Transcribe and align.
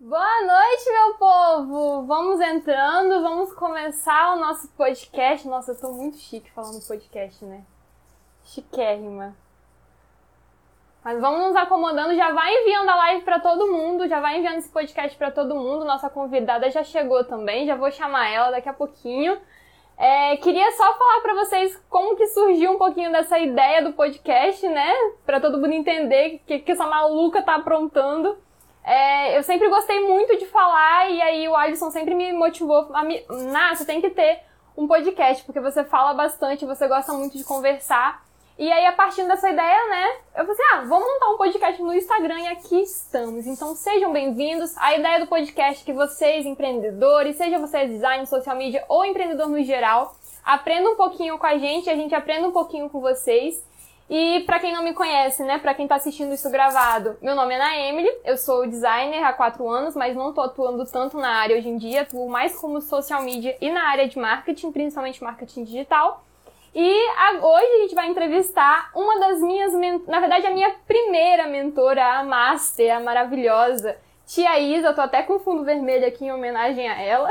Boa 0.00 0.40
noite, 0.42 0.92
meu 0.92 1.14
povo! 1.14 2.06
Vamos 2.06 2.40
entrando, 2.40 3.20
vamos 3.20 3.52
começar 3.52 4.36
o 4.36 4.38
nosso 4.38 4.68
podcast. 4.76 5.48
Nossa, 5.48 5.72
eu 5.72 5.80
tô 5.80 5.92
muito 5.92 6.18
chique 6.18 6.48
falando 6.52 6.86
podcast, 6.86 7.44
né? 7.44 7.64
Chiquérrima. 8.44 9.36
Mas 11.02 11.20
vamos 11.20 11.48
nos 11.48 11.56
acomodando, 11.56 12.14
já 12.14 12.30
vai 12.30 12.48
enviando 12.48 12.88
a 12.88 12.94
live 12.94 13.24
para 13.24 13.40
todo 13.40 13.72
mundo, 13.72 14.06
já 14.06 14.20
vai 14.20 14.38
enviando 14.38 14.58
esse 14.58 14.68
podcast 14.68 15.18
para 15.18 15.32
todo 15.32 15.56
mundo. 15.56 15.84
Nossa 15.84 16.08
convidada 16.08 16.70
já 16.70 16.84
chegou 16.84 17.24
também, 17.24 17.66
já 17.66 17.74
vou 17.74 17.90
chamar 17.90 18.30
ela 18.30 18.52
daqui 18.52 18.68
a 18.68 18.72
pouquinho. 18.72 19.36
É, 19.96 20.36
queria 20.36 20.70
só 20.76 20.96
falar 20.96 21.20
para 21.22 21.34
vocês 21.34 21.76
como 21.90 22.14
que 22.14 22.28
surgiu 22.28 22.70
um 22.70 22.78
pouquinho 22.78 23.10
dessa 23.10 23.36
ideia 23.36 23.82
do 23.82 23.94
podcast, 23.94 24.68
né? 24.68 24.94
Para 25.26 25.40
todo 25.40 25.58
mundo 25.58 25.72
entender 25.72 26.40
que, 26.46 26.60
que 26.60 26.70
essa 26.70 26.86
maluca 26.86 27.42
tá 27.42 27.56
aprontando. 27.56 28.38
É, 28.84 29.36
eu 29.36 29.42
sempre 29.42 29.68
gostei 29.68 30.00
muito 30.00 30.38
de 30.38 30.46
falar 30.46 31.10
e 31.10 31.20
aí 31.20 31.48
o 31.48 31.54
Alisson 31.54 31.90
sempre 31.90 32.14
me 32.14 32.32
motivou 32.32 32.88
a 32.94 33.02
me... 33.02 33.24
Nah, 33.28 33.74
você 33.74 33.84
tem 33.84 34.00
que 34.00 34.10
ter 34.10 34.40
um 34.76 34.86
podcast, 34.86 35.44
porque 35.44 35.60
você 35.60 35.84
fala 35.84 36.14
bastante, 36.14 36.64
você 36.64 36.86
gosta 36.86 37.12
muito 37.12 37.36
de 37.36 37.44
conversar. 37.44 38.24
E 38.58 38.72
aí, 38.72 38.86
a 38.86 38.92
partir 38.92 39.24
dessa 39.24 39.48
ideia, 39.48 39.88
né, 39.88 40.16
eu 40.36 40.44
falei 40.44 40.52
assim, 40.52 40.62
ah, 40.72 40.80
vamos 40.88 41.06
montar 41.06 41.30
um 41.30 41.36
podcast 41.36 41.80
no 41.80 41.94
Instagram 41.94 42.40
e 42.40 42.46
aqui 42.48 42.80
estamos. 42.80 43.46
Então, 43.46 43.76
sejam 43.76 44.12
bem-vindos. 44.12 44.76
A 44.78 44.96
ideia 44.96 45.20
do 45.20 45.28
podcast 45.28 45.82
é 45.82 45.86
que 45.86 45.92
vocês, 45.92 46.44
empreendedores, 46.44 47.36
seja 47.36 47.56
você 47.60 47.86
design, 47.86 48.26
social 48.26 48.56
media 48.56 48.84
ou 48.88 49.04
empreendedor 49.04 49.48
no 49.48 49.62
geral, 49.62 50.16
aprenda 50.44 50.90
um 50.90 50.96
pouquinho 50.96 51.38
com 51.38 51.46
a 51.46 51.56
gente, 51.56 51.88
a 51.88 51.94
gente 51.94 52.16
aprenda 52.16 52.48
um 52.48 52.52
pouquinho 52.52 52.90
com 52.90 53.00
vocês. 53.00 53.64
E 54.10 54.40
para 54.46 54.58
quem 54.58 54.72
não 54.72 54.82
me 54.82 54.94
conhece, 54.94 55.42
né, 55.42 55.58
para 55.58 55.74
quem 55.74 55.86
tá 55.86 55.96
assistindo 55.96 56.32
isso 56.32 56.50
gravado, 56.50 57.18
meu 57.20 57.34
nome 57.34 57.52
é 57.52 57.56
Ana 57.56 57.76
Emily, 57.76 58.10
eu 58.24 58.38
sou 58.38 58.66
designer 58.66 59.22
há 59.22 59.34
quatro 59.34 59.68
anos, 59.68 59.94
mas 59.94 60.16
não 60.16 60.32
tô 60.32 60.40
atuando 60.40 60.86
tanto 60.86 61.18
na 61.18 61.28
área 61.28 61.56
hoje 61.56 61.68
em 61.68 61.76
dia, 61.76 62.02
atuo 62.02 62.26
mais 62.26 62.58
como 62.58 62.80
social 62.80 63.22
media 63.22 63.54
e 63.60 63.70
na 63.70 63.86
área 63.86 64.08
de 64.08 64.18
marketing, 64.18 64.72
principalmente 64.72 65.22
marketing 65.22 65.64
digital. 65.64 66.24
E 66.74 67.08
a, 67.18 67.32
hoje 67.44 67.66
a 67.66 67.78
gente 67.82 67.94
vai 67.94 68.08
entrevistar 68.08 68.90
uma 68.94 69.20
das 69.20 69.40
minhas, 69.42 69.72
na 70.06 70.20
verdade, 70.20 70.46
a 70.46 70.52
minha 70.52 70.74
primeira 70.86 71.46
mentora, 71.46 72.18
a 72.18 72.24
Master, 72.24 72.96
a 72.96 73.00
maravilhosa, 73.00 73.94
Tia 74.28 74.58
Isa, 74.58 74.88
eu 74.88 74.94
tô 74.94 75.00
até 75.00 75.22
com 75.22 75.38
fundo 75.38 75.64
vermelho 75.64 76.06
aqui 76.06 76.26
em 76.26 76.32
homenagem 76.32 76.86
a 76.86 77.00
ela. 77.00 77.30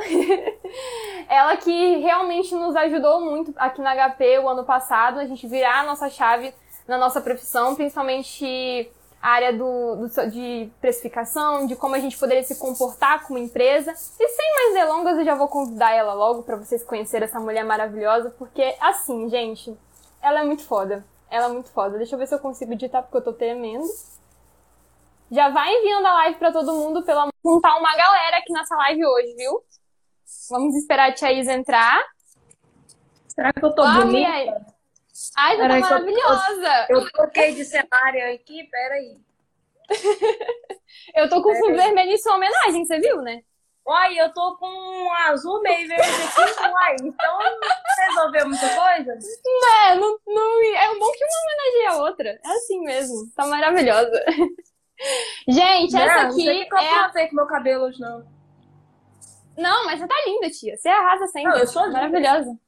ela 1.29 1.55
que 1.55 1.97
realmente 1.97 2.53
nos 2.55 2.75
ajudou 2.75 3.21
muito 3.21 3.53
aqui 3.55 3.81
na 3.81 3.95
HP 3.95 4.39
o 4.39 4.49
ano 4.49 4.63
passado, 4.63 5.19
a 5.19 5.25
gente 5.25 5.47
virar 5.47 5.81
a 5.81 5.85
nossa 5.85 6.09
chave 6.09 6.53
na 6.87 6.97
nossa 6.97 7.19
profissão, 7.19 7.75
principalmente 7.75 8.89
a 9.21 9.29
área 9.29 9.53
do, 9.53 9.95
do, 9.95 10.29
de 10.29 10.69
precificação, 10.79 11.65
de 11.65 11.75
como 11.75 11.95
a 11.95 11.99
gente 11.99 12.17
poderia 12.17 12.43
se 12.43 12.55
comportar 12.57 13.25
como 13.25 13.37
empresa. 13.37 13.91
E 13.91 14.27
sem 14.27 14.53
mais 14.55 14.73
delongas, 14.73 15.17
eu 15.17 15.25
já 15.25 15.35
vou 15.35 15.47
convidar 15.47 15.91
ela 15.91 16.13
logo 16.13 16.43
para 16.43 16.55
vocês 16.55 16.83
conhecerem 16.83 17.27
essa 17.27 17.39
mulher 17.39 17.65
maravilhosa, 17.65 18.29
porque 18.37 18.75
assim, 18.79 19.29
gente, 19.29 19.75
ela 20.21 20.41
é 20.41 20.43
muito 20.43 20.63
foda. 20.63 21.05
Ela 21.29 21.47
é 21.47 21.49
muito 21.49 21.69
foda. 21.69 21.97
Deixa 21.97 22.15
eu 22.15 22.19
ver 22.19 22.27
se 22.27 22.35
eu 22.35 22.39
consigo 22.39 22.73
editar 22.73 23.01
porque 23.01 23.17
eu 23.17 23.23
tô 23.23 23.33
tremendo. 23.33 23.85
Já 25.29 25.49
vai 25.49 25.73
enviando 25.73 26.05
a 26.05 26.13
live 26.13 26.39
para 26.39 26.53
todo 26.53 26.73
mundo 26.73 27.03
pela 27.03 27.27
juntar 27.43 27.77
uma 27.77 27.95
galera 27.95 28.37
aqui 28.37 28.53
nessa 28.53 28.75
live 28.77 29.05
hoje, 29.05 29.35
viu? 29.35 29.61
Vamos 30.49 30.75
esperar 30.75 31.09
a 31.09 31.13
Tia 31.13 31.33
Isa 31.33 31.53
entrar. 31.53 32.01
Será 33.27 33.51
que 33.51 33.63
eu 33.63 33.75
tô 33.75 33.81
ah, 33.81 34.01
bonita? 34.01 34.76
Ai, 35.37 35.55
você 35.55 35.67
tá 35.67 35.79
maravilhosa! 35.79 36.87
Eu, 36.89 36.99
eu 36.99 37.11
troquei 37.11 37.53
de 37.53 37.63
cenário 37.63 38.33
aqui, 38.33 38.63
peraí. 38.71 39.17
eu 41.13 41.29
tô 41.29 41.43
com 41.43 41.53
fundo 41.53 41.75
vermelho 41.75 42.11
em 42.11 42.17
sua 42.17 42.35
homenagem, 42.35 42.83
você 42.83 42.99
viu, 42.99 43.21
né? 43.21 43.43
Uai, 43.85 44.19
eu 44.19 44.33
tô 44.33 44.57
com 44.57 44.67
um 44.67 45.13
azul 45.29 45.61
meio 45.61 45.87
verde 45.87 46.03
aqui, 46.03 46.69
uai, 46.69 46.95
então 47.03 47.39
resolveu 47.99 48.49
muita 48.49 48.67
coisa? 48.67 49.17
Não, 49.45 49.95
não, 49.95 50.19
não, 50.25 50.63
é 50.75 50.87
bom 50.99 51.11
que 51.11 51.23
uma 51.23 51.43
homenageia 51.43 51.91
a 51.91 52.03
outra. 52.03 52.29
É 52.43 52.49
assim 52.49 52.79
mesmo, 52.81 53.31
tá 53.35 53.45
maravilhosa. 53.45 54.25
Gente, 55.47 55.93
não, 55.93 56.01
essa 56.01 56.27
aqui. 56.27 56.45
Não 56.45 56.53
eu 56.53 56.77
é 56.79 56.95
a... 56.95 57.29
com 57.29 57.35
meu 57.35 57.45
cabelo 57.45 57.85
hoje, 57.85 58.01
não. 58.01 58.25
Não, 59.55 59.85
mas 59.85 59.99
você 59.99 60.07
tá 60.07 60.15
linda, 60.25 60.49
tia. 60.49 60.75
Você 60.75 60.89
arrasa 60.89 61.27
sempre. 61.27 61.51
Não, 61.51 61.59
eu 61.59 61.67
sou 61.67 61.89
maravilhosa. 61.91 62.59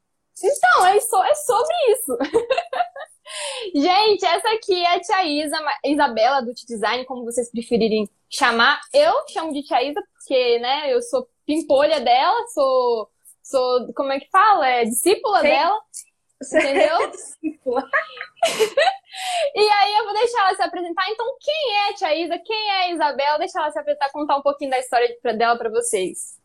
Então, 0.43 0.85
é, 0.85 0.99
so, 0.99 1.23
é 1.23 1.35
sobre 1.35 1.75
isso. 1.91 2.17
Gente, 3.75 4.25
essa 4.25 4.49
aqui 4.49 4.73
é 4.73 4.95
a 4.95 4.99
Tia 4.99 5.23
Isa, 5.23 5.57
Isabela 5.85 6.41
do 6.41 6.53
Design, 6.53 7.05
como 7.05 7.25
vocês 7.25 7.51
preferirem 7.51 8.09
chamar. 8.29 8.79
Eu 8.93 9.13
chamo 9.27 9.53
de 9.53 9.63
Tia 9.63 9.83
Isa 9.83 10.01
porque, 10.13 10.59
né, 10.59 10.91
eu 10.91 11.01
sou 11.01 11.27
pimpolha 11.45 11.99
dela, 11.99 12.47
sou, 12.47 13.09
sou 13.43 13.93
como 13.93 14.11
é 14.11 14.19
que 14.19 14.29
fala? 14.29 14.67
É 14.67 14.85
discípula 14.85 15.41
Sim. 15.41 15.47
dela. 15.47 15.79
Entendeu? 16.41 17.11
discípula. 17.11 17.83
e 19.55 19.59
aí 19.59 19.95
eu 19.97 20.05
vou 20.05 20.13
deixar 20.13 20.47
ela 20.47 20.55
se 20.55 20.61
apresentar. 20.61 21.09
Então, 21.11 21.25
quem 21.39 21.75
é 21.75 21.89
a 21.89 21.93
Tia 21.93 22.15
Isa? 22.15 22.39
Quem 22.39 22.69
é 22.69 22.81
a 22.83 22.91
Isabela? 22.91 23.37
Deixa 23.37 23.59
ela 23.59 23.71
se 23.71 23.79
apresentar, 23.79 24.11
contar 24.11 24.37
um 24.37 24.41
pouquinho 24.41 24.71
da 24.71 24.79
história 24.79 25.15
dela 25.35 25.57
para 25.57 25.69
vocês. 25.69 26.38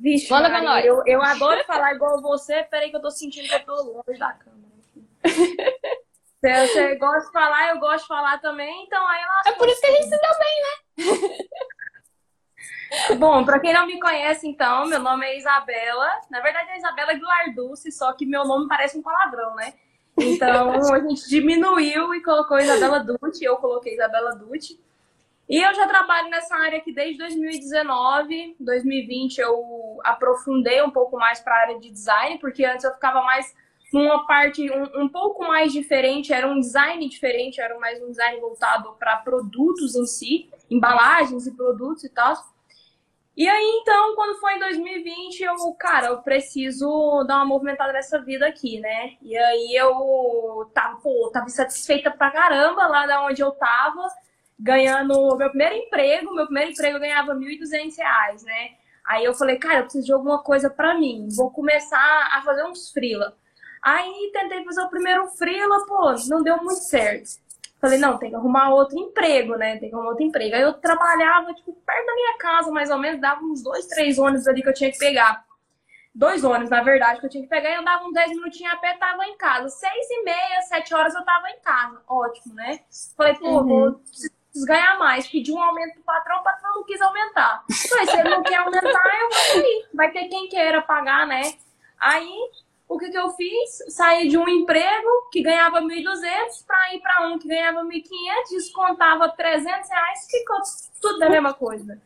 Vixe, 0.00 0.30
Manda 0.30 0.48
pra 0.48 0.62
nós. 0.62 0.84
Eu, 0.84 1.02
eu 1.06 1.22
adoro 1.22 1.64
falar 1.64 1.94
igual 1.94 2.20
você. 2.20 2.62
Peraí 2.64 2.90
que 2.90 2.96
eu 2.96 3.02
tô 3.02 3.10
sentindo 3.10 3.48
que 3.48 3.54
eu 3.54 3.64
tô 3.64 3.74
longe 3.74 4.18
da 4.18 4.32
câmera. 4.32 4.66
Você, 6.38 6.66
você 6.68 6.96
gosta 6.96 7.26
de 7.26 7.32
falar, 7.32 7.70
eu 7.70 7.80
gosto 7.80 8.02
de 8.02 8.08
falar 8.08 8.38
também, 8.38 8.84
então 8.84 9.04
aí 9.08 9.20
ela. 9.22 9.40
É 9.46 9.52
por 9.52 9.66
isso 9.68 9.80
que 9.80 9.86
a 9.86 9.90
gente 9.90 10.04
se 10.04 10.10
deu 10.10 10.30
bem, 10.38 10.62
né? 10.62 11.36
Bom, 13.18 13.44
para 13.44 13.58
quem 13.58 13.72
não 13.72 13.86
me 13.86 13.98
conhece, 13.98 14.46
então, 14.46 14.86
meu 14.86 15.00
nome 15.00 15.26
é 15.26 15.36
Isabela. 15.38 16.08
Na 16.30 16.40
verdade, 16.40 16.70
é 16.70 16.76
Isabela 16.76 17.14
Guilarducci, 17.14 17.90
só 17.90 18.12
que 18.12 18.24
meu 18.24 18.44
nome 18.44 18.68
parece 18.68 18.96
um 18.98 19.02
palavrão, 19.02 19.54
né? 19.56 19.74
Então, 20.18 20.92
a 20.94 21.00
gente 21.00 21.28
diminuiu 21.28 22.14
e 22.14 22.22
colocou 22.22 22.58
Isabela 22.58 23.00
Dutti, 23.00 23.44
eu 23.44 23.56
coloquei 23.56 23.94
Isabela 23.94 24.36
Dutti. 24.36 24.78
E 25.48 25.62
eu 25.62 25.72
já 25.74 25.86
trabalho 25.86 26.28
nessa 26.28 26.56
área 26.56 26.78
aqui 26.78 26.92
desde 26.92 27.18
2019. 27.18 28.56
2020 28.58 29.38
eu 29.38 29.98
aprofundei 30.04 30.82
um 30.82 30.90
pouco 30.90 31.16
mais 31.16 31.40
para 31.40 31.54
a 31.54 31.60
área 31.60 31.78
de 31.78 31.90
design, 31.90 32.38
porque 32.38 32.64
antes 32.64 32.84
eu 32.84 32.92
ficava 32.92 33.22
mais 33.22 33.54
numa 33.92 34.26
parte 34.26 34.68
um, 34.70 35.04
um, 35.04 35.08
pouco 35.08 35.46
mais 35.46 35.72
diferente, 35.72 36.32
era 36.32 36.48
um 36.48 36.58
design 36.58 37.08
diferente, 37.08 37.60
era 37.60 37.78
mais 37.78 38.02
um 38.02 38.10
design 38.10 38.40
voltado 38.40 38.94
para 38.98 39.16
produtos 39.18 39.94
em 39.94 40.04
si, 40.04 40.50
embalagens 40.68 41.46
e 41.46 41.54
produtos 41.54 42.02
e 42.02 42.08
tal. 42.08 42.34
E 43.36 43.46
aí, 43.46 43.80
então, 43.82 44.16
quando 44.16 44.40
foi 44.40 44.54
em 44.54 44.58
2020, 44.58 45.40
eu, 45.42 45.54
cara, 45.78 46.08
eu 46.08 46.18
preciso 46.22 47.22
dar 47.28 47.36
uma 47.36 47.44
movimentada 47.44 47.92
nessa 47.92 48.18
vida 48.18 48.46
aqui, 48.46 48.80
né? 48.80 49.12
E 49.22 49.36
aí 49.36 49.76
eu 49.76 50.70
tava, 50.74 50.96
pô, 50.96 51.30
tava 51.32 51.46
insatisfeita 51.46 52.10
pra 52.10 52.30
caramba 52.30 52.86
lá 52.86 53.06
da 53.06 53.24
onde 53.24 53.42
eu 53.42 53.52
tava 53.52 54.08
ganhando 54.58 55.36
meu 55.36 55.48
primeiro 55.48 55.74
emprego. 55.74 56.34
Meu 56.34 56.46
primeiro 56.46 56.70
emprego 56.72 56.96
eu 56.96 57.00
ganhava 57.00 57.34
R$ 57.34 57.40
1.200, 57.40 58.42
né? 58.44 58.70
Aí 59.06 59.24
eu 59.24 59.34
falei, 59.34 59.56
cara, 59.56 59.78
eu 59.78 59.82
preciso 59.84 60.06
de 60.06 60.12
alguma 60.12 60.42
coisa 60.42 60.68
para 60.68 60.94
mim. 60.98 61.28
Vou 61.30 61.50
começar 61.50 62.28
a 62.32 62.42
fazer 62.42 62.64
uns 62.64 62.90
freela. 62.90 63.36
Aí 63.82 64.30
tentei 64.32 64.64
fazer 64.64 64.82
o 64.82 64.90
primeiro 64.90 65.28
freela, 65.28 65.86
pô, 65.86 66.12
não 66.28 66.42
deu 66.42 66.56
muito 66.56 66.80
certo. 66.80 67.38
Falei, 67.80 67.98
não, 67.98 68.18
tem 68.18 68.30
que 68.30 68.36
arrumar 68.36 68.70
outro 68.70 68.98
emprego, 68.98 69.54
né? 69.56 69.76
Tem 69.76 69.88
que 69.88 69.94
arrumar 69.94 70.10
outro 70.10 70.24
emprego. 70.24 70.56
Aí 70.56 70.62
eu 70.62 70.72
trabalhava, 70.72 71.54
tipo, 71.54 71.72
perto 71.72 72.06
da 72.06 72.14
minha 72.14 72.38
casa, 72.38 72.70
mais 72.72 72.90
ou 72.90 72.98
menos, 72.98 73.20
dava 73.20 73.44
uns 73.44 73.62
dois, 73.62 73.86
três 73.86 74.18
ônibus 74.18 74.48
ali 74.48 74.62
que 74.62 74.68
eu 74.68 74.74
tinha 74.74 74.90
que 74.90 74.98
pegar. 74.98 75.44
Dois 76.12 76.42
ônibus, 76.42 76.70
na 76.70 76.82
verdade, 76.82 77.20
que 77.20 77.26
eu 77.26 77.30
tinha 77.30 77.42
que 77.44 77.48
pegar. 77.48 77.70
E 77.70 77.74
eu 77.74 77.84
dava 77.84 78.04
uns 78.06 78.12
dez 78.14 78.30
minutinhos 78.30 78.72
a 78.72 78.76
pé, 78.78 78.94
tava 78.94 79.24
em 79.26 79.36
casa. 79.36 79.68
Seis 79.68 80.10
e 80.10 80.24
meia, 80.24 80.62
sete 80.62 80.94
horas 80.94 81.14
eu 81.14 81.24
tava 81.24 81.48
em 81.50 81.60
casa. 81.60 82.00
Ótimo, 82.08 82.54
né? 82.54 82.80
Falei, 83.16 83.34
pô, 83.34 83.60
uhum. 83.60 83.68
vou 83.68 84.00
preciso 84.56 84.66
ganhar 84.66 84.98
mais. 84.98 85.28
Pedi 85.28 85.52
um 85.52 85.60
aumento 85.60 85.94
pro 85.94 86.02
patrão, 86.04 86.38
o 86.38 86.42
patrão 86.42 86.74
não 86.74 86.84
quis 86.84 87.00
aumentar. 87.00 87.64
Falei, 87.88 88.06
se 88.06 88.18
ele 88.18 88.30
não 88.30 88.42
quer 88.42 88.56
aumentar, 88.56 89.20
eu 89.20 89.30
vou 89.30 89.62
ir. 89.62 89.88
Vai 89.94 90.10
ter 90.10 90.28
quem 90.28 90.48
queira 90.48 90.80
pagar, 90.82 91.26
né? 91.26 91.54
Aí, 92.00 92.50
o 92.88 92.98
que, 92.98 93.10
que 93.10 93.18
eu 93.18 93.30
fiz? 93.30 93.94
Saí 93.94 94.28
de 94.28 94.38
um 94.38 94.48
emprego 94.48 95.28
que 95.30 95.42
ganhava 95.42 95.80
1.200 95.80 96.66
para 96.66 96.94
ir 96.94 97.00
para 97.00 97.26
um 97.28 97.38
que 97.38 97.48
ganhava 97.48 97.82
1.500, 97.84 98.02
descontava 98.50 99.28
300 99.28 99.90
reais, 99.90 100.26
ficou 100.30 100.56
tudo 101.00 101.18
da 101.18 101.28
mesma 101.28 101.52
coisa. 101.52 102.00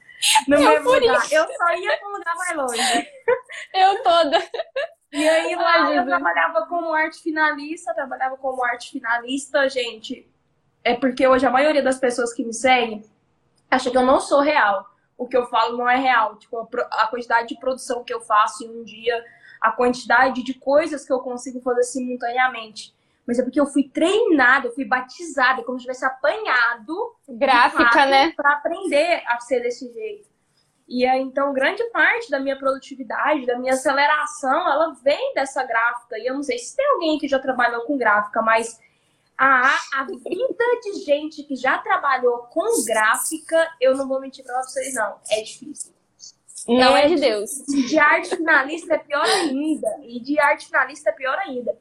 No 0.47 0.57
eu 0.57 0.69
mesmo 0.69 0.93
lugar. 0.93 1.25
Isso. 1.25 1.35
Eu 1.35 1.47
só 1.47 1.75
ia 1.75 1.97
para 1.97 2.09
um 2.09 2.13
lugar 2.13 2.35
mais 2.37 2.57
longe. 2.57 3.09
Eu 3.75 4.03
toda. 4.03 4.51
E 5.13 5.29
aí 5.29 5.55
lá 5.57 5.93
eu 5.93 6.05
trabalhava 6.05 6.67
como 6.67 6.93
arte 6.93 7.23
finalista, 7.23 7.95
trabalhava 7.95 8.37
como 8.37 8.63
arte 8.65 8.91
finalista, 8.91 9.69
gente 9.69 10.29
é 10.83 10.95
porque 10.95 11.27
hoje 11.27 11.47
a 11.47 11.51
maioria 11.51 11.83
das 11.83 11.99
pessoas 11.99 12.33
que 12.33 12.45
me 12.45 12.55
seguem 12.55 13.05
acha 13.71 13.91
que 13.91 13.97
eu 13.97 14.05
não 14.05 14.21
sou 14.21 14.41
real. 14.41 14.87
O 15.17 15.29
que 15.29 15.37
eu 15.37 15.47
falo 15.47 15.77
não 15.77 15.89
é 15.89 15.97
real. 15.97 16.37
Tipo, 16.37 16.69
a, 16.91 17.07
quantidade 17.07 17.49
de 17.49 17.61
produção 17.61 18.03
que 18.03 18.13
eu 18.13 18.21
faço 18.21 18.65
em 18.65 18.81
um 18.81 18.85
dia, 18.85 19.23
a 19.61 19.71
quantidade 19.71 20.43
de 20.43 20.55
coisas 20.55 21.05
que 21.05 21.13
eu 21.13 21.21
consigo 21.21 21.61
fazer 21.61 21.83
simultaneamente. 21.83 22.95
Mas 23.27 23.39
é 23.39 23.43
porque 23.43 23.61
eu 23.61 23.67
fui 23.67 23.89
treinada, 23.89 24.67
eu 24.67 24.75
fui 24.75 24.85
batizada, 24.85 25.63
como 25.63 25.79
se 25.79 25.85
tivesse 25.85 26.05
apanhado. 26.05 27.15
Gráfica, 27.29 28.07
né? 28.07 28.33
Para 28.33 28.55
aprender 28.55 29.23
a 29.27 29.39
ser 29.41 29.61
desse 29.61 29.93
jeito. 29.93 30.29
E 30.89 31.07
aí, 31.07 31.21
então, 31.21 31.53
grande 31.53 31.85
parte 31.91 32.29
da 32.31 32.41
minha 32.41 32.59
produtividade, 32.59 33.47
da 33.47 33.57
minha 33.57 33.75
aceleração, 33.75 34.69
ela 34.69 34.93
vem 35.05 35.35
dessa 35.35 35.63
gráfica. 35.63 36.19
E 36.19 36.27
eu 36.27 36.35
não 36.35 36.43
sei 36.43 36.59
se 36.59 36.75
tem 36.75 36.85
alguém 36.95 37.19
que 37.19 37.29
já 37.29 37.39
trabalhou 37.39 37.83
com 37.83 37.97
gráfica, 37.97 38.43
mas 38.43 38.81
a, 39.43 39.75
a 39.95 40.05
vida 40.05 40.81
de 40.83 41.05
gente 41.05 41.43
que 41.45 41.57
já 41.57 41.79
trabalhou 41.79 42.41
com 42.51 42.85
gráfica, 42.85 43.57
eu 43.81 43.97
não 43.97 44.07
vou 44.07 44.21
mentir 44.21 44.45
pra 44.45 44.63
vocês, 44.63 44.95
não. 44.95 45.17
É 45.31 45.41
difícil. 45.41 45.95
Não 46.69 46.95
é, 46.95 47.05
é 47.05 47.09
de 47.09 47.17
Deus. 47.17 47.51
De 47.89 47.99
arte 47.99 48.37
finalista 48.37 48.95
é 48.95 48.99
pior 48.99 49.25
ainda. 49.25 49.89
E 50.03 50.21
de 50.21 50.39
arte 50.39 50.67
finalista 50.67 51.09
é 51.09 51.13
pior 51.13 51.39
ainda. 51.39 51.75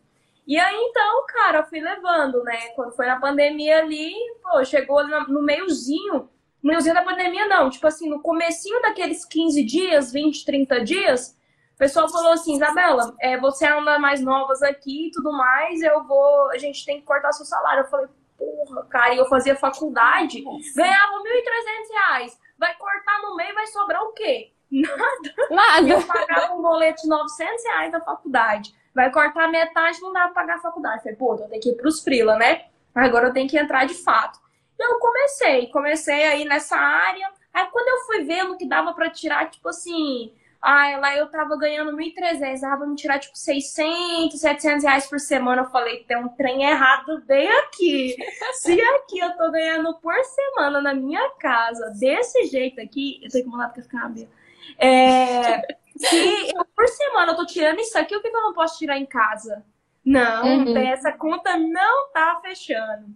E 0.48 0.58
aí, 0.58 0.76
então, 0.76 1.26
cara, 1.28 1.60
eu 1.60 1.66
fui 1.66 1.82
levando, 1.82 2.42
né? 2.44 2.70
Quando 2.70 2.96
foi 2.96 3.06
na 3.06 3.20
pandemia 3.20 3.80
ali, 3.80 4.14
pô, 4.42 4.64
chegou 4.64 5.06
no 5.28 5.42
meiozinho 5.42 6.30
no 6.62 6.70
meiozinho 6.70 6.94
da 6.94 7.02
pandemia, 7.02 7.48
não. 7.48 7.70
Tipo 7.70 7.88
assim, 7.88 8.10
no 8.10 8.22
comecinho 8.22 8.82
daqueles 8.82 9.26
15 9.26 9.64
dias, 9.64 10.12
20, 10.12 10.46
30 10.46 10.84
dias, 10.84 11.38
pessoal 11.80 12.10
falou 12.10 12.34
assim, 12.34 12.56
Isabela, 12.56 13.16
é, 13.22 13.40
você 13.40 13.66
é 13.66 13.74
uma 13.74 13.86
das 13.86 14.02
mais 14.02 14.22
novas 14.22 14.62
aqui 14.62 15.08
e 15.08 15.12
tudo 15.12 15.32
mais, 15.32 15.82
eu 15.82 16.04
vou. 16.04 16.52
A 16.52 16.58
gente 16.58 16.86
tem 16.86 17.00
que 17.00 17.06
cortar 17.06 17.32
seu 17.32 17.46
salário. 17.46 17.84
Eu 17.84 17.88
falei, 17.88 18.08
porra, 18.38 18.86
cara, 18.86 19.14
e 19.16 19.18
eu 19.18 19.26
fazia 19.30 19.56
faculdade, 19.56 20.44
ganhava 20.76 21.14
1.300 21.14 21.94
reais. 21.94 22.40
Vai 22.58 22.76
cortar 22.76 23.22
no 23.22 23.36
meio, 23.36 23.56
vai 23.56 23.66
sobrar 23.68 24.04
o 24.04 24.12
quê? 24.12 24.52
Nada. 24.70 25.34
Nada. 25.50 25.88
Eu 25.88 26.06
pagava 26.06 26.54
um 26.54 26.62
boleto 26.62 27.02
de 27.04 27.08
900 27.08 27.64
reais 27.64 27.92
da 27.94 28.02
faculdade. 28.02 28.76
Vai 28.94 29.10
cortar 29.10 29.48
metade, 29.48 30.02
não 30.02 30.12
dá 30.12 30.26
pra 30.26 30.42
pagar 30.42 30.56
a 30.58 30.62
faculdade. 30.62 30.98
Eu 30.98 31.04
falei, 31.04 31.16
pô, 31.16 31.36
eu 31.36 31.48
tenho 31.48 31.62
que 31.62 31.70
ir 31.70 31.78
pros 31.78 32.04
frila, 32.04 32.36
né? 32.36 32.66
Agora 32.94 33.28
eu 33.28 33.34
tenho 33.34 33.50
que 33.50 33.58
entrar 33.58 33.86
de 33.86 33.94
fato. 33.94 34.38
Eu 34.78 35.00
comecei, 35.00 35.68
comecei 35.68 36.26
aí 36.26 36.44
nessa 36.44 36.76
área. 36.76 37.32
Aí 37.54 37.66
quando 37.68 37.88
eu 37.88 38.06
fui 38.06 38.24
vendo 38.26 38.58
que 38.58 38.68
dava 38.68 38.94
para 38.94 39.10
tirar, 39.10 39.50
tipo 39.50 39.70
assim, 39.70 40.34
ah, 40.62 40.98
lá 40.98 41.16
eu 41.16 41.28
tava 41.30 41.58
ganhando 41.58 41.96
1.300, 41.96 42.60
dava 42.60 42.78
pra 42.78 42.88
me 42.88 42.96
tirar 42.96 43.20
tipo 43.20 43.38
600, 43.38 44.40
700 44.40 44.84
reais 44.84 45.08
por 45.08 45.20
semana. 45.20 45.62
Eu 45.62 45.70
falei, 45.70 46.04
tem 46.04 46.18
um 46.18 46.28
trem 46.30 46.64
errado 46.64 47.22
bem 47.26 47.48
aqui. 47.48 48.16
Se 48.54 48.80
aqui 48.82 49.20
eu 49.20 49.38
tô 49.38 49.50
ganhando 49.52 49.94
por 50.00 50.16
semana 50.26 50.82
na 50.82 50.94
minha 50.94 51.30
casa, 51.40 51.94
desse 51.98 52.46
jeito 52.48 52.82
aqui, 52.82 53.22
eu 53.24 53.30
tenho 53.30 53.46
que 53.46 53.50
mandar 53.50 53.70
pra 53.70 53.82
ficar 53.82 54.02
cabelo. 54.02 54.30
É, 54.78 55.62
se 55.96 56.56
eu, 56.56 56.66
por 56.76 56.88
semana 56.88 57.32
eu 57.32 57.36
tô 57.38 57.46
tirando 57.46 57.80
isso 57.80 57.98
aqui, 57.98 58.16
o 58.16 58.22
que, 58.22 58.30
que 58.30 58.36
eu 58.36 58.42
não 58.42 58.54
posso 58.54 58.78
tirar 58.78 58.98
em 58.98 59.06
casa? 59.06 59.66
Não, 60.04 60.66
uhum. 60.66 60.78
essa 60.78 61.12
conta 61.12 61.58
não 61.58 62.12
tá 62.12 62.40
fechando. 62.42 63.08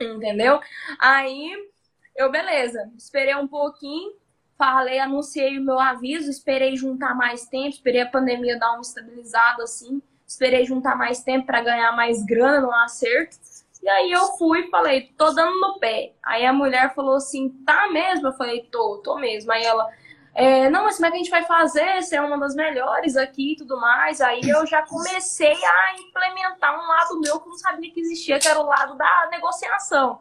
Entendeu? 0.00 0.60
Aí 1.00 1.52
eu, 2.14 2.30
beleza, 2.30 2.90
esperei 2.96 3.34
um 3.34 3.48
pouquinho, 3.48 4.12
falei, 4.58 4.98
anunciei 4.98 5.56
o 5.56 5.64
meu 5.64 5.78
aviso, 5.78 6.28
esperei 6.28 6.76
juntar 6.76 7.14
mais 7.14 7.46
tempo, 7.46 7.68
esperei 7.68 8.02
a 8.02 8.10
pandemia 8.10 8.58
dar 8.58 8.72
uma 8.72 8.82
estabilizada 8.82 9.62
assim, 9.62 10.02
esperei 10.26 10.66
juntar 10.66 10.96
mais 10.96 11.22
tempo 11.22 11.46
para 11.46 11.62
ganhar 11.62 11.92
mais 11.92 12.24
grana 12.24 12.60
no 12.60 12.74
acerto. 12.74 13.36
E 13.80 13.88
aí 13.88 14.10
eu 14.10 14.36
fui 14.36 14.62
e 14.62 14.70
falei, 14.70 15.14
tô 15.16 15.30
dando 15.30 15.60
no 15.60 15.78
pé. 15.78 16.12
Aí 16.20 16.44
a 16.44 16.52
mulher 16.52 16.92
falou 16.94 17.14
assim, 17.14 17.48
tá 17.64 17.88
mesmo? 17.92 18.26
Eu 18.26 18.32
falei, 18.32 18.64
tô, 18.64 18.98
tô 18.98 19.16
mesmo. 19.16 19.52
Aí 19.52 19.62
ela, 19.62 19.88
é, 20.34 20.68
não, 20.68 20.82
mas 20.84 20.96
como 20.96 21.06
é 21.06 21.10
que 21.10 21.16
a 21.16 21.18
gente 21.18 21.30
vai 21.30 21.44
fazer? 21.44 22.02
Você 22.02 22.16
é 22.16 22.20
uma 22.20 22.36
das 22.38 22.56
melhores 22.56 23.16
aqui 23.16 23.52
e 23.52 23.56
tudo 23.56 23.80
mais. 23.80 24.20
Aí 24.20 24.40
eu 24.42 24.66
já 24.66 24.82
comecei 24.82 25.54
a 25.64 25.94
implementar 26.00 26.74
um 26.74 26.88
lado 26.88 27.20
meu 27.20 27.38
que 27.38 27.46
eu 27.46 27.50
não 27.50 27.58
sabia 27.58 27.92
que 27.92 28.00
existia, 28.00 28.40
que 28.40 28.48
era 28.48 28.58
o 28.58 28.66
lado 28.66 28.96
da 28.96 29.28
negociação. 29.30 30.20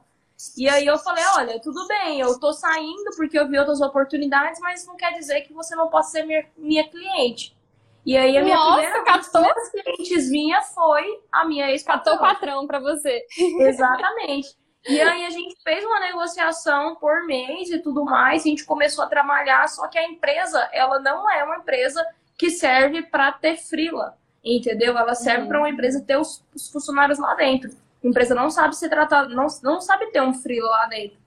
E 0.57 0.69
aí 0.69 0.86
eu 0.86 0.98
falei, 1.00 1.24
olha, 1.36 1.60
tudo 1.60 1.88
bem, 1.88 2.19
eu 2.19 2.39
tô 2.39 2.54
saindo 2.54 3.12
porque 3.16 3.39
eu 3.39 3.48
vi 3.48 3.57
outras 3.57 3.81
oportunidades, 3.81 4.60
mas 4.60 4.86
não 4.86 4.95
quer 4.95 5.13
dizer 5.13 5.42
que 5.42 5.54
você 5.54 5.75
não 5.75 5.89
possa 5.89 6.12
ser 6.12 6.24
minha, 6.24 6.45
minha 6.56 6.88
cliente. 6.88 7.57
E 8.06 8.16
aí 8.16 8.38
a 8.38 8.44
minha 8.44 8.56
Nossa, 8.56 8.81
primeira 8.81 9.04
catou... 9.04 9.45
clientes 9.72 10.30
minha 10.30 10.62
foi 10.62 11.04
a 11.31 11.44
minha 11.45 11.69
ex 11.72 11.84
Catou 11.84 12.13
o 12.13 12.19
patrão 12.19 12.66
para 12.66 12.80
você. 12.80 13.25
Exatamente. 13.38 14.56
E 14.88 15.01
aí 15.01 15.25
a 15.25 15.30
gente 15.30 15.62
fez 15.62 15.84
uma 15.84 16.00
negociação 16.00 16.95
por 16.95 17.25
mês 17.25 17.69
e 17.69 17.80
tudo 17.80 18.06
mais, 18.06 18.44
a 18.44 18.48
gente 18.48 18.63
começou 18.63 19.04
a 19.04 19.07
trabalhar, 19.07 19.68
só 19.68 19.88
que 19.88 19.98
a 19.98 20.07
empresa, 20.07 20.69
ela 20.72 21.00
não 21.00 21.30
é 21.30 21.44
uma 21.44 21.57
empresa 21.57 22.06
que 22.38 22.50
serve 22.50 23.01
para 23.04 23.33
ter 23.33 23.57
frila, 23.57 24.18
entendeu? 24.42 24.98
Ela 24.98 25.13
serve 25.13 25.42
uhum. 25.42 25.48
para 25.50 25.60
uma 25.60 25.69
empresa 25.69 26.01
ter 26.06 26.16
os, 26.16 26.42
os, 26.56 26.72
funcionários 26.72 27.19
lá 27.19 27.36
dentro. 27.36 27.72
A 28.07 28.09
empresa 28.09 28.33
não 28.33 28.50
sabe 28.50 28.75
se 28.75 28.89
tratar, 28.89 29.27
não, 29.30 29.48
não 29.62 29.81
sabe 29.81 30.07
ter 30.07 30.21
um 30.21 30.33
frila 30.33 30.69
lá 30.69 30.86
dentro. 30.88 31.18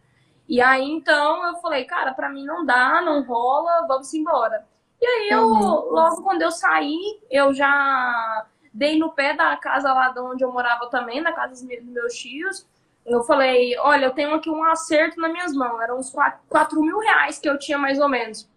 E 0.49 0.61
aí 0.61 0.91
então 0.91 1.47
eu 1.47 1.57
falei, 1.57 1.85
cara, 1.85 2.13
para 2.13 2.29
mim 2.29 2.45
não 2.45 2.65
dá, 2.65 3.01
não 3.03 3.23
rola, 3.23 3.87
vamos 3.87 4.13
embora. 4.15 4.67
E 5.01 5.07
aí 5.07 5.29
eu, 5.31 5.47
uhum. 5.47 5.93
logo 5.93 6.23
quando 6.23 6.43
eu 6.43 6.51
saí, 6.51 7.21
eu 7.31 7.53
já 7.55 8.47
dei 8.73 8.99
no 8.99 9.13
pé 9.13 9.35
da 9.35 9.57
casa 9.57 9.93
lá 9.93 10.09
de 10.09 10.21
onde 10.21 10.45
eu 10.45 10.53
morava 10.53 10.89
também, 10.89 11.21
na 11.21 11.33
casa 11.33 11.53
dos 11.53 11.63
meus 11.63 12.15
tios 12.15 12.67
eu 13.07 13.23
falei, 13.25 13.77
olha, 13.79 14.07
eu 14.07 14.11
tenho 14.13 14.35
aqui 14.35 14.51
um 14.51 14.63
acerto 14.65 15.21
nas 15.21 15.33
minhas 15.33 15.53
mãos. 15.53 15.81
Eram 15.81 15.99
uns 15.99 16.11
4, 16.11 16.41
4 16.49 16.81
mil 16.81 16.99
reais 16.99 17.39
que 17.39 17.49
eu 17.49 17.59
tinha 17.59 17.79
mais 17.79 17.99
ou 17.99 18.09
menos. 18.09 18.49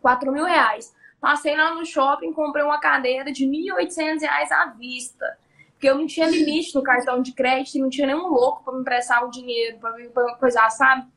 4 0.00 0.30
mil 0.30 0.44
reais. 0.44 0.94
Passei 1.20 1.56
lá 1.56 1.74
no 1.74 1.84
shopping, 1.84 2.32
comprei 2.32 2.64
uma 2.64 2.80
cadeira 2.80 3.32
de 3.32 3.46
1.800 3.46 4.20
reais 4.20 4.52
à 4.52 4.66
vista. 4.66 5.38
Porque 5.82 5.90
eu 5.90 5.98
não 5.98 6.06
tinha 6.06 6.28
limite 6.28 6.76
no 6.76 6.82
cartão 6.84 7.20
de 7.20 7.32
crédito, 7.32 7.80
não 7.80 7.90
tinha 7.90 8.06
nenhum 8.06 8.28
louco 8.28 8.62
para 8.62 8.72
me 8.72 8.82
emprestar 8.82 9.26
o 9.26 9.30
dinheiro, 9.32 9.80
para 9.80 9.90
me 9.96 10.08
coisar, 10.38 10.70
sabe? 10.70 11.08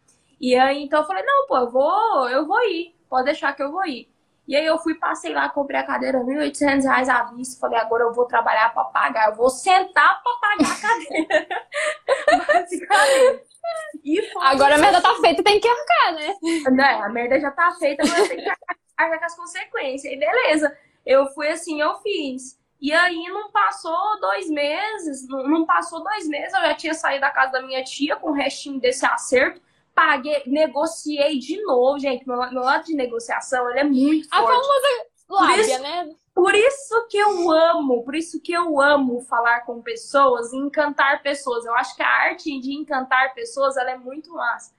E 0.41 0.55
aí, 0.55 0.83
então 0.83 1.01
eu 1.01 1.05
falei, 1.05 1.23
não, 1.23 1.45
pô, 1.45 1.57
eu 1.59 1.69
vou, 1.69 2.29
eu 2.29 2.47
vou 2.47 2.59
ir. 2.67 2.95
Pode 3.07 3.25
deixar 3.25 3.53
que 3.53 3.61
eu 3.61 3.71
vou 3.71 3.85
ir. 3.85 4.09
E 4.47 4.55
aí 4.55 4.65
eu 4.65 4.79
fui, 4.79 4.95
passei 4.95 5.31
lá, 5.31 5.47
comprei 5.49 5.79
a 5.79 5.85
cadeira, 5.85 6.17
R$ 6.17 6.23
1.800 6.23 7.07
à 7.07 7.23
vista. 7.25 7.59
Falei, 7.59 7.77
agora 7.77 8.05
eu 8.05 8.13
vou 8.13 8.25
trabalhar 8.25 8.73
para 8.73 8.85
pagar. 8.85 9.29
Eu 9.29 9.35
vou 9.35 9.51
sentar 9.51 10.19
para 10.23 10.33
pagar 10.41 10.71
a 10.71 10.81
cadeira. 10.81 11.47
Basicamente. 12.47 13.43
E 14.03 14.31
agora 14.41 14.75
a 14.75 14.79
merda 14.79 14.99
tá 14.99 15.13
feita, 15.21 15.43
tem 15.43 15.59
que 15.59 15.67
arcar, 15.67 16.15
né? 16.15 16.33
Né, 16.71 17.01
a 17.03 17.09
merda 17.09 17.39
já 17.39 17.51
tá 17.51 17.71
feita, 17.73 18.03
agora 18.03 18.27
tem 18.27 18.37
que 18.37 18.49
arcar 18.97 19.19
com 19.19 19.25
as 19.25 19.35
consequências. 19.35 20.11
E 20.11 20.17
beleza. 20.17 20.75
Eu 21.05 21.27
fui 21.35 21.49
assim, 21.49 21.79
eu 21.79 21.93
fiz. 22.01 22.64
E 22.81 22.91
aí 22.91 23.27
não 23.29 23.51
passou 23.51 24.19
dois 24.19 24.49
meses, 24.49 25.27
não 25.27 25.65
passou 25.65 26.03
dois 26.03 26.27
meses, 26.27 26.53
eu 26.53 26.61
já 26.61 26.75
tinha 26.75 26.93
saído 26.93 27.21
da 27.21 27.31
casa 27.31 27.53
da 27.53 27.61
minha 27.61 27.83
tia 27.83 28.15
com 28.15 28.29
o 28.29 28.33
restinho 28.33 28.79
desse 28.79 29.05
acerto 29.05 29.61
paguei, 29.95 30.43
negociei 30.45 31.39
de 31.39 31.59
novo, 31.63 31.97
gente. 31.97 32.27
Meu, 32.27 32.37
meu 32.51 32.61
lado 32.61 32.83
de 32.83 32.93
negociação, 32.93 33.69
ele 33.69 33.79
é 33.79 33.83
muito 33.85 34.27
a 34.29 34.41
forte. 34.41 34.51
Famosa 34.51 35.05
lábia, 35.29 35.61
isso, 35.61 35.81
né? 35.81 36.15
Por 36.33 36.53
isso 36.53 37.07
que 37.07 37.17
eu 37.17 37.49
amo, 37.49 38.03
por 38.03 38.13
isso 38.13 38.41
que 38.41 38.51
eu 38.51 38.81
amo 38.81 39.21
falar 39.21 39.61
com 39.61 39.81
pessoas 39.81 40.51
e 40.51 40.57
encantar 40.57 41.23
pessoas. 41.23 41.65
Eu 41.65 41.73
acho 41.73 41.95
que 41.95 42.03
a 42.03 42.09
arte 42.09 42.59
de 42.59 42.73
encantar 42.73 43.33
pessoas, 43.33 43.77
ela 43.77 43.91
é 43.91 43.97
muito 43.97 44.33
massa. 44.33 44.75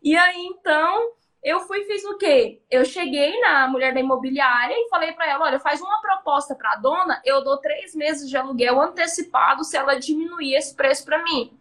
E 0.00 0.16
aí, 0.16 0.46
então, 0.46 1.12
eu 1.42 1.60
fui 1.60 1.84
fiz 1.84 2.04
o 2.04 2.18
quê? 2.18 2.60
Eu 2.70 2.84
cheguei 2.84 3.40
na 3.40 3.66
mulher 3.66 3.94
da 3.94 4.00
imobiliária 4.00 4.74
e 4.74 4.88
falei 4.88 5.12
para 5.12 5.28
ela, 5.28 5.46
olha, 5.46 5.58
faz 5.58 5.80
uma 5.80 6.00
proposta 6.00 6.54
para 6.54 6.72
a 6.72 6.76
dona, 6.76 7.20
eu 7.24 7.42
dou 7.42 7.56
três 7.58 7.94
meses 7.94 8.28
de 8.28 8.36
aluguel 8.36 8.80
antecipado 8.80 9.64
se 9.64 9.76
ela 9.76 9.98
diminuir 9.98 10.54
esse 10.54 10.74
preço 10.74 11.04
para 11.04 11.22
mim. 11.22 11.56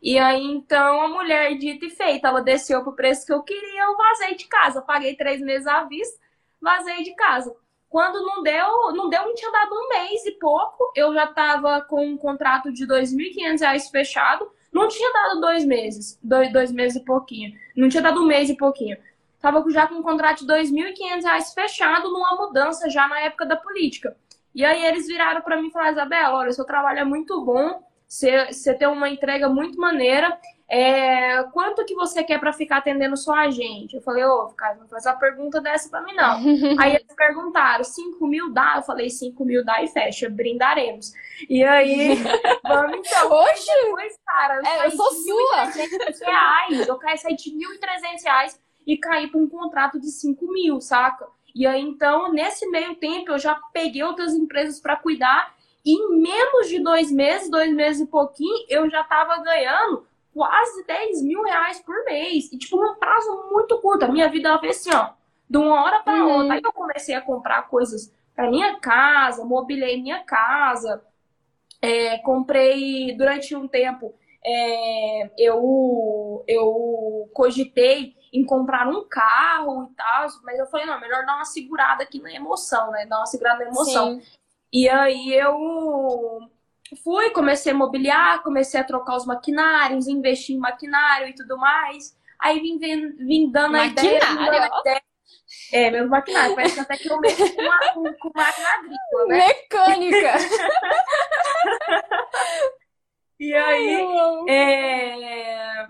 E 0.00 0.18
aí, 0.18 0.44
então, 0.44 1.00
a 1.00 1.08
mulher 1.08 1.56
dita 1.56 1.86
e 1.86 1.90
feita, 1.90 2.28
ela 2.28 2.42
desceu 2.42 2.82
pro 2.82 2.94
preço 2.94 3.24
que 3.26 3.32
eu 3.32 3.42
queria, 3.42 3.84
eu 3.84 3.96
vazei 3.96 4.34
de 4.34 4.46
casa. 4.46 4.82
Paguei 4.82 5.16
três 5.16 5.40
meses 5.40 5.66
à 5.66 5.82
vista, 5.84 6.20
vazei 6.60 7.02
de 7.02 7.14
casa. 7.14 7.56
Quando 7.88 8.24
não 8.24 8.42
deu, 8.42 8.92
não 8.92 9.08
deu, 9.08 9.22
não 9.22 9.34
tinha 9.34 9.50
dado 9.50 9.72
um 9.72 9.88
mês 9.88 10.26
e 10.26 10.32
pouco, 10.32 10.92
eu 10.94 11.14
já 11.14 11.24
estava 11.24 11.80
com 11.80 12.06
um 12.06 12.18
contrato 12.18 12.70
de 12.70 12.84
R$ 12.84 13.00
2.500 13.00 13.90
fechado. 13.90 14.50
Não 14.70 14.88
tinha 14.88 15.10
dado 15.10 15.40
dois 15.40 15.64
meses, 15.64 16.18
dois, 16.22 16.52
dois 16.52 16.70
meses 16.70 17.00
e 17.00 17.04
pouquinho. 17.04 17.56
Não 17.74 17.88
tinha 17.88 18.02
dado 18.02 18.20
um 18.20 18.26
mês 18.26 18.50
e 18.50 18.56
pouquinho. 18.56 18.98
Tava 19.44 19.62
já 19.68 19.86
com 19.86 19.96
um 19.96 20.02
contrato 20.02 20.46
de 20.46 20.50
R$ 20.50 20.62
2.500 20.62 21.52
fechado 21.52 22.10
numa 22.10 22.34
mudança 22.34 22.88
já 22.88 23.06
na 23.06 23.20
época 23.20 23.44
da 23.44 23.54
política. 23.54 24.16
E 24.54 24.64
aí 24.64 24.86
eles 24.86 25.06
viraram 25.06 25.42
para 25.42 25.60
mim 25.60 25.68
e 25.68 25.70
falaram, 25.70 25.92
Isabela, 25.92 26.38
olha, 26.38 26.50
seu 26.50 26.64
trabalho 26.64 27.00
é 27.00 27.04
muito 27.04 27.44
bom, 27.44 27.82
você 28.08 28.72
ter 28.72 28.86
uma 28.86 29.06
entrega 29.10 29.46
muito 29.46 29.78
maneira. 29.78 30.34
É, 30.66 31.42
quanto 31.52 31.84
que 31.84 31.94
você 31.94 32.24
quer 32.24 32.40
para 32.40 32.54
ficar 32.54 32.78
atendendo 32.78 33.18
só 33.18 33.34
a 33.34 33.50
gente? 33.50 33.94
Eu 33.94 34.00
falei, 34.00 34.24
ô, 34.24 34.46
oh, 34.46 34.54
cara, 34.54 34.76
não 34.76 34.88
faz 34.88 35.04
uma 35.04 35.16
pergunta 35.16 35.60
dessa 35.60 35.90
para 35.90 36.00
mim, 36.00 36.14
não. 36.14 36.38
aí 36.80 36.94
eles 36.94 37.14
perguntaram, 37.14 37.84
5 37.84 38.26
mil 38.26 38.50
dá? 38.50 38.76
Eu 38.76 38.82
falei, 38.82 39.10
5 39.10 39.44
mil 39.44 39.62
dá 39.62 39.82
e 39.82 39.88
fecha, 39.88 40.30
brindaremos. 40.30 41.12
E 41.50 41.62
aí, 41.62 42.16
vamos 42.66 42.96
então. 42.96 43.30
Oxe! 43.30 43.66
Depois, 43.84 44.18
cara, 44.24 44.54
eu, 44.54 44.64
é, 44.64 44.86
eu 44.86 44.90
sou 44.92 45.12
sua! 45.12 45.64
reais, 46.24 46.88
eu 46.88 46.98
saí 47.18 47.36
de 47.36 47.50
1.300 47.50 48.24
reais 48.24 48.63
e 48.86 48.96
caí 48.96 49.28
para 49.28 49.40
um 49.40 49.48
contrato 49.48 49.98
de 50.00 50.10
5 50.10 50.52
mil, 50.52 50.80
saca? 50.80 51.26
E 51.54 51.66
aí, 51.66 51.80
então, 51.80 52.32
nesse 52.32 52.66
meio 52.68 52.96
tempo, 52.96 53.30
eu 53.30 53.38
já 53.38 53.54
peguei 53.72 54.02
outras 54.02 54.34
empresas 54.34 54.80
para 54.80 54.96
cuidar 54.96 55.54
em 55.84 56.18
menos 56.18 56.68
de 56.68 56.80
dois 56.80 57.12
meses, 57.12 57.50
dois 57.50 57.72
meses 57.72 58.02
e 58.02 58.06
pouquinho, 58.06 58.64
eu 58.68 58.88
já 58.88 59.02
estava 59.02 59.36
ganhando 59.42 60.06
quase 60.32 60.84
10 60.84 61.22
mil 61.22 61.42
reais 61.42 61.78
por 61.80 62.04
mês. 62.04 62.50
E, 62.52 62.58
tipo, 62.58 62.76
num 62.76 62.96
prazo 62.96 63.50
muito 63.52 63.78
curto. 63.80 64.04
A 64.04 64.08
minha 64.08 64.28
vida 64.28 64.48
ela 64.48 64.58
fez 64.58 64.78
assim, 64.80 64.96
ó. 64.96 65.10
de 65.48 65.58
uma 65.58 65.84
hora 65.84 66.00
para 66.00 66.24
uhum. 66.24 66.38
outra. 66.38 66.54
Aí 66.54 66.62
eu 66.64 66.72
comecei 66.72 67.14
a 67.14 67.20
comprar 67.20 67.68
coisas 67.68 68.12
para 68.34 68.50
minha 68.50 68.80
casa, 68.80 69.44
mobilei 69.44 70.00
minha 70.00 70.24
casa, 70.24 71.04
é, 71.80 72.18
comprei 72.18 73.14
durante 73.16 73.54
um 73.54 73.68
tempo. 73.68 74.14
É, 74.44 75.30
eu, 75.38 76.42
eu 76.48 77.30
cogitei 77.32 78.16
em 78.34 78.44
comprar 78.44 78.88
um 78.88 79.06
carro 79.08 79.88
e 79.92 79.94
tal, 79.94 80.26
mas 80.42 80.58
eu 80.58 80.66
falei, 80.66 80.86
não, 80.86 81.00
melhor 81.00 81.24
dar 81.24 81.36
uma 81.36 81.44
segurada 81.44 82.02
aqui 82.02 82.20
na 82.20 82.34
emoção, 82.34 82.90
né? 82.90 83.06
Dar 83.06 83.18
uma 83.18 83.26
segurada 83.26 83.64
na 83.64 83.70
emoção. 83.70 84.20
Sim. 84.20 84.26
E 84.72 84.88
aí 84.88 85.32
eu 85.32 86.50
fui, 87.04 87.30
comecei 87.30 87.70
a 87.70 87.76
mobiliar, 87.76 88.42
comecei 88.42 88.80
a 88.80 88.84
trocar 88.84 89.16
os 89.16 89.24
maquinários, 89.24 90.08
investir 90.08 90.56
em 90.56 90.58
maquinário 90.58 91.28
e 91.28 91.34
tudo 91.34 91.56
mais. 91.56 92.18
Aí 92.40 92.58
vim, 92.58 92.76
vim, 92.76 93.12
vim 93.24 93.52
dando 93.52 93.72
maquinário, 93.72 94.74
a 94.74 94.80
ideia. 94.80 95.02
É, 95.72 95.90
meu 95.92 96.08
maquinário. 96.08 96.56
Parece 96.56 96.80
até 96.80 96.96
que 96.96 97.08
eu 97.08 97.20
mexo 97.20 97.54
com, 97.54 97.62
com, 97.94 98.12
com 98.14 98.32
máquina 98.34 98.68
agrícola, 98.68 99.26
né? 99.28 99.46
Mecânica! 99.46 100.34
e 103.38 103.54
aí, 103.54 104.04
é... 104.48 105.86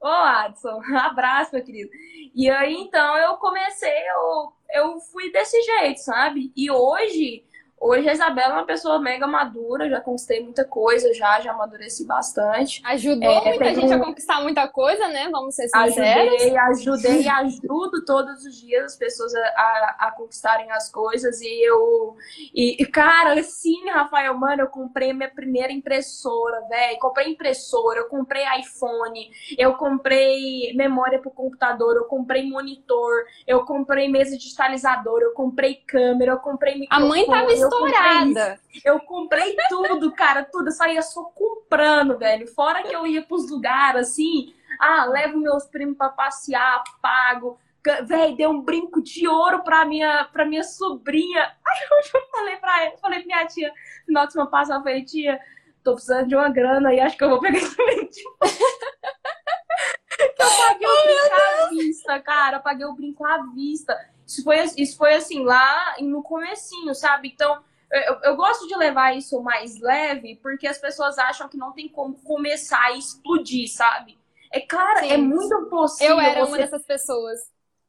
Ô, 0.00 0.06
Adson, 0.06 0.80
abraço, 0.96 1.54
meu 1.54 1.64
querido. 1.64 1.90
E 2.34 2.48
aí, 2.50 2.74
então, 2.74 3.16
eu 3.18 3.36
comecei, 3.36 3.90
eu, 3.90 4.52
eu 4.74 5.00
fui 5.00 5.30
desse 5.32 5.60
jeito, 5.62 5.98
sabe? 6.00 6.52
E 6.56 6.70
hoje 6.70 7.44
Hoje 7.80 8.08
a 8.08 8.12
Isabela 8.12 8.54
é 8.54 8.56
uma 8.56 8.66
pessoa 8.66 8.98
mega 8.98 9.26
madura, 9.26 9.88
já 9.88 10.00
conquistei 10.00 10.42
muita 10.42 10.64
coisa, 10.64 11.12
já, 11.14 11.40
já 11.40 11.52
amadureci 11.52 12.04
bastante. 12.04 12.82
Ajudou 12.84 13.30
é, 13.30 13.50
muita 13.50 13.74
gente 13.74 13.92
a 13.92 13.98
conquistar 13.98 14.40
muita 14.42 14.66
coisa, 14.68 15.06
né? 15.08 15.28
Vamos 15.30 15.54
ser 15.54 15.68
sinceros. 15.68 15.98
Ajudei, 15.98 16.56
ajudei 16.56 17.22
e 17.24 17.28
ajudo 17.28 18.04
todos 18.04 18.44
os 18.44 18.60
dias 18.60 18.84
as 18.84 18.96
pessoas 18.96 19.32
a, 19.34 19.38
a, 19.38 19.96
a, 20.00 20.12
conquistarem 20.12 20.70
as 20.72 20.90
coisas. 20.90 21.40
E 21.40 21.68
eu. 21.68 22.16
E, 22.52 22.84
cara, 22.86 23.40
sim, 23.42 23.88
Rafael, 23.90 24.34
mano, 24.34 24.62
eu 24.62 24.68
comprei 24.68 25.12
minha 25.12 25.30
primeira 25.30 25.72
impressora, 25.72 26.60
velho. 26.68 26.98
Comprei 26.98 27.28
impressora, 27.28 28.00
eu 28.00 28.08
comprei 28.08 28.42
iPhone, 28.60 29.30
eu 29.56 29.74
comprei 29.74 30.72
memória 30.74 31.20
pro 31.20 31.30
computador, 31.30 31.96
eu 31.96 32.04
comprei 32.04 32.48
monitor, 32.48 33.24
eu 33.46 33.64
comprei 33.64 34.08
mesa 34.08 34.36
digitalizadora, 34.36 35.24
eu 35.24 35.32
comprei 35.32 35.76
câmera, 35.86 36.32
eu 36.32 36.38
comprei 36.38 36.78
microfone. 36.78 37.04
A 37.04 37.08
mãe 37.08 37.26
tava 37.26 37.52
estourada. 37.68 38.60
Eu 38.84 39.00
comprei 39.00 39.56
tudo, 39.68 40.12
cara, 40.12 40.44
tudo. 40.44 40.68
Eu 40.68 40.72
saía 40.72 41.02
só 41.02 41.24
comprando, 41.24 42.18
velho. 42.18 42.46
Fora 42.48 42.82
que 42.82 42.94
eu 42.94 43.06
ia 43.06 43.22
pros 43.22 43.50
lugares 43.50 44.08
assim, 44.08 44.54
ah, 44.78 45.04
levo 45.04 45.38
meus 45.38 45.66
primos 45.66 45.96
pra 45.96 46.08
passear, 46.08 46.82
pago. 47.00 47.58
Véi, 48.04 48.36
dei 48.36 48.46
um 48.46 48.60
brinco 48.60 49.00
de 49.00 49.26
ouro 49.26 49.62
pra 49.62 49.84
minha, 49.84 50.24
pra 50.32 50.44
minha 50.44 50.64
sobrinha. 50.64 51.42
Aí 51.66 51.88
eu 52.14 52.20
falei 52.30 52.56
pra 52.56 52.84
ela, 52.84 52.98
falei 52.98 53.18
pra 53.20 53.26
minha 53.26 53.46
tia, 53.46 53.72
final 54.04 54.26
de 54.26 54.32
semana 54.32 54.50
passada, 54.50 54.80
eu 54.80 54.82
falei, 54.82 55.04
tia, 55.04 55.40
tô 55.82 55.94
precisando 55.94 56.28
de 56.28 56.36
uma 56.36 56.50
grana 56.50 56.92
e 56.92 57.00
acho 57.00 57.16
que 57.16 57.24
eu 57.24 57.30
vou 57.30 57.40
pegar 57.40 57.58
esse 57.58 57.76
brinco. 57.76 58.12
que 60.18 60.42
eu 60.42 60.50
paguei 60.66 60.86
o 60.86 61.04
brinco 61.04 61.34
à 61.34 61.68
vista, 61.70 62.20
cara. 62.20 62.56
Eu 62.56 62.62
paguei 62.62 62.86
o 62.86 62.94
brinco 62.94 63.24
à 63.24 63.38
vista. 63.54 63.96
Isso 64.28 64.44
foi, 64.44 64.56
isso 64.76 64.96
foi 64.98 65.14
assim, 65.14 65.42
lá 65.42 65.96
no 66.00 66.22
comecinho, 66.22 66.94
sabe? 66.94 67.28
Então, 67.28 67.62
eu, 67.90 68.18
eu, 68.24 68.36
gosto 68.36 68.68
de 68.68 68.76
levar 68.76 69.16
isso 69.16 69.42
mais 69.42 69.80
leve, 69.80 70.36
porque 70.42 70.66
as 70.66 70.76
pessoas 70.76 71.16
acham 71.16 71.48
que 71.48 71.56
não 71.56 71.72
tem 71.72 71.88
como 71.88 72.14
começar 72.16 72.82
a 72.82 72.92
explodir, 72.92 73.72
sabe? 73.72 74.18
É 74.52 74.60
claro, 74.60 74.98
é 74.98 75.08
Sim. 75.08 75.12
é 75.12 75.16
muito 75.16 75.66
possível. 75.70 76.16
Eu 76.16 76.20
era 76.20 76.40
você... 76.40 76.50
uma 76.50 76.58
dessas 76.58 76.84
pessoas. 76.84 77.40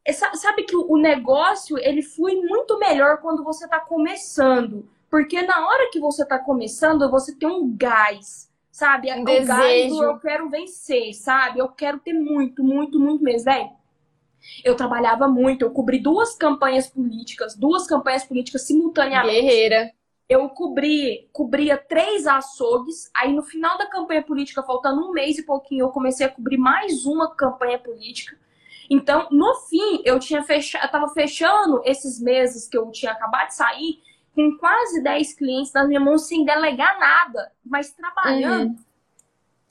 É, 0.05 0.13
sabe 0.13 0.63
que 0.63 0.75
o 0.75 0.95
negócio, 0.95 1.77
ele 1.77 2.01
flui 2.01 2.35
muito 2.35 2.79
melhor 2.79 3.17
quando 3.17 3.43
você 3.43 3.67
tá 3.67 3.81
começando. 3.81 4.89
Porque 5.09 5.41
na 5.41 5.67
hora 5.67 5.89
que 5.91 5.99
você 5.99 6.25
tá 6.25 6.39
começando, 6.39 7.11
você 7.11 7.35
tem 7.35 7.49
um 7.49 7.75
gás, 7.75 8.49
sabe? 8.71 9.11
Um 9.11 9.23
o 9.23 9.25
desejo. 9.25 9.47
gás 9.47 9.89
do 9.89 10.03
eu 10.03 10.19
quero 10.19 10.49
vencer, 10.49 11.13
sabe? 11.13 11.59
Eu 11.59 11.67
quero 11.67 11.99
ter 11.99 12.13
muito, 12.13 12.63
muito, 12.63 12.97
muito 12.97 13.23
mesmo, 13.23 13.43
velho. 13.43 13.78
Eu 14.63 14.75
trabalhava 14.75 15.27
muito, 15.27 15.63
eu 15.63 15.71
cobri 15.71 15.99
duas 15.99 16.35
campanhas 16.35 16.87
políticas, 16.87 17.55
duas 17.55 17.87
campanhas 17.87 18.23
políticas 18.23 18.63
simultaneamente. 18.63 19.41
Guerreira. 19.41 19.91
Eu 20.27 20.47
cobri, 20.49 21.27
cobria 21.33 21.75
três 21.75 22.27
açougues, 22.27 23.09
aí 23.15 23.33
no 23.33 23.41
final 23.41 23.77
da 23.77 23.87
campanha 23.87 24.21
política, 24.21 24.61
faltando 24.61 25.01
um 25.01 25.11
mês 25.11 25.39
e 25.39 25.43
pouquinho, 25.43 25.85
eu 25.85 25.89
comecei 25.89 26.25
a 26.25 26.29
cobrir 26.29 26.57
mais 26.57 27.05
uma 27.05 27.35
campanha 27.35 27.79
política. 27.79 28.37
Então, 28.89 29.27
no 29.31 29.55
fim, 29.69 30.01
eu 30.05 30.19
tinha 30.19 30.43
fechado, 30.43 30.85
eu 30.85 30.91
tava 30.91 31.07
fechando 31.09 31.81
esses 31.83 32.19
meses 32.19 32.67
que 32.67 32.77
eu 32.77 32.91
tinha 32.91 33.11
acabado 33.11 33.47
de 33.47 33.55
sair 33.55 33.99
com 34.35 34.55
quase 34.57 35.01
10 35.01 35.33
clientes 35.33 35.73
nas 35.73 35.87
minhas 35.87 36.03
mãos 36.03 36.27
sem 36.27 36.45
delegar 36.45 36.99
nada, 36.99 37.51
mas 37.65 37.91
trabalhando. 37.91 38.69
Uhum 38.69 38.88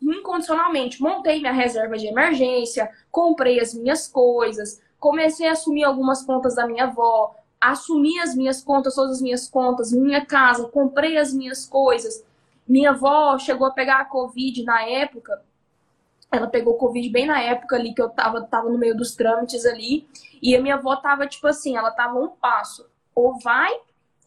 incondicionalmente. 0.01 1.03
Montei 1.03 1.41
minha 1.41 1.53
reserva 1.53 1.97
de 1.97 2.07
emergência, 2.07 2.91
comprei 3.11 3.61
as 3.61 3.75
minhas 3.75 4.07
coisas, 4.07 4.81
comecei 4.99 5.49
a 5.49 5.53
assumir 5.53 5.85
algumas 5.85 6.23
contas 6.25 6.55
da 6.55 6.67
minha 6.67 6.85
avó, 6.85 7.35
assumi 7.61 8.19
as 8.21 8.35
minhas 8.35 8.63
contas, 8.63 8.95
todas 8.95 9.17
as 9.17 9.23
minhas 9.23 9.49
contas, 9.49 9.93
minha 9.93 10.25
casa, 10.25 10.69
comprei 10.69 11.17
as 11.17 11.33
minhas 11.33 11.67
coisas. 11.67 12.25
Minha 12.67 12.91
avó 12.91 13.39
chegou 13.39 13.67
a 13.67 13.73
pegar 13.73 14.01
a 14.01 14.05
Covid 14.05 14.63
na 14.63 14.83
época. 14.83 15.43
Ela 16.31 16.47
pegou 16.47 16.75
Covid 16.75 17.09
bem 17.09 17.27
na 17.27 17.41
época 17.41 17.77
ali 17.77 17.95
que 17.95 18.03
eu 18.03 18.11
tava, 18.11 18.43
tava 18.43 18.69
no 18.69 18.79
meio 18.79 18.97
dos 18.97 19.15
trâmites 19.17 19.65
ali. 19.65 20.07
E 20.43 20.55
a 20.55 20.61
minha 20.61 20.75
avó 20.75 20.95
tava, 20.97 21.27
tipo 21.27 21.47
assim, 21.47 21.77
ela 21.77 21.91
tava 21.91 22.19
um 22.19 22.29
passo. 22.29 22.87
Ou 23.15 23.39
vai 23.41 23.73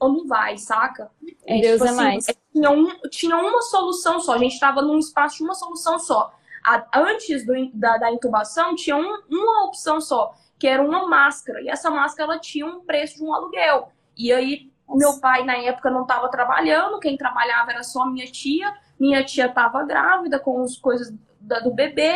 ou 0.01 0.11
não 0.11 0.27
vai, 0.27 0.57
saca? 0.57 1.11
É, 1.45 1.61
Deus 1.61 1.73
tipo, 1.73 1.85
é 1.85 1.89
assim, 1.89 1.97
mais. 1.97 2.25
Tinha, 2.51 2.71
um, 2.71 2.99
tinha 3.09 3.37
uma 3.37 3.61
solução 3.61 4.19
só, 4.19 4.33
a 4.33 4.37
gente 4.39 4.53
estava 4.53 4.81
num 4.81 4.97
espaço 4.97 5.37
de 5.37 5.43
uma 5.43 5.53
solução 5.53 5.99
só. 5.99 6.33
A, 6.65 6.83
antes 6.95 7.45
do, 7.45 7.53
da, 7.71 7.99
da, 7.99 8.11
intubação, 8.11 8.75
tinha 8.75 8.97
um, 8.97 9.21
uma 9.29 9.65
opção 9.65 10.01
só, 10.01 10.33
que 10.57 10.67
era 10.67 10.81
uma 10.81 11.07
máscara. 11.07 11.61
E 11.61 11.69
essa 11.69 11.91
máscara 11.91 12.33
ela 12.33 12.41
tinha 12.41 12.65
um 12.65 12.81
preço 12.81 13.17
de 13.17 13.23
um 13.23 13.31
aluguel. 13.31 13.91
E 14.17 14.33
aí, 14.33 14.71
meu 14.89 15.19
pai, 15.19 15.43
na 15.43 15.55
época, 15.57 15.91
não 15.91 16.01
estava 16.01 16.27
trabalhando, 16.29 16.99
quem 16.99 17.15
trabalhava 17.15 17.71
era 17.71 17.83
só 17.83 18.05
minha 18.07 18.25
tia. 18.25 18.73
Minha 18.99 19.23
tia 19.23 19.45
estava 19.45 19.83
grávida 19.83 20.39
com 20.39 20.63
as 20.63 20.77
coisas 20.77 21.13
da, 21.41 21.59
do 21.59 21.71
bebê, 21.71 22.13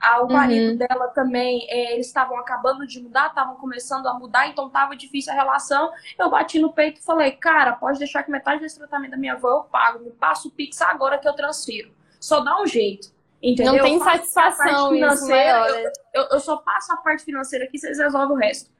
a, 0.00 0.22
o 0.22 0.32
marido 0.32 0.72
uhum. 0.72 0.76
dela 0.76 1.08
também, 1.08 1.66
é, 1.68 1.94
eles 1.94 2.06
estavam 2.06 2.38
acabando 2.38 2.86
de 2.86 3.02
mudar, 3.02 3.28
estavam 3.28 3.56
começando 3.56 4.06
a 4.06 4.14
mudar, 4.14 4.48
então 4.48 4.70
tava 4.70 4.96
difícil 4.96 5.32
a 5.32 5.36
relação. 5.36 5.90
Eu 6.18 6.30
bati 6.30 6.58
no 6.58 6.72
peito 6.72 7.00
e 7.00 7.04
falei, 7.04 7.32
cara, 7.32 7.72
pode 7.72 7.98
deixar 7.98 8.22
que 8.22 8.30
metade 8.30 8.60
desse 8.60 8.78
tratamento 8.78 9.12
da 9.12 9.16
minha 9.16 9.34
avó 9.34 9.48
eu 9.48 9.64
pago, 9.64 10.04
me 10.04 10.10
passa 10.10 10.48
o 10.48 10.50
Pix 10.50 10.80
agora 10.82 11.18
que 11.18 11.28
eu 11.28 11.34
transfiro. 11.34 11.92
Só 12.20 12.40
dá 12.40 12.60
um 12.60 12.66
jeito. 12.66 13.16
Entendeu? 13.42 13.74
Não 13.74 13.82
tem 13.84 14.00
satisfação 14.00 14.90
financeira. 14.90 15.68
Eu, 15.68 15.92
eu, 16.14 16.28
eu, 16.32 16.40
só 16.40 16.56
passo 16.56 16.92
a 16.92 16.96
parte 16.96 17.24
financeira 17.24 17.64
aqui, 17.64 17.78
vocês 17.78 17.98
resolvem 17.98 18.36
o 18.36 18.38
resto. 18.38 18.70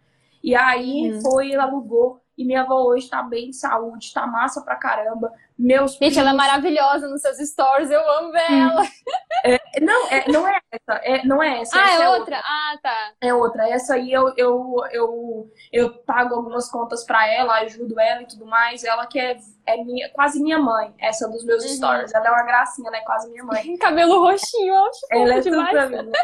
E 0.42 0.54
aí 0.54 1.12
uhum. 1.12 1.20
foi, 1.20 1.54
alugou. 1.54 2.20
E 2.36 2.44
minha 2.44 2.62
avó 2.62 2.82
hoje 2.84 3.08
tá 3.08 3.22
bem 3.22 3.50
de 3.50 3.56
saúde, 3.56 4.12
tá 4.12 4.26
massa 4.26 4.60
pra 4.62 4.76
caramba. 4.76 5.32
Meus 5.58 5.92
Gente, 5.92 5.98
primos... 5.98 6.16
ela 6.18 6.30
é 6.30 6.34
maravilhosa 6.34 7.08
nos 7.08 7.20
seus 7.20 7.38
stories, 7.38 7.90
eu 7.90 8.00
amo 8.12 8.36
ela. 8.36 8.82
É, 9.44 9.80
não, 9.80 10.08
é, 10.08 10.28
não 10.28 10.48
é 10.48 10.60
essa, 10.70 11.00
é, 11.02 11.24
não 11.24 11.42
é 11.42 11.60
essa. 11.60 11.80
Ah, 11.80 11.84
essa 11.84 12.02
é, 12.02 12.04
é 12.04 12.08
outra. 12.10 12.20
outra. 12.20 12.42
Ah, 12.44 12.78
tá. 12.80 13.12
É 13.20 13.34
outra. 13.34 13.68
Essa 13.68 13.94
aí 13.94 14.12
eu, 14.12 14.32
eu, 14.36 14.74
eu, 14.92 15.52
eu 15.72 15.94
pago 16.04 16.34
algumas 16.36 16.70
contas 16.70 17.04
pra 17.04 17.26
ela, 17.26 17.58
ajudo 17.58 17.98
ela 17.98 18.22
e 18.22 18.26
tudo 18.26 18.46
mais. 18.46 18.84
Ela 18.84 19.06
que 19.06 19.18
é, 19.18 19.36
é 19.66 19.76
minha, 19.84 20.08
quase 20.10 20.40
minha 20.40 20.58
mãe, 20.58 20.94
essa 20.98 21.28
dos 21.28 21.44
meus 21.44 21.64
uhum. 21.64 21.70
stories. 21.70 22.14
Ela 22.14 22.28
é 22.28 22.30
uma 22.30 22.44
gracinha, 22.44 22.88
ela 22.88 22.98
é 22.98 23.02
quase 23.02 23.28
minha 23.30 23.44
mãe. 23.44 23.76
Cabelo 23.78 24.20
roxinho, 24.20 24.74
eu 24.74 24.84
acho 24.86 25.00
Ela 25.10 25.34
é 25.34 25.40
demais. 25.40 25.70
tudo 25.70 25.70
pra 25.70 25.88
mim, 25.88 26.08
né? 26.08 26.18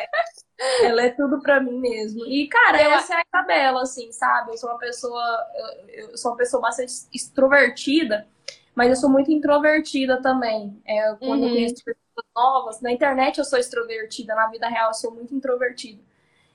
Ela 0.82 1.02
é 1.02 1.10
tudo 1.10 1.42
pra 1.42 1.60
mim 1.60 1.78
mesmo. 1.80 2.24
E, 2.26 2.46
cara, 2.48 2.82
eu... 2.82 2.92
essa 2.92 3.14
é 3.14 3.16
a 3.18 3.22
Isabela, 3.26 3.82
assim, 3.82 4.12
sabe? 4.12 4.52
Eu 4.52 4.56
sou 4.56 4.70
uma 4.70 4.78
pessoa. 4.78 5.46
Eu, 5.88 6.10
eu 6.10 6.16
sou 6.16 6.30
uma 6.30 6.36
pessoa 6.36 6.60
bastante 6.62 6.92
extrovertida, 7.12 8.26
mas 8.74 8.90
eu 8.90 8.96
sou 8.96 9.10
muito 9.10 9.30
introvertida 9.30 10.20
também. 10.20 10.80
É, 10.86 11.14
quando 11.14 11.42
uhum. 11.42 11.48
eu 11.48 11.54
conheço 11.54 11.84
pessoas 11.84 12.26
novas, 12.34 12.80
na 12.80 12.92
internet 12.92 13.38
eu 13.38 13.44
sou 13.44 13.58
extrovertida, 13.58 14.34
na 14.34 14.48
vida 14.48 14.68
real 14.68 14.88
eu 14.88 14.94
sou 14.94 15.12
muito 15.12 15.34
introvertida. 15.34 16.02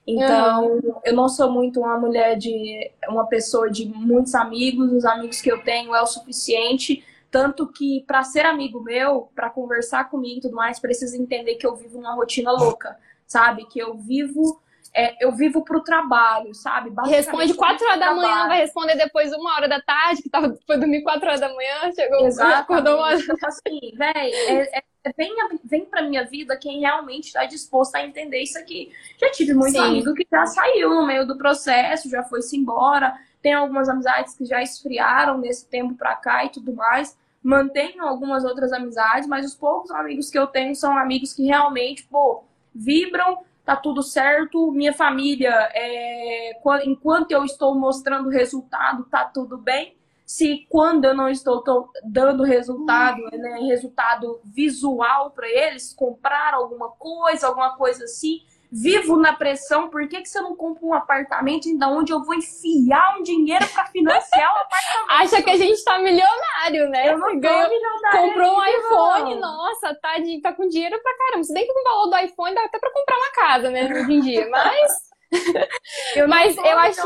Então, 0.06 0.66
uhum. 0.66 1.00
eu 1.04 1.14
não 1.14 1.28
sou 1.28 1.50
muito 1.50 1.80
uma 1.80 1.98
mulher 1.98 2.36
de. 2.36 2.90
uma 3.08 3.26
pessoa 3.26 3.70
de 3.70 3.86
muitos 3.86 4.34
amigos, 4.34 4.92
os 4.92 5.04
amigos 5.04 5.40
que 5.40 5.50
eu 5.50 5.62
tenho 5.62 5.94
é 5.94 6.02
o 6.02 6.06
suficiente. 6.06 7.04
Tanto 7.30 7.68
que, 7.68 8.02
para 8.08 8.24
ser 8.24 8.44
amigo 8.44 8.82
meu, 8.82 9.28
para 9.36 9.48
conversar 9.50 10.10
comigo 10.10 10.38
e 10.38 10.40
tudo 10.40 10.56
mais, 10.56 10.80
precisa 10.80 11.16
entender 11.16 11.54
que 11.54 11.66
eu 11.66 11.76
vivo 11.76 11.96
uma 11.96 12.12
rotina 12.14 12.50
louca 12.50 12.96
sabe? 13.30 13.64
Que 13.66 13.78
eu 13.78 13.96
vivo 13.96 14.60
é, 14.92 15.24
eu 15.24 15.32
vivo 15.32 15.62
pro 15.62 15.82
trabalho, 15.82 16.52
sabe? 16.54 16.90
Responde 17.06 17.54
4 17.54 17.86
horas 17.86 18.00
da 18.00 18.14
manhã, 18.14 18.48
vai 18.48 18.58
responder 18.58 18.96
depois 18.96 19.32
uma 19.32 19.54
hora 19.54 19.68
da 19.68 19.80
tarde, 19.80 20.22
que 20.22 20.28
tava, 20.28 20.58
foi 20.66 20.78
dormir 20.78 21.02
4 21.02 21.26
horas 21.26 21.40
da 21.40 21.48
manhã, 21.54 21.92
chegou, 21.94 22.26
Exatamente. 22.26 22.60
acordou 22.60 22.96
uma 22.96 23.06
hora. 23.06 23.18
Então, 23.20 23.36
assim, 23.48 23.92
véi, 23.94 24.32
é, 24.32 24.78
é, 24.78 25.12
vem, 25.16 25.32
vem 25.64 25.84
pra 25.84 26.02
minha 26.02 26.24
vida 26.24 26.56
quem 26.56 26.80
realmente 26.80 27.26
está 27.26 27.44
disposto 27.44 27.94
a 27.94 28.04
entender 28.04 28.40
isso 28.40 28.58
aqui. 28.58 28.92
Já 29.18 29.30
tive 29.30 29.54
muito 29.54 29.72
Sim. 29.72 29.78
amigo 29.78 30.12
que 30.12 30.26
já 30.30 30.44
saiu 30.46 30.90
no 30.90 31.06
meio 31.06 31.24
do 31.26 31.38
processo, 31.38 32.10
já 32.10 32.24
foi-se 32.24 32.56
embora. 32.56 33.16
Tem 33.40 33.52
algumas 33.52 33.88
amizades 33.88 34.34
que 34.36 34.44
já 34.44 34.60
esfriaram 34.60 35.38
nesse 35.38 35.66
tempo 35.66 35.94
pra 35.94 36.16
cá 36.16 36.44
e 36.44 36.50
tudo 36.50 36.74
mais. 36.74 37.16
Mantenho 37.42 38.04
algumas 38.04 38.44
outras 38.44 38.72
amizades, 38.72 39.28
mas 39.28 39.46
os 39.46 39.54
poucos 39.54 39.90
amigos 39.92 40.28
que 40.28 40.38
eu 40.38 40.46
tenho 40.48 40.74
são 40.74 40.98
amigos 40.98 41.32
que 41.32 41.46
realmente, 41.46 42.04
pô, 42.04 42.44
vibram, 42.74 43.38
tá 43.70 43.76
tudo 43.76 44.02
certo. 44.02 44.72
Minha 44.72 44.92
família, 44.92 45.70
é, 45.72 46.52
enquanto 46.84 47.30
eu 47.30 47.44
estou 47.44 47.78
mostrando 47.78 48.28
resultado, 48.28 49.04
tá 49.04 49.24
tudo 49.24 49.56
bem 49.56 49.96
se 50.26 50.64
quando 50.68 51.04
eu 51.04 51.14
não 51.14 51.28
estou 51.28 51.62
dando 52.04 52.44
resultado, 52.44 53.20
né, 53.32 53.60
resultado 53.62 54.40
visual 54.44 55.32
para 55.32 55.48
eles, 55.48 55.92
comprar 55.92 56.54
alguma 56.54 56.88
coisa, 56.90 57.48
alguma 57.48 57.76
coisa 57.76 58.04
assim, 58.04 58.42
vivo 58.70 59.16
na 59.16 59.32
pressão, 59.32 59.88
por 59.88 60.06
que, 60.08 60.20
que 60.22 60.28
você 60.28 60.40
não 60.40 60.54
compra 60.54 60.86
um 60.86 60.94
apartamento 60.94 61.68
ainda 61.68 61.88
onde 61.88 62.12
eu 62.12 62.22
vou 62.22 62.34
enfiar 62.34 63.18
um 63.18 63.22
dinheiro 63.22 63.66
para 63.68 63.86
financiar 63.86 64.54
o 64.54 64.58
apartamento? 64.60 65.10
Acha 65.10 65.42
que 65.42 65.50
a 65.50 65.56
gente 65.56 65.82
tá 65.84 65.98
milionário, 65.98 66.88
né? 66.88 67.08
Eu 67.08 67.18
não 67.18 67.38
ganhou, 67.38 67.68
milionário. 67.68 68.20
Comprou 68.20 68.58
um 68.58 68.66
iPhone, 68.66 69.34
não. 69.40 69.56
nossa, 69.56 69.94
tá, 70.00 70.18
de, 70.18 70.40
tá 70.40 70.52
com 70.52 70.68
dinheiro 70.68 71.00
pra 71.02 71.16
caramba. 71.16 71.44
Se 71.44 71.52
bem 71.52 71.66
que 71.66 71.72
com 71.72 71.80
o 71.80 71.84
valor 71.84 72.06
do 72.10 72.24
iPhone 72.24 72.54
dá 72.54 72.64
até 72.64 72.78
pra 72.78 72.92
comprar 72.92 73.16
uma 73.16 73.32
casa, 73.32 73.70
né, 73.70 73.90
hoje 73.92 74.12
em 74.12 74.20
dia, 74.20 74.48
mas... 74.48 75.10
eu 76.16 76.28
mas 76.28 76.56
eu 76.56 76.78
acho... 76.78 77.02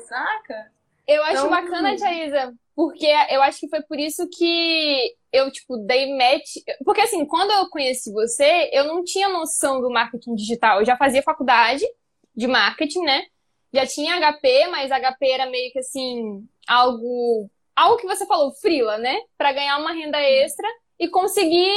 saca? 0.00 0.72
Eu 1.06 1.22
acho 1.24 1.32
então, 1.32 1.50
bacana, 1.50 1.96
Thaisa, 1.96 2.54
porque 2.80 3.06
eu 3.28 3.42
acho 3.42 3.60
que 3.60 3.68
foi 3.68 3.82
por 3.82 3.98
isso 3.98 4.26
que 4.30 5.14
eu, 5.30 5.52
tipo, 5.52 5.76
dei 5.76 6.16
match. 6.16 6.64
Porque, 6.82 7.02
assim, 7.02 7.26
quando 7.26 7.50
eu 7.50 7.68
conheci 7.68 8.10
você, 8.10 8.70
eu 8.72 8.84
não 8.84 9.04
tinha 9.04 9.28
noção 9.28 9.82
do 9.82 9.90
marketing 9.90 10.34
digital. 10.34 10.78
Eu 10.80 10.86
já 10.86 10.96
fazia 10.96 11.22
faculdade 11.22 11.84
de 12.34 12.46
marketing, 12.46 13.02
né? 13.02 13.24
Já 13.70 13.86
tinha 13.86 14.16
HP, 14.16 14.68
mas 14.68 14.90
HP 14.90 15.30
era 15.30 15.50
meio 15.50 15.70
que, 15.70 15.78
assim, 15.78 16.42
algo. 16.66 17.50
Algo 17.76 17.98
que 17.98 18.06
você 18.06 18.24
falou, 18.24 18.50
frila, 18.62 18.96
né? 18.96 19.18
Para 19.36 19.52
ganhar 19.52 19.76
uma 19.76 19.92
renda 19.92 20.18
extra 20.18 20.66
e 20.98 21.06
conseguir 21.06 21.70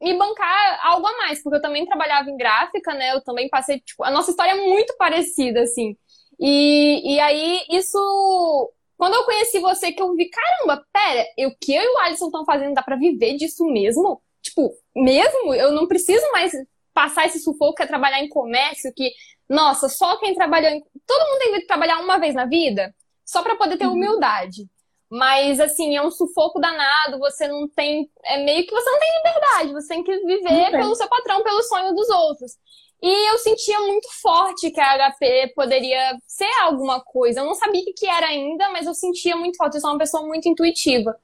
me 0.00 0.14
bancar 0.14 0.80
algo 0.82 1.06
a 1.06 1.16
mais, 1.18 1.42
porque 1.42 1.58
eu 1.58 1.62
também 1.62 1.84
trabalhava 1.84 2.30
em 2.30 2.38
gráfica, 2.38 2.94
né? 2.94 3.12
Eu 3.12 3.22
também 3.22 3.50
passei, 3.50 3.80
tipo, 3.80 4.02
a 4.02 4.10
nossa 4.10 4.30
história 4.30 4.52
é 4.52 4.66
muito 4.66 4.96
parecida, 4.96 5.60
assim. 5.60 5.94
E, 6.40 7.16
e 7.16 7.20
aí, 7.20 7.66
isso. 7.68 8.72
Quando 8.98 9.14
eu 9.14 9.24
conheci 9.24 9.60
você, 9.60 9.92
que 9.92 10.02
eu 10.02 10.12
vi, 10.16 10.28
caramba, 10.28 10.84
pera, 10.92 11.24
o 11.46 11.56
que 11.58 11.72
eu 11.72 11.82
e 11.82 11.94
o 11.94 11.98
Alisson 11.98 12.26
estão 12.26 12.44
fazendo 12.44 12.74
dá 12.74 12.82
pra 12.82 12.96
viver 12.96 13.36
disso 13.36 13.64
mesmo? 13.64 14.20
Tipo, 14.42 14.74
mesmo? 14.94 15.54
Eu 15.54 15.70
não 15.70 15.86
preciso 15.86 16.24
mais 16.32 16.52
passar 16.92 17.26
esse 17.26 17.38
sufoco 17.38 17.76
que 17.76 17.84
é 17.84 17.86
trabalhar 17.86 18.20
em 18.20 18.28
comércio, 18.28 18.92
que, 18.92 19.12
nossa, 19.48 19.88
só 19.88 20.16
quem 20.18 20.34
trabalhou 20.34 20.70
em. 20.70 20.82
Todo 21.06 21.28
mundo 21.28 21.38
tem 21.38 21.52
que 21.60 21.66
trabalhar 21.66 22.00
uma 22.00 22.18
vez 22.18 22.34
na 22.34 22.44
vida, 22.44 22.92
só 23.24 23.40
para 23.40 23.54
poder 23.54 23.76
ter 23.76 23.86
uhum. 23.86 23.92
humildade. 23.92 24.68
Mas, 25.08 25.60
assim, 25.60 25.96
é 25.96 26.02
um 26.02 26.10
sufoco 26.10 26.60
danado, 26.60 27.20
você 27.20 27.46
não 27.46 27.68
tem. 27.68 28.10
É 28.24 28.42
meio 28.44 28.66
que 28.66 28.74
você 28.74 28.90
não 28.90 28.98
tem 28.98 29.08
liberdade, 29.16 29.72
você 29.72 29.88
tem 29.88 30.02
que 30.02 30.18
viver 30.18 30.70
pelo 30.72 30.94
seu 30.96 31.08
patrão, 31.08 31.44
pelo 31.44 31.62
sonho 31.62 31.94
dos 31.94 32.10
outros. 32.10 32.52
E 33.00 33.30
eu 33.30 33.38
sentia 33.38 33.78
muito 33.80 34.08
forte 34.20 34.70
que 34.70 34.80
a 34.80 35.12
HP 35.12 35.52
poderia 35.54 36.18
ser 36.26 36.50
alguma 36.62 37.00
coisa. 37.00 37.40
Eu 37.40 37.46
não 37.46 37.54
sabia 37.54 37.80
o 37.82 37.94
que 37.94 38.06
era 38.06 38.26
ainda, 38.26 38.70
mas 38.70 38.86
eu 38.86 38.94
sentia 38.94 39.36
muito 39.36 39.56
forte. 39.56 39.76
Eu 39.76 39.80
sou 39.80 39.90
uma 39.90 39.98
pessoa 39.98 40.26
muito 40.26 40.48
intuitiva. 40.48 41.16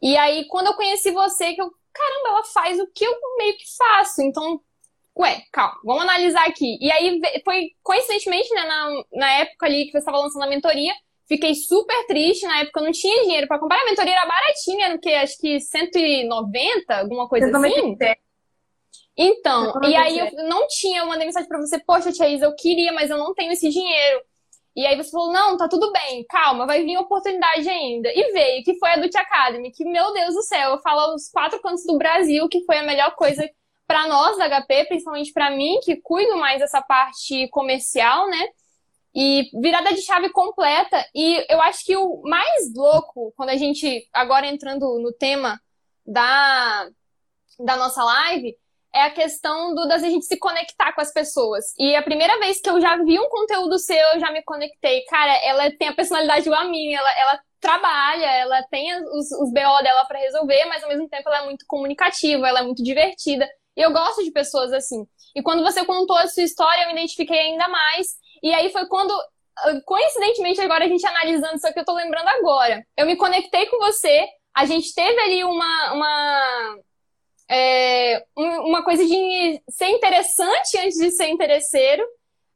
E 0.00 0.16
aí, 0.16 0.46
quando 0.48 0.66
eu 0.66 0.74
conheci 0.74 1.10
você, 1.10 1.54
que 1.54 1.62
eu, 1.62 1.72
caramba, 1.92 2.28
ela 2.28 2.44
faz 2.44 2.78
o 2.78 2.86
que 2.94 3.04
eu 3.04 3.14
meio 3.38 3.56
que 3.56 3.64
faço. 3.76 4.20
Então, 4.20 4.60
ué, 5.16 5.42
calma, 5.50 5.78
vamos 5.84 6.02
analisar 6.02 6.46
aqui. 6.46 6.76
E 6.80 6.90
aí, 6.90 7.18
foi 7.44 7.70
coincidentemente, 7.82 8.52
né, 8.54 8.64
na, 8.64 9.04
na 9.12 9.32
época 9.40 9.66
ali 9.66 9.86
que 9.86 9.92
você 9.92 9.98
estava 9.98 10.18
lançando 10.18 10.42
a 10.42 10.48
mentoria, 10.48 10.92
fiquei 11.26 11.54
super 11.54 12.06
triste. 12.06 12.46
Na 12.46 12.60
época 12.60 12.80
eu 12.80 12.84
não 12.84 12.92
tinha 12.92 13.22
dinheiro 13.22 13.46
para 13.48 13.58
comprar. 13.58 13.80
A 13.80 13.86
mentoria 13.86 14.12
era 14.12 14.26
baratinha, 14.26 14.98
quê? 14.98 15.14
Acho 15.14 15.38
que 15.38 15.60
190, 15.60 16.94
alguma 16.94 17.26
coisa 17.26 17.46
assim. 17.46 17.96
Então, 19.22 19.72
e 19.84 19.94
aí 19.94 20.18
eu 20.18 20.48
não 20.48 20.66
tinha, 20.66 21.00
eu 21.00 21.06
mandei 21.06 21.26
mensagem 21.26 21.48
pra 21.48 21.60
você, 21.60 21.78
poxa, 21.78 22.10
Tia 22.10 22.28
Isa, 22.28 22.46
eu 22.46 22.56
queria, 22.56 22.92
mas 22.92 23.08
eu 23.08 23.16
não 23.16 23.32
tenho 23.32 23.52
esse 23.52 23.68
dinheiro. 23.68 24.20
E 24.74 24.84
aí 24.84 24.96
você 24.96 25.10
falou, 25.10 25.32
não, 25.32 25.56
tá 25.56 25.68
tudo 25.68 25.92
bem, 25.92 26.24
calma, 26.28 26.66
vai 26.66 26.82
vir 26.82 26.96
oportunidade 26.96 27.68
ainda. 27.68 28.08
E 28.08 28.32
veio, 28.32 28.64
que 28.64 28.78
foi 28.78 28.90
a 28.90 28.96
Dutch 28.96 29.14
Academy, 29.14 29.70
que, 29.70 29.84
meu 29.84 30.12
Deus 30.12 30.34
do 30.34 30.42
céu, 30.42 30.70
eu 30.70 30.78
falo 30.78 31.14
os 31.14 31.28
quatro 31.30 31.60
cantos 31.60 31.84
do 31.84 31.98
Brasil, 31.98 32.48
que 32.48 32.64
foi 32.64 32.78
a 32.78 32.82
melhor 32.82 33.14
coisa 33.14 33.48
para 33.86 34.08
nós 34.08 34.38
da 34.38 34.48
HP, 34.48 34.86
principalmente 34.86 35.32
para 35.32 35.50
mim, 35.50 35.78
que 35.82 35.96
cuido 35.96 36.36
mais 36.36 36.58
dessa 36.58 36.80
parte 36.80 37.46
comercial, 37.50 38.26
né? 38.28 38.48
E 39.14 39.50
virada 39.60 39.92
de 39.92 40.00
chave 40.00 40.30
completa. 40.30 41.06
E 41.14 41.44
eu 41.48 41.60
acho 41.60 41.84
que 41.84 41.94
o 41.94 42.22
mais 42.22 42.74
louco, 42.74 43.32
quando 43.36 43.50
a 43.50 43.56
gente, 43.56 44.08
agora 44.12 44.46
entrando 44.46 44.98
no 44.98 45.12
tema 45.12 45.60
da, 46.06 46.88
da 47.60 47.76
nossa 47.76 48.02
live, 48.02 48.56
é 48.94 49.02
a 49.02 49.10
questão 49.10 49.74
do, 49.74 49.86
da 49.88 49.98
gente 49.98 50.26
se 50.26 50.36
conectar 50.36 50.92
com 50.92 51.00
as 51.00 51.12
pessoas. 51.12 51.64
E 51.78 51.96
a 51.96 52.02
primeira 52.02 52.38
vez 52.38 52.60
que 52.60 52.68
eu 52.68 52.80
já 52.80 52.96
vi 52.96 53.18
um 53.18 53.28
conteúdo 53.28 53.78
seu, 53.78 54.06
eu 54.14 54.20
já 54.20 54.30
me 54.30 54.42
conectei. 54.42 55.02
Cara, 55.04 55.34
ela 55.44 55.70
tem 55.72 55.88
a 55.88 55.94
personalidade 55.94 56.46
igual 56.46 56.60
a 56.60 56.68
minha, 56.68 56.98
ela, 56.98 57.18
ela 57.18 57.40
trabalha, 57.58 58.26
ela 58.26 58.62
tem 58.64 58.92
os, 58.94 59.30
os 59.32 59.50
BO 59.50 59.82
dela 59.82 60.04
para 60.04 60.18
resolver, 60.18 60.64
mas 60.66 60.82
ao 60.82 60.90
mesmo 60.90 61.08
tempo 61.08 61.28
ela 61.28 61.42
é 61.42 61.44
muito 61.46 61.64
comunicativa, 61.66 62.46
ela 62.46 62.60
é 62.60 62.64
muito 62.64 62.82
divertida. 62.82 63.48
E 63.76 63.80
eu 63.80 63.92
gosto 63.92 64.22
de 64.22 64.30
pessoas 64.30 64.72
assim. 64.72 65.06
E 65.34 65.42
quando 65.42 65.62
você 65.62 65.84
contou 65.84 66.16
a 66.16 66.26
sua 66.26 66.42
história, 66.42 66.82
eu 66.82 66.88
me 66.88 66.94
identifiquei 66.94 67.38
ainda 67.38 67.68
mais. 67.68 68.08
E 68.42 68.52
aí 68.52 68.70
foi 68.70 68.86
quando, 68.86 69.14
coincidentemente, 69.86 70.60
agora 70.60 70.84
a 70.84 70.88
gente 70.88 71.06
analisando 71.06 71.54
isso 71.54 71.66
aqui, 71.66 71.80
eu 71.80 71.84
tô 71.84 71.94
lembrando 71.94 72.28
agora. 72.28 72.84
Eu 72.96 73.06
me 73.06 73.16
conectei 73.16 73.64
com 73.66 73.78
você, 73.78 74.26
a 74.54 74.66
gente 74.66 74.94
teve 74.94 75.18
ali 75.22 75.44
uma, 75.44 75.92
uma 75.94 76.76
é, 77.52 78.24
uma 78.36 78.82
coisa 78.82 79.04
de 79.04 79.62
ser 79.68 79.88
interessante 79.88 80.78
antes 80.78 80.96
de 80.96 81.10
ser 81.10 81.28
interesseiro, 81.28 82.02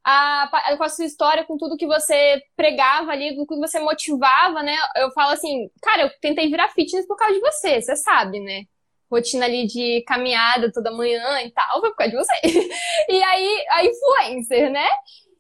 a, 0.03 0.49
com 0.79 0.85
a 0.85 0.89
sua 0.89 1.05
história, 1.05 1.45
com 1.45 1.59
tudo 1.59 1.77
que 1.77 1.87
você 1.87 2.41
pregava 2.57 3.11
ali, 3.11 3.37
com 3.37 3.45
tudo 3.45 3.61
que 3.61 3.69
você 3.69 3.81
motivava, 3.81 4.63
né? 4.63 4.75
Eu 4.97 5.11
falo 5.11 5.33
assim, 5.33 5.69
cara, 5.83 6.03
eu 6.03 6.11
tentei 6.21 6.49
virar 6.49 6.69
fitness 6.71 7.07
por 7.07 7.17
causa 7.17 7.35
de 7.35 7.41
você, 7.41 7.83
você 7.83 7.97
sabe, 7.97 8.41
né? 8.41 8.63
Rotina 9.11 9.45
ali 9.45 9.67
de 9.67 10.03
caminhada 10.07 10.73
toda 10.73 10.93
manhã 10.93 11.43
e 11.43 11.51
tal, 11.51 11.81
foi 11.81 11.91
por 11.91 11.97
causa 11.97 12.13
de 12.13 12.17
você. 12.17 12.35
e 13.11 13.23
aí, 13.23 13.65
a 13.71 13.85
influencer, 13.85 14.71
né? 14.71 14.89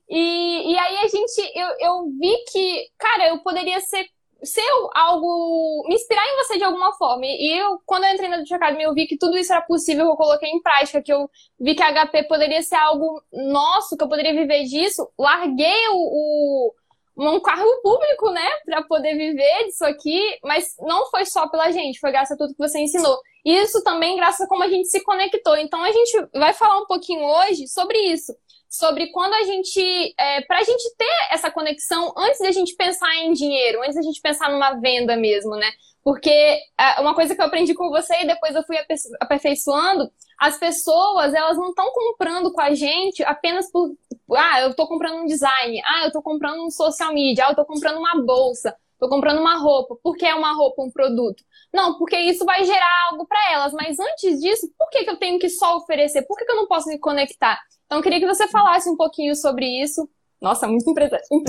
E, 0.09 0.73
e 0.73 0.79
aí 0.79 0.97
a 0.99 1.09
gente, 1.09 1.53
eu, 1.55 1.69
eu 1.81 2.11
vi 2.19 2.37
que, 2.51 2.88
cara, 2.99 3.29
eu 3.29 3.38
poderia 3.38 3.81
ser 3.81 4.05
ser 4.42 4.62
algo. 4.94 5.85
me 5.88 5.94
inspirar 5.94 6.25
em 6.25 6.37
você 6.37 6.59
de 6.59 6.64
alguma 6.64 6.92
forma. 6.94 7.25
E 7.27 7.61
eu, 7.61 7.81
quando 7.85 8.05
eu 8.05 8.12
entrei 8.12 8.29
na 8.29 8.38
Duty 8.38 8.55
Academy, 8.55 8.83
eu 8.83 8.94
vi 8.94 9.07
que 9.07 9.16
tudo 9.18 9.37
isso 9.37 9.53
era 9.53 9.62
possível, 9.62 10.07
eu 10.07 10.16
coloquei 10.16 10.51
em 10.51 10.62
prática, 10.62 11.03
que 11.03 11.12
eu 11.12 11.31
vi 11.59 11.75
que 11.75 11.83
a 11.83 12.07
HP 12.07 12.25
poderia 12.25 12.62
ser 12.62 12.77
algo 12.77 13.22
nosso, 13.33 13.96
que 13.96 14.05
eu 14.05 14.09
poderia 14.09 14.35
viver 14.35 14.64
disso. 14.64 15.09
Larguei 15.18 15.88
o, 15.88 15.96
o 15.96 16.75
um 17.16 17.40
carro 17.40 17.81
público, 17.83 18.31
né, 18.31 18.48
para 18.64 18.83
poder 18.83 19.16
viver 19.16 19.64
disso 19.64 19.85
aqui, 19.85 20.20
mas 20.44 20.74
não 20.81 21.11
foi 21.11 21.24
só 21.24 21.48
pela 21.48 21.70
gente, 21.70 21.98
foi 21.98 22.11
graças 22.11 22.33
a 22.33 22.37
tudo 22.37 22.55
que 22.55 22.59
você 22.59 22.79
ensinou. 22.79 23.18
Isso 23.44 23.83
também 23.83 24.16
graças 24.16 24.42
a 24.42 24.48
como 24.48 24.62
a 24.62 24.68
gente 24.68 24.88
se 24.88 25.00
conectou. 25.02 25.57
Então 25.57 25.83
a 25.83 25.90
gente 25.92 26.29
vai 26.35 26.52
falar 26.52 26.79
um 26.79 26.87
pouquinho 26.87 27.24
hoje 27.24 27.66
sobre 27.68 27.98
isso 27.98 28.35
sobre 28.68 29.07
quando 29.09 29.33
a 29.35 29.42
gente, 29.44 30.14
é, 30.18 30.42
para 30.42 30.59
a 30.59 30.62
gente 30.62 30.94
ter 30.96 31.29
essa 31.31 31.50
conexão 31.50 32.12
antes 32.16 32.38
de 32.38 32.46
a 32.46 32.52
gente 32.52 32.74
pensar 32.74 33.14
em 33.16 33.33
dinheiro, 33.33 33.81
antes 33.81 33.94
de 33.94 34.00
a 34.00 34.02
gente 34.02 34.20
pensar 34.20 34.50
numa 34.50 34.74
venda 34.74 35.16
mesmo, 35.16 35.57
né? 35.57 35.70
Porque 36.02 36.31
é, 36.79 37.00
uma 37.00 37.14
coisa 37.14 37.35
que 37.35 37.40
eu 37.40 37.46
aprendi 37.46 37.74
com 37.74 37.88
você 37.88 38.14
e 38.22 38.26
depois 38.26 38.55
eu 38.55 38.62
fui 38.64 38.76
aperfeiçoando, 39.20 40.11
as 40.38 40.59
pessoas, 40.59 41.33
elas 41.33 41.57
não 41.57 41.70
estão 41.70 41.90
comprando 41.92 42.53
com 42.53 42.61
a 42.61 42.75
gente 42.75 43.22
apenas 43.25 43.70
por, 43.70 43.96
ah, 44.37 44.61
eu 44.61 44.70
estou 44.70 44.87
comprando 44.87 45.22
um 45.22 45.27
design, 45.27 45.81
ah, 45.85 46.03
eu 46.03 46.09
estou 46.09 46.22
comprando 46.22 46.62
um 46.62 46.70
social 46.70 47.12
media, 47.12 47.44
ah, 47.44 47.49
eu 47.49 47.53
estou 47.53 47.64
comprando 47.64 47.99
uma 47.99 48.22
bolsa, 48.22 48.77
estou 48.92 49.09
comprando 49.09 49.38
uma 49.38 49.57
roupa. 49.57 49.96
Por 50.03 50.16
que 50.16 50.27
é 50.27 50.35
uma 50.35 50.53
roupa, 50.53 50.83
um 50.83 50.90
produto? 50.90 51.42
Não, 51.72 51.96
porque 51.96 52.18
isso 52.18 52.44
vai 52.44 52.64
gerar 52.64 53.09
algo 53.11 53.27
para 53.27 53.53
elas. 53.53 53.72
Mas 53.72 53.99
antes 53.99 54.40
disso, 54.40 54.68
por 54.79 54.88
que, 54.90 55.05
que 55.05 55.11
eu 55.11 55.18
tenho 55.18 55.38
que 55.38 55.49
só 55.49 55.77
oferecer? 55.77 56.22
Por 56.22 56.37
que, 56.37 56.44
que 56.44 56.53
eu 56.53 56.57
não 56.57 56.66
posso 56.66 56.88
me 56.88 56.99
conectar? 56.99 57.61
Então, 57.87 58.03
queria 58.03 58.20
que 58.20 58.27
você 58.27 58.49
falasse 58.49 58.88
um 58.88 58.96
pouquinho 58.96 59.35
sobre 59.37 59.66
isso. 59.83 60.09
Nossa, 60.40 60.66
muito 60.66 60.92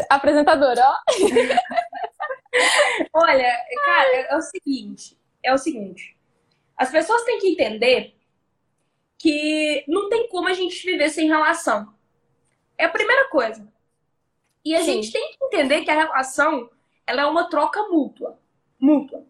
apresentadora, 0.10 0.82
ó. 0.82 0.96
Olha, 3.14 3.54
cara, 3.86 4.18
é 4.30 4.36
o 4.36 4.42
seguinte, 4.42 5.18
é 5.44 5.54
o 5.54 5.58
seguinte. 5.58 6.16
As 6.76 6.92
pessoas 6.92 7.24
têm 7.24 7.40
que 7.40 7.50
entender 7.50 8.17
que 9.18 9.84
não 9.88 10.10
tem 10.10 10.28
como 10.30 10.48
a 10.48 10.54
gente 10.54 10.86
viver 10.86 11.10
sem 11.10 11.28
relação. 11.28 11.94
É 12.78 12.86
a 12.86 12.90
primeira 12.90 13.28
coisa. 13.30 13.68
E 14.64 14.76
a 14.76 14.80
Sim. 14.80 14.86
gente 15.02 15.12
tem 15.12 15.32
que 15.32 15.46
entender 15.46 15.82
que 15.82 15.92
a 15.92 15.96
relação 15.96 16.70
ela 17.06 17.22
é 17.22 17.26
uma 17.26 17.50
troca 17.50 17.82
mútua. 17.84 18.38
Mútua. 18.80 19.26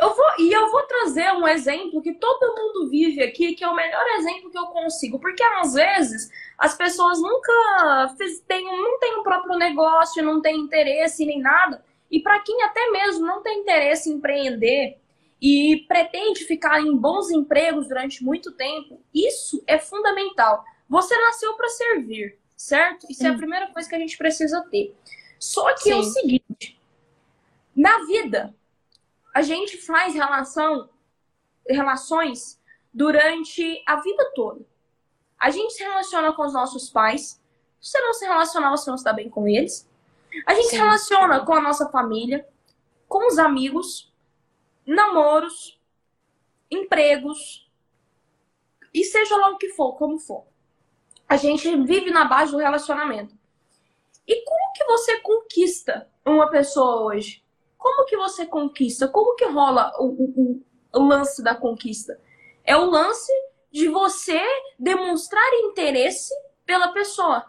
eu 0.00 0.14
vou, 0.14 0.26
e 0.38 0.52
eu 0.52 0.70
vou 0.70 0.82
trazer 0.82 1.30
um 1.32 1.46
exemplo 1.46 2.00
que 2.00 2.14
todo 2.14 2.54
mundo 2.56 2.88
vive 2.88 3.22
aqui, 3.22 3.54
que 3.54 3.62
é 3.62 3.68
o 3.68 3.74
melhor 3.74 4.06
exemplo 4.18 4.50
que 4.50 4.58
eu 4.58 4.66
consigo. 4.66 5.18
Porque 5.18 5.42
às 5.42 5.74
vezes 5.74 6.30
as 6.56 6.74
pessoas 6.76 7.20
nunca 7.20 8.14
fez, 8.16 8.40
tem, 8.40 8.64
não 8.64 8.98
tem 8.98 9.18
um 9.18 9.22
próprio 9.22 9.58
negócio, 9.58 10.24
não 10.24 10.40
tem 10.40 10.58
interesse 10.58 11.26
nem 11.26 11.40
nada. 11.40 11.84
E 12.10 12.20
para 12.20 12.40
quem 12.40 12.62
até 12.62 12.90
mesmo 12.90 13.26
não 13.26 13.42
tem 13.42 13.60
interesse 13.60 14.08
em 14.08 14.14
empreender 14.14 14.98
e 15.46 15.84
pretende 15.86 16.46
ficar 16.46 16.80
em 16.80 16.96
bons 16.96 17.30
empregos 17.30 17.86
durante 17.86 18.24
muito 18.24 18.52
tempo, 18.52 19.02
isso 19.12 19.62
é 19.66 19.78
fundamental. 19.78 20.64
Você 20.88 21.14
nasceu 21.18 21.52
para 21.52 21.68
servir, 21.68 22.38
certo? 22.56 23.06
Isso 23.10 23.22
hum. 23.22 23.26
é 23.26 23.30
a 23.30 23.36
primeira 23.36 23.66
coisa 23.66 23.86
que 23.86 23.94
a 23.94 23.98
gente 23.98 24.16
precisa 24.16 24.62
ter. 24.70 24.96
Só 25.38 25.70
que 25.74 25.82
Sim. 25.82 25.90
é 25.92 25.96
o 25.96 26.02
seguinte: 26.02 26.80
na 27.76 28.06
vida, 28.06 28.54
a 29.34 29.42
gente 29.42 29.76
faz 29.76 30.14
relação, 30.14 30.88
relações 31.68 32.58
durante 32.90 33.82
a 33.86 33.96
vida 33.96 34.32
toda. 34.34 34.64
A 35.38 35.50
gente 35.50 35.74
se 35.74 35.82
relaciona 35.82 36.32
com 36.32 36.46
os 36.46 36.54
nossos 36.54 36.88
pais. 36.88 37.38
Se 37.82 37.90
você 37.90 38.00
não 38.00 38.14
se 38.14 38.24
relacionar, 38.24 38.70
você 38.70 38.88
não 38.88 38.96
está 38.96 39.12
bem 39.12 39.28
com 39.28 39.46
eles. 39.46 39.86
A 40.46 40.54
gente 40.54 40.68
Sim. 40.68 40.70
se 40.70 40.76
relaciona 40.76 41.44
com 41.44 41.52
a 41.52 41.60
nossa 41.60 41.90
família, 41.90 42.48
com 43.06 43.26
os 43.26 43.38
amigos, 43.38 44.10
namoros, 44.86 45.80
empregos, 46.70 47.70
e 48.92 49.04
seja 49.04 49.36
lá 49.36 49.50
o 49.50 49.58
que 49.58 49.70
for, 49.70 49.94
como 49.96 50.18
for. 50.18 50.44
A 51.28 51.36
gente 51.36 51.76
vive 51.84 52.10
na 52.10 52.24
base 52.24 52.52
do 52.52 52.58
relacionamento. 52.58 53.34
E 54.26 54.44
como 54.44 54.72
que 54.72 54.84
você 54.84 55.20
conquista 55.20 56.08
uma 56.24 56.48
pessoa 56.48 57.02
hoje? 57.04 57.42
Como 57.76 58.06
que 58.06 58.16
você 58.16 58.46
conquista? 58.46 59.08
Como 59.08 59.34
que 59.34 59.44
rola 59.44 59.92
o, 59.98 60.06
o, 60.06 60.62
o 60.94 61.02
lance 61.02 61.42
da 61.42 61.54
conquista? 61.54 62.20
É 62.64 62.76
o 62.76 62.86
lance 62.86 63.32
de 63.70 63.88
você 63.88 64.40
demonstrar 64.78 65.44
interesse 65.64 66.32
pela 66.64 66.92
pessoa, 66.92 67.44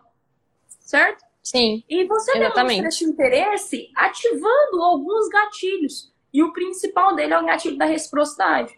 certo? 0.80 1.24
Sim. 1.41 1.84
E 1.88 2.06
você 2.06 2.32
exatamente. 2.32 2.78
demonstra 2.78 2.88
esse 2.88 3.06
interesse 3.06 3.91
ativando 3.95 4.82
alguns 4.82 5.30
gatilhos. 5.30 6.12
E 6.36 6.43
o 6.43 6.52
principal 6.52 7.15
dele 7.15 7.34
é 7.34 7.39
o 7.39 7.45
gatilho 7.45 7.78
da 7.78 7.86
reciprocidade, 7.86 8.78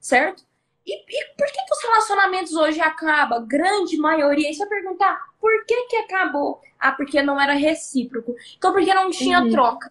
certo? 0.00 0.44
E, 0.86 0.94
e 0.94 1.34
por 1.36 1.46
que, 1.46 1.64
que, 1.64 1.72
os 1.72 1.82
relacionamentos 1.82 2.54
hoje 2.54 2.80
acabam? 2.80 3.44
Grande 3.44 3.96
maioria. 3.96 4.48
E 4.48 4.54
você 4.54 4.66
perguntar, 4.66 5.20
por 5.40 5.50
que 5.66 5.86
que 5.86 5.96
acabou? 5.96 6.60
Ah, 6.78 6.92
porque 6.92 7.20
não 7.20 7.40
era 7.40 7.54
recíproco. 7.54 8.36
Então, 8.56 8.72
porque 8.72 8.94
não 8.94 9.10
tinha 9.10 9.40
uhum. 9.40 9.50
troca 9.50 9.90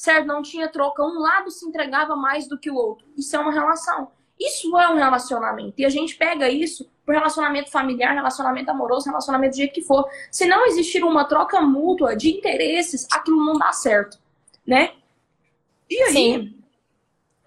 certo? 0.00 0.26
Não 0.26 0.40
tinha 0.40 0.66
troca, 0.66 1.02
um 1.02 1.18
lado 1.18 1.50
se 1.50 1.66
entregava 1.66 2.16
mais 2.16 2.48
do 2.48 2.58
que 2.58 2.70
o 2.70 2.74
outro. 2.74 3.06
Isso 3.18 3.36
é 3.36 3.38
uma 3.38 3.52
relação. 3.52 4.10
Isso 4.38 4.74
é 4.78 4.88
um 4.88 4.96
relacionamento. 4.96 5.74
E 5.76 5.84
a 5.84 5.90
gente 5.90 6.16
pega 6.16 6.48
isso 6.48 6.90
por 7.04 7.14
relacionamento 7.14 7.70
familiar, 7.70 8.14
relacionamento 8.14 8.70
amoroso, 8.70 9.10
relacionamento 9.10 9.52
do 9.52 9.56
jeito 9.58 9.74
que 9.74 9.82
for. 9.82 10.08
Se 10.30 10.46
não 10.46 10.64
existir 10.64 11.04
uma 11.04 11.26
troca 11.26 11.60
mútua 11.60 12.16
de 12.16 12.30
interesses, 12.30 13.06
aquilo 13.12 13.44
não 13.44 13.58
dá 13.58 13.72
certo, 13.72 14.18
né? 14.66 14.94
E 15.90 16.02
aí, 16.02 16.12
Sim. 16.12 16.62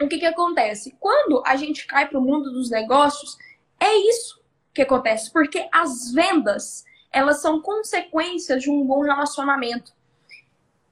o 0.02 0.08
que 0.08 0.20
que 0.20 0.26
acontece? 0.26 0.96
Quando 1.00 1.42
a 1.46 1.56
gente 1.56 1.88
cai 1.88 2.08
para 2.08 2.20
o 2.20 2.22
mundo 2.22 2.52
dos 2.52 2.70
negócios, 2.70 3.38
é 3.80 3.96
isso 4.10 4.44
que 4.74 4.82
acontece, 4.82 5.32
porque 5.32 5.68
as 5.72 6.12
vendas, 6.12 6.84
elas 7.12 7.42
são 7.42 7.62
consequências 7.62 8.62
de 8.62 8.70
um 8.70 8.86
bom 8.86 9.02
relacionamento. 9.02 9.94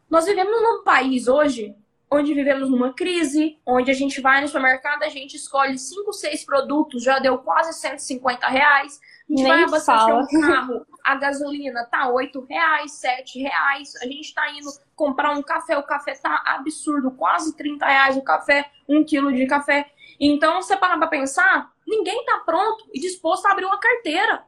Nós 0.09 0.25
vivemos 0.25 0.61
num 0.61 0.83
país 0.83 1.27
hoje 1.27 1.75
onde 2.11 2.33
vivemos 2.33 2.69
numa 2.69 2.93
crise, 2.93 3.57
onde 3.65 3.89
a 3.89 3.93
gente 3.93 4.19
vai 4.19 4.41
no 4.41 4.47
supermercado, 4.47 5.03
a 5.03 5.09
gente 5.09 5.37
escolhe 5.37 5.77
5, 5.77 6.11
6 6.11 6.43
produtos, 6.43 7.03
já 7.03 7.19
deu 7.19 7.37
quase 7.37 7.71
150 7.79 8.47
reais. 8.47 8.99
A 9.31 9.37
gente 9.37 9.43
Nem 9.43 9.51
vai 9.51 9.63
abastecer 9.63 10.15
um 10.15 10.41
carro, 10.41 10.85
a 11.03 11.15
gasolina 11.15 11.85
tá 11.85 12.09
8 12.09 12.45
reais, 12.49 12.91
7 12.93 13.39
reais. 13.39 13.95
A 14.01 14.05
gente 14.05 14.33
tá 14.33 14.51
indo 14.51 14.69
comprar 14.95 15.31
um 15.31 15.41
café, 15.41 15.77
o 15.77 15.83
café 15.83 16.13
tá 16.13 16.43
absurdo, 16.45 17.11
quase 17.11 17.55
30 17.55 17.85
reais 17.85 18.17
o 18.17 18.21
café, 18.21 18.69
um 18.87 19.03
quilo 19.03 19.31
de 19.33 19.47
café. 19.47 19.89
Então, 20.19 20.61
você 20.61 20.75
para 20.75 20.97
pra 20.97 21.07
pensar, 21.07 21.71
ninguém 21.87 22.25
tá 22.25 22.41
pronto 22.45 22.89
e 22.93 22.99
disposto 22.99 23.45
a 23.45 23.51
abrir 23.51 23.65
uma 23.65 23.79
carteira. 23.79 24.43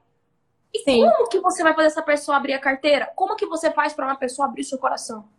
E 0.74 0.80
Sim. 0.80 1.02
como 1.02 1.30
que 1.30 1.40
você 1.40 1.64
vai 1.64 1.74
fazer 1.74 1.88
essa 1.88 2.02
pessoa 2.02 2.38
abrir 2.38 2.54
a 2.54 2.60
carteira? 2.60 3.10
Como 3.16 3.36
que 3.36 3.46
você 3.46 3.72
faz 3.72 3.94
para 3.94 4.06
uma 4.06 4.16
pessoa 4.16 4.48
abrir 4.48 4.64
seu 4.64 4.78
coração? 4.78 5.30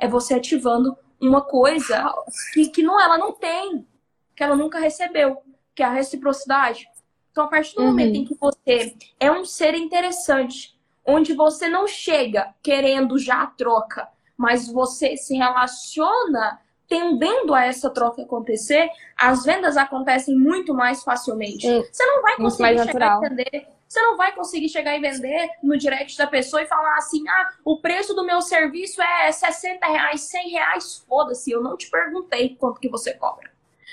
é 0.00 0.08
você 0.08 0.34
ativando 0.34 0.96
uma 1.20 1.42
coisa 1.42 2.10
que, 2.54 2.68
que 2.70 2.82
não, 2.82 2.98
ela 2.98 3.18
não 3.18 3.32
tem, 3.32 3.86
que 4.34 4.42
ela 4.42 4.56
nunca 4.56 4.80
recebeu, 4.80 5.42
que 5.74 5.82
é 5.82 5.86
a 5.86 5.90
reciprocidade. 5.90 6.88
Então, 7.30 7.44
a 7.44 7.48
partir 7.48 7.74
do 7.74 7.82
uhum. 7.82 7.88
momento 7.88 8.16
em 8.16 8.24
que 8.24 8.34
você 8.34 8.96
é 9.18 9.30
um 9.30 9.44
ser 9.44 9.74
interessante, 9.74 10.76
onde 11.06 11.32
você 11.34 11.68
não 11.68 11.86
chega 11.86 12.54
querendo 12.62 13.18
já 13.18 13.42
a 13.42 13.46
troca, 13.46 14.08
mas 14.36 14.70
você 14.70 15.16
se 15.16 15.36
relaciona 15.36 16.60
tendendo 16.88 17.54
a 17.54 17.64
essa 17.64 17.88
troca 17.88 18.22
acontecer, 18.22 18.90
as 19.16 19.44
vendas 19.44 19.76
acontecem 19.76 20.36
muito 20.36 20.74
mais 20.74 21.04
facilmente. 21.04 21.66
Você 21.92 22.04
não 22.04 22.20
vai 22.20 22.36
conseguir 22.36 22.84
chegar 22.84 23.14
a 23.14 23.16
entender 23.18 23.68
você 23.90 24.00
não 24.02 24.16
vai 24.16 24.32
conseguir 24.32 24.68
chegar 24.68 24.96
e 24.96 25.00
vender 25.00 25.50
no 25.60 25.76
direct 25.76 26.16
da 26.16 26.26
pessoa 26.28 26.62
e 26.62 26.66
falar 26.66 26.96
assim: 26.96 27.28
ah, 27.28 27.50
o 27.64 27.80
preço 27.80 28.14
do 28.14 28.24
meu 28.24 28.40
serviço 28.40 29.02
é 29.02 29.32
60 29.32 29.84
reais, 29.84 30.20
100 30.20 30.48
reais. 30.50 31.04
Foda-se, 31.08 31.50
eu 31.50 31.60
não 31.60 31.76
te 31.76 31.90
perguntei 31.90 32.54
quanto 32.54 32.80
que 32.80 32.88
você 32.88 33.12
cobra. 33.14 33.50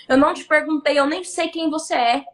Eu 0.07 0.15
não 0.15 0.35
te 0.35 0.45
perguntei, 0.45 0.99
eu 0.99 1.07
nem 1.07 1.23
sei 1.23 1.49
quem 1.49 1.71
você 1.71 1.95
é. 1.95 2.25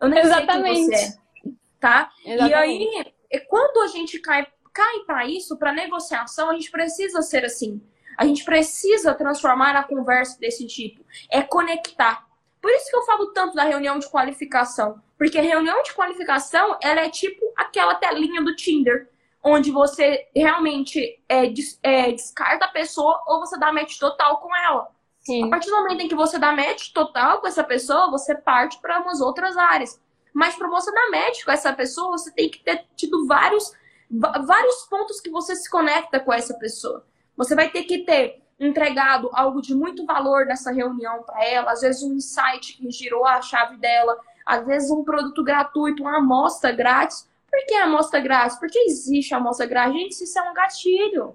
Eu 0.00 0.08
nem 0.08 0.20
Exatamente. 0.20 0.64
sei 0.64 0.74
quem 0.74 0.84
você 0.86 0.94
é. 0.94 1.52
Tá? 1.78 2.10
Exatamente. 2.24 2.84
E 3.30 3.34
aí, 3.34 3.44
quando 3.48 3.80
a 3.82 3.86
gente 3.88 4.18
cai, 4.18 4.46
cai 4.72 5.00
para 5.06 5.26
isso, 5.26 5.58
para 5.58 5.72
negociação, 5.72 6.50
a 6.50 6.54
gente 6.54 6.70
precisa 6.70 7.22
ser 7.22 7.44
assim. 7.44 7.80
A 8.16 8.26
gente 8.26 8.44
precisa 8.44 9.14
transformar 9.14 9.76
a 9.76 9.82
conversa 9.82 10.38
desse 10.38 10.66
tipo. 10.66 11.04
É 11.30 11.42
conectar. 11.42 12.26
Por 12.60 12.70
isso 12.70 12.90
que 12.90 12.96
eu 12.96 13.02
falo 13.04 13.32
tanto 13.32 13.54
da 13.54 13.64
reunião 13.64 13.98
de 13.98 14.08
qualificação. 14.08 15.00
Porque 15.16 15.40
reunião 15.40 15.82
de 15.82 15.92
qualificação, 15.94 16.78
ela 16.82 17.00
é 17.00 17.10
tipo 17.10 17.52
aquela 17.56 17.94
telinha 17.94 18.42
do 18.42 18.54
Tinder, 18.54 19.08
onde 19.42 19.70
você 19.70 20.28
realmente 20.34 21.22
é, 21.28 21.44
é, 21.82 22.12
descarta 22.12 22.66
a 22.66 22.70
pessoa 22.70 23.22
ou 23.26 23.40
você 23.40 23.58
dá 23.58 23.72
match 23.72 23.98
total 23.98 24.38
com 24.38 24.54
ela. 24.54 24.88
Sim. 25.20 25.44
A 25.44 25.48
partir 25.48 25.70
do 25.70 25.76
momento 25.76 26.00
em 26.00 26.08
que 26.08 26.14
você 26.14 26.38
dá 26.38 26.52
match 26.52 26.92
total 26.92 27.40
com 27.40 27.46
essa 27.46 27.62
pessoa, 27.62 28.10
você 28.10 28.34
parte 28.34 28.78
para 28.80 29.00
umas 29.00 29.20
outras 29.20 29.56
áreas. 29.56 30.00
Mas 30.32 30.56
para 30.56 30.68
você 30.68 30.92
dar 30.92 31.10
match 31.10 31.44
com 31.44 31.52
essa 31.52 31.72
pessoa, 31.72 32.10
você 32.10 32.30
tem 32.32 32.48
que 32.48 32.62
ter 32.62 32.86
tido 32.96 33.26
vários, 33.26 33.72
vários 34.10 34.86
pontos 34.88 35.20
que 35.20 35.30
você 35.30 35.54
se 35.54 35.68
conecta 35.68 36.20
com 36.20 36.32
essa 36.32 36.54
pessoa. 36.54 37.04
Você 37.36 37.54
vai 37.54 37.68
ter 37.70 37.84
que 37.84 37.98
ter 37.98 38.42
entregado 38.58 39.30
algo 39.32 39.62
de 39.62 39.74
muito 39.74 40.04
valor 40.04 40.44
nessa 40.44 40.70
reunião 40.70 41.22
para 41.22 41.44
ela, 41.44 41.72
às 41.72 41.80
vezes 41.80 42.02
um 42.02 42.14
insight 42.14 42.76
que 42.76 42.90
girou 42.90 43.26
a 43.26 43.40
chave 43.40 43.78
dela, 43.78 44.18
às 44.44 44.66
vezes 44.66 44.90
um 44.90 45.02
produto 45.02 45.42
gratuito, 45.42 46.02
uma 46.02 46.18
amostra 46.18 46.70
grátis. 46.70 47.28
Por 47.50 47.66
que 47.66 47.74
amostra 47.74 48.20
grátis? 48.20 48.58
Porque 48.58 48.78
existe 48.80 49.34
a 49.34 49.38
amostra 49.38 49.66
grátis. 49.66 49.94
Gente, 49.94 50.24
isso 50.24 50.38
é 50.38 50.42
um 50.42 50.54
gatilho. 50.54 51.34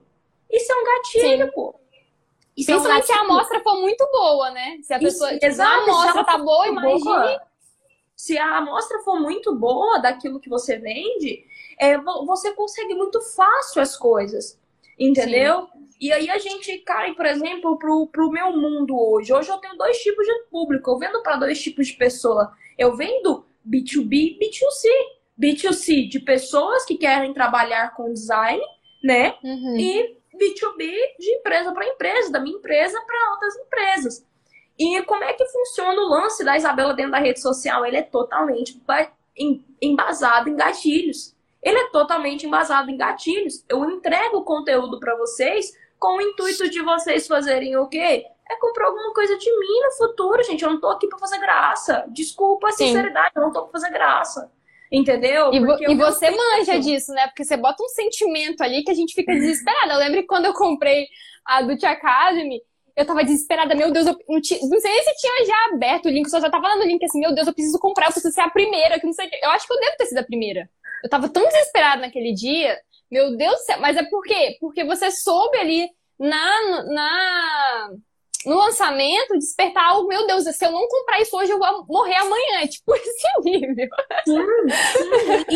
Isso 0.49 0.71
é 0.71 0.75
um 0.75 0.85
gatilho, 0.85 1.45
Sim. 1.45 1.51
pô. 1.53 1.75
Isso 2.55 2.71
é 2.71 2.77
um 2.77 3.01
se 3.01 3.11
a 3.11 3.21
amostra 3.21 3.59
for 3.59 3.81
muito 3.81 4.07
boa, 4.11 4.51
né? 4.51 4.77
Se 4.81 4.93
a 4.93 4.99
pessoa. 4.99 5.33
Isso, 5.33 5.45
exato, 5.45 5.71
a 5.71 5.83
amostra 5.83 6.23
tá 6.23 6.37
boa, 6.37 6.67
imagine. 6.67 7.03
Boa. 7.03 7.41
Se 8.15 8.37
a 8.37 8.57
amostra 8.57 8.99
for 8.99 9.19
muito 9.19 9.53
boa 9.55 9.99
daquilo 9.99 10.39
que 10.39 10.49
você 10.49 10.77
vende, 10.77 11.45
é, 11.77 11.97
você 11.97 12.53
consegue 12.53 12.93
muito 12.93 13.21
fácil 13.21 13.81
as 13.81 13.97
coisas. 13.97 14.57
Entendeu? 14.97 15.67
Sim. 15.73 15.85
E 15.99 16.11
aí 16.11 16.29
a 16.29 16.37
gente 16.37 16.77
cai, 16.79 17.13
por 17.13 17.25
exemplo, 17.25 17.77
pro, 17.77 18.07
pro 18.07 18.31
meu 18.31 18.55
mundo 18.55 18.97
hoje. 18.97 19.33
Hoje 19.33 19.49
eu 19.49 19.57
tenho 19.57 19.77
dois 19.77 19.97
tipos 19.97 20.25
de 20.25 20.43
público. 20.49 20.91
Eu 20.91 20.97
vendo 20.97 21.21
para 21.23 21.37
dois 21.37 21.61
tipos 21.61 21.87
de 21.87 21.93
pessoa. 21.93 22.53
Eu 22.77 22.95
vendo 22.95 23.45
B2B 23.67 24.13
e 24.13 24.39
B2C. 24.39 24.87
B2C 25.37 26.07
de 26.07 26.19
pessoas 26.19 26.85
que 26.85 26.97
querem 26.97 27.33
trabalhar 27.33 27.93
com 27.93 28.13
design, 28.13 28.61
né? 29.03 29.35
Uhum. 29.43 29.77
E 29.77 30.17
B2B 30.37 30.91
de 31.19 31.31
empresa 31.31 31.71
para 31.71 31.87
empresa, 31.87 32.31
da 32.31 32.39
minha 32.39 32.57
empresa 32.57 32.99
para 33.05 33.31
outras 33.31 33.55
empresas. 33.57 34.25
E 34.77 35.01
como 35.03 35.23
é 35.23 35.33
que 35.33 35.45
funciona 35.45 36.01
o 36.01 36.09
lance 36.09 36.43
da 36.43 36.57
Isabela 36.57 36.93
dentro 36.93 37.13
da 37.13 37.19
rede 37.19 37.39
social? 37.39 37.85
Ele 37.85 37.97
é 37.97 38.01
totalmente 38.03 38.79
embasado 39.81 40.49
em 40.49 40.55
gatilhos. 40.55 41.35
Ele 41.63 41.77
é 41.77 41.89
totalmente 41.89 42.45
embasado 42.45 42.91
em 42.91 42.97
gatilhos. 42.97 43.63
Eu 43.69 43.89
entrego 43.89 44.37
o 44.37 44.43
conteúdo 44.43 44.99
para 44.99 45.15
vocês 45.15 45.75
com 45.97 46.17
o 46.17 46.21
intuito 46.21 46.69
de 46.69 46.81
vocês 46.81 47.25
fazerem 47.25 47.77
o 47.77 47.87
quê? 47.87 48.25
é 48.49 48.55
comprar 48.57 48.87
alguma 48.87 49.13
coisa 49.13 49.37
de 49.37 49.59
mim 49.59 49.79
no 49.83 49.91
futuro, 49.93 50.43
gente. 50.43 50.63
Eu 50.63 50.69
não 50.69 50.79
tô 50.79 50.87
aqui 50.87 51.07
pra 51.07 51.17
fazer 51.17 51.39
graça. 51.39 52.05
Desculpa 52.09 52.67
a 52.67 52.71
Sim. 52.71 52.87
sinceridade, 52.87 53.31
eu 53.35 53.41
não 53.41 53.51
tô 53.51 53.63
pra 53.63 53.71
fazer 53.71 53.89
graça. 53.91 54.51
Entendeu? 54.95 55.53
E, 55.53 55.59
vo 55.59 55.77
e 55.79 55.95
você 55.95 56.31
manja 56.31 56.79
disso, 56.79 57.11
né? 57.11 57.27
Porque 57.27 57.43
você 57.43 57.57
bota 57.57 57.83
um 57.83 57.89
sentimento 57.89 58.61
ali 58.61 58.83
que 58.83 58.91
a 58.91 58.93
gente 58.93 59.13
fica 59.13 59.33
desesperada. 59.33 59.93
Eu 59.93 59.99
lembro 59.99 60.21
que 60.21 60.27
quando 60.27 60.45
eu 60.45 60.53
comprei 60.53 61.07
a 61.45 61.61
Dutch 61.61 61.83
Academy, 61.83 62.61
eu 62.95 63.05
tava 63.05 63.23
desesperada, 63.23 63.75
meu 63.75 63.91
Deus, 63.91 64.07
eu 64.07 64.17
não, 64.29 64.39
tinha, 64.39 64.59
não 64.61 64.79
sei 64.79 65.03
se 65.03 65.15
tinha 65.17 65.45
já 65.45 65.75
aberto 65.75 66.05
o 66.05 66.09
link, 66.09 66.29
só 66.29 66.39
já 66.39 66.49
tava 66.49 66.69
lá 66.69 66.77
no 66.77 66.85
link 66.85 67.03
assim, 67.03 67.19
meu 67.19 67.35
Deus, 67.35 67.45
eu 67.45 67.53
preciso 67.53 67.77
comprar, 67.77 68.07
eu 68.07 68.13
preciso 68.13 68.33
ser 68.33 68.41
a 68.41 68.49
primeira, 68.49 68.97
que 68.97 69.05
não 69.05 69.11
sei 69.11 69.29
Eu 69.41 69.49
acho 69.49 69.67
que 69.67 69.73
eu 69.73 69.79
devo 69.79 69.97
ter 69.97 70.05
sido 70.05 70.19
a 70.19 70.23
primeira. 70.23 70.69
Eu 71.03 71.09
tava 71.09 71.27
tão 71.27 71.45
desesperada 71.45 72.01
naquele 72.01 72.33
dia, 72.33 72.79
meu 73.11 73.35
Deus 73.35 73.55
do 73.55 73.65
céu, 73.65 73.79
mas 73.81 73.97
é 73.97 74.03
por 74.03 74.23
quê? 74.23 74.55
Porque 74.61 74.85
você 74.85 75.11
soube 75.11 75.57
ali 75.57 75.89
na, 76.17 76.83
na 76.85 77.89
no 78.45 78.57
lançamento 78.57 79.37
despertar 79.37 79.91
algo, 79.91 80.07
meu 80.07 80.25
Deus, 80.27 80.43
se 80.43 80.65
eu 80.65 80.71
não 80.71 80.87
comprar 80.87 81.21
isso 81.21 81.35
hoje, 81.35 81.51
eu 81.51 81.59
vou 81.59 81.85
morrer 81.87 82.15
amanhã. 82.15 82.61
É 82.61 82.67
tipo 82.67 82.93
esse 82.95 83.27
nível. 83.43 83.87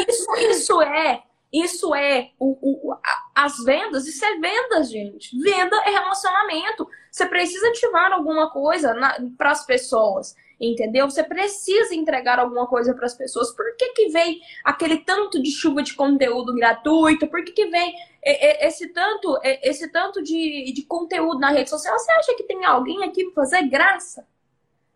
Isso, 0.08 0.36
isso 0.36 0.82
é 0.82 1.24
isso 1.52 1.96
é 1.96 2.30
o, 2.40 2.58
o, 2.62 2.96
as 3.34 3.58
vendas, 3.64 4.06
isso 4.06 4.24
é 4.24 4.36
vendas, 4.38 4.90
gente. 4.90 5.38
Venda 5.42 5.76
é 5.78 5.90
relacionamento. 5.90 6.88
Você 7.12 7.26
precisa 7.26 7.70
ativar 7.70 8.12
alguma 8.12 8.52
coisa 8.52 8.94
para 9.36 9.52
as 9.52 9.66
pessoas, 9.66 10.36
entendeu? 10.60 11.10
Você 11.10 11.24
precisa 11.24 11.96
entregar 11.96 12.38
alguma 12.38 12.68
coisa 12.68 12.94
para 12.94 13.08
as 13.08 13.16
pessoas. 13.16 13.52
Por 13.56 13.76
que, 13.76 13.94
que 13.94 14.10
vem 14.10 14.40
aquele 14.64 14.98
tanto 14.98 15.42
de 15.42 15.50
chuva 15.50 15.82
de 15.82 15.96
conteúdo 15.96 16.54
gratuito? 16.54 17.28
Por 17.28 17.44
que, 17.44 17.52
que 17.52 17.66
vem 17.66 17.96
esse 18.24 18.88
tanto, 18.90 19.40
esse 19.44 19.92
tanto 19.92 20.22
de, 20.22 20.72
de 20.72 20.84
conteúdo 20.84 21.40
na 21.40 21.50
rede 21.50 21.70
social? 21.70 21.98
Você 21.98 22.12
acha 22.12 22.36
que 22.36 22.44
tem 22.44 22.64
alguém 22.64 23.04
aqui 23.04 23.26
para 23.26 23.44
fazer 23.44 23.68
graça? 23.68 24.28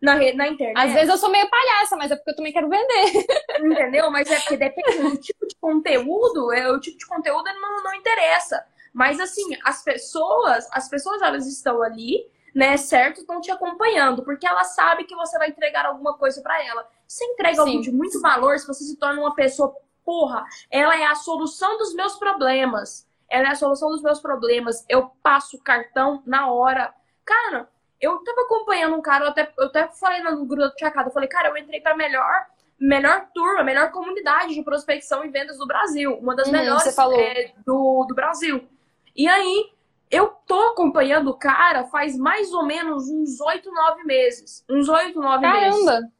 Na, 0.04 0.14
rede, 0.14 0.36
na 0.36 0.48
internet. 0.48 0.78
Às 0.78 0.92
vezes 0.92 1.08
eu 1.08 1.16
sou 1.16 1.30
meio 1.30 1.48
palhaça, 1.48 1.96
mas 1.96 2.10
é 2.10 2.16
porque 2.16 2.30
eu 2.30 2.36
também 2.36 2.52
quero 2.52 2.68
vender. 2.68 3.26
Entendeu? 3.60 4.10
Mas 4.10 4.30
é 4.30 4.38
porque 4.38 4.56
depende 4.56 4.98
do 4.98 5.16
tipo 5.16 5.46
de 5.46 5.56
conteúdo, 5.56 6.52
é, 6.52 6.70
o 6.70 6.78
tipo 6.78 6.98
de 6.98 7.06
conteúdo 7.06 7.44
não, 7.60 7.82
não 7.82 7.94
interessa. 7.94 8.64
Mas 8.92 9.18
assim, 9.18 9.56
as 9.64 9.82
pessoas, 9.82 10.68
as 10.70 10.88
pessoas 10.88 11.20
elas 11.20 11.46
estão 11.46 11.82
ali, 11.82 12.26
né, 12.54 12.76
certo? 12.76 13.20
Estão 13.20 13.40
te 13.40 13.50
acompanhando, 13.50 14.22
porque 14.22 14.46
ela 14.46 14.62
sabe 14.62 15.04
que 15.04 15.16
você 15.16 15.36
vai 15.38 15.48
entregar 15.48 15.86
alguma 15.86 16.16
coisa 16.16 16.40
para 16.40 16.64
ela. 16.64 16.86
Você 17.06 17.24
entrega 17.24 17.56
Sim. 17.56 17.60
algo 17.60 17.82
de 17.82 17.90
muito 17.90 18.20
valor, 18.20 18.58
se 18.58 18.66
você 18.66 18.84
se 18.84 18.96
torna 18.96 19.20
uma 19.20 19.34
pessoa, 19.34 19.74
porra, 20.04 20.44
ela 20.70 20.96
é 20.96 21.06
a 21.06 21.14
solução 21.16 21.76
dos 21.78 21.94
meus 21.94 22.16
problemas. 22.16 23.08
Ela 23.28 23.48
é 23.48 23.50
a 23.50 23.56
solução 23.56 23.88
dos 23.88 24.02
meus 24.02 24.20
problemas. 24.20 24.84
Eu 24.88 25.10
passo 25.22 25.56
o 25.56 25.60
cartão 25.60 26.22
na 26.24 26.52
hora. 26.52 26.94
Cara, 27.24 27.68
eu 28.04 28.18
tava 28.18 28.42
acompanhando 28.42 28.96
um 28.96 29.02
cara, 29.02 29.24
eu 29.24 29.28
até, 29.30 29.52
eu 29.58 29.66
até 29.66 29.88
falei 29.88 30.22
no 30.22 30.44
grupo 30.44 30.68
do 30.68 30.78
Chacada, 30.78 31.08
eu 31.08 31.12
falei, 31.12 31.28
cara, 31.28 31.48
eu 31.48 31.56
entrei 31.56 31.80
pra 31.80 31.96
melhor, 31.96 32.46
melhor 32.78 33.28
turma, 33.34 33.64
melhor 33.64 33.90
comunidade 33.90 34.54
de 34.54 34.62
prospecção 34.62 35.24
e 35.24 35.28
vendas 35.28 35.58
do 35.58 35.66
Brasil. 35.66 36.14
Uma 36.18 36.36
das 36.36 36.46
uhum, 36.46 36.52
melhores 36.52 36.98
é, 36.98 37.52
do, 37.64 38.04
do 38.06 38.14
Brasil. 38.14 38.68
E 39.16 39.26
aí, 39.26 39.70
eu 40.10 40.28
tô 40.46 40.60
acompanhando 40.68 41.30
o 41.30 41.38
cara 41.38 41.84
faz 41.84 42.16
mais 42.16 42.52
ou 42.52 42.64
menos 42.64 43.08
uns 43.08 43.40
oito, 43.40 43.72
nove 43.72 44.04
meses. 44.04 44.64
Uns 44.68 44.88
oito, 44.88 45.20
nove 45.20 45.46
meses. 45.46 45.84
Caramba! 45.84 46.12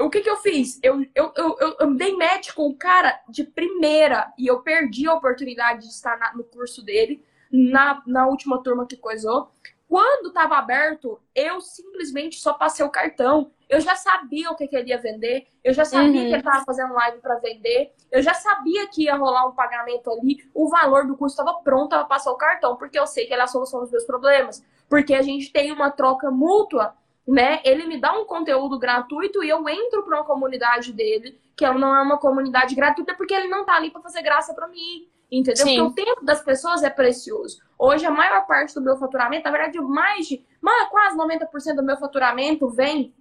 O 0.00 0.08
que 0.08 0.20
que 0.20 0.30
eu 0.30 0.38
fiz? 0.38 0.80
Eu, 0.82 1.06
eu, 1.14 1.32
eu, 1.36 1.56
eu, 1.60 1.76
eu 1.80 1.94
dei 1.94 2.16
match 2.16 2.52
com 2.52 2.66
o 2.66 2.76
cara 2.76 3.20
de 3.28 3.44
primeira 3.44 4.32
e 4.38 4.46
eu 4.46 4.60
perdi 4.60 5.06
a 5.06 5.14
oportunidade 5.14 5.82
de 5.82 5.92
estar 5.92 6.18
na, 6.18 6.34
no 6.34 6.42
curso 6.42 6.82
dele 6.82 7.22
na, 7.52 8.02
na 8.06 8.26
última 8.26 8.62
turma 8.62 8.86
que 8.86 8.96
coisou. 8.96 9.52
Quando 9.90 10.28
estava 10.28 10.56
aberto, 10.56 11.20
eu 11.34 11.60
simplesmente 11.60 12.38
só 12.38 12.52
passei 12.52 12.86
o 12.86 12.90
cartão. 12.90 13.50
Eu 13.68 13.80
já 13.80 13.96
sabia 13.96 14.48
o 14.48 14.54
que, 14.54 14.68
que 14.68 14.76
ele 14.76 14.90
ia 14.90 14.98
vender, 14.98 15.48
eu 15.64 15.74
já 15.74 15.84
sabia 15.84 16.06
uhum. 16.06 16.12
que 16.12 16.18
ele 16.18 16.36
estava 16.36 16.64
fazendo 16.64 16.94
live 16.94 17.18
para 17.18 17.40
vender, 17.40 17.92
eu 18.08 18.22
já 18.22 18.32
sabia 18.32 18.86
que 18.86 19.04
ia 19.04 19.16
rolar 19.16 19.48
um 19.48 19.52
pagamento 19.52 20.08
ali, 20.12 20.48
o 20.54 20.68
valor 20.68 21.08
do 21.08 21.16
curso 21.16 21.34
estava 21.34 21.58
pronto 21.64 21.88
para 21.88 22.04
passar 22.04 22.30
o 22.30 22.36
cartão, 22.36 22.76
porque 22.76 22.96
eu 22.96 23.04
sei 23.04 23.26
que 23.26 23.32
ele 23.32 23.40
é 23.40 23.44
a 23.44 23.48
solução 23.48 23.80
dos 23.80 23.90
meus 23.90 24.04
problemas. 24.04 24.64
Porque 24.88 25.12
a 25.12 25.22
gente 25.22 25.52
tem 25.52 25.72
uma 25.72 25.90
troca 25.90 26.30
mútua, 26.30 26.94
né? 27.26 27.60
Ele 27.64 27.84
me 27.84 28.00
dá 28.00 28.12
um 28.12 28.24
conteúdo 28.24 28.78
gratuito 28.78 29.42
e 29.42 29.48
eu 29.48 29.68
entro 29.68 30.04
para 30.04 30.18
uma 30.18 30.24
comunidade 30.24 30.92
dele, 30.92 31.36
que 31.56 31.68
não 31.68 31.96
é 31.96 32.00
uma 32.00 32.16
comunidade 32.16 32.76
gratuita, 32.76 33.14
porque 33.16 33.34
ele 33.34 33.48
não 33.48 33.64
tá 33.64 33.74
ali 33.74 33.90
para 33.90 34.00
fazer 34.00 34.22
graça 34.22 34.54
para 34.54 34.68
mim. 34.68 35.08
Entendeu? 35.30 35.64
Sim. 35.64 35.76
Porque 35.78 36.02
o 36.02 36.04
tempo 36.04 36.24
das 36.24 36.42
pessoas 36.42 36.82
é 36.82 36.90
precioso. 36.90 37.60
Hoje, 37.78 38.04
a 38.04 38.10
maior 38.10 38.46
parte 38.46 38.74
do 38.74 38.80
meu 38.80 38.96
faturamento, 38.96 39.44
na 39.44 39.50
verdade, 39.50 39.80
mais 39.80 40.26
de 40.26 40.44
quase 40.90 41.16
90% 41.16 41.76
do 41.76 41.82
meu 41.82 41.96
faturamento 41.96 42.68
vem 42.68 43.14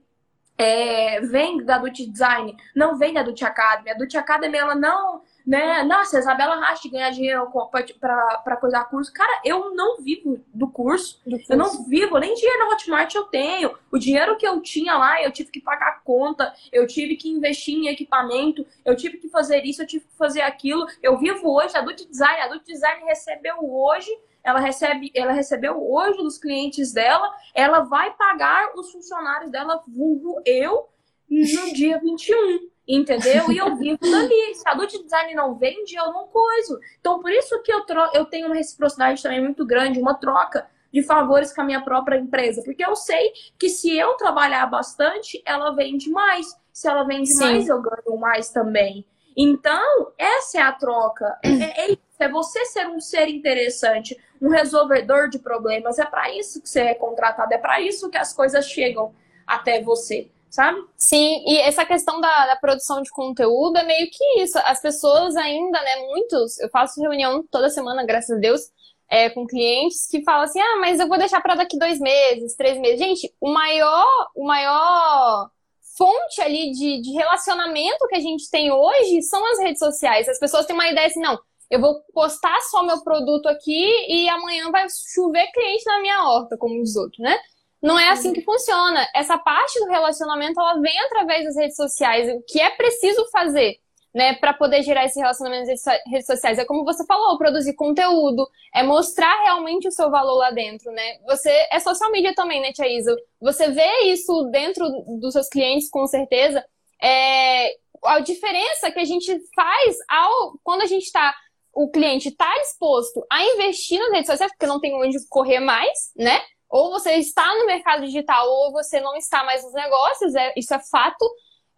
é, 0.57 1.21
vem 1.21 1.63
da 1.63 1.77
Dutch 1.77 2.01
Design, 2.01 2.53
não 2.75 2.97
vem 2.97 3.13
da 3.13 3.23
Dutch 3.23 3.43
Academy. 3.43 3.91
A 3.91 3.93
Dutch 3.93 4.15
Academy, 4.15 4.57
ela 4.57 4.75
não 4.75 5.21
né? 5.49 5.81
Nossa, 5.81 6.17
a 6.17 6.19
Isabela 6.19 6.57
Racha 6.57 6.88
ganhar 6.88 7.09
dinheiro 7.09 7.51
para 7.99 8.55
coisar 8.57 8.83
curso. 8.83 9.12
Cara, 9.12 9.41
eu 9.43 9.73
não 9.73 9.97
vivo 9.97 10.39
do 10.53 10.69
curso. 10.69 11.19
do 11.25 11.38
curso. 11.38 11.51
Eu 11.51 11.57
não 11.57 11.85
vivo, 11.85 12.19
nem 12.19 12.35
dinheiro 12.35 12.59
na 12.59 12.73
Hotmart 12.75 13.15
eu 13.15 13.23
tenho. 13.23 13.75
O 13.91 13.97
dinheiro 13.97 14.38
que 14.38 14.47
eu 14.47 14.62
tinha 14.62 14.95
lá, 14.95 15.19
eu 15.23 15.31
tive 15.31 15.49
que 15.49 15.59
pagar 15.59 16.03
conta, 16.03 16.53
eu 16.71 16.85
tive 16.85 17.15
que 17.15 17.27
investir 17.27 17.73
em 17.73 17.88
equipamento, 17.88 18.63
eu 18.85 18.95
tive 18.95 19.17
que 19.17 19.27
fazer 19.27 19.65
isso, 19.65 19.81
eu 19.81 19.88
tive 19.88 20.05
que 20.05 20.15
fazer 20.15 20.41
aquilo. 20.41 20.85
Eu 21.01 21.17
vivo 21.17 21.51
hoje, 21.51 21.75
a 21.75 21.81
Dutch 21.81 22.05
Design, 22.05 22.41
a 22.41 22.47
Dutch 22.49 22.67
Design 22.67 23.03
recebeu 23.05 23.55
hoje 23.59 24.12
ela 24.41 24.59
recebe, 24.59 25.12
ela 25.13 25.33
recebeu 25.33 25.75
hoje 25.91 26.17
dos 26.17 26.38
clientes 26.38 26.93
dela, 26.93 27.29
ela 27.53 27.81
vai 27.81 28.13
pagar 28.15 28.71
os 28.75 28.89
funcionários 28.89 29.51
dela, 29.51 29.83
vulgo 29.85 30.41
eu, 30.45 30.88
no 31.27 31.73
dia 31.73 31.99
21 31.99 32.68
entendeu? 32.89 33.52
E 33.52 33.58
eu 33.58 33.75
vivo 33.75 33.99
dali. 34.02 34.56
Se 34.56 34.67
a 34.67 34.71
Adult 34.71 34.91
Design 35.04 35.36
não 35.36 35.54
vende, 35.54 35.95
eu 35.95 36.12
não 36.12 36.28
coiso. 36.28 36.80
Então, 36.99 37.21
por 37.21 37.32
isso 37.32 37.62
que 37.62 37.71
eu, 37.71 37.86
eu 38.13 38.25
tenho 38.25 38.47
uma 38.47 38.56
reciprocidade 38.56 39.21
também 39.21 39.41
muito 39.41 39.63
grande, 39.63 39.99
uma 39.99 40.15
troca 40.15 40.67
de 40.91 41.04
favores 41.04 41.54
com 41.54 41.62
a 41.62 41.63
minha 41.63 41.82
própria 41.82 42.17
empresa. 42.17 42.63
Porque 42.63 42.84
eu 42.84 42.95
sei 42.95 43.32
que 43.60 43.69
se 43.69 43.95
eu 43.95 44.15
trabalhar 44.15 44.65
bastante, 44.65 45.39
ela 45.45 45.69
vende 45.75 46.10
mais. 46.10 46.47
Se 46.73 46.88
ela 46.88 47.04
vende 47.04 47.30
Sim. 47.30 47.43
mais, 47.43 47.69
eu 47.69 47.80
ganho 47.80 48.19
mais 48.19 48.49
também. 48.49 49.06
Então, 49.38 50.12
essa 50.17 50.58
é 50.58 50.62
a 50.62 50.71
troca. 50.71 51.38
É, 51.43 51.91
é, 51.91 51.97
é 52.17 52.28
você 52.28 52.65
ser 52.65 52.88
um 52.88 52.99
ser 52.99 53.28
interessante, 53.30 54.19
um 54.41 54.49
resolvedor 54.49 55.30
de 55.30 55.38
problemas. 55.38 55.99
É 55.99 56.06
para 56.06 56.36
isso 56.36 56.60
que 56.60 56.67
você 56.67 56.82
é 56.82 56.93
contratado, 56.95 57.54
é 57.54 57.58
para 57.58 57.80
isso 57.80 58.10
que 58.10 58.17
as 58.17 58.34
coisas 58.34 58.65
chegam 58.65 59.13
até 59.45 59.82
você 59.82 60.30
sabe? 60.49 60.79
Sim, 60.97 61.43
e 61.47 61.57
essa 61.59 61.85
questão 61.85 62.19
da, 62.19 62.47
da, 62.47 62.55
produção 62.55 63.01
de 63.01 63.09
conteúdo 63.12 63.77
é 63.77 63.83
meio 63.83 64.09
que 64.09 64.41
isso. 64.41 64.57
As 64.65 64.81
pessoas 64.81 65.35
ainda, 65.35 65.81
né, 65.81 65.95
muitos, 66.07 66.59
eu 66.59 66.69
faço 66.69 67.01
reunião 67.01 67.43
toda 67.49 67.69
semana, 67.69 68.05
graças 68.05 68.35
a 68.35 68.39
Deus, 68.39 68.62
é, 69.09 69.29
com 69.29 69.47
clientes 69.47 70.07
que 70.07 70.23
falam 70.23 70.43
assim, 70.43 70.59
ah, 70.59 70.77
mas 70.79 70.99
eu 70.99 71.07
vou 71.07 71.17
deixar 71.17 71.41
para 71.41 71.55
daqui 71.55 71.77
dois 71.77 71.99
meses, 71.99 72.55
três 72.55 72.79
meses. 72.79 72.99
Gente, 72.99 73.33
o 73.39 73.51
maior, 73.51 74.07
o 74.35 74.45
maior 74.45 75.49
fonte 75.97 76.41
ali 76.41 76.71
de, 76.71 77.01
de 77.01 77.12
relacionamento 77.12 78.07
que 78.07 78.15
a 78.15 78.21
gente 78.21 78.49
tem 78.49 78.71
hoje 78.71 79.21
são 79.23 79.43
as 79.51 79.59
redes 79.59 79.79
sociais. 79.79 80.29
As 80.29 80.39
pessoas 80.39 80.65
têm 80.65 80.75
uma 80.75 80.88
ideia 80.88 81.07
assim, 81.07 81.21
não, 81.21 81.38
eu 81.69 81.79
vou 81.79 82.01
postar 82.13 82.59
só 82.62 82.83
meu 82.83 83.03
produto 83.03 83.47
aqui 83.47 83.85
e 84.07 84.29
amanhã 84.29 84.71
vai 84.71 84.88
chover 85.13 85.51
cliente 85.51 85.85
na 85.85 86.01
minha 86.01 86.23
horta, 86.23 86.57
como 86.57 86.81
diz 86.81 86.95
outro, 86.95 87.21
né? 87.21 87.38
Não 87.81 87.97
é 87.97 88.09
assim 88.09 88.33
que 88.33 88.41
funciona. 88.41 89.07
Essa 89.15 89.37
parte 89.37 89.79
do 89.79 89.89
relacionamento 89.89 90.59
ela 90.59 90.79
vem 90.79 90.97
através 91.01 91.45
das 91.45 91.55
redes 91.55 91.75
sociais. 91.75 92.29
O 92.33 92.43
que 92.47 92.59
é 92.59 92.69
preciso 92.71 93.25
fazer, 93.31 93.77
né, 94.13 94.35
para 94.35 94.53
poder 94.53 94.83
gerar 94.83 95.05
esse 95.05 95.19
relacionamento 95.19 95.67
nas 95.67 95.81
redes 96.07 96.25
sociais 96.25 96.59
é 96.59 96.65
como 96.65 96.83
você 96.83 97.05
falou, 97.05 97.37
produzir 97.37 97.73
conteúdo, 97.75 98.47
é 98.75 98.83
mostrar 98.83 99.43
realmente 99.43 99.87
o 99.87 99.91
seu 99.91 100.11
valor 100.11 100.35
lá 100.35 100.51
dentro, 100.51 100.91
né? 100.91 101.19
Você 101.25 101.49
é 101.71 101.79
social 101.79 102.11
media 102.11 102.33
também, 102.35 102.61
né, 102.61 102.73
Tia 102.73 102.87
Isa? 102.87 103.15
Você 103.39 103.69
vê 103.69 104.01
isso 104.05 104.49
dentro 104.51 104.89
dos 105.19 105.33
seus 105.33 105.47
clientes, 105.47 105.89
com 105.89 106.05
certeza. 106.05 106.65
É, 107.01 107.71
a 108.03 108.19
diferença 108.19 108.91
que 108.91 108.99
a 108.99 109.05
gente 109.05 109.39
faz 109.55 109.97
ao 110.09 110.59
quando 110.63 110.81
a 110.81 110.85
gente 110.85 111.05
está 111.05 111.33
o 111.73 111.89
cliente 111.89 112.29
está 112.29 112.51
disposto 112.59 113.25
a 113.31 113.41
investir 113.43 113.99
nas 113.99 114.11
redes 114.11 114.27
sociais, 114.27 114.51
porque 114.51 114.65
não 114.65 114.81
tem 114.81 114.93
onde 114.95 115.17
correr 115.29 115.59
mais, 115.59 116.11
né? 116.17 116.41
Ou 116.69 116.91
você 116.91 117.13
está 117.15 117.55
no 117.55 117.65
mercado 117.65 118.05
digital 118.05 118.47
ou 118.47 118.71
você 118.71 118.99
não 118.99 119.15
está 119.15 119.43
mais 119.43 119.63
nos 119.63 119.73
negócios, 119.73 120.36
é, 120.36 120.53
isso 120.55 120.73
é 120.73 120.79
fato. 120.79 121.27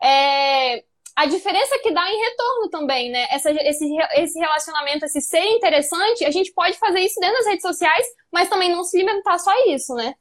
É, 0.04 0.84
a 1.16 1.26
diferença 1.26 1.80
que 1.80 1.94
dá 1.94 2.10
em 2.10 2.20
retorno 2.20 2.70
também, 2.70 3.10
né? 3.10 3.26
Essa, 3.32 3.52
esse, 3.52 3.86
esse 4.16 4.40
relacionamento, 4.40 5.06
esse 5.06 5.22
ser 5.22 5.46
interessante, 5.46 6.26
a 6.26 6.32
gente 6.32 6.52
pode 6.54 6.78
fazer 6.78 7.00
isso 7.00 7.20
dentro 7.20 7.38
das 7.38 7.48
redes 7.48 7.62
sociais, 7.62 8.06
mas 8.32 8.50
também 8.50 8.70
não 8.70 8.84
se 8.84 8.98
limitar 8.98 9.40
só 9.40 9.50
a 9.50 9.68
isso, 9.70 9.96
né? 9.96 10.14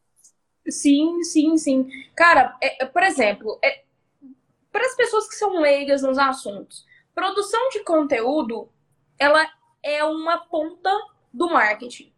Sim, 0.69 1.23
sim, 1.25 1.57
sim. 1.57 1.89
Cara, 2.15 2.57
é, 2.63 2.85
é 2.85 2.87
por 2.87 3.03
exemplo, 3.03 3.59
é, 3.65 3.83
para 4.71 4.87
as 4.87 4.95
pessoas 4.95 5.29
que 5.29 5.35
são 5.35 5.59
leigas 5.59 6.03
nos 6.03 6.19
assuntos, 6.19 6.85
produção 7.13 7.69
de 7.71 7.83
conteúdo, 7.83 8.69
ela 9.19 9.49
é 9.83 10.05
uma 10.05 10.39
ponta 10.39 10.95
do 11.33 11.49
marketing 11.49 12.13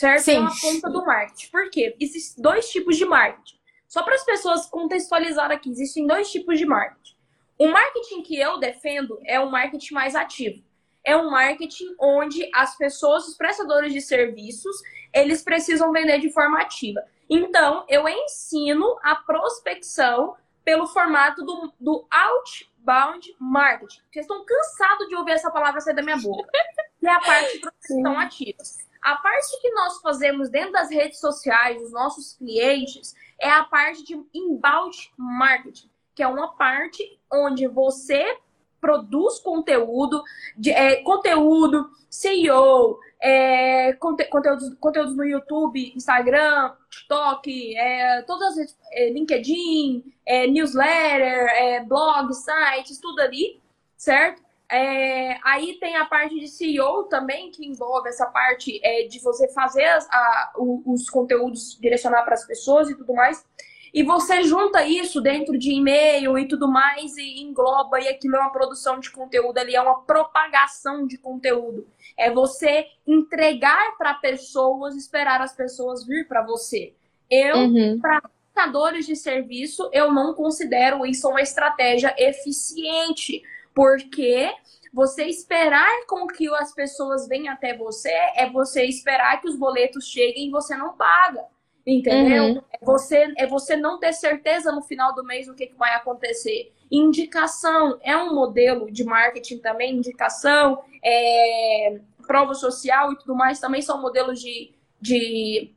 certo? 0.00 0.22
Sim. 0.22 0.36
É 0.36 0.40
uma 0.40 0.60
ponta 0.60 0.90
do 0.90 1.04
marketing. 1.04 1.50
Por 1.50 1.70
quê? 1.70 1.94
Existem 2.00 2.42
dois 2.42 2.68
tipos 2.70 2.96
de 2.96 3.04
marketing. 3.04 3.58
Só 3.86 4.02
para 4.02 4.14
as 4.14 4.24
pessoas 4.24 4.66
contextualizar 4.66 5.50
aqui, 5.50 5.70
existem 5.70 6.06
dois 6.06 6.30
tipos 6.30 6.58
de 6.58 6.64
marketing. 6.64 7.14
O 7.58 7.68
marketing 7.68 8.22
que 8.22 8.38
eu 8.38 8.58
defendo 8.58 9.18
é 9.26 9.38
o 9.38 9.50
marketing 9.50 9.92
mais 9.94 10.14
ativo. 10.14 10.62
é 11.02 11.16
um 11.16 11.30
marketing 11.30 11.94
onde 11.98 12.48
as 12.54 12.76
pessoas, 12.76 13.26
os 13.26 13.36
prestadores 13.36 13.92
de 13.92 14.00
serviços, 14.02 14.76
eles 15.14 15.42
precisam 15.42 15.92
vender 15.92 16.18
de 16.18 16.30
forma 16.30 16.60
ativa. 16.60 17.02
Então, 17.28 17.84
eu 17.88 18.06
ensino 18.06 18.98
a 19.02 19.14
prospecção 19.16 20.36
pelo 20.62 20.86
formato 20.86 21.42
do, 21.42 21.72
do 21.80 22.06
outbound 22.10 23.34
marketing. 23.38 24.00
Vocês 24.12 24.24
estão 24.24 24.44
cansados 24.44 25.08
de 25.08 25.16
ouvir 25.16 25.32
essa 25.32 25.50
palavra 25.50 25.80
sair 25.80 25.94
da 25.94 26.02
minha 26.02 26.18
boca. 26.18 26.50
Que 26.98 27.06
é 27.06 27.12
a 27.12 27.20
parte 27.20 27.52
de 27.54 27.60
prospecção 27.60 28.18
ativa. 28.18 28.58
A 29.02 29.16
parte 29.16 29.60
que 29.60 29.70
nós 29.70 30.00
fazemos 30.00 30.50
dentro 30.50 30.72
das 30.72 30.90
redes 30.90 31.18
sociais, 31.18 31.82
os 31.82 31.92
nossos 31.92 32.34
clientes, 32.34 33.14
é 33.40 33.50
a 33.50 33.64
parte 33.64 34.04
de 34.04 34.14
inbound 34.34 35.12
marketing, 35.16 35.90
que 36.14 36.22
é 36.22 36.28
uma 36.28 36.54
parte 36.56 37.18
onde 37.32 37.66
você 37.66 38.38
produz 38.80 39.38
conteúdo, 39.40 40.22
de, 40.56 40.70
é, 40.70 41.02
conteúdo, 41.02 41.90
CEO, 42.08 42.98
é, 43.20 43.92
conte, 43.94 44.24
conteúdos, 44.24 44.74
conteúdos 44.80 45.16
no 45.16 45.24
YouTube, 45.24 45.92
Instagram, 45.94 46.72
TikTok, 46.90 47.76
é, 47.76 48.22
todas 48.22 48.58
as 48.58 48.78
é, 48.92 49.10
LinkedIn, 49.10 50.12
é, 50.24 50.46
newsletter, 50.46 51.48
é, 51.50 51.84
blog, 51.84 52.32
sites, 52.32 52.98
tudo 52.98 53.20
ali, 53.20 53.60
certo? 53.96 54.42
É, 54.70 55.38
aí 55.42 55.78
tem 55.80 55.96
a 55.96 56.04
parte 56.04 56.38
de 56.38 56.46
CEO 56.46 57.04
também, 57.04 57.50
que 57.50 57.66
envolve 57.66 58.08
essa 58.08 58.26
parte 58.26 58.80
é, 58.84 59.06
de 59.08 59.18
você 59.20 59.52
fazer 59.52 59.84
as, 59.84 60.08
a, 60.08 60.52
os 60.56 61.10
conteúdos, 61.10 61.76
direcionar 61.80 62.22
para 62.22 62.34
as 62.34 62.46
pessoas 62.46 62.88
e 62.88 62.96
tudo 62.96 63.12
mais. 63.12 63.44
E 63.92 64.04
você 64.04 64.44
junta 64.44 64.86
isso 64.86 65.20
dentro 65.20 65.58
de 65.58 65.72
e-mail 65.72 66.38
e 66.38 66.46
tudo 66.46 66.70
mais 66.70 67.16
e 67.16 67.40
engloba, 67.40 68.00
e 68.00 68.06
aquilo 68.06 68.36
é 68.36 68.40
uma 68.40 68.52
produção 68.52 69.00
de 69.00 69.10
conteúdo 69.10 69.58
ali, 69.58 69.74
é 69.74 69.82
uma 69.82 70.02
propagação 70.02 71.06
de 71.06 71.18
conteúdo. 71.18 71.86
É 72.16 72.30
você 72.30 72.86
entregar 73.04 73.96
para 73.98 74.14
pessoas, 74.14 74.94
esperar 74.94 75.40
as 75.40 75.52
pessoas 75.52 76.06
vir 76.06 76.28
para 76.28 76.44
você. 76.44 76.94
Eu, 77.28 77.56
uhum. 77.56 77.98
para 78.00 78.22
prestadores 78.60 79.06
de 79.06 79.16
serviço, 79.16 79.88
eu 79.92 80.12
não 80.12 80.34
considero 80.34 81.04
isso 81.04 81.28
uma 81.28 81.40
estratégia 81.40 82.14
eficiente, 82.16 83.42
porque 83.74 84.52
você 84.92 85.24
esperar 85.24 86.06
com 86.06 86.26
que 86.26 86.48
as 86.54 86.74
pessoas 86.74 87.28
venham 87.28 87.54
até 87.54 87.76
você 87.76 88.10
é 88.34 88.48
você 88.50 88.84
esperar 88.84 89.40
que 89.40 89.48
os 89.48 89.56
boletos 89.56 90.08
cheguem 90.08 90.48
e 90.48 90.50
você 90.50 90.76
não 90.76 90.94
paga. 90.94 91.44
Entendeu? 91.86 92.44
Uhum. 92.44 92.62
É, 92.72 92.84
você, 92.84 93.32
é 93.38 93.46
você 93.46 93.76
não 93.76 93.98
ter 93.98 94.12
certeza 94.12 94.70
no 94.70 94.82
final 94.82 95.14
do 95.14 95.24
mês 95.24 95.48
o 95.48 95.54
que, 95.54 95.66
que 95.66 95.76
vai 95.76 95.94
acontecer. 95.94 96.72
Indicação 96.90 97.98
é 98.02 98.16
um 98.16 98.34
modelo 98.34 98.90
de 98.90 99.02
marketing 99.02 99.58
também, 99.58 99.96
indicação, 99.96 100.82
é, 101.02 102.00
prova 102.26 102.54
social 102.54 103.12
e 103.12 103.18
tudo 103.18 103.34
mais 103.34 103.58
também 103.58 103.80
são 103.80 104.00
modelos 104.00 104.40
de, 104.40 104.72
de, 105.00 105.72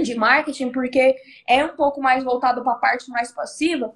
de 0.00 0.14
marketing, 0.14 0.70
porque 0.70 1.16
é 1.48 1.64
um 1.64 1.74
pouco 1.76 2.00
mais 2.00 2.22
voltado 2.22 2.62
para 2.62 2.72
a 2.72 2.76
parte 2.76 3.10
mais 3.10 3.32
passiva. 3.32 3.92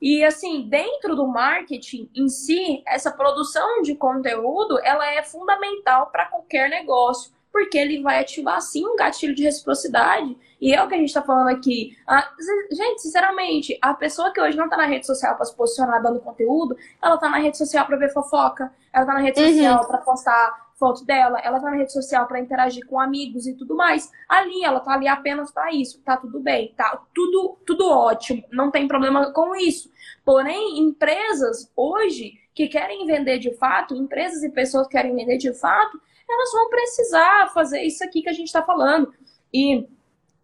E 0.00 0.24
assim, 0.24 0.68
dentro 0.68 1.16
do 1.16 1.26
marketing 1.26 2.08
em 2.14 2.28
si, 2.28 2.82
essa 2.86 3.10
produção 3.10 3.82
de 3.82 3.94
conteúdo, 3.94 4.78
ela 4.82 5.06
é 5.12 5.22
fundamental 5.22 6.06
para 6.10 6.26
qualquer 6.26 6.70
negócio 6.70 7.32
porque 7.52 7.76
ele 7.76 8.02
vai 8.02 8.20
ativar 8.20 8.60
sim 8.60 8.86
um 8.86 8.94
gatilho 8.94 9.34
de 9.34 9.42
reciprocidade. 9.42 10.36
E 10.60 10.74
é 10.74 10.82
o 10.82 10.88
que 10.88 10.94
a 10.94 10.98
gente 10.98 11.08
está 11.08 11.22
falando 11.22 11.48
aqui. 11.48 11.96
Ah, 12.06 12.28
gente, 12.70 13.02
sinceramente, 13.02 13.78
a 13.80 13.94
pessoa 13.94 14.32
que 14.32 14.40
hoje 14.40 14.56
não 14.56 14.66
está 14.66 14.76
na 14.76 14.86
rede 14.86 15.06
social 15.06 15.34
para 15.36 15.44
se 15.44 15.54
posicionar 15.54 16.02
dando 16.02 16.20
conteúdo, 16.20 16.76
ela 17.02 17.14
está 17.14 17.28
na 17.28 17.38
rede 17.38 17.56
social 17.56 17.86
para 17.86 17.96
ver 17.96 18.12
fofoca, 18.12 18.72
ela 18.92 19.04
está 19.04 19.14
na 19.14 19.20
rede 19.20 19.40
uhum. 19.40 19.48
social 19.48 19.86
para 19.86 19.98
postar 19.98 20.67
foto 20.78 21.04
dela, 21.04 21.40
ela 21.40 21.60
tá 21.60 21.70
na 21.70 21.76
rede 21.76 21.92
social 21.92 22.26
para 22.26 22.40
interagir 22.40 22.86
com 22.86 23.00
amigos 23.00 23.46
e 23.46 23.54
tudo 23.54 23.74
mais. 23.74 24.10
Ali, 24.28 24.64
ela 24.64 24.80
tá 24.80 24.92
ali 24.92 25.08
apenas 25.08 25.50
para 25.50 25.72
isso. 25.72 26.00
Tá 26.02 26.16
tudo 26.16 26.40
bem, 26.40 26.72
tá 26.76 27.02
tudo, 27.14 27.58
tudo 27.66 27.90
ótimo, 27.90 28.44
não 28.52 28.70
tem 28.70 28.86
problema 28.86 29.32
com 29.32 29.54
isso. 29.56 29.90
Porém, 30.24 30.78
empresas 30.78 31.70
hoje 31.76 32.34
que 32.54 32.68
querem 32.68 33.06
vender 33.06 33.38
de 33.38 33.54
fato, 33.54 33.94
empresas 33.94 34.42
e 34.42 34.50
pessoas 34.50 34.86
que 34.86 34.92
querem 34.92 35.14
vender 35.14 35.36
de 35.36 35.52
fato, 35.52 36.00
elas 36.28 36.52
vão 36.52 36.68
precisar 36.68 37.50
fazer 37.52 37.82
isso 37.82 38.04
aqui 38.04 38.22
que 38.22 38.28
a 38.28 38.32
gente 38.32 38.46
está 38.46 38.62
falando. 38.62 39.12
E 39.52 39.86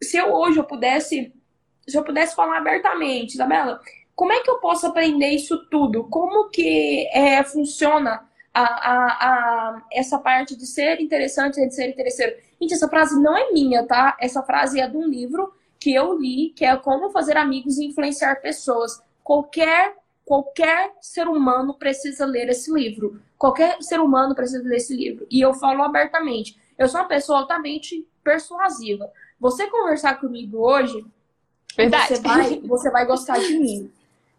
se 0.03 0.17
eu 0.17 0.33
hoje 0.33 0.59
eu 0.59 0.65
pudesse, 0.65 1.33
se 1.87 1.97
eu 1.97 2.03
pudesse 2.03 2.35
falar 2.35 2.59
abertamente, 2.59 3.35
Isabela, 3.35 3.81
como 4.15 4.33
é 4.33 4.41
que 4.41 4.51
eu 4.51 4.59
posso 4.59 4.87
aprender 4.87 5.31
isso 5.31 5.67
tudo? 5.69 6.05
Como 6.05 6.49
que 6.49 7.09
é, 7.13 7.43
funciona 7.43 8.29
a, 8.55 8.63
a, 8.63 9.07
a, 9.07 9.83
essa 9.93 10.19
parte 10.19 10.57
de 10.57 10.67
ser 10.67 11.01
interessante 11.01 11.61
e 11.61 11.67
de 11.67 11.75
ser 11.75 11.89
interesseiro? 11.89 12.37
Gente, 12.61 12.75
essa 12.75 12.89
frase 12.89 13.21
não 13.21 13.37
é 13.37 13.53
minha, 13.53 13.85
tá? 13.85 14.17
Essa 14.21 14.43
frase 14.43 14.81
é 14.81 14.89
de 14.89 14.97
um 14.97 15.07
livro 15.07 15.53
que 15.79 15.93
eu 15.93 16.17
li, 16.17 16.51
que 16.57 16.65
é 16.65 16.75
Como 16.77 17.11
Fazer 17.11 17.37
Amigos 17.37 17.77
e 17.79 17.87
Influenciar 17.87 18.37
Pessoas. 18.37 19.03
Qualquer 19.23 19.97
qualquer 20.25 20.95
ser 21.03 21.29
humano 21.29 21.75
precisa 21.75 22.25
ler 22.25 22.49
esse 22.49 22.73
livro. 22.73 23.21
Qualquer 23.37 23.83
ser 23.83 24.01
humano 24.01 24.35
precisa 24.35 24.67
ler 24.67 24.77
esse 24.77 24.97
livro. 24.97 25.27
E 25.31 25.39
eu 25.39 25.53
falo 25.53 25.83
abertamente. 25.83 26.59
Eu 26.79 26.89
sou 26.89 27.01
uma 27.01 27.09
pessoa 27.09 27.41
altamente 27.41 28.09
persuasiva. 28.23 29.11
Você 29.39 29.67
conversar 29.67 30.19
comigo 30.19 30.59
hoje, 30.59 31.05
Verdade. 31.77 32.17
Você, 32.17 32.23
vai, 32.23 32.61
você 32.65 32.91
vai 32.91 33.07
gostar 33.07 33.39
de 33.39 33.59
mim. 33.59 33.91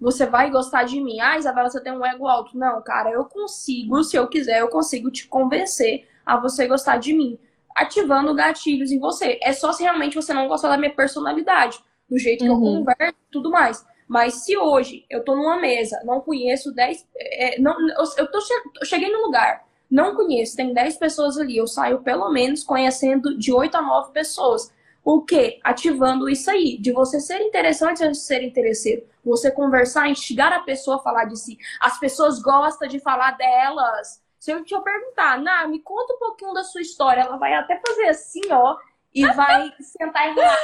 Você 0.05 0.27
vai 0.27 0.51
gostar 0.51 0.83
de 0.83 1.01
mim. 1.01 1.19
Ah, 1.19 1.35
Isabela, 1.35 1.67
você 1.67 1.81
tem 1.81 1.91
um 1.91 2.05
ego 2.05 2.27
alto. 2.27 2.55
Não, 2.55 2.79
cara, 2.83 3.09
eu 3.09 3.25
consigo, 3.25 4.03
se 4.03 4.15
eu 4.15 4.27
quiser, 4.27 4.59
eu 4.59 4.67
consigo 4.67 5.09
te 5.09 5.27
convencer 5.27 6.07
a 6.23 6.37
você 6.37 6.67
gostar 6.67 6.97
de 6.97 7.11
mim. 7.11 7.39
Ativando 7.75 8.35
gatilhos 8.35 8.91
em 8.91 8.99
você. 8.99 9.39
É 9.41 9.51
só 9.51 9.73
se 9.73 9.81
realmente 9.81 10.13
você 10.13 10.31
não 10.31 10.47
gostar 10.47 10.69
da 10.69 10.77
minha 10.77 10.93
personalidade, 10.93 11.79
do 12.07 12.19
jeito 12.19 12.43
que 12.43 12.49
uhum. 12.51 12.55
eu 12.55 12.85
converso 12.85 13.17
e 13.19 13.31
tudo 13.31 13.49
mais. 13.49 13.83
Mas 14.07 14.45
se 14.45 14.55
hoje 14.55 15.03
eu 15.09 15.25
tô 15.25 15.35
numa 15.35 15.59
mesa, 15.59 15.99
não 16.05 16.21
conheço 16.21 16.71
10. 16.71 17.07
É, 17.17 17.59
não, 17.59 17.75
eu, 18.15 18.29
tô, 18.29 18.37
eu 18.79 18.85
cheguei 18.85 19.11
no 19.11 19.23
lugar, 19.23 19.65
não 19.89 20.15
conheço, 20.15 20.55
tem 20.55 20.71
10 20.71 20.97
pessoas 20.97 21.35
ali, 21.35 21.57
eu 21.57 21.65
saio 21.65 22.03
pelo 22.03 22.29
menos 22.29 22.63
conhecendo 22.63 23.35
de 23.35 23.51
8 23.51 23.75
a 23.75 23.81
9 23.81 24.11
pessoas. 24.11 24.71
O 25.05 25.21
que? 25.21 25.59
Ativando 25.63 26.27
isso 26.27 26.49
aí, 26.49 26.79
de 26.79 26.91
você 26.91 27.19
ser 27.19 27.39
interessante 27.39 28.03
antes 28.03 28.21
de 28.21 28.25
ser 28.25 28.41
interesseiro. 28.41 29.05
Você 29.23 29.51
conversar, 29.51 30.09
instigar 30.09 30.51
a 30.51 30.61
pessoa 30.61 30.95
a 30.95 30.99
falar 30.99 31.25
de 31.25 31.37
si. 31.37 31.59
As 31.79 31.99
pessoas 31.99 32.41
gostam 32.41 32.87
de 32.87 32.99
falar 32.99 33.37
delas. 33.37 34.19
Se 34.39 34.49
eu 34.49 34.63
te 34.63 34.75
perguntar, 34.81 35.39
Ná, 35.39 35.67
me 35.67 35.79
conta 35.79 36.13
um 36.15 36.17
pouquinho 36.17 36.53
da 36.53 36.63
sua 36.63 36.81
história, 36.81 37.21
ela 37.21 37.37
vai 37.37 37.53
até 37.53 37.79
fazer 37.87 38.07
assim, 38.07 38.41
ó, 38.49 38.77
e 39.13 39.23
vai 39.33 39.71
sentar 39.79 40.31
e 40.31 40.33
falar, 40.33 40.57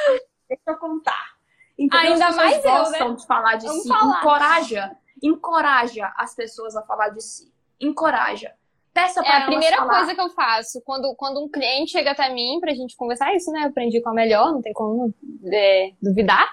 deixa 0.49 0.63
eu 0.67 0.77
contar. 0.77 1.35
Então, 1.77 1.99
Ainda 1.99 2.31
mais 2.31 2.63
gostam 2.63 2.99
eu, 2.99 3.09
né? 3.09 3.15
de 3.17 3.27
falar 3.27 3.55
de 3.57 3.67
Vamos 3.67 3.83
si. 3.83 3.89
Falar. 3.89 4.19
Encoraja, 4.19 4.97
encoraja 5.21 6.13
as 6.17 6.33
pessoas 6.33 6.75
a 6.75 6.81
falar 6.81 7.09
de 7.09 7.21
si. 7.21 7.53
Encoraja. 7.79 8.55
Peça 8.93 9.23
pra 9.23 9.33
é 9.33 9.37
a 9.37 9.45
primeira 9.45 9.77
falar. 9.77 9.97
coisa 9.99 10.15
que 10.15 10.21
eu 10.21 10.29
faço 10.29 10.81
quando, 10.83 11.15
quando 11.15 11.41
um 11.41 11.49
cliente 11.49 11.91
chega 11.91 12.11
até 12.11 12.29
mim 12.29 12.59
pra 12.59 12.73
gente 12.73 12.95
conversar 12.97 13.33
isso, 13.33 13.49
né? 13.51 13.63
Eu 13.63 13.67
aprendi 13.67 14.01
com 14.01 14.09
a 14.09 14.13
melhor, 14.13 14.51
não 14.51 14.61
tem 14.61 14.73
como 14.73 15.13
é, 15.51 15.91
duvidar. 16.01 16.49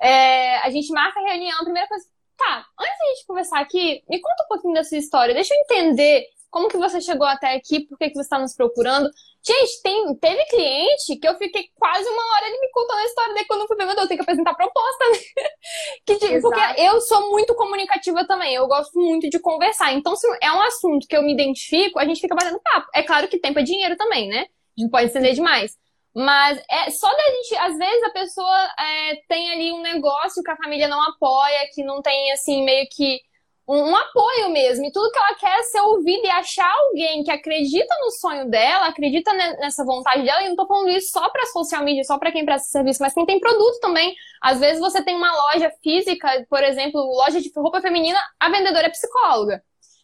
É, 0.00 0.58
a 0.58 0.70
gente 0.70 0.92
marca 0.92 1.18
a 1.18 1.28
reunião, 1.28 1.58
a 1.58 1.64
primeira 1.64 1.88
coisa, 1.88 2.04
tá, 2.38 2.64
antes 2.78 2.98
da 2.98 3.06
gente 3.06 3.26
conversar 3.26 3.60
aqui, 3.60 4.04
me 4.08 4.20
conta 4.20 4.44
um 4.44 4.48
pouquinho 4.48 4.74
da 4.74 4.84
sua 4.84 4.98
história, 4.98 5.34
deixa 5.34 5.52
eu 5.52 5.58
entender 5.60 6.26
como 6.50 6.68
que 6.68 6.76
você 6.76 7.00
chegou 7.00 7.26
até 7.26 7.54
aqui, 7.54 7.86
por 7.86 7.96
que, 7.96 8.08
que 8.08 8.14
você 8.14 8.22
está 8.22 8.38
nos 8.38 8.54
procurando. 8.54 9.08
Gente, 9.42 9.82
tem, 9.82 10.14
teve 10.16 10.44
cliente 10.46 11.16
que 11.18 11.26
eu 11.26 11.34
fiquei 11.36 11.64
quase 11.76 12.06
uma 12.06 12.22
hora 12.34 12.46
ele 12.46 12.60
me 12.60 12.70
contando 12.72 12.98
a 12.98 13.04
história 13.04 13.34
dele 13.34 13.46
quando 13.46 13.60
eu 13.62 13.66
fui 13.66 13.76
ver, 13.76 13.86
meu 13.86 13.94
Deus, 13.94 14.02
eu 14.02 14.08
tenho 14.08 14.18
que 14.18 14.22
apresentar 14.22 14.54
proposta, 14.54 15.04
né? 15.10 15.18
que, 16.04 16.40
porque 16.40 16.80
eu 16.82 17.00
sou 17.00 17.30
muito 17.30 17.54
comunicativa 17.54 18.26
também, 18.26 18.54
eu 18.54 18.66
gosto 18.66 18.98
muito 18.98 19.30
de 19.30 19.38
conversar. 19.38 19.94
Então, 19.94 20.14
se 20.16 20.26
é 20.42 20.52
um 20.52 20.60
assunto 20.60 21.06
que 21.06 21.16
eu 21.16 21.22
me 21.22 21.32
identifico, 21.32 21.98
a 21.98 22.04
gente 22.04 22.20
fica 22.20 22.34
batendo 22.34 22.60
papo. 22.60 22.88
É 22.94 23.02
claro 23.02 23.28
que 23.28 23.38
tempo 23.38 23.58
é 23.58 23.62
dinheiro 23.62 23.96
também, 23.96 24.28
né? 24.28 24.46
A 24.76 24.80
gente 24.80 24.90
pode 24.90 25.06
estender 25.06 25.32
demais. 25.32 25.78
Mas 26.14 26.60
é 26.68 26.90
só 26.90 27.08
da 27.08 27.22
gente, 27.22 27.56
às 27.56 27.78
vezes 27.78 28.02
a 28.02 28.10
pessoa 28.10 28.68
é, 28.78 29.16
tem 29.28 29.52
ali 29.52 29.72
um 29.72 29.80
negócio 29.80 30.42
que 30.42 30.50
a 30.50 30.56
família 30.56 30.88
não 30.88 31.00
apoia, 31.00 31.68
que 31.72 31.84
não 31.84 32.02
tem 32.02 32.32
assim, 32.32 32.64
meio 32.64 32.86
que 32.90 33.20
um, 33.68 33.90
um, 33.90 33.96
apoio 33.96 34.50
mesmo. 34.50 34.84
E 34.86 34.92
tudo 34.92 35.10
que 35.10 35.18
ela 35.18 35.34
quer 35.34 35.58
é 35.58 35.62
ser 35.62 35.80
ouvida 35.80 36.26
e 36.26 36.30
achar 36.30 36.70
alguém 36.86 37.22
que 37.22 37.30
acredita 37.30 37.94
no 38.00 38.10
sonho 38.10 38.48
dela, 38.50 38.86
acredita 38.86 39.32
nessa 39.32 39.84
vontade 39.84 40.24
dela. 40.24 40.42
E 40.42 40.48
não 40.48 40.56
tô 40.56 40.66
falando 40.66 40.88
isso 40.90 41.12
só 41.12 41.28
para 41.30 41.46
social 41.46 41.84
media, 41.84 42.04
só 42.04 42.18
para 42.18 42.32
quem 42.32 42.44
presta 42.44 42.68
serviço, 42.68 43.02
mas 43.02 43.14
quem 43.14 43.26
tem 43.26 43.40
produto 43.40 43.80
também. 43.80 44.14
Às 44.42 44.58
vezes 44.60 44.80
você 44.80 45.02
tem 45.02 45.14
uma 45.16 45.32
loja 45.32 45.70
física, 45.82 46.28
por 46.48 46.62
exemplo, 46.62 47.00
loja 47.00 47.40
de 47.40 47.50
roupa 47.56 47.80
feminina, 47.80 48.18
a 48.38 48.48
vendedora 48.48 48.86
é 48.86 48.90
psicóloga. 48.90 49.62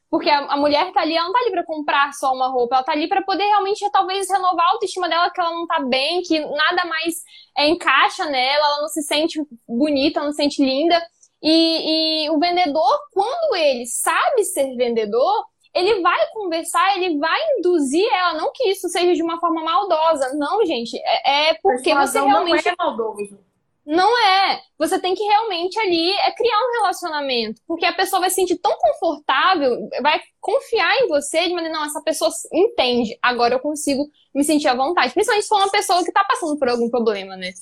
Porque 0.08 0.30
a, 0.30 0.56
mulher 0.56 0.92
tá 0.92 1.00
ali, 1.00 1.16
ela 1.16 1.26
não 1.26 1.32
tá 1.32 1.40
ali 1.40 1.50
pra 1.50 1.64
comprar 1.64 2.12
só 2.12 2.32
uma 2.32 2.48
roupa, 2.48 2.76
ela 2.76 2.84
tá 2.84 2.92
ali 2.92 3.08
para 3.08 3.22
poder 3.22 3.44
realmente, 3.44 3.88
talvez, 3.90 4.30
renovar 4.30 4.66
a 4.66 4.70
autoestima 4.70 5.08
dela, 5.08 5.30
que 5.30 5.40
ela 5.40 5.50
não 5.50 5.66
tá 5.66 5.80
bem, 5.80 6.22
que 6.22 6.38
nada 6.38 6.84
mais 6.84 7.16
é, 7.58 7.68
encaixa 7.68 8.24
nela, 8.24 8.64
ela 8.64 8.82
não 8.82 8.88
se 8.88 9.02
sente 9.02 9.42
bonita, 9.68 10.22
não 10.22 10.30
se 10.30 10.36
sente 10.36 10.64
linda. 10.64 11.02
E, 11.48 12.24
e 12.24 12.30
o 12.30 12.40
vendedor, 12.40 12.98
quando 13.12 13.54
ele 13.54 13.86
sabe 13.86 14.42
ser 14.42 14.74
vendedor, 14.74 15.44
ele 15.72 16.00
vai 16.00 16.18
conversar, 16.32 16.96
ele 16.96 17.16
vai 17.18 17.38
induzir 17.56 18.04
ela, 18.12 18.34
não 18.34 18.50
que 18.52 18.68
isso 18.68 18.88
seja 18.88 19.14
de 19.14 19.22
uma 19.22 19.38
forma 19.38 19.62
maldosa, 19.62 20.34
não, 20.34 20.66
gente, 20.66 20.98
é, 20.98 21.50
é 21.50 21.54
porque 21.62 21.94
você 21.94 22.18
realmente 22.20 22.64
não 22.64 22.72
é 22.72 22.76
maldoso. 22.76 23.38
Não 23.86 24.18
é. 24.18 24.60
Você 24.76 24.98
tem 24.98 25.14
que 25.14 25.22
realmente 25.22 25.78
ali 25.78 26.10
é 26.10 26.32
criar 26.32 26.58
um 26.58 26.72
relacionamento. 26.80 27.62
Porque 27.68 27.86
a 27.86 27.92
pessoa 27.92 28.18
vai 28.18 28.30
se 28.30 28.34
sentir 28.34 28.56
tão 28.56 28.76
confortável, 28.76 29.88
vai 30.02 30.20
confiar 30.40 30.92
em 31.02 31.06
você 31.06 31.46
de 31.46 31.54
maneira, 31.54 31.78
não, 31.78 31.84
essa 31.84 32.02
pessoa 32.02 32.28
entende. 32.52 33.16
Agora 33.22 33.54
eu 33.54 33.60
consigo 33.60 34.10
me 34.34 34.42
sentir 34.42 34.66
à 34.66 34.74
vontade. 34.74 35.14
Principalmente 35.14 35.44
se 35.44 35.48
for 35.48 35.58
uma 35.58 35.70
pessoa 35.70 36.04
que 36.04 36.10
tá 36.10 36.24
passando 36.24 36.58
por 36.58 36.68
algum 36.68 36.90
problema, 36.90 37.36
né? 37.36 37.52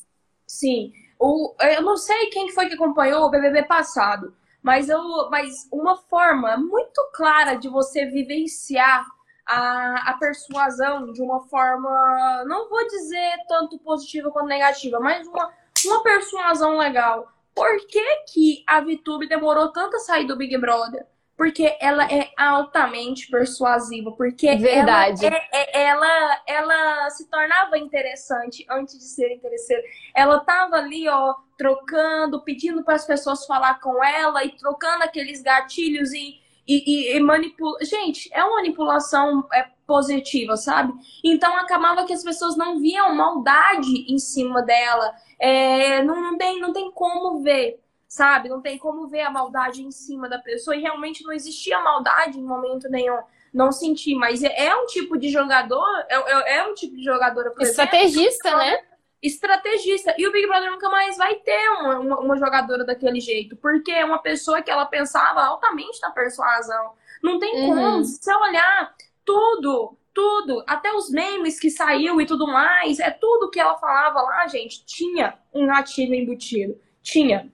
Sim. 0.47 0.91
O, 1.19 1.55
eu 1.61 1.83
não 1.83 1.97
sei 1.97 2.27
quem 2.27 2.51
foi 2.51 2.67
que 2.67 2.75
acompanhou 2.75 3.25
o 3.25 3.31
BBB 3.31 3.65
passado, 3.65 4.35
mas, 4.63 4.89
eu, 4.89 5.01
mas 5.31 5.69
uma 5.73 5.97
forma 5.97 6.57
muito 6.57 7.01
clara 7.13 7.55
de 7.55 7.69
você 7.69 8.07
vivenciar 8.07 9.07
a, 9.47 10.11
a 10.11 10.15
persuasão 10.15 11.13
de 11.13 11.23
uma 11.23 11.41
forma, 11.49 12.45
não 12.47 12.69
vou 12.69 12.87
dizer 12.87 13.37
tanto 13.49 13.79
positiva 13.79 14.31
quanto 14.31 14.49
negativa, 14.49 14.99
mas 14.99 15.27
uma 15.27 15.53
uma 15.87 16.03
persuasão 16.03 16.79
legal. 16.79 17.33
Por 17.55 17.87
que, 17.87 18.17
que 18.33 18.65
a 18.67 18.81
VTube 18.81 19.29
demorou 19.29 19.71
tanto 19.71 19.97
a 19.97 20.01
sair 20.01 20.27
do 20.27 20.37
Big 20.37 20.57
Brother? 20.59 21.07
Porque 21.37 21.77
ela 21.81 22.05
é 22.05 22.31
altamente 22.37 23.29
persuasiva. 23.29 24.13
Porque 24.13 24.55
Verdade. 24.57 25.27
Ela, 25.27 25.37
é, 25.37 25.43
é, 25.53 25.83
ela, 25.87 26.43
ela 26.47 27.11
se 27.11 27.29
tornava 27.29 27.77
interessante 27.77 28.65
antes 28.71 28.99
de 28.99 29.05
ser 29.05 29.33
interesseira. 29.33 29.83
Ela 30.15 30.41
tava 30.41 30.77
ali, 30.77 31.09
ó, 31.09 31.35
trocando, 31.57 32.43
pedindo 32.43 32.85
para 32.85 32.95
as 32.95 33.05
pessoas 33.05 33.47
falar 33.47 33.81
com 33.81 34.03
ela 34.03 34.45
e 34.45 34.57
trocando 34.57 35.05
aqueles 35.05 35.43
gatilhos 35.43 36.13
e, 36.13 36.41
e, 36.67 37.13
e, 37.13 37.17
e 37.17 37.21
manipula. 37.21 37.79
Gente, 37.85 38.29
é 38.33 38.43
uma 38.45 38.57
manipulação 38.57 39.47
é, 39.53 39.67
positiva, 39.87 40.57
sabe? 40.57 40.93
Então 41.23 41.57
acabava 41.57 42.05
que 42.07 42.13
as 42.13 42.23
pessoas 42.23 42.57
não 42.57 42.81
viam 42.81 43.15
maldade 43.15 44.07
em 44.09 44.19
cima 44.19 44.63
dela. 44.63 45.15
É, 45.39 46.03
não, 46.03 46.21
não, 46.21 46.39
tem, 46.39 46.61
não 46.61 46.73
tem 46.73 46.91
como 46.91 47.43
ver, 47.43 47.81
sabe? 48.15 48.49
Não 48.49 48.61
tem 48.61 48.79
como 48.79 49.09
ver 49.09 49.23
a 49.23 49.31
maldade 49.31 49.83
em 49.83 49.91
cima 49.91 50.29
da 50.29 50.39
pessoa. 50.39 50.77
E 50.77 50.81
realmente 50.81 51.25
não 51.25 51.33
existia 51.33 51.81
maldade 51.81 52.39
em 52.39 52.45
momento 52.45 52.89
nenhum. 52.89 53.19
Não 53.53 53.73
senti, 53.73 54.15
mas 54.15 54.43
é, 54.43 54.67
é 54.67 54.77
um 54.77 54.87
tipo 54.87 55.19
de 55.19 55.29
jogador, 55.29 55.85
é, 56.09 56.15
é, 56.15 56.59
é 56.59 56.67
um 56.67 56.75
tipo 56.75 56.97
de 56.97 57.03
jogadora, 57.03 57.51
por 57.51 57.63
Estrategista, 57.63 58.49
exemplo, 58.49 58.59
né? 58.59 58.79
Estrategista. 59.21 60.15
E 60.17 60.29
o 60.29 60.33
Big 60.33 60.47
Brother 60.47 60.71
nunca 60.71 60.89
mais 60.89 61.17
vai 61.17 61.35
ter 61.37 61.69
uma, 61.71 61.99
uma, 61.99 62.21
uma 62.21 62.37
jogadora 62.37 62.85
daquele 62.85 63.19
jeito, 63.21 63.57
porque 63.57 63.91
é 63.91 64.05
uma 64.05 64.19
pessoa 64.19 64.63
que 64.63 64.71
ela 64.71 64.87
pensava 64.87 65.43
altamente 65.43 66.01
na 66.01 66.11
persuasão. 66.11 66.93
Não 67.21 67.41
tem 67.41 67.53
uhum. 67.63 67.75
como. 67.75 68.05
Se 68.05 68.23
você 68.23 68.35
olhar 68.35 68.95
tudo, 69.25 69.97
tudo, 70.13 70.63
até 70.69 70.93
os 70.93 71.11
memes 71.11 71.59
que 71.59 71.71
saiu 71.71 72.21
e 72.21 72.27
tudo 72.27 72.47
mais, 72.47 73.01
é 73.01 73.11
tudo 73.11 73.51
que 73.51 73.59
ela 73.59 73.77
falava 73.77 74.21
lá, 74.23 74.47
gente, 74.47 74.85
tinha 74.87 75.37
um 75.53 75.67
gatilho 75.67 76.15
embutido. 76.15 76.79
Tinha. 77.03 77.53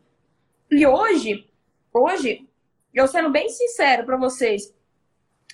E 0.70 0.86
hoje, 0.86 1.50
hoje, 1.92 2.48
eu 2.94 3.08
sendo 3.08 3.28
bem 3.28 3.48
sincero 3.48 4.06
para 4.06 4.16
vocês, 4.16 4.72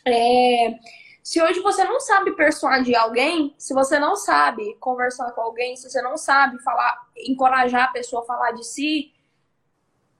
é, 0.05 0.79
se 1.23 1.43
hoje 1.43 1.59
você 1.61 1.85
não 1.85 1.99
sabe 1.99 2.37
persuadir 2.37 2.95
alguém, 2.97 3.55
se 3.57 3.73
você 3.73 3.99
não 3.99 4.15
sabe 4.15 4.75
conversar 4.77 5.33
com 5.33 5.41
alguém, 5.41 5.75
se 5.75 5.91
você 5.91 6.03
não 6.03 6.19
sabe 6.19 6.63
falar, 6.63 7.09
encorajar 7.17 7.85
a 7.85 7.93
pessoa 7.93 8.23
a 8.23 8.27
falar 8.27 8.53
de 8.53 8.65
si, 8.65 9.13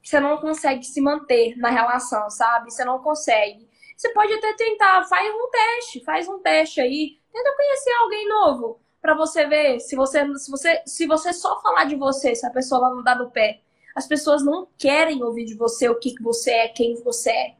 você 0.03 0.19
não 0.19 0.39
consegue 0.39 0.83
se 0.83 1.01
manter 1.01 1.57
na 1.59 1.69
relação, 1.69 2.31
sabe? 2.31 2.71
Você 2.71 2.85
não 2.85 2.99
consegue. 3.01 3.69
Você 3.97 4.09
pode 4.15 4.33
até 4.33 4.55
tentar, 4.55 5.05
faz 5.05 5.35
um 5.35 5.51
teste, 5.51 6.05
faz 6.05 6.27
um 6.27 6.39
teste 6.39 6.81
aí, 6.81 7.19
tenta 7.33 7.55
conhecer 7.55 7.93
alguém 8.01 8.29
novo 8.29 8.81
para 9.03 9.15
você 9.15 9.47
ver 9.47 9.79
se 9.79 9.95
você, 9.95 10.27
se 10.39 10.51
você, 10.51 10.83
se 10.87 11.07
você 11.07 11.33
só 11.35 11.61
falar 11.61 11.85
de 11.85 11.97
você, 11.97 12.35
se 12.35 12.47
a 12.47 12.51
pessoa 12.51 12.89
não 12.89 13.03
dá 13.03 13.15
no 13.15 13.31
pé. 13.31 13.61
As 13.97 14.07
pessoas 14.07 14.45
não 14.45 14.69
querem 14.77 15.25
ouvir 15.25 15.47
de 15.47 15.55
você 15.55 15.89
o 15.89 15.99
que, 15.99 16.15
que 16.15 16.23
você 16.23 16.51
é, 16.51 16.69
quem 16.69 17.03
você 17.03 17.31
é. 17.31 17.55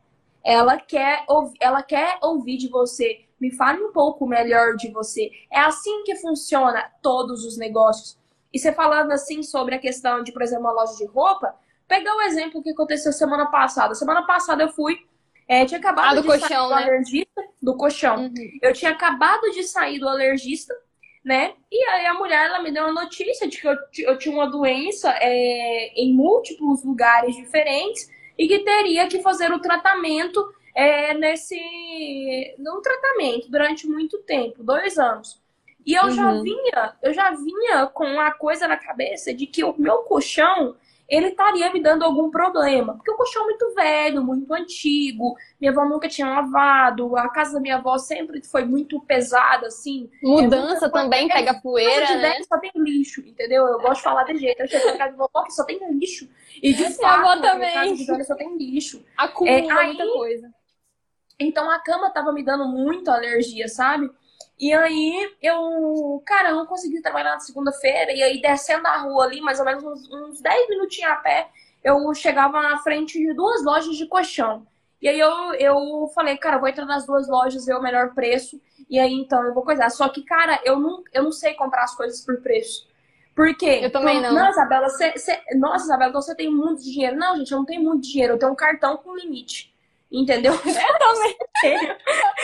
Ela 0.45 0.77
quer, 0.79 1.25
ela 1.59 1.83
quer 1.83 2.19
ouvir 2.23 2.59
de 2.59 2.69
você. 2.69 3.25
Me 3.41 3.51
fale 3.51 3.83
um 3.83 3.91
pouco 3.91 4.27
melhor 4.27 4.77
de 4.77 4.91
você. 4.91 5.31
É 5.51 5.61
assim 5.61 6.05
que 6.05 6.15
funciona 6.17 6.93
todos 7.03 7.45
os 7.45 7.57
negócios. 7.57 8.19
E 8.53 8.59
você 8.59 8.71
falando 8.73 9.13
assim 9.13 9.43
sobre 9.43 9.75
a 9.75 9.79
questão 9.79 10.23
de, 10.23 10.31
por 10.31 10.43
exemplo, 10.43 10.65
uma 10.65 10.73
loja 10.73 10.95
de 10.97 11.07
roupa, 11.07 11.55
pegar 11.89 12.15
o 12.15 12.23
exemplo 12.23 12.63
que 12.63 12.71
aconteceu 12.71 13.13
semana 13.13 13.47
passada. 13.47 13.95
Semana 13.95 14.27
passada 14.27 14.63
eu 14.63 14.69
fui 14.69 15.07
é, 15.49 15.65
tinha 15.65 15.79
acabado 15.79 16.07
ah, 16.07 16.15
do 16.15 16.23
de 16.23 16.29
colchão, 16.29 16.49
sair 16.49 16.69
do 16.69 16.75
né? 16.75 16.83
alergista, 16.83 17.45
do 17.63 17.77
colchão. 17.77 18.17
Uhum. 18.25 18.59
Eu 18.61 18.73
tinha 18.73 18.91
acabado 18.91 19.43
de 19.53 19.63
sair 19.63 19.99
do 19.99 20.09
alergista, 20.09 20.75
né? 21.27 21.55
E 21.73 21.85
aí 21.89 22.07
a 22.07 22.15
mulher 22.15 22.47
ela 22.47 22.63
me 22.63 22.71
deu 22.71 22.85
uma 22.85 23.03
notícia 23.03 23.49
de 23.49 23.61
que 23.61 23.67
eu, 23.67 23.77
eu 23.99 24.17
tinha 24.17 24.33
uma 24.33 24.49
doença 24.49 25.11
é, 25.21 25.93
em 26.01 26.15
múltiplos 26.15 26.85
lugares 26.85 27.35
diferentes 27.35 28.09
e 28.39 28.47
que 28.47 28.61
teria 28.61 29.09
que 29.09 29.21
fazer 29.21 29.53
o 29.53 29.59
tratamento 29.59 30.41
é, 30.73 31.15
nesse. 31.15 31.59
Não 32.61 32.81
tratamento, 32.81 33.51
durante 33.51 33.89
muito 33.89 34.19
tempo, 34.19 34.63
dois 34.63 34.99
anos. 34.99 35.43
E 35.85 35.95
eu 35.95 36.05
uhum. 36.05 36.11
já 36.13 36.31
vinha, 36.41 36.97
eu 37.03 37.13
já 37.13 37.31
vinha 37.33 37.87
com 37.87 38.05
uma 38.05 38.31
coisa 38.31 38.69
na 38.69 38.77
cabeça 38.77 39.35
de 39.35 39.49
que 39.49 39.65
o 39.65 39.75
meu 39.77 39.99
colchão 40.05 40.77
ele 41.09 41.29
estaria 41.29 41.73
me 41.73 41.81
dando 41.81 42.05
algum 42.05 42.31
problema. 42.31 42.95
Porque 42.95 43.11
o 43.11 43.17
colchão 43.17 43.43
é 43.43 43.45
muito 43.47 43.75
velho, 43.75 44.25
muito 44.25 44.53
antigo, 44.53 45.37
minha 45.61 45.71
avó 45.71 45.85
nunca 45.85 46.09
tinha 46.09 46.29
lavado, 46.29 47.17
a 47.17 47.29
casa 47.29 47.55
da 47.55 47.61
minha 47.61 47.77
avó 47.77 47.97
sempre 47.99 48.43
foi 48.43 48.65
muito 48.65 49.01
pesada, 49.01 49.69
assim. 49.69 50.11
Mudança 50.23 50.87
é 50.87 50.91
também, 50.91 51.29
pega 51.29 51.55
poeira, 51.55 52.07
de 52.07 52.15
né? 52.15 52.31
Velho, 52.31 52.45
só 52.47 52.59
tem 52.59 52.73
lixo, 52.77 53.21
entendeu? 53.21 53.67
Eu 53.67 53.81
gosto 53.81 53.97
de 53.97 54.03
falar 54.03 54.25
de 54.25 54.39
jeito. 54.39 54.61
Eu 54.61 54.69
chego 54.69 54.87
na 54.87 54.99
casa 54.99 55.17
da 55.17 55.25
avó 55.25 55.43
que 55.45 55.53
só 55.53 55.65
tem 55.65 55.79
lixo. 55.93 56.29
E 56.63 56.73
de 56.73 56.85
fato, 56.91 57.21
minha 57.21 57.33
avó 57.33 57.41
também. 57.41 57.75
casa 57.75 57.95
de 57.95 58.05
velho 58.05 58.25
só 58.25 58.35
tem 58.35 58.57
lixo. 58.57 59.05
Acumula 59.17 59.83
é, 59.83 59.85
muita 59.87 60.03
aí, 60.03 60.13
coisa. 60.13 60.51
Então 61.39 61.71
a 61.71 61.79
cama 61.79 62.11
tava 62.11 62.33
me 62.33 62.43
dando 62.43 62.67
muito 62.67 63.11
alergia, 63.11 63.69
sabe? 63.69 64.11
E 64.59 64.73
aí 64.73 65.37
eu, 65.43 66.23
cara, 66.25 66.51
eu 66.51 66.57
não 66.57 66.67
consegui 66.67 67.03
trabalhar 67.03 67.33
na 67.33 67.41
segunda-feira. 67.41 68.13
E 68.13 68.23
aí 68.23 68.41
descendo 68.41 68.87
a 68.87 68.99
rua 68.99 69.25
ali, 69.25 69.41
mais 69.41 69.59
ou 69.59 69.67
menos 69.67 69.85
uns, 69.85 70.11
uns 70.11 70.41
10 70.41 70.69
minutinhos 70.69 71.13
a 71.13 71.17
pé, 71.17 71.49
eu 71.85 72.13
chegava 72.15 72.63
na 72.63 72.79
frente 72.79 73.19
de 73.19 73.35
duas 73.35 73.63
lojas 73.65 73.97
de 73.97 74.07
colchão. 74.07 74.67
E 75.01 75.09
aí 75.09 75.21
eu, 75.21 75.55
eu 75.55 76.11
falei, 76.15 76.37
cara, 76.39 76.59
vou 76.59 76.69
entrar 76.69 76.87
nas 76.87 77.07
duas 77.07 77.29
lojas, 77.29 77.67
ver 77.67 77.75
o 77.75 77.83
melhor 77.83 78.15
preço. 78.15 78.61
E 78.89 78.99
aí 78.99 79.13
então 79.13 79.45
eu 79.45 79.53
vou 79.53 79.63
coisar. 79.63 79.91
Só 79.91 80.09
que, 80.09 80.23
cara, 80.23 80.59
eu 80.65 80.79
não, 80.79 81.05
eu 81.13 81.23
não 81.23 81.33
sei 81.33 81.55
comprar 81.55 81.85
as 81.85 81.95
coisas 81.95 82.25
por 82.25 82.41
preço. 82.41 82.89
Por 83.35 83.55
quê? 83.55 83.81
Eu 83.83 83.93
também 83.93 84.23
não. 84.23 84.33
Não, 84.33 84.49
Isabela, 84.49 84.89
você, 84.89 85.13
você... 85.13 85.39
Nossa, 85.57 85.85
Isabela, 85.85 86.09
então 86.09 86.23
você 86.23 86.35
tem 86.35 86.51
muito 86.51 86.83
dinheiro. 86.83 87.17
Não, 87.17 87.37
gente, 87.37 87.53
eu 87.53 87.59
não 87.59 87.67
tenho 87.67 87.83
muito 87.83 88.09
dinheiro. 88.09 88.33
Eu 88.33 88.39
tenho 88.39 88.53
um 88.53 88.57
cartão 88.57 88.97
com 88.97 89.15
limite. 89.15 89.76
Entendeu? 90.11 90.53
Eu 90.53 90.99
também 90.99 91.37
tenho. 91.61 91.97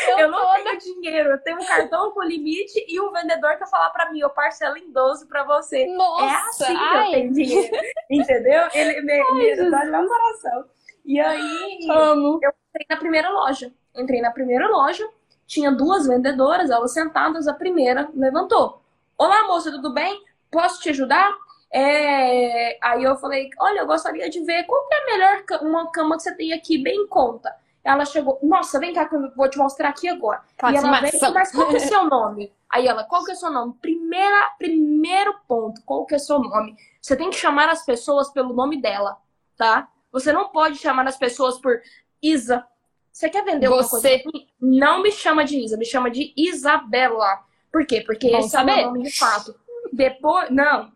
Eu, 0.09 0.19
eu 0.19 0.31
não 0.31 0.53
tenho 0.55 0.79
dinheiro, 0.79 1.31
eu 1.31 1.39
tenho 1.39 1.61
um 1.61 1.65
cartão 1.65 2.11
com 2.11 2.23
limite 2.23 2.85
e 2.89 3.01
o 3.01 3.13
vendedor 3.13 3.57
quer 3.57 3.69
falar 3.69 3.91
para 3.91 4.11
mim, 4.11 4.19
eu 4.19 4.31
parcelo 4.31 4.77
em 4.77 4.91
12 4.91 5.27
para 5.29 5.45
você. 5.45 5.87
Nossa, 5.87 6.25
é 6.25 6.37
assim 6.37 6.77
ai. 6.77 6.91
que 6.91 6.97
eu 6.97 7.13
tenho 7.13 7.33
dinheiro. 7.33 7.77
Entendeu? 8.11 8.69
Ele 8.75 9.01
me, 9.03 9.13
ai, 9.13 9.33
me 9.33 9.71
dá 9.71 9.85
meu 9.85 10.09
coração. 10.09 10.65
E 11.05 11.21
aí, 11.21 11.89
Amo. 11.91 12.41
eu 12.43 12.53
entrei 12.71 12.87
na 12.91 12.97
primeira 12.97 13.31
loja. 13.31 13.73
Entrei 13.95 14.21
na 14.21 14.31
primeira 14.31 14.69
loja, 14.69 15.09
tinha 15.47 15.71
duas 15.71 16.07
vendedoras, 16.07 16.71
elas 16.71 16.93
sentadas, 16.93 17.47
a 17.47 17.55
primeira 17.55 18.09
levantou. 18.15 18.83
Olá, 19.19 19.47
moça, 19.47 19.71
tudo 19.71 19.93
bem? 19.93 20.21
Posso 20.51 20.81
te 20.81 20.91
ajudar? 20.91 21.33
É... 21.73 22.79
Aí 22.83 23.03
eu 23.03 23.17
falei, 23.17 23.51
olha, 23.59 23.81
eu 23.81 23.87
gostaria 23.87 24.29
de 24.29 24.41
ver 24.45 24.65
qual 24.65 24.87
que 24.87 24.95
é 24.95 24.99
a 24.99 25.07
melhor 25.07 25.45
uma 25.63 25.91
cama 25.91 26.17
que 26.17 26.23
você 26.23 26.35
tem 26.35 26.53
aqui, 26.53 26.79
bem 26.79 27.03
em 27.03 27.07
conta. 27.07 27.55
Ela 27.85 28.05
chegou, 28.05 28.39
nossa, 28.43 28.79
vem 28.79 28.93
cá 28.93 29.09
que 29.09 29.17
eu 29.17 29.35
vou 29.35 29.49
te 29.49 29.59
mostrar 29.59 29.89
aqui 29.89 30.09
agora. 30.09 30.41
E 30.63 30.77
ela 30.77 31.01
veio, 31.01 31.33
mas 31.35 31.51
qual 31.51 31.69
que 31.69 31.77
é 31.77 31.79
o 31.79 31.81
seu 31.89 32.05
nome? 32.05 32.53
Aí 32.71 32.87
ela, 32.87 33.05
qual 33.05 33.25
que 33.25 33.33
é 33.33 33.35
o 33.35 33.37
seu 33.37 33.51
nome? 33.51 33.75
Primeira, 33.83 34.51
primeiro 34.57 35.35
ponto, 35.49 35.83
qual 35.85 36.07
que 36.07 36.15
é 36.15 36.17
o 36.17 36.21
seu 36.21 36.39
nome? 36.39 36.77
Você 37.01 37.17
tem 37.17 37.29
que 37.29 37.37
chamar 37.37 37.69
as 37.69 37.85
pessoas 37.85 38.31
pelo 38.31 38.55
nome 38.55 38.81
dela, 38.81 39.19
tá? 39.57 39.89
Você 40.13 40.33
não 40.33 40.51
pode 40.51 40.77
chamar 40.77 41.09
as 41.09 41.17
pessoas 41.17 41.59
por 41.59 41.81
Isa. 42.23 42.65
Você 43.13 43.29
quer 43.29 43.45
vender 43.45 43.67
alguma 43.67 43.83
Você... 43.83 44.21
coisa? 44.21 44.47
Não 44.61 45.03
me 45.03 45.11
chama 45.11 45.45
de 45.45 45.59
Isa, 45.59 45.77
me 45.77 45.85
chama 45.85 46.11
de 46.11 46.33
Isabela. 46.37 47.41
Por 47.73 47.85
quê? 47.85 48.01
Porque 48.01 48.31
Bom 48.31 48.39
esse 48.39 48.51
saber. 48.51 48.79
é 48.79 48.83
o 48.83 48.87
nome 48.87 49.03
de 49.03 49.19
fato. 49.19 49.55
Depois, 49.93 50.51
não, 50.51 50.93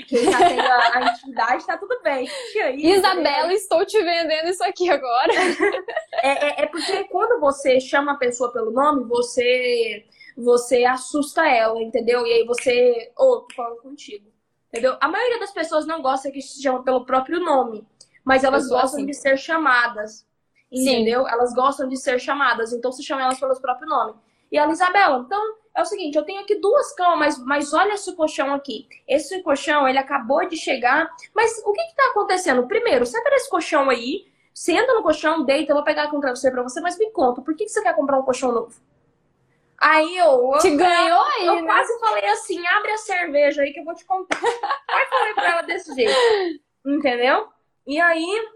porque 0.00 0.24
já 0.30 0.38
tem 0.38 0.60
a, 0.60 0.94
a 0.94 1.12
intimidade, 1.12 1.66
tá 1.66 1.78
tudo 1.78 2.00
bem. 2.02 2.28
Aí, 2.64 2.86
Isabela, 2.92 3.48
né? 3.48 3.54
estou 3.54 3.84
te 3.84 4.02
vendendo 4.02 4.48
isso 4.48 4.64
aqui 4.64 4.90
agora. 4.90 5.32
é, 6.22 6.28
é, 6.28 6.62
é, 6.62 6.66
porque 6.66 7.04
quando 7.04 7.40
você 7.40 7.80
chama 7.80 8.12
a 8.12 8.16
pessoa 8.16 8.52
pelo 8.52 8.70
nome, 8.70 9.04
você 9.04 10.04
você 10.36 10.84
assusta 10.84 11.46
ela, 11.46 11.80
entendeu? 11.82 12.26
E 12.26 12.32
aí 12.32 12.44
você. 12.46 13.12
Ô, 13.18 13.24
oh, 13.24 13.40
tô 13.42 13.54
falando 13.54 13.82
contigo. 13.82 14.30
Entendeu? 14.68 14.96
A 15.00 15.08
maioria 15.08 15.40
das 15.40 15.52
pessoas 15.52 15.86
não 15.86 16.00
gosta 16.00 16.30
que 16.30 16.40
se 16.40 16.62
chama 16.62 16.82
pelo 16.82 17.04
próprio 17.04 17.40
nome, 17.40 17.86
mas 18.24 18.44
elas 18.44 18.68
gostam 18.68 19.00
assim. 19.00 19.06
de 19.06 19.14
ser 19.14 19.36
chamadas. 19.36 20.26
Entendeu? 20.70 21.24
Sim. 21.24 21.30
Elas 21.30 21.52
gostam 21.52 21.88
de 21.88 21.96
ser 21.96 22.20
chamadas, 22.20 22.72
então 22.72 22.92
se 22.92 23.02
chama 23.02 23.22
elas 23.22 23.40
pelos 23.40 23.58
próprios 23.58 23.90
nomes. 23.90 24.14
E 24.52 24.58
a 24.58 24.68
Isabela, 24.68 25.24
então 25.26 25.59
é 25.76 25.82
o 25.82 25.84
seguinte, 25.84 26.16
eu 26.16 26.24
tenho 26.24 26.40
aqui 26.40 26.56
duas 26.56 26.92
camas, 26.94 27.38
mas, 27.38 27.44
mas 27.44 27.72
olha 27.72 27.94
esse 27.94 28.14
colchão 28.14 28.52
aqui. 28.52 28.88
Esse 29.06 29.42
colchão, 29.42 29.88
ele 29.88 29.98
acabou 29.98 30.46
de 30.48 30.56
chegar, 30.56 31.08
mas 31.34 31.58
o 31.64 31.72
que 31.72 31.82
que 31.82 31.96
tá 31.96 32.08
acontecendo? 32.10 32.66
Primeiro, 32.66 33.06
senta 33.06 33.30
nesse 33.30 33.48
colchão 33.48 33.88
aí, 33.88 34.26
senta 34.52 34.92
no 34.94 35.02
colchão, 35.02 35.44
deita, 35.44 35.72
eu 35.72 35.76
vou 35.76 35.84
pegar 35.84 36.04
aqui 36.04 36.16
um 36.16 36.20
travesseiro 36.20 36.54
pra 36.54 36.62
você, 36.62 36.80
mas 36.80 36.98
me 36.98 37.10
conta, 37.10 37.40
por 37.40 37.54
que, 37.54 37.64
que 37.64 37.70
você 37.70 37.82
quer 37.82 37.94
comprar 37.94 38.18
um 38.18 38.24
colchão 38.24 38.52
novo? 38.52 38.74
Aí 39.80 40.18
eu. 40.18 40.58
Te 40.60 40.76
ganhou 40.76 41.22
aí, 41.22 41.46
Eu 41.46 41.54
né? 41.56 41.62
quase 41.62 41.98
falei 41.98 42.26
assim: 42.26 42.66
abre 42.66 42.90
a 42.92 42.98
cerveja 42.98 43.62
aí 43.62 43.72
que 43.72 43.80
eu 43.80 43.84
vou 43.84 43.94
te 43.94 44.04
contar. 44.04 44.38
aí 44.88 45.06
falei 45.06 45.32
pra 45.32 45.50
ela 45.52 45.62
desse 45.62 45.94
jeito. 45.94 46.12
Entendeu? 46.84 47.48
E 47.86 47.98
aí, 47.98 48.48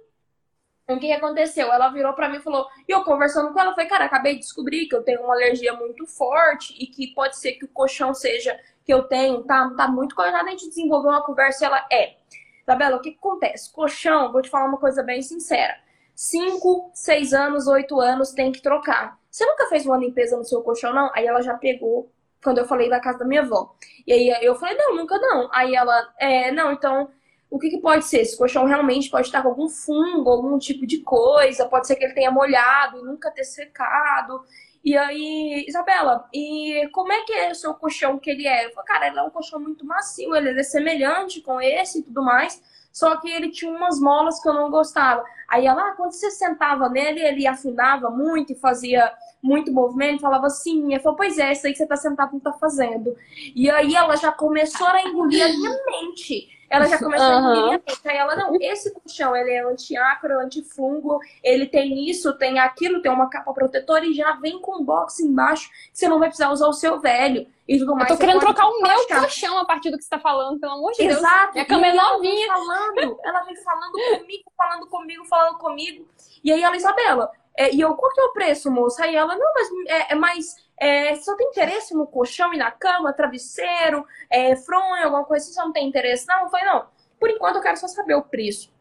o 0.87 0.99
que 0.99 1.13
aconteceu? 1.13 1.73
Ela 1.73 1.89
virou 1.89 2.13
pra 2.13 2.29
mim 2.29 2.37
e 2.37 2.43
falou, 2.43 2.69
e 2.87 2.93
eu 2.93 3.03
conversando 3.05 3.53
com 3.53 3.61
ela, 3.61 3.73
falei, 3.73 3.89
cara, 3.89 4.05
acabei 4.05 4.35
de 4.35 4.41
descobrir 4.41 4.87
que 4.87 4.95
eu 4.95 5.03
tenho 5.03 5.23
uma 5.23 5.35
alergia 5.35 5.73
muito 5.73 6.07
forte 6.07 6.75
e 6.79 6.87
que 6.87 7.15
pode 7.15 7.37
ser 7.39 7.53
que 7.53 7.65
o 7.65 7.69
colchão 7.69 8.13
seja 8.13 8.59
que 8.85 8.93
eu 8.93 9.05
tenho, 9.05 9.43
tá, 9.45 9.71
tá 9.77 9.89
muito 9.89 10.15
coordenado, 10.15 10.49
a 10.49 10.51
gente 10.51 10.69
desenvolveu 10.69 11.11
uma 11.11 11.25
conversa 11.25 11.65
e 11.65 11.67
ela 11.67 11.87
é. 11.91 12.17
Isabela, 12.63 12.97
o 12.97 13.01
que, 13.01 13.13
que 13.13 13.19
acontece? 13.19 13.73
Colchão, 13.73 14.31
vou 14.31 14.43
te 14.43 14.51
falar 14.51 14.67
uma 14.67 14.79
coisa 14.79 15.03
bem 15.03 15.23
sincera. 15.23 15.77
5, 16.15 16.91
6 16.95 17.33
anos, 17.33 17.67
8 17.67 18.01
anos 18.01 18.33
tem 18.33 18.53
que 18.53 18.63
trocar. 18.63 19.19
Você 19.31 19.45
nunca 19.45 19.67
fez 19.69 19.85
uma 19.85 19.99
limpeza 19.99 20.37
no 20.37 20.45
seu 20.45 20.63
colchão, 20.63 20.93
não? 20.93 21.11
Aí 21.15 21.27
ela 21.27 21.43
já 21.43 21.55
pegou 21.55 22.11
quando 22.43 22.59
eu 22.59 22.67
falei 22.67 22.89
da 22.89 23.01
casa 23.01 23.19
da 23.19 23.25
minha 23.25 23.43
avó. 23.43 23.75
E 24.07 24.13
aí 24.13 24.45
eu 24.45 24.55
falei, 24.55 24.77
não, 24.77 24.95
nunca 24.95 25.19
não. 25.19 25.49
Aí 25.53 25.75
ela, 25.75 26.15
é, 26.19 26.53
não, 26.53 26.73
então 26.73 27.11
o 27.55 27.59
que, 27.61 27.71
que, 27.71 27.79
pode 27.79 28.05
ser? 28.05 28.23
Esse 28.23 28.37
colchão 28.37 28.65
realmente 28.65 29.09
pode 29.09 29.29
estar 29.29 29.41
com 29.41 29.49
algum 29.49 29.69
fungo, 29.69 30.29
algum 30.29 30.59
tipo 30.59 30.85
de 30.85 30.99
coisa, 30.99 31.69
pode 31.69 31.87
ser 31.87 31.95
que 31.95 32.05
ele 32.05 32.13
tenha 32.13 32.29
molhado 32.29 32.99
e 32.99 33.05
nunca 33.05 33.31
ter 33.31 33.45
secado. 33.45 34.43
E 34.85 34.97
aí, 34.97 35.65
Isabela, 35.69 36.29
e 36.35 36.89
como 36.93 37.13
é 37.13 37.23
que 37.23 37.33
é 37.33 37.53
o 37.53 37.55
seu 37.55 37.73
colchão 37.73 38.19
que 38.19 38.29
ele 38.29 38.49
é? 38.49 38.67
Eu 38.67 38.71
falei, 38.73 38.87
cara, 38.89 39.07
ele 39.07 39.21
é 39.21 39.23
um 39.23 39.31
colchão 39.31 39.61
muito 39.61 39.87
macio, 39.87 40.35
ele 40.35 40.59
é 40.59 40.63
semelhante 40.65 41.41
com 41.43 41.61
esse 41.61 42.01
e 42.01 42.03
tudo 42.03 42.25
mais, 42.25 42.61
só 42.93 43.17
que 43.19 43.31
ele 43.31 43.53
tinha 43.53 43.71
umas 43.71 44.01
molas 44.01 44.43
que 44.43 44.49
eu 44.49 44.53
não 44.53 44.69
gostava. 44.69 45.25
Aí 45.49 45.65
ela, 45.65 45.91
ah, 45.91 45.93
quando 45.93 46.11
você 46.11 46.33
sentava 46.33 46.89
nele, 46.89 47.21
ele 47.21 47.47
afundava 47.47 48.11
muito 48.11 48.53
e 48.53 48.57
fazia 48.57 49.13
muito 49.41 49.73
movimento, 49.73 50.23
falava 50.23 50.49
assim, 50.49 50.93
eu 50.93 51.01
falei, 51.01 51.17
pois 51.19 51.39
é, 51.39 51.53
isso 51.53 51.69
aí 51.69 51.73
que 51.73 51.79
você 51.79 51.87
tá 51.87 51.97
sentado 51.97 52.33
não 52.33 52.41
tá 52.41 52.53
fazendo. 52.55 53.17
E 53.55 53.71
aí 53.71 53.95
ela 53.95 54.17
já 54.17 54.33
começou 54.33 54.89
a 54.89 55.03
engolir 55.03 55.45
a 55.45 55.49
minha 55.49 55.79
mente. 55.87 56.49
Ela 56.75 56.89
já 56.89 56.99
começou 56.99 57.27
uhum. 57.27 57.73
a 57.73 57.81
Aí 58.05 58.17
ela, 58.17 58.37
não, 58.37 58.57
esse 58.61 58.93
colchão, 58.93 59.35
ele 59.37 59.51
é 59.51 59.65
antiácaro, 59.65 60.41
antifungo, 60.41 61.19
ele 61.43 61.67
tem 61.67 62.09
isso, 62.09 62.37
tem 62.37 62.59
aquilo, 62.59 63.01
tem 63.01 63.11
uma 63.13 63.31
capa 63.31 63.53
protetora 63.53 64.05
e 64.05 64.13
já 64.13 64.33
vem 64.33 64.61
com 64.61 64.81
um 64.81 64.85
box 64.85 65.21
embaixo, 65.21 65.71
que 65.71 65.99
você 65.99 66.09
não 66.09 66.19
vai 66.19 66.29
precisar 66.29 66.51
usar 66.51 66.67
o 66.67 66.73
seu 66.73 67.01
velho 67.01 67.47
e 67.69 67.79
tudo 67.79 67.95
mais. 67.95 68.11
Eu 68.11 68.17
tô 68.17 68.21
querendo 68.21 68.41
trocar 68.41 68.67
o 68.67 68.83
meu 68.83 69.07
colchão 69.07 69.59
a 69.59 69.65
partir 69.65 69.91
do 69.91 69.97
que 69.97 70.05
você 70.05 70.11
tá 70.11 70.19
falando, 70.19 70.59
pelo 70.59 70.73
amor 70.73 70.93
de 70.93 71.03
Exato. 71.03 71.21
Deus. 71.21 71.33
Exato. 71.33 71.53
Minha 71.55 71.65
cama 71.65 71.87
é 71.87 71.95
novinha. 71.95 72.47
Ela 72.47 72.55
vem 72.55 72.67
falando, 72.67 73.21
ela 73.25 73.41
vem 73.45 73.57
falando 73.57 73.93
comigo, 73.93 74.53
falando 74.57 74.87
comigo, 74.87 75.25
falando 75.25 75.59
comigo. 75.59 76.09
E 76.43 76.53
aí 76.53 76.63
ela, 76.63 76.77
Isabela, 76.77 77.31
é, 77.57 77.73
e 77.73 77.81
eu, 77.81 77.95
qual 77.95 78.13
que 78.13 78.21
é 78.21 78.25
o 78.25 78.33
preço, 78.33 78.71
moça? 78.71 79.05
Aí 79.05 79.15
ela, 79.15 79.37
não, 79.37 79.53
mas 79.55 79.69
é, 79.89 80.13
é 80.13 80.15
mais 80.15 80.57
é, 80.79 81.15
só 81.17 81.37
tem 81.37 81.49
interesse 81.49 81.95
no 81.95 82.07
colchão 82.07 82.53
e 82.53 82.59
na 82.59 82.71
cama, 82.71 83.13
travesseiro, 83.13 84.05
é, 84.29 84.57
fronha, 84.57 85.05
alguma 85.05 85.25
coisa 85.25 85.45
assim, 85.45 85.55
só 85.55 85.65
não 85.65 85.73
tem 85.73 85.89
interesse? 85.89 86.27
Não, 86.27 86.43
eu 86.43 86.49
falei, 86.49 86.67
não, 86.67 86.87
por 87.19 87.31
enquanto 87.31 87.57
eu 87.57 87.63
quero 87.63 87.77
só 87.77 87.87
saber 87.87 88.15
o 88.15 88.23
preço. 88.23 88.73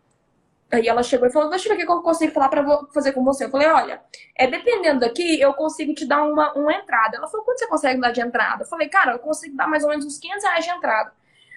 Aí 0.71 0.87
ela 0.87 1.03
chegou 1.03 1.27
e 1.27 1.31
falou, 1.31 1.51
deixa 1.51 1.69
eu 1.69 1.77
ver 1.77 1.83
o 1.83 1.85
que 1.85 1.91
eu 1.91 2.01
consigo 2.01 2.33
falar 2.33 2.49
pra 2.49 2.65
fazer 2.91 3.11
com 3.11 3.23
você. 3.23 3.45
Eu 3.45 3.51
falei, 3.51 3.67
olha, 3.67 4.01
é, 4.35 4.47
dependendo 4.47 5.01
daqui, 5.01 5.39
eu 5.39 5.53
consigo 5.53 5.93
te 5.93 6.03
dar 6.03 6.23
uma, 6.23 6.51
uma 6.53 6.73
entrada. 6.73 7.17
Ela 7.17 7.27
falou, 7.27 7.45
quanto 7.45 7.59
você 7.59 7.67
consegue 7.67 8.01
dar 8.01 8.11
de 8.11 8.21
entrada? 8.21 8.63
Eu 8.63 8.67
falei, 8.67 8.89
cara, 8.89 9.11
eu 9.11 9.19
consigo 9.19 9.55
dar 9.55 9.67
mais 9.67 9.83
ou 9.83 9.89
menos 9.91 10.03
uns 10.03 10.17
500 10.17 10.43
reais 10.43 10.65
de 10.65 10.71
entrada. 10.71 11.13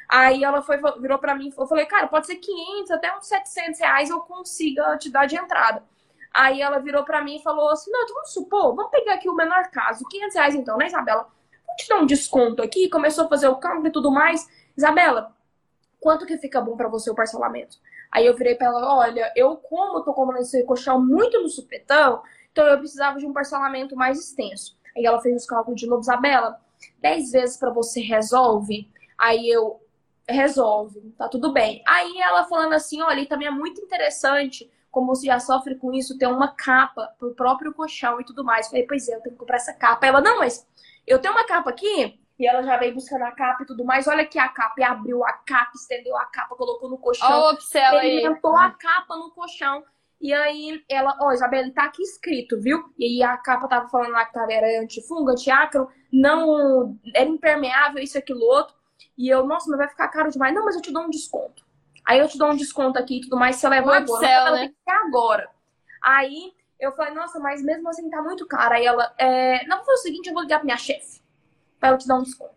Aí 0.07 0.45
ela 0.45 0.61
foi, 0.61 0.79
virou 1.01 1.19
pra 1.19 1.35
mim, 1.35 1.53
eu 1.57 1.67
falei, 1.67 1.87
cara, 1.87 2.07
pode 2.07 2.27
ser 2.27 2.37
500, 2.37 2.91
até 2.91 3.17
uns 3.17 3.27
700 3.27 3.81
reais 3.81 4.11
eu 4.11 4.21
consiga 4.21 4.97
te 4.99 5.11
dar 5.11 5.27
de 5.27 5.35
entrada. 5.37 5.83
Aí 6.37 6.61
ela 6.61 6.79
virou 6.79 7.03
para 7.03 7.25
mim 7.25 7.37
e 7.37 7.43
falou 7.43 7.71
assim: 7.71 7.91
Não, 7.91 8.07
vamos 8.07 8.31
supor, 8.31 8.75
vamos 8.77 8.91
pegar 8.91 9.15
aqui 9.15 9.27
o 9.27 9.35
menor 9.35 9.71
caso, 9.71 10.05
500 10.07 10.37
reais 10.37 10.55
então, 10.55 10.77
né, 10.77 10.87
Isabela? 10.87 11.27
Vou 11.67 11.77
te 11.77 11.89
dar 11.89 11.97
um 11.97 12.05
desconto 12.05 12.63
aqui. 12.63 12.91
Começou 12.91 13.25
a 13.25 13.29
fazer 13.29 13.49
o 13.49 13.57
cálculo 13.57 13.89
e 13.89 13.91
tudo 13.91 14.11
mais. 14.11 14.47
Isabela, 14.77 15.35
quanto 15.99 16.27
que 16.27 16.37
fica 16.37 16.61
bom 16.61 16.77
para 16.77 16.89
você 16.89 17.11
o 17.11 17.15
parcelamento? 17.15 17.79
Aí 18.13 18.27
eu 18.27 18.37
virei 18.37 18.55
pra 18.55 18.67
ela: 18.67 18.99
Olha, 18.99 19.33
eu, 19.35 19.57
como 19.57 20.03
tô 20.03 20.13
comprando 20.13 20.43
esse 20.43 20.63
colchão 20.65 21.03
muito 21.03 21.41
no 21.41 21.49
supetão, 21.49 22.23
então 22.53 22.67
eu 22.67 22.79
precisava 22.79 23.19
de 23.19 23.25
um 23.25 23.33
parcelamento 23.33 23.97
mais 23.97 24.21
extenso. 24.21 24.77
Aí 24.95 25.07
ela 25.07 25.21
fez 25.23 25.35
os 25.43 25.47
cálculos 25.47 25.81
de 25.81 25.87
novo: 25.87 26.03
Isabela, 26.03 26.61
10 27.01 27.33
vezes 27.33 27.57
para 27.57 27.71
você 27.71 28.03
resolve? 28.03 28.91
Aí 29.17 29.49
eu, 29.49 29.81
resolve, 30.29 31.15
tá 31.17 31.29
tudo 31.29 31.51
bem. 31.51 31.83
Aí 31.87 32.19
ela 32.19 32.45
falando 32.45 32.75
assim: 32.75 33.01
Olha, 33.01 33.21
e 33.21 33.27
também 33.27 33.49
é 33.49 33.51
muito 33.51 33.81
interessante 33.81 34.71
como 34.97 35.15
você 35.15 35.27
já 35.27 35.39
sofre 35.39 35.75
com 35.75 35.93
isso, 35.93 36.17
ter 36.17 36.27
uma 36.27 36.49
capa 36.49 37.15
pro 37.19 37.35
próprio 37.35 37.71
colchão 37.75 38.19
e 38.19 38.25
tudo 38.25 38.43
mais. 38.43 38.69
Falei, 38.69 38.87
pois 38.87 39.07
é, 39.07 39.15
eu 39.15 39.21
tenho 39.21 39.35
que 39.35 39.39
comprar 39.39 39.57
essa 39.57 39.75
capa. 39.75 40.07
Ela, 40.07 40.23
não, 40.23 40.39
mas 40.39 40.67
eu 41.07 41.19
tenho 41.19 41.35
uma 41.35 41.45
capa 41.45 41.69
aqui. 41.69 42.19
E 42.39 42.49
ela 42.49 42.63
já 42.63 42.79
veio 42.79 42.95
buscando 42.95 43.25
a 43.25 43.31
capa 43.31 43.63
e 43.63 43.67
tudo 43.67 43.85
mais. 43.85 44.07
Olha 44.07 44.23
aqui 44.23 44.39
a 44.39 44.49
capa. 44.49 44.73
E 44.79 44.83
abriu 44.83 45.23
a 45.23 45.35
capa, 45.35 45.73
estendeu 45.75 46.17
a 46.17 46.25
capa, 46.25 46.57
colocou 46.57 46.89
no 46.89 46.97
colchão. 46.97 47.29
Ó, 47.31 47.51
oh, 47.51 47.59
experimentou 47.59 48.57
a 48.57 48.71
capa 48.71 49.17
no 49.17 49.31
colchão. 49.33 49.85
E 50.19 50.33
aí 50.33 50.83
ela, 50.89 51.15
ó, 51.21 51.27
oh, 51.29 51.33
Isabela, 51.33 51.71
tá 51.75 51.85
aqui 51.85 52.01
escrito, 52.01 52.59
viu? 52.59 52.83
E 52.99 53.05
aí 53.05 53.23
a 53.23 53.37
capa 53.37 53.69
tava 53.69 53.91
falando 53.91 54.13
lá 54.13 54.25
que 54.25 54.33
tava, 54.33 54.51
era 54.51 54.81
antifungo, 54.81 55.29
antiácaro, 55.29 55.91
não 56.11 56.99
era 57.15 57.29
impermeável, 57.29 58.03
isso, 58.03 58.17
aquilo, 58.17 58.47
outro. 58.47 58.75
E 59.19 59.29
eu, 59.29 59.47
nossa, 59.47 59.69
mas 59.69 59.77
vai 59.77 59.89
ficar 59.89 60.09
caro 60.09 60.31
demais. 60.31 60.55
Não, 60.55 60.65
mas 60.65 60.75
eu 60.75 60.81
te 60.81 60.91
dou 60.91 61.03
um 61.03 61.11
desconto. 61.11 61.66
Aí 62.07 62.21
eu 62.21 62.29
te 62.29 62.39
dou 62.39 62.51
um 62.51 62.57
desconto 62.57 62.99
aqui 62.99 63.19
e 63.19 63.21
tudo 63.23 63.37
mais, 63.37 63.57
você 63.57 63.69
leva 63.69 63.97
agora. 63.97 64.27
Céu, 64.27 64.53
né? 64.53 64.73
agora. 64.87 65.51
Aí 66.01 66.53
eu 66.79 66.93
falei, 66.93 67.13
nossa, 67.13 67.41
mas 67.41 67.63
mesmo 67.63 67.89
assim 67.89 68.09
tá 68.09 68.23
muito 68.23 68.47
caro. 68.47 68.75
Aí 68.75 68.87
ela, 68.87 69.13
é... 69.19 69.67
não, 69.67 69.79
vou 69.79 69.87
fazer 69.87 69.99
o 69.99 70.03
seguinte, 70.03 70.29
eu 70.29 70.33
vou 70.35 70.43
ligar 70.43 70.59
pra 70.59 70.65
minha 70.65 70.77
chefe. 70.77 71.21
Pra 71.81 71.89
ela 71.89 71.99
te 71.99 72.07
dar 72.07 72.17
um 72.17 72.23
desconto. 72.23 72.55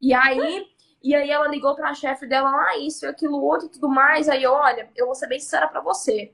E 0.00 0.12
aí, 0.12 0.66
e 1.02 1.14
aí 1.14 1.30
ela 1.30 1.46
ligou 1.46 1.74
pra 1.76 1.94
chefe 1.94 2.26
dela, 2.26 2.50
ah, 2.50 2.78
isso, 2.78 3.06
aquilo, 3.06 3.40
outro 3.40 3.68
e 3.68 3.70
tudo 3.70 3.88
mais. 3.88 4.28
Aí 4.28 4.42
eu, 4.42 4.52
olha, 4.52 4.90
eu 4.96 5.06
vou 5.06 5.14
ser 5.14 5.28
bem 5.28 5.38
sincera 5.38 5.68
pra 5.68 5.80
você. 5.80 6.32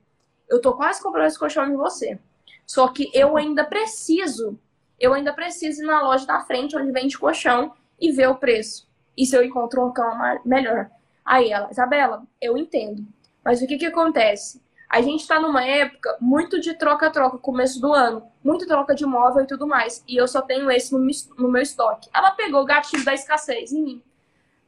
Eu 0.49 0.61
tô 0.61 0.75
quase 0.75 1.03
comprando 1.03 1.27
esse 1.27 1.39
colchão 1.39 1.69
de 1.69 1.77
você. 1.77 2.19
Só 2.65 2.89
que 2.89 3.11
eu 3.13 3.37
ainda 3.37 3.65
preciso, 3.65 4.59
eu 4.99 5.13
ainda 5.13 5.33
preciso 5.33 5.83
ir 5.83 5.87
na 5.87 6.01
loja 6.01 6.27
da 6.27 6.41
frente, 6.41 6.77
onde 6.77 6.91
vende 6.91 7.19
colchão, 7.19 7.75
e 8.01 8.13
ver 8.13 8.29
o 8.29 8.37
preço. 8.37 8.89
E 9.17 9.27
se 9.27 9.37
eu 9.37 9.45
encontro 9.45 9.85
um 9.85 9.93
cama 9.93 10.41
melhor. 10.45 10.91
Aí 11.27 11.51
ela, 11.51 11.69
Isabela, 11.71 12.23
eu 12.41 12.57
entendo. 12.57 13.05
Mas 13.45 13.61
o 13.61 13.67
que 13.67 13.77
que 13.77 13.87
acontece? 13.87 14.65
A 14.89 15.03
gente 15.03 15.23
está 15.23 15.41
numa 15.41 15.65
época 15.65 16.17
muito 16.21 16.61
de 16.61 16.75
troca-troca, 16.75 17.39
começo 17.39 17.81
do 17.81 17.93
ano. 17.93 18.31
Muito 18.43 18.67
troca 18.67 18.95
de 18.95 19.05
móvel 19.05 19.43
e 19.43 19.47
tudo 19.47 19.67
mais. 19.67 20.05
E 20.07 20.17
eu 20.17 20.29
só 20.29 20.41
tenho 20.41 20.71
esse 20.71 20.93
no, 20.93 21.49
meu 21.51 21.63
estoque. 21.63 22.09
Ela 22.15 22.31
pegou 22.31 22.63
o 22.63 22.65
gatilho 22.65 23.05
da 23.05 23.13
escassez 23.13 23.73
em 23.73 23.83
mim. 23.83 24.03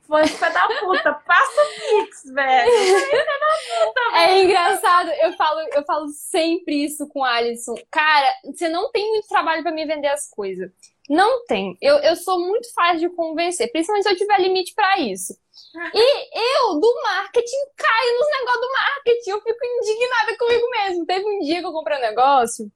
Foi 0.09 0.27
filha 0.27 0.51
da 0.51 0.67
puta, 0.81 1.13
passa 1.25 1.61
Pix, 1.91 2.33
velho. 2.33 2.71
É 4.15 4.43
engraçado, 4.43 5.11
eu 5.11 5.35
falo, 5.35 5.61
eu 5.75 5.85
falo 5.85 6.09
sempre 6.09 6.83
isso 6.83 7.07
com 7.09 7.21
o 7.21 7.25
Alisson. 7.25 7.75
Cara, 7.91 8.27
você 8.45 8.69
não 8.69 8.91
tem 8.91 9.07
muito 9.11 9.29
trabalho 9.29 9.63
para 9.63 9.71
me 9.71 9.85
vender 9.85 10.09
as 10.09 10.29
coisas. 10.31 10.73
Não 11.09 11.45
tem. 11.45 11.77
Eu, 11.81 11.99
eu 11.99 12.17
sou 12.17 12.41
muito 12.41 12.73
fácil 12.73 13.01
de 13.01 13.11
convencer, 13.11 13.71
principalmente 13.71 14.05
se 14.05 14.11
eu 14.11 14.17
tiver 14.17 14.41
limite 14.41 14.75
para 14.75 14.99
isso. 14.99 15.39
E 15.95 16.63
eu, 16.63 16.81
do 16.81 17.01
marketing, 17.03 17.57
caio 17.77 18.19
nos 18.19 18.29
negócios 18.39 18.61
do 18.61 18.73
marketing. 18.73 19.31
Eu 19.31 19.41
fico 19.43 19.65
indignada 19.65 20.39
comigo 20.39 20.71
mesmo. 20.71 21.07
Teve 21.07 21.25
um 21.25 21.39
dia 21.41 21.61
que 21.61 21.67
eu 21.67 21.73
comprei 21.73 21.99
um 21.99 22.03
negócio 22.03 22.71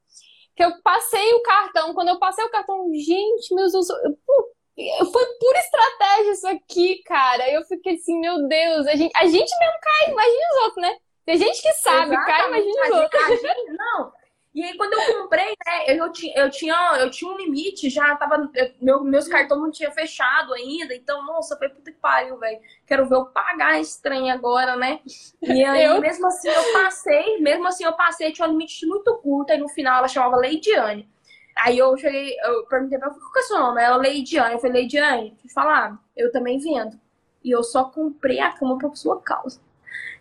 que 0.55 0.63
eu 0.63 0.81
passei 0.83 1.33
o 1.35 1.43
cartão. 1.43 1.95
Quando 1.95 2.09
eu 2.09 2.19
passei 2.19 2.45
o 2.45 2.51
cartão, 2.51 2.87
gente, 2.95 3.55
meus 3.55 3.73
Deus, 3.73 3.87
foi 3.87 5.27
pura 5.39 5.59
estratégia 5.59 6.33
isso 6.33 6.49
aqui, 6.49 7.03
cara. 7.05 7.51
Eu 7.51 7.63
fiquei 7.65 7.95
assim, 7.95 8.19
meu 8.21 8.47
Deus, 8.47 8.87
a 8.87 8.95
gente, 8.95 9.13
a 9.17 9.25
gente 9.27 9.59
mesmo 9.59 9.81
cai, 9.81 10.11
imagina 10.11 10.47
os 10.53 10.63
outros, 10.65 10.83
né? 10.83 10.97
Tem 11.25 11.37
gente 11.37 11.63
que 11.63 11.73
sabe, 11.75 12.15
Exatamente. 12.15 12.27
cai, 12.27 12.49
imagina 12.49 12.83
os 12.83 13.03
outros. 13.03 13.41
Gente, 13.41 13.73
não, 13.73 14.13
e 14.55 14.63
aí, 14.63 14.77
quando 14.77 14.93
eu 14.93 15.23
comprei, 15.23 15.57
né, 15.67 15.99
eu, 15.99 16.13
tinha, 16.13 16.35
eu, 16.37 16.51
tinha, 16.51 16.97
eu 16.99 17.11
tinha 17.11 17.31
um 17.31 17.39
limite, 17.39 17.89
já 17.89 18.15
tava. 18.17 18.51
Eu, 18.55 18.71
meu, 18.83 19.03
meus 19.03 19.27
cartões 19.27 19.61
não 19.63 19.71
tinha 19.71 19.91
fechado 19.91 20.53
ainda. 20.53 20.95
Então, 20.95 21.25
nossa, 21.25 21.57
foi 21.57 21.71
puta 21.71 21.91
que 21.91 21.99
pariu, 21.99 22.39
velho. 22.39 22.61
Quero 22.87 23.09
ver 23.09 23.15
eu 23.15 23.27
pagar 23.27 23.81
esse 23.81 24.01
trem 24.03 24.31
agora, 24.31 24.77
né? 24.77 25.01
E 25.41 25.65
aí, 25.65 25.85
eu... 25.85 26.01
mesmo 26.03 26.27
assim, 26.27 26.49
eu 26.49 26.73
passei, 26.75 27.39
mesmo 27.41 27.67
assim, 27.67 27.85
eu 27.85 27.95
passei, 27.95 28.31
tinha 28.31 28.47
um 28.47 28.51
limite 28.51 28.85
muito 28.87 29.15
curto, 29.19 29.53
aí 29.53 29.59
no 29.59 29.71
final 29.71 29.99
ela 29.99 30.09
chamava 30.09 30.37
Leidiane. 30.37 31.09
Aí 31.57 31.79
eu 31.79 31.97
cheguei, 31.97 32.37
eu 32.45 32.67
perguntei 32.67 32.99
pra 32.99 33.09
ela, 33.09 33.17
qual 33.19 33.33
que 33.33 33.39
é 33.39 33.43
o 33.43 33.47
seu 33.47 33.59
nome? 33.59 33.83
Ela, 33.83 33.97
Leidiane. 33.97 34.55
Eu 34.55 34.59
falei, 34.59 34.83
Leidiane, 34.83 35.31
deixa 35.31 35.47
eu 35.47 35.51
falar, 35.51 35.99
eu 36.15 36.31
também 36.31 36.59
vendo. 36.59 37.01
E 37.43 37.51
eu 37.51 37.63
só 37.63 37.85
comprei 37.85 38.39
a 38.41 38.53
cama 38.53 38.77
pra 38.77 38.95
sua 38.95 39.19
causa. 39.21 39.61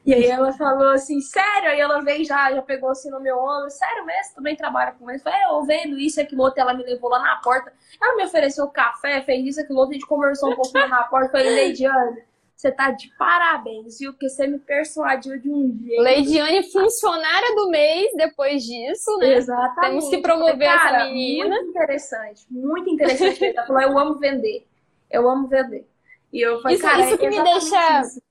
E 0.04 0.14
aí 0.16 0.26
ela 0.26 0.52
falou 0.54 0.90
assim, 0.90 1.22
sério? 1.22 1.70
Aí 1.70 1.80
ela 1.80 2.02
veio 2.02 2.26
já, 2.26 2.52
já 2.52 2.62
pegou 2.62 2.90
assim 2.90 3.10
no 3.12 3.20
meu 3.20 3.38
ombro, 3.38 3.70
sério 3.70 4.04
mesmo? 4.06 4.34
Também 4.36 4.56
trabalha 4.56 4.94
com 4.94 5.10
isso? 5.12 5.24
Falei, 5.24 5.40
é, 5.40 5.46
eu 5.52 5.64
vendo 5.64 5.98
isso 6.00 6.20
e 6.20 6.24
aquilo 6.24 6.42
outro, 6.42 6.60
ela 6.60 6.74
me 6.74 6.84
levou 6.84 7.10
lá 7.10 7.20
na 7.20 7.36
porta. 7.38 7.72
Ela 8.02 8.16
me 8.16 8.24
ofereceu 8.26 8.68
café, 8.70 9.22
fez 9.22 9.46
isso, 9.46 9.62
aquilo 9.62 9.78
outro, 9.78 9.92
a 9.92 9.94
gente 9.94 10.08
conversou 10.08 10.52
um 10.52 10.56
pouquinho 10.56 10.88
na 10.88 11.04
porta. 11.04 11.30
Falei, 11.32 11.54
Leidiane, 11.54 12.24
você 12.56 12.72
tá 12.72 12.90
de 12.92 13.10
parabéns, 13.16 14.00
viu? 14.00 14.12
Porque 14.14 14.28
você 14.28 14.48
me 14.48 14.58
persuadiu 14.58 15.40
de 15.40 15.50
um 15.52 15.80
jeito. 15.84 16.02
Leidiane, 16.02 16.64
funcionária 16.72 17.56
do 17.56 17.70
mês 17.70 18.12
depois 18.16 18.64
disso, 18.64 19.16
né? 19.20 19.36
Exatamente. 19.36 19.82
Temos 19.88 20.10
que 20.10 20.18
promover 20.18 20.68
Cara, 20.68 20.98
essa 20.98 21.06
menina. 21.06 21.50
Muito 21.56 21.70
interessante, 21.70 22.46
muito 22.50 22.90
interessante. 22.90 23.46
Ela 23.46 23.68
falou, 23.68 23.82
eu 23.84 24.00
amo 24.00 24.16
vender. 24.16 24.66
Eu 25.12 25.30
amo 25.30 25.48
vender. 25.48 25.88
E 26.34 26.42
eu 26.42 26.60
falei, 26.62 26.78
Isso- 26.78 26.86
cara, 26.88 27.02
isso 27.06 27.18
que 27.20 27.26
é 27.26 27.30
me 27.30 27.36
exatamente 27.36 27.70
deixa- 27.70 28.02
isso. 28.02 28.22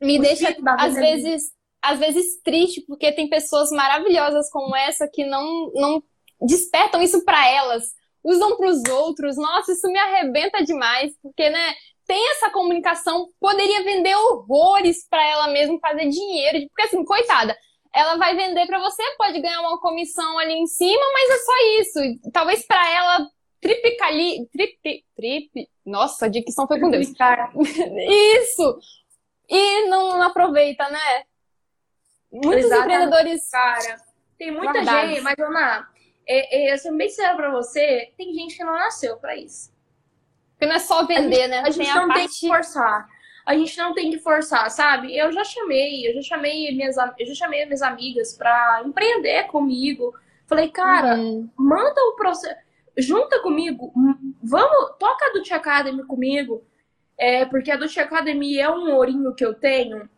Me 0.00 0.18
O 0.18 0.22
deixa 0.22 0.54
às 0.78 0.94
vezes 0.94 1.50
às 1.82 1.98
vezes 1.98 2.40
triste 2.42 2.84
porque 2.86 3.12
tem 3.12 3.28
pessoas 3.28 3.70
maravilhosas 3.70 4.50
como 4.50 4.74
essa 4.74 5.08
que 5.08 5.24
não 5.24 5.70
não 5.74 6.02
despertam 6.40 7.00
isso 7.00 7.24
pra 7.24 7.48
elas 7.48 7.84
usam 8.24 8.56
pros 8.56 8.82
outros. 8.90 9.36
Nossa 9.36 9.72
isso 9.72 9.86
me 9.88 9.98
arrebenta 9.98 10.64
demais 10.64 11.12
porque 11.22 11.48
né 11.48 11.74
tem 12.06 12.30
essa 12.32 12.50
comunicação 12.50 13.28
poderia 13.40 13.82
vender 13.82 14.14
horrores 14.14 15.06
pra 15.08 15.24
ela 15.24 15.48
mesma 15.48 15.78
fazer 15.80 16.08
dinheiro 16.08 16.66
porque 16.68 16.82
assim 16.82 17.04
coitada 17.04 17.56
ela 17.94 18.16
vai 18.16 18.36
vender 18.36 18.66
pra 18.66 18.78
você 18.78 19.02
pode 19.16 19.40
ganhar 19.40 19.60
uma 19.60 19.80
comissão 19.80 20.38
ali 20.38 20.52
em 20.52 20.66
cima 20.66 21.02
mas 21.12 21.30
é 21.30 21.38
só 21.38 21.52
isso. 21.80 22.30
Talvez 22.32 22.66
pra 22.66 22.90
ela 22.92 23.26
triplicali 23.60 24.46
trip 24.52 25.04
trip 25.16 25.68
nossa 25.84 26.26
a 26.26 26.28
dicção 26.28 26.66
foi 26.66 26.80
com 26.80 26.90
Deus. 26.90 27.08
Isso! 28.08 28.78
E 29.48 29.86
não, 29.88 30.22
aproveita, 30.22 30.88
né? 30.90 31.24
Muitos 32.32 32.64
Exatamente. 32.66 32.94
empreendedores. 33.04 33.50
Cara, 33.50 33.96
tem 34.38 34.50
muita 34.50 34.72
Guardados. 34.72 35.10
gente, 35.10 35.20
mas 35.22 35.38
Ana, 35.38 35.88
é, 36.26 36.68
é, 36.70 36.72
eu 36.74 36.78
sou 36.78 36.96
bem 36.96 37.08
sincera 37.08 37.36
pra 37.36 37.50
você, 37.50 38.12
tem 38.16 38.34
gente 38.34 38.56
que 38.56 38.64
não 38.64 38.74
nasceu 38.74 39.16
pra 39.18 39.36
isso. 39.36 39.72
Porque 40.52 40.66
não 40.66 40.74
é 40.76 40.78
só 40.80 41.04
vender, 41.06 41.48
né? 41.48 41.60
A 41.60 41.70
gente 41.70 41.84
tem 41.86 41.94
não 41.94 42.10
a 42.10 42.14
tem 42.14 42.24
parte. 42.24 42.40
que 42.40 42.48
forçar. 42.48 43.08
A 43.46 43.54
gente 43.54 43.76
não 43.78 43.94
tem 43.94 44.10
que 44.10 44.18
forçar, 44.18 44.68
sabe? 44.70 45.16
Eu 45.16 45.30
já 45.30 45.44
chamei, 45.44 46.08
eu 46.08 46.14
já 46.14 46.22
chamei 46.22 46.74
minhas, 46.74 46.96
eu 47.18 47.26
já 47.26 47.34
chamei 47.34 47.64
minhas 47.64 47.82
amigas 47.82 48.36
pra 48.36 48.82
empreender 48.84 49.44
comigo. 49.44 50.12
Falei, 50.48 50.68
cara, 50.68 51.14
Uhum. 51.16 51.48
manda 51.56 52.00
o 52.08 52.16
processo, 52.16 52.56
junta 52.96 53.40
comigo, 53.40 53.92
vamos, 54.42 54.96
toca 54.98 55.26
a 55.26 55.32
Dutch 55.32 55.52
Academy 55.52 56.04
comigo, 56.04 56.64
é, 57.18 57.44
porque 57.44 57.70
a 57.70 57.76
Dutch 57.76 57.96
Academy 57.98 58.58
é 58.58 58.70
um 58.70 58.94
ourinho 58.94 59.34
que 59.34 59.44
eu 59.44 59.54
tenho, 59.54 60.08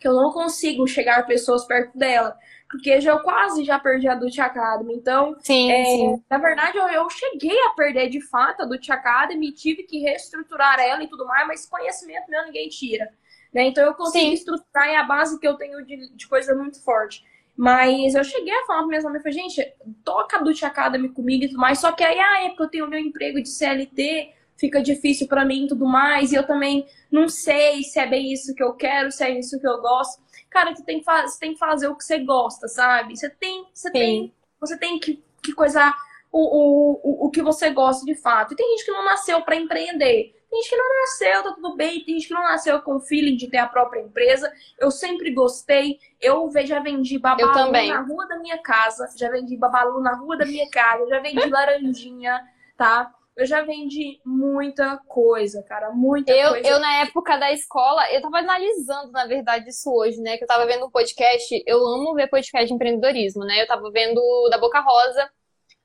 que 0.00 0.08
eu 0.08 0.14
não 0.14 0.32
consigo 0.32 0.86
chegar 0.86 1.26
pessoas 1.26 1.64
perto 1.64 1.96
dela, 1.96 2.36
porque 2.68 3.00
já 3.00 3.12
eu 3.12 3.20
quase 3.20 3.64
já 3.64 3.78
perdi 3.78 4.08
a 4.08 4.14
Dutch 4.14 4.38
Academy, 4.38 4.94
então 4.94 5.36
Sim, 5.40 5.70
é, 5.70 5.84
sim. 5.84 6.24
na 6.28 6.38
verdade, 6.38 6.76
eu, 6.76 6.88
eu 6.88 7.08
cheguei 7.08 7.56
a 7.66 7.70
perder 7.70 8.08
de 8.08 8.20
fato 8.20 8.62
a 8.62 8.64
Dutch 8.64 8.90
Academy, 8.90 9.52
tive 9.52 9.84
que 9.84 10.00
reestruturar 10.00 10.80
ela 10.80 11.02
e 11.02 11.08
tudo 11.08 11.24
mais, 11.26 11.46
mas 11.46 11.66
conhecimento 11.66 12.28
meu 12.28 12.44
ninguém 12.44 12.68
tira. 12.68 13.08
Né? 13.52 13.68
Então 13.68 13.84
eu 13.84 13.94
consegui 13.94 14.26
Sim. 14.26 14.32
estruturar 14.32 14.88
e 14.88 14.96
a 14.96 15.04
base 15.04 15.38
que 15.38 15.46
eu 15.46 15.54
tenho 15.54 15.84
de, 15.86 16.10
de 16.12 16.26
coisa 16.26 16.54
muito 16.54 16.82
forte. 16.82 17.24
Mas 17.56 18.16
eu 18.16 18.24
cheguei 18.24 18.52
a 18.52 18.66
falar 18.66 18.80
para 18.80 18.88
minhas 18.88 19.04
amigas, 19.04 19.22
falei, 19.22 19.38
gente, 19.38 19.72
toca 20.04 20.38
a 20.38 20.40
Dutch 20.42 20.64
Academy 20.64 21.08
comigo 21.08 21.44
e 21.44 21.48
tudo 21.48 21.60
mais, 21.60 21.78
só 21.78 21.92
que 21.92 22.02
aí 22.02 22.18
a 22.18 22.46
época 22.46 22.64
eu 22.64 22.68
tenho 22.68 22.88
meu 22.88 22.98
emprego 22.98 23.40
de 23.40 23.48
CLT, 23.48 24.33
fica 24.56 24.82
difícil 24.82 25.26
para 25.26 25.44
mim 25.44 25.64
e 25.64 25.68
tudo 25.68 25.86
mais, 25.86 26.32
e 26.32 26.36
eu 26.36 26.46
também 26.46 26.86
não 27.10 27.28
sei 27.28 27.82
se 27.82 27.98
é 27.98 28.06
bem 28.06 28.32
isso 28.32 28.54
que 28.54 28.62
eu 28.62 28.74
quero, 28.74 29.10
se 29.10 29.24
é 29.24 29.38
isso 29.38 29.58
que 29.60 29.66
eu 29.66 29.80
gosto. 29.80 30.22
Cara, 30.50 30.74
você 30.74 30.84
tem 30.84 31.00
que, 31.00 31.04
você 31.04 31.38
tem 31.38 31.52
que 31.52 31.58
fazer 31.58 31.88
o 31.88 31.96
que 31.96 32.04
você 32.04 32.18
gosta, 32.18 32.68
sabe? 32.68 33.16
Você 33.16 33.28
tem, 33.28 33.66
você 33.72 33.90
tem, 33.90 34.32
você 34.60 34.78
tem 34.78 34.98
que, 34.98 35.22
que 35.42 35.52
coisar 35.52 35.94
o, 36.30 36.40
o, 36.40 37.00
o, 37.02 37.26
o 37.26 37.30
que 37.30 37.42
você 37.42 37.70
gosta 37.70 38.04
de 38.04 38.14
fato. 38.14 38.52
E 38.52 38.56
tem 38.56 38.68
gente 38.70 38.84
que 38.84 38.92
não 38.92 39.04
nasceu 39.04 39.42
para 39.42 39.56
empreender. 39.56 40.34
Tem 40.50 40.62
gente 40.62 40.70
que 40.70 40.76
não 40.76 41.00
nasceu, 41.00 41.42
tá 41.42 41.52
tudo 41.52 41.76
bem. 41.76 42.04
Tem 42.04 42.14
gente 42.14 42.28
que 42.28 42.34
não 42.34 42.42
nasceu 42.42 42.80
com 42.82 42.96
o 42.96 43.00
feeling 43.00 43.36
de 43.36 43.48
ter 43.48 43.58
a 43.58 43.66
própria 43.66 44.00
empresa. 44.00 44.52
Eu 44.78 44.90
sempre 44.90 45.32
gostei. 45.32 45.98
Eu 46.20 46.48
já 46.64 46.78
vendi 46.78 47.18
babalu 47.18 47.72
na 47.72 48.00
rua 48.02 48.26
da 48.28 48.38
minha 48.38 48.58
casa. 48.58 49.08
Já 49.16 49.30
vendi 49.30 49.56
babalu 49.56 50.00
na 50.00 50.14
rua 50.14 50.36
da 50.36 50.46
minha 50.46 50.68
casa. 50.70 51.06
Já 51.08 51.18
vendi 51.18 51.48
laranjinha, 51.48 52.40
tá? 52.76 53.12
Eu 53.36 53.46
já 53.46 53.62
vendi 53.62 54.20
muita 54.24 54.96
coisa, 55.08 55.62
cara. 55.64 55.90
Muita 55.90 56.32
Eu, 56.32 56.50
coisa. 56.50 56.68
eu, 56.68 56.78
na 56.78 56.94
época 57.02 57.36
da 57.36 57.52
escola, 57.52 58.08
eu 58.12 58.20
tava 58.22 58.38
analisando, 58.38 59.10
na 59.10 59.26
verdade, 59.26 59.68
isso 59.70 59.90
hoje, 59.92 60.20
né? 60.20 60.36
Que 60.36 60.44
eu 60.44 60.48
tava 60.48 60.66
vendo 60.66 60.86
um 60.86 60.90
podcast. 60.90 61.62
Eu 61.66 61.84
amo 61.84 62.14
ver 62.14 62.28
podcast 62.28 62.66
de 62.68 62.74
empreendedorismo, 62.74 63.44
né? 63.44 63.60
Eu 63.60 63.66
tava 63.66 63.90
vendo 63.90 64.20
da 64.50 64.58
Boca 64.58 64.78
Rosa 64.80 65.28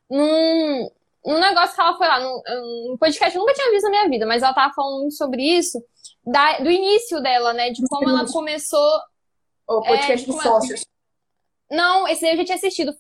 num, 0.08 0.91
num 1.26 1.39
negócio 1.39 1.74
que 1.74 1.82
ela 1.82 1.97
foi 1.97 2.08
lá, 2.08 2.20
num, 2.20 2.41
num 2.89 2.97
podcast 3.00 3.32
que 3.32 3.38
eu 3.38 3.41
nunca 3.41 3.54
tinha 3.54 3.72
visto 3.72 3.86
na 3.86 3.89
minha 3.89 4.10
vida, 4.10 4.26
mas 4.28 4.43
ela 4.43 4.54
tava 4.54 4.74
falando 4.74 5.02
muito 5.02 5.16
sobre 5.16 5.41
isso, 5.41 5.84
da, 6.24 6.60
do 6.60 6.70
início 6.70 7.20
dela, 7.20 7.52
né? 7.54 7.72
De 7.72 7.82
como 7.88 8.10
ela 8.10 8.32
começou. 8.32 9.00
O 9.68 9.82
podcast 9.82 10.24
é, 10.24 10.28
dos 10.28 10.39
é- 10.39 10.43
sócios. 10.43 10.86
Não, 11.70 12.08
esse 12.08 12.22
daí 12.22 12.32
eu 12.32 12.38
já 12.38 12.45
tinha 12.45 12.56
assistido. 12.58 12.93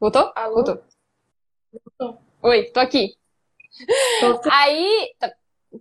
Voltou? 0.00 0.32
Alô? 0.34 0.54
Voltou. 0.56 0.78
Voltou. 1.98 2.18
Oi, 2.42 2.64
tô 2.70 2.80
aqui. 2.80 3.14
Tô- 4.20 4.40
Aí, 4.50 5.14
tá, 5.18 5.32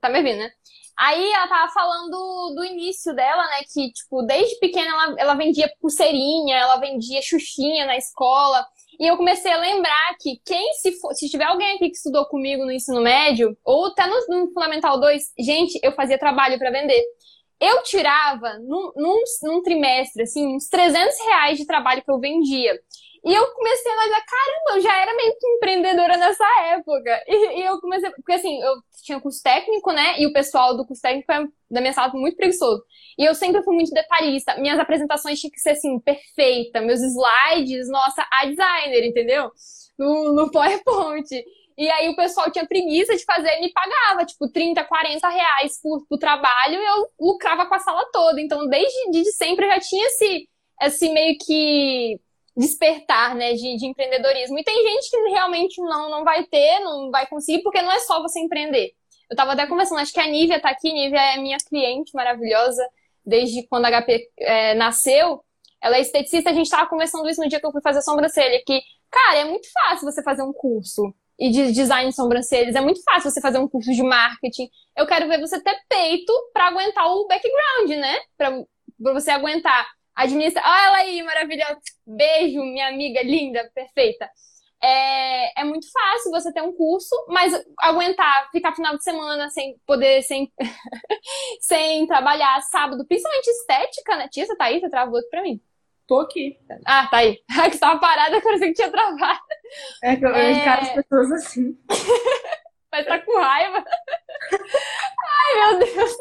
tá 0.01 0.10
me 0.10 0.20
ouvindo, 0.20 0.39
né? 0.39 0.51
Aí 0.99 1.32
ela 1.32 1.47
tava 1.47 1.72
falando 1.72 2.55
do 2.55 2.64
início 2.64 3.14
dela, 3.14 3.43
né? 3.43 3.60
Que, 3.72 3.91
tipo, 3.91 4.24
desde 4.24 4.60
pequena 4.60 4.88
ela, 4.89 5.16
ela 5.20 5.34
vendia 5.36 5.72
pulseirinha, 5.80 6.55
ela 6.58 6.78
vendia 6.78 7.22
xuxinha 7.22 7.86
na 7.86 7.95
escola. 7.97 8.66
E 8.99 9.05
eu 9.05 9.16
comecei 9.16 9.51
a 9.51 9.58
lembrar 9.60 10.16
que 10.20 10.41
quem, 10.43 10.74
se 10.74 10.93
for, 10.99 11.14
se 11.14 11.30
tiver 11.30 11.43
alguém 11.45 11.76
aqui 11.76 11.89
que 11.89 11.95
estudou 11.97 12.26
comigo 12.26 12.66
no 12.66 12.72
ensino 12.72 12.99
médio, 13.01 13.55
ou 13.64 13.86
até 13.88 14.08
no, 14.08 14.16
no 14.28 14.47
Fundamental 14.53 14.99
2, 14.99 15.32
gente, 15.39 15.80
eu 15.84 15.91
fazia 15.91 16.18
trabalho 16.18 16.58
pra 16.58 16.72
vender. 16.72 17.03
Eu 17.60 17.84
tirava, 17.84 18.58
num, 18.60 18.91
num, 18.95 19.24
num 19.43 19.62
trimestre, 19.62 20.24
assim, 20.24 20.47
uns 20.55 20.68
300 20.68 21.20
reais 21.26 21.58
de 21.60 21.66
trabalho 21.68 22.03
que 22.03 22.10
eu 22.12 22.20
vendia. 22.20 22.80
E 23.28 23.34
eu 23.34 23.46
comecei 23.52 23.92
a 23.92 23.94
analisar, 23.94 24.26
caramba, 24.26 24.78
eu 24.78 24.82
já 24.82 25.02
era 25.02 25.14
meio 25.14 25.36
que 25.38 25.48
empreendedora 25.48 26.16
nessa 26.16 26.46
época. 26.68 27.24
E, 27.28 27.60
e 27.60 27.66
eu 27.66 27.78
comecei, 27.82 28.10
porque 28.12 28.32
assim, 28.32 28.62
eu 28.62 28.76
tinha 29.04 29.20
curso 29.20 29.44
técnico, 29.44 29.92
né? 29.92 30.18
E 30.18 30.26
o 30.26 30.32
pessoal 30.32 30.78
do 30.78 30.88
curso 30.88 31.02
técnico 31.02 31.30
é, 31.34 31.46
da 31.70 31.82
minha 31.82 31.92
sala 31.92 32.10
foi 32.10 32.22
muito 32.22 32.38
preguiçoso. 32.38 32.82
E 33.20 33.26
eu 33.26 33.36
sempre 33.36 33.62
fui 33.64 33.76
muito 33.76 33.92
detalhista. 33.92 34.56
Minhas 34.56 34.80
apresentações 34.80 35.42
tinham 35.42 35.52
que 35.52 35.60
ser 35.60 35.72
assim, 35.72 36.00
perfeita. 36.00 36.80
Meus 36.80 37.02
slides, 37.02 37.90
nossa, 37.90 38.26
a 38.32 38.46
designer, 38.46 39.06
entendeu? 39.06 39.52
No, 40.00 40.34
no 40.34 40.50
PowerPoint. 40.50 41.28
E 41.78 41.90
aí 41.90 42.08
o 42.08 42.16
pessoal 42.16 42.50
tinha 42.50 42.66
preguiça 42.66 43.14
de 43.14 43.26
fazer 43.26 43.58
e 43.58 43.62
me 43.62 43.74
pagava, 43.74 44.26
tipo, 44.26 44.50
30, 44.50 44.86
40 44.86 45.28
reais 45.28 45.82
por, 45.82 46.08
por 46.08 46.18
trabalho 46.18 46.82
e 46.82 46.86
eu 46.86 47.10
lucrava 47.20 47.66
com 47.66 47.76
a 47.76 47.80
sala 47.80 48.10
toda. 48.14 48.40
Então, 48.40 48.68
desde 48.70 49.12
de 49.12 49.26
sempre 49.34 49.66
eu 49.66 49.72
já 49.72 49.80
tinha 49.82 50.08
esse, 50.08 50.50
esse 50.82 51.10
meio 51.10 51.38
que 51.46 52.22
despertar, 52.58 53.36
né, 53.36 53.53
de, 53.53 53.78
de 53.78 53.86
empreendedorismo. 53.86 54.58
E 54.58 54.64
tem 54.64 54.76
gente 54.76 55.10
que 55.12 55.18
realmente 55.30 55.80
não, 55.82 56.10
não 56.10 56.24
vai 56.24 56.43
ter, 56.45 56.80
não 56.80 57.12
vai 57.12 57.28
conseguir, 57.28 57.62
porque 57.62 57.82
não 57.82 57.91
é 57.91 57.99
só 57.99 58.22
você 58.22 58.39
empreender. 58.39 58.93
Eu 59.30 59.36
tava 59.36 59.53
até 59.53 59.68
conversando, 59.68 59.99
acho 59.99 60.14
que 60.14 60.20
a 60.20 60.28
Nívia 60.28 60.60
tá 60.60 60.70
aqui, 60.70 60.91
Nívia 60.91 61.20
é 61.20 61.38
minha 61.38 61.58
cliente 61.58 62.12
maravilhosa, 62.16 62.84
desde 63.24 63.68
quando 63.68 63.86
a 63.86 64.01
HP 64.01 64.30
é, 64.39 64.74
nasceu. 64.74 65.43
Ela 65.82 65.97
é 65.97 66.01
esteticista, 66.01 66.49
a 66.49 66.53
gente 66.53 66.70
tava 66.70 66.89
conversando 66.89 67.30
isso 67.30 67.41
no 67.41 67.47
dia 67.47 67.60
que 67.60 67.66
eu 67.66 67.72
fui 67.72 67.82
fazer 67.82 68.01
sobrancelha, 68.01 68.60
que, 68.66 68.82
cara, 69.12 69.39
é 69.39 69.45
muito 69.45 69.68
fácil 69.72 70.12
você 70.12 70.24
fazer 70.24 70.41
um 70.41 70.51
curso 70.51 71.14
e 71.39 71.51
de 71.51 71.72
design 71.72 72.10
de 72.10 72.16
sobrancelhas, 72.16 72.76
é 72.76 72.82
muito 72.82 73.03
fácil 73.03 73.30
você 73.30 73.39
fazer 73.39 73.60
um 73.60 73.68
curso 73.68 73.91
de 73.91 74.01
marketing. 74.01 74.68
Eu 74.95 75.05
quero 75.05 75.28
ver 75.28 75.39
você 75.39 75.62
ter 75.62 75.78
peito 75.88 76.34
pra 76.51 76.70
aguentar 76.70 77.05
o 77.05 77.28
background, 77.28 77.89
né? 78.01 78.18
Pra 78.36 78.64
você 79.14 79.30
aguentar 79.30 79.88
administrar. 80.18 80.63
Olha 80.65 80.88
ela 80.88 80.97
aí, 80.97 81.24
maravilhosa. 81.24 81.80
Beijo, 82.05 82.59
minha 82.61 82.88
amiga 82.89 83.22
linda, 83.24 83.70
perfeita. 83.74 84.30
É, 84.84 85.61
é 85.61 85.63
muito 85.63 85.88
fácil 85.91 86.30
você 86.32 86.53
ter 86.53 86.61
um 86.61 86.72
curso, 86.72 87.15
mas 87.30 87.51
aguentar, 87.80 88.49
ficar 88.51 88.76
final 88.76 88.95
de 88.95 89.03
semana 89.03 89.49
sem 89.49 89.76
poder, 89.88 90.22
sem, 90.22 90.51
sem 91.61 92.05
trabalhar 92.05 92.61
sábado, 92.61 93.05
principalmente 93.07 93.47
estética, 93.47 94.15
né? 94.18 94.28
Tia, 94.30 94.45
você 94.45 94.55
tá 94.55 94.65
aí? 94.65 94.80
Você 94.80 94.89
travou 94.89 95.18
aqui 95.20 95.30
pra 95.30 95.41
mim. 95.41 95.59
Tô 96.07 96.20
aqui. 96.20 96.57
Ah, 96.86 97.07
tá 97.07 97.18
aí. 97.18 97.39
Ah, 97.59 97.70
que 97.70 97.78
tava 97.78 97.99
parada, 97.99 98.39
parecia 98.41 98.68
que 98.68 98.74
tinha 98.74 98.91
travado. 98.91 99.39
É 100.03 100.15
que 100.15 100.26
eu 100.26 100.36
É. 100.36 100.51
encaro 100.51 100.82
as 100.82 100.93
pessoas 100.93 101.32
assim. 101.32 101.78
Mas 102.91 103.05
tá 103.05 103.20
com 103.20 103.38
raiva. 103.38 103.84
Ai, 104.53 105.55
meu 105.55 105.80
Deus. 105.80 106.18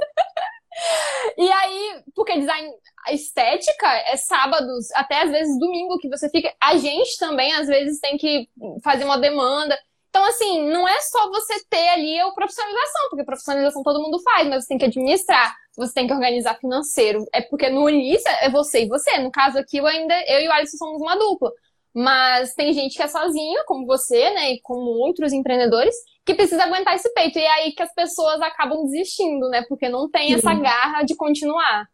E 1.39 1.53
aí, 1.53 2.03
porque 2.15 2.39
design 2.39 2.71
estética 3.11 3.87
é 4.07 4.17
sábados, 4.17 4.91
até 4.95 5.23
às 5.23 5.31
vezes 5.31 5.59
domingo 5.59 5.99
que 5.99 6.09
você 6.09 6.29
fica. 6.31 6.53
A 6.61 6.77
gente 6.77 7.19
também, 7.19 7.53
às 7.55 7.67
vezes, 7.67 8.01
tem 8.01 8.17
que 8.17 8.49
fazer 8.83 9.05
uma 9.05 9.19
demanda. 9.19 9.79
Então, 10.09 10.25
assim, 10.29 10.67
não 10.71 10.89
é 10.89 10.99
só 11.03 11.29
você 11.29 11.63
ter 11.69 11.89
ali 11.89 12.19
a 12.19 12.31
profissionalização, 12.31 13.11
porque 13.11 13.25
profissionalização 13.25 13.83
todo 13.83 14.01
mundo 14.01 14.19
faz, 14.23 14.49
mas 14.49 14.65
você 14.65 14.69
tem 14.69 14.79
que 14.79 14.87
administrar, 14.87 15.55
você 15.77 15.93
tem 15.93 16.07
que 16.07 16.13
organizar 16.15 16.59
financeiro. 16.59 17.23
É 17.35 17.43
porque 17.43 17.69
no 17.69 17.89
início 17.89 18.31
é 18.41 18.49
você 18.49 18.85
e 18.85 18.89
você. 18.89 19.19
No 19.19 19.31
caso 19.31 19.59
aqui, 19.59 19.77
eu 19.77 19.87
ainda, 19.87 20.15
eu 20.27 20.41
e 20.41 20.49
o 20.49 20.53
Alisson 20.53 20.79
somos 20.79 21.03
uma 21.03 21.17
dupla. 21.17 21.53
Mas 21.99 22.53
tem 22.53 22.75
gente 22.75 22.95
que 22.95 23.03
é 23.03 23.09
sozinha, 23.09 23.65
como 23.65 23.87
você, 23.87 24.29
né, 24.33 24.53
e 24.53 24.61
como 24.61 24.83
outros 24.83 25.33
empreendedores, 25.33 25.95
que 26.27 26.35
precisa 26.35 26.65
aguentar 26.65 26.95
esse 26.95 27.09
peito. 27.15 27.39
E 27.39 27.43
é 27.43 27.51
aí 27.51 27.73
que 27.73 27.83
as 27.83 27.95
pessoas 27.95 28.39
acabam 28.43 28.85
desistindo, 28.85 29.49
né, 29.49 29.65
porque 29.67 29.89
não 29.89 30.07
tem 30.07 30.35
essa 30.35 30.53
garra 30.53 31.05
de 31.05 31.17
continuar. 31.17 31.89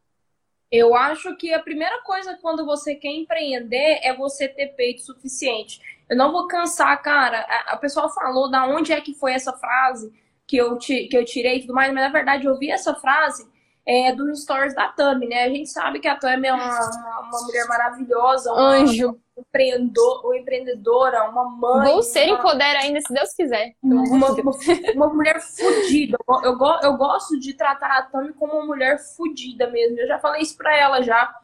Eu 0.72 0.96
acho 0.96 1.36
que 1.36 1.54
a 1.54 1.60
primeira 1.60 2.02
coisa 2.02 2.36
quando 2.42 2.66
você 2.66 2.96
quer 2.96 3.12
empreender 3.12 4.00
é 4.02 4.12
você 4.12 4.48
ter 4.48 4.74
peito 4.74 5.02
suficiente. 5.02 5.80
Eu 6.08 6.16
não 6.16 6.32
vou 6.32 6.48
cansar, 6.48 7.00
cara. 7.00 7.38
A, 7.68 7.76
pessoa 7.76 8.08
falou 8.08 8.50
da 8.50 8.66
onde 8.66 8.92
é 8.92 9.00
que 9.00 9.14
foi 9.14 9.34
essa 9.34 9.52
frase 9.52 10.12
que 10.48 10.56
eu, 10.56 10.78
que 10.78 11.10
eu 11.12 11.24
tirei 11.24 11.58
e 11.58 11.60
tudo 11.60 11.74
mais, 11.74 11.92
mas 11.92 12.02
na 12.02 12.10
verdade 12.10 12.46
eu 12.46 12.58
vi 12.58 12.72
essa 12.72 12.92
frase 12.92 13.46
é, 13.86 14.12
do 14.12 14.34
stories 14.36 14.74
da 14.74 14.88
Tami, 14.88 15.26
né? 15.26 15.44
A 15.44 15.48
gente 15.48 15.68
sabe 15.68 15.98
que 15.98 16.06
a 16.06 16.16
Tami 16.16 16.46
é 16.46 16.54
uma, 16.54 16.64
uma, 16.64 17.20
uma 17.20 17.42
mulher 17.42 17.66
maravilhosa, 17.66 18.52
uma, 18.52 18.76
anjo, 18.76 19.18
empreendedor, 19.36 20.24
uma 20.24 20.36
empreendedora, 20.36 21.28
uma 21.28 21.44
mãe. 21.50 21.92
Vou 21.92 22.02
ser 22.02 22.28
uma... 22.28 22.38
empodera 22.38 22.78
ainda, 22.78 23.00
se 23.00 23.12
Deus 23.12 23.34
quiser. 23.34 23.74
Uma, 23.82 24.02
uma, 24.02 24.54
uma, 24.94 25.08
mulher 25.12 25.40
fodida. 25.40 26.16
Eu, 26.28 26.52
eu, 26.52 26.58
eu 26.82 26.96
gosto 26.96 27.38
de 27.40 27.54
tratar 27.54 27.98
a 27.98 28.02
Tami 28.02 28.32
como 28.34 28.54
uma 28.54 28.66
mulher 28.66 28.98
fodida 28.98 29.68
mesmo. 29.68 29.98
Eu 29.98 30.06
já 30.06 30.18
falei 30.18 30.42
isso 30.42 30.56
pra 30.56 30.76
ela 30.76 31.02
já. 31.02 31.34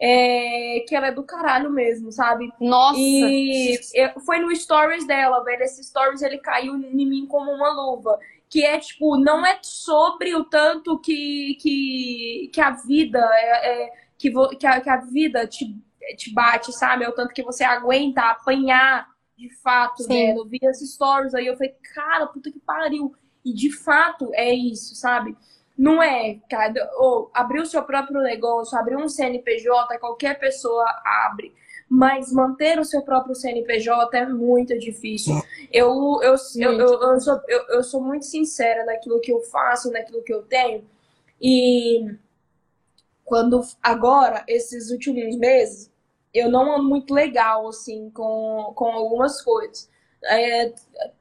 É, 0.00 0.84
que 0.86 0.94
ela 0.94 1.08
é 1.08 1.12
do 1.12 1.24
caralho 1.24 1.70
mesmo, 1.70 2.12
sabe? 2.12 2.52
Nossa! 2.60 2.96
E 3.00 3.80
foi 4.24 4.38
no 4.38 4.54
stories 4.54 5.04
dela, 5.04 5.42
velho. 5.42 5.62
Esse 5.62 5.82
stories 5.82 6.22
ele 6.22 6.38
caiu 6.38 6.76
em 6.76 7.04
mim 7.04 7.26
como 7.26 7.50
uma 7.50 7.70
luva 7.70 8.16
que 8.50 8.64
é 8.64 8.78
tipo, 8.78 9.18
não 9.18 9.44
é 9.44 9.58
sobre 9.62 10.34
o 10.34 10.44
tanto 10.44 10.98
que, 11.00 11.56
que, 11.60 12.50
que 12.52 12.60
a 12.60 12.70
vida 12.70 13.18
é, 13.18 13.84
é 13.84 13.92
que, 14.16 14.30
vo, 14.30 14.48
que, 14.48 14.66
a, 14.66 14.80
que 14.80 14.90
a 14.90 14.96
vida 14.96 15.46
te, 15.46 15.76
te 16.16 16.32
bate, 16.32 16.72
sabe? 16.72 17.04
É 17.04 17.08
o 17.08 17.14
tanto 17.14 17.34
que 17.34 17.42
você 17.42 17.64
aguenta 17.64 18.22
apanhar 18.22 19.06
de 19.36 19.54
fato, 19.62 20.02
Sim. 20.02 20.08
né? 20.08 20.36
Eu 20.36 20.46
vi 20.46 20.58
esses 20.62 20.94
stories 20.94 21.34
aí, 21.34 21.46
eu 21.46 21.56
falei, 21.56 21.74
cara, 21.94 22.26
puta 22.26 22.50
que 22.50 22.58
pariu. 22.58 23.14
E 23.44 23.52
de 23.52 23.72
fato 23.72 24.30
é 24.34 24.52
isso, 24.52 24.94
sabe? 24.96 25.36
Não 25.76 26.02
é, 26.02 26.40
cara, 26.50 26.74
ou 26.96 27.30
abrir 27.32 27.60
o 27.60 27.66
seu 27.66 27.82
próprio 27.84 28.20
negócio, 28.20 28.76
abrir 28.76 28.96
um 28.96 29.08
CNPJ, 29.08 29.98
qualquer 29.98 30.38
pessoa 30.38 30.84
abre 31.04 31.54
mas 31.88 32.30
manter 32.32 32.78
o 32.78 32.84
seu 32.84 33.02
próprio 33.02 33.34
CNPJ 33.34 34.18
é 34.18 34.26
muito 34.26 34.78
difícil. 34.78 35.34
Eu, 35.72 36.20
eu, 36.22 36.34
eu, 36.56 36.72
eu, 36.72 37.02
eu, 37.02 37.20
sou, 37.20 37.40
eu, 37.48 37.66
eu 37.68 37.82
sou 37.82 38.02
muito 38.02 38.26
sincera 38.26 38.84
naquilo 38.84 39.20
que 39.20 39.32
eu 39.32 39.40
faço, 39.40 39.90
naquilo 39.90 40.22
que 40.22 40.32
eu 40.32 40.42
tenho. 40.42 40.84
E 41.40 42.14
quando 43.24 43.62
agora, 43.82 44.44
esses 44.46 44.90
últimos 44.90 45.36
meses, 45.36 45.90
eu 46.32 46.50
não 46.50 46.74
ando 46.74 46.88
muito 46.88 47.14
legal, 47.14 47.68
assim, 47.68 48.10
com, 48.10 48.72
com 48.74 48.86
algumas 48.86 49.40
coisas. 49.40 49.88
É, 50.24 50.72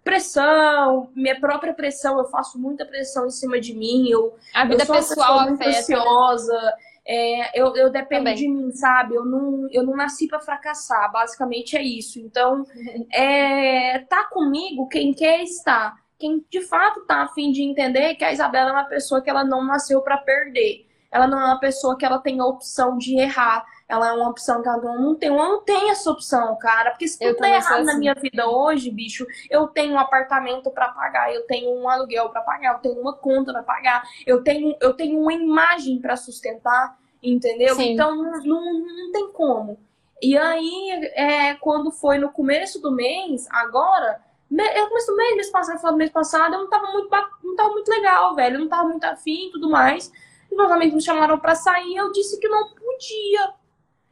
pressão, 0.03 1.09
minha 1.15 1.39
própria 1.39 1.73
pressão, 1.73 2.17
eu 2.17 2.25
faço 2.25 2.59
muita 2.59 2.85
pressão 2.85 3.27
em 3.27 3.31
cima 3.31 3.59
de 3.59 3.73
mim. 3.73 4.09
Eu, 4.09 4.35
a 4.53 4.65
vida 4.65 4.83
eu 4.83 4.85
sou 4.85 4.95
pessoal 4.95 5.41
muito 5.43 5.61
afeta. 5.61 5.79
ansiosa. 5.79 6.73
É, 7.07 7.57
eu, 7.59 7.73
eu 7.75 7.89
dependo 7.89 8.25
Também. 8.25 8.35
de 8.35 8.49
mim, 8.49 8.69
sabe? 8.71 9.15
Eu 9.15 9.23
não, 9.23 9.67
eu 9.71 9.83
não 9.83 9.95
nasci 9.95 10.27
para 10.27 10.41
fracassar, 10.41 11.09
basicamente 11.09 11.77
é 11.77 11.81
isso. 11.81 12.19
Então, 12.19 12.65
é, 13.13 13.99
tá 13.99 14.25
comigo 14.25 14.89
quem 14.89 15.13
quer 15.13 15.41
estar. 15.41 15.95
Quem 16.19 16.43
de 16.49 16.61
fato 16.61 17.05
tá 17.05 17.23
afim 17.23 17.51
de 17.51 17.61
entender 17.61 18.15
que 18.15 18.25
a 18.25 18.33
Isabela 18.33 18.71
é 18.71 18.73
uma 18.73 18.85
pessoa 18.85 19.21
que 19.21 19.29
ela 19.29 19.45
não 19.45 19.63
nasceu 19.63 20.01
para 20.01 20.17
perder. 20.17 20.85
Ela 21.09 21.27
não 21.27 21.39
é 21.39 21.45
uma 21.45 21.59
pessoa 21.59 21.97
que 21.97 22.05
ela 22.05 22.19
tem 22.19 22.39
a 22.39 22.45
opção 22.45 22.97
de 22.97 23.17
errar 23.17 23.65
ela 23.87 24.09
é 24.09 24.11
uma 24.11 24.29
opção 24.29 24.61
que 24.61 24.67
ela 24.67 24.81
não 24.81 25.15
tem. 25.15 25.29
Eu 25.29 25.35
não 25.35 25.61
tenho 25.63 25.89
essa 25.89 26.11
opção, 26.11 26.57
cara. 26.57 26.91
Porque 26.91 27.07
se 27.07 27.17
tudo 27.17 27.37
tá 27.37 27.47
errado 27.47 27.73
assim. 27.75 27.85
na 27.85 27.97
minha 27.97 28.13
vida 28.13 28.49
hoje, 28.49 28.91
bicho, 28.91 29.25
eu 29.49 29.67
tenho 29.67 29.93
um 29.93 29.99
apartamento 29.99 30.69
para 30.69 30.89
pagar, 30.89 31.33
eu 31.33 31.45
tenho 31.47 31.69
um 31.71 31.87
aluguel 31.87 32.29
para 32.29 32.41
pagar, 32.41 32.73
eu 32.73 32.79
tenho 32.79 32.99
uma 32.99 33.13
conta 33.13 33.53
para 33.53 33.63
pagar, 33.63 34.03
eu 34.25 34.43
tenho, 34.43 34.75
eu 34.81 34.93
tenho 34.93 35.19
uma 35.19 35.33
imagem 35.33 35.99
para 35.99 36.17
sustentar, 36.17 36.97
entendeu? 37.23 37.75
Sim. 37.75 37.93
Então 37.93 38.15
não, 38.15 38.31
não, 38.43 38.83
não 38.83 39.11
tem 39.11 39.31
como. 39.31 39.79
E 40.21 40.37
aí, 40.37 41.11
é, 41.13 41.53
quando 41.55 41.91
foi 41.91 42.17
no 42.17 42.29
começo 42.29 42.81
do 42.81 42.91
mês, 42.91 43.47
agora, 43.51 44.19
eu 44.51 44.87
começo 44.87 45.07
do 45.07 45.15
mês, 45.15 45.35
mês 45.35 45.49
passado, 45.49 45.77
final 45.77 45.93
do 45.93 45.97
mês 45.97 46.11
passado, 46.11 46.53
eu 46.55 46.59
não 46.59 46.69
tava 46.69 46.91
muito, 46.91 47.09
não 47.43 47.55
tava 47.55 47.69
muito 47.69 47.89
legal, 47.89 48.35
velho. 48.35 48.55
Eu 48.55 48.59
não 48.61 48.67
tava 48.67 48.89
muito 48.89 49.03
afim 49.05 49.47
e 49.47 49.51
tudo 49.51 49.69
mais. 49.69 50.11
E 50.51 50.55
meus 50.55 50.71
amigos 50.71 50.95
me 50.95 51.01
chamaram 51.01 51.37
para 51.39 51.55
sair, 51.55 51.95
eu 51.95 52.11
disse 52.11 52.39
que 52.39 52.47
não 52.47 52.69
podia 52.69 53.53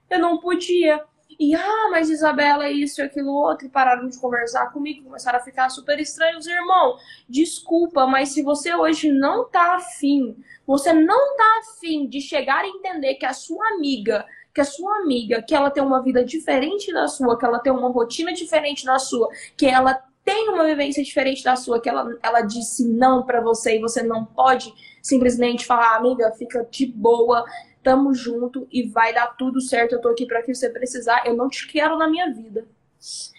eu 0.09 0.19
não 0.19 0.37
podia. 0.37 1.03
E, 1.37 1.53
ah, 1.53 1.89
mas 1.91 2.09
Isabela, 2.09 2.69
isso 2.69 3.01
e 3.01 3.03
aquilo 3.03 3.31
outro, 3.31 3.67
e 3.67 3.69
pararam 3.69 4.07
de 4.07 4.17
conversar 4.19 4.71
comigo, 4.71 5.03
começaram 5.03 5.39
a 5.39 5.43
ficar 5.43 5.69
super 5.69 5.99
estranhos. 5.99 6.47
Irmão, 6.47 6.97
desculpa, 7.27 8.07
mas 8.07 8.29
se 8.29 8.41
você 8.41 8.73
hoje 8.73 9.11
não 9.11 9.49
tá 9.49 9.75
afim, 9.75 10.37
você 10.65 10.93
não 10.93 11.35
tá 11.35 11.59
afim 11.59 12.07
de 12.07 12.21
chegar 12.21 12.63
a 12.63 12.67
entender 12.67 13.15
que 13.15 13.25
a 13.25 13.33
sua 13.33 13.67
amiga, 13.69 14.25
que 14.53 14.61
a 14.61 14.65
sua 14.65 14.97
amiga, 14.99 15.41
que 15.41 15.53
ela 15.53 15.69
tem 15.69 15.83
uma 15.83 16.01
vida 16.01 16.23
diferente 16.23 16.93
da 16.93 17.07
sua, 17.07 17.37
que 17.37 17.45
ela 17.45 17.59
tem 17.59 17.73
uma 17.73 17.89
rotina 17.89 18.31
diferente 18.31 18.85
da 18.85 18.97
sua, 18.97 19.29
que 19.57 19.65
ela 19.65 20.01
tem 20.23 20.49
uma 20.49 20.65
vivência 20.65 21.03
diferente 21.03 21.43
da 21.43 21.55
sua, 21.55 21.79
que 21.79 21.87
ela, 21.87 22.17
ela 22.23 22.41
disse 22.41 22.87
não 22.87 23.23
para 23.23 23.41
você 23.41 23.77
e 23.77 23.81
você 23.81 24.01
não 24.01 24.25
pode 24.25 24.73
simplesmente 25.01 25.65
falar, 25.65 25.97
amiga, 25.97 26.31
fica 26.31 26.67
de 26.71 26.87
boa, 26.87 27.45
tamo 27.85 28.15
junto 28.15 28.67
e 28.71 28.87
vai 28.89 29.13
dar 29.13 29.27
tudo 29.37 29.61
certo. 29.61 29.93
Eu 29.93 30.01
tô 30.01 30.09
aqui 30.09 30.25
para 30.25 30.41
que 30.41 30.53
você 30.53 30.67
precisar. 30.71 31.21
Eu 31.23 31.35
não 31.35 31.47
te 31.47 31.67
quero 31.67 31.95
na 31.99 32.09
minha 32.09 32.33
vida. 32.33 32.67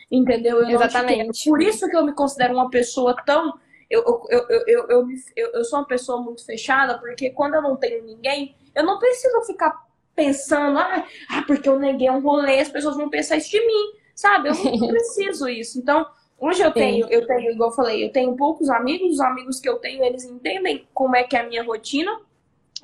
Entendeu? 0.09 0.63
Eu 0.63 0.71
Exatamente. 0.71 1.51
Por 1.51 1.61
isso 1.61 1.89
que 1.89 1.97
eu 1.97 2.05
me 2.07 2.15
considero 2.15 2.55
uma 2.55 2.71
pessoa 2.71 3.17
tão. 3.27 3.59
Eu, 3.91 4.03
eu, 4.31 4.47
eu, 4.49 4.65
eu, 4.67 4.89
eu, 4.89 5.09
eu, 5.35 5.53
eu 5.53 5.65
sou 5.65 5.81
uma 5.81 5.87
pessoa 5.87 6.23
muito 6.23 6.47
fechada, 6.47 6.97
porque 6.99 7.31
quando 7.31 7.55
eu 7.55 7.63
não 7.63 7.77
tenho 7.77 8.05
ninguém, 8.05 8.55
eu 8.73 8.85
não 8.85 8.99
preciso 9.01 9.43
ficar 9.43 9.85
pensando, 10.15 10.79
ah, 10.79 11.05
ah 11.31 11.43
porque 11.47 11.69
eu 11.69 11.79
neguei 11.79 12.09
um 12.09 12.21
rolê, 12.21 12.61
as 12.61 12.69
pessoas 12.69 12.97
vão 12.97 13.11
pensar 13.11 13.37
isso 13.37 13.51
de 13.51 13.65
mim, 13.65 13.93
sabe? 14.15 14.49
Eu 14.49 14.55
não 14.55 14.89
preciso 14.89 15.49
isso. 15.49 15.79
Então, 15.79 16.07
hoje 16.39 16.63
eu 16.63 16.73
tenho, 16.73 17.07
eu 17.11 17.27
tenho, 17.27 17.53
igual 17.53 17.71
eu 17.71 17.77
falei, 17.77 18.05
eu 18.05 18.13
tenho 18.13 18.35
poucos 18.37 18.69
amigos, 18.71 19.15
os 19.15 19.21
amigos 19.21 19.61
que 19.61 19.69
eu 19.69 19.79
tenho, 19.79 20.05
eles 20.05 20.25
entendem 20.25 20.87
como 20.93 21.15
é 21.15 21.23
que 21.23 21.37
é 21.37 21.41
a 21.41 21.47
minha 21.47 21.63
rotina 21.63 22.26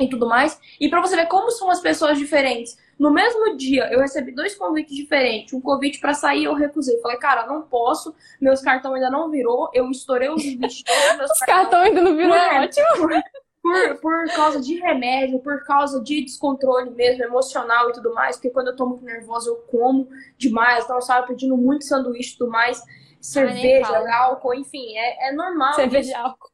e 0.05 0.11
tudo 0.11 0.27
mais. 0.27 0.59
E 0.81 0.89
para 0.89 1.01
você 1.01 1.17
ver 1.17 1.27
como 1.27 1.51
são 1.51 1.71
as 1.71 1.81
pessoas 1.81 2.19
diferentes. 2.19 2.77
No 2.99 3.11
mesmo 3.11 3.57
dia, 3.57 3.93
eu 3.93 4.01
recebi 4.01 4.33
dois 4.33 4.55
convites 4.55 4.95
diferentes. 4.95 5.53
Um 5.53 5.61
convite 5.61 5.99
para 5.99 6.15
sair, 6.15 6.45
eu 6.45 6.55
recusei. 6.55 7.01
Falei, 7.01 7.17
cara, 7.17 7.47
não 7.47 7.63
posso. 7.63 8.15
Meus 8.41 8.61
cartões 8.61 9.03
ainda 9.03 9.11
não 9.11 9.31
virou. 9.31 9.71
Eu 9.75 9.91
estourei 9.91 10.29
os 10.29 10.45
Meus 10.55 10.83
os 11.33 11.39
cartões 11.41 11.89
ainda 11.89 12.03
não 12.03 12.17
virou, 12.17 12.35
é, 12.35 12.63
ótimo. 12.63 12.87
Por, 13.63 14.01
por, 14.01 14.27
causa 14.35 14.61
de 14.61 14.81
remédio, 14.81 15.39
por 15.39 15.65
causa 15.65 16.03
de 16.03 16.25
descontrole 16.25 16.91
mesmo, 16.91 17.23
emocional 17.23 17.91
e 17.91 17.93
tudo 17.93 18.13
mais. 18.13 18.35
Porque 18.35 18.51
quando 18.51 18.67
eu 18.67 18.77
tô 18.77 18.87
muito 18.87 19.05
nervosa, 19.05 19.51
eu 19.51 19.55
como 19.71 20.09
demais. 20.37 20.83
Então, 20.83 20.97
eu 20.97 21.01
estava 21.01 21.25
pedindo 21.29 21.57
muito 21.57 21.85
sanduíche 21.85 22.35
e 22.35 22.39
tudo 22.39 22.51
mais. 22.51 22.83
Cerveja, 23.21 24.05
álcool, 24.17 24.53
enfim, 24.53 24.97
é, 24.97 25.29
é 25.29 25.33
normal. 25.33 25.75
Cerveja 25.75 26.19
álcool. 26.19 26.52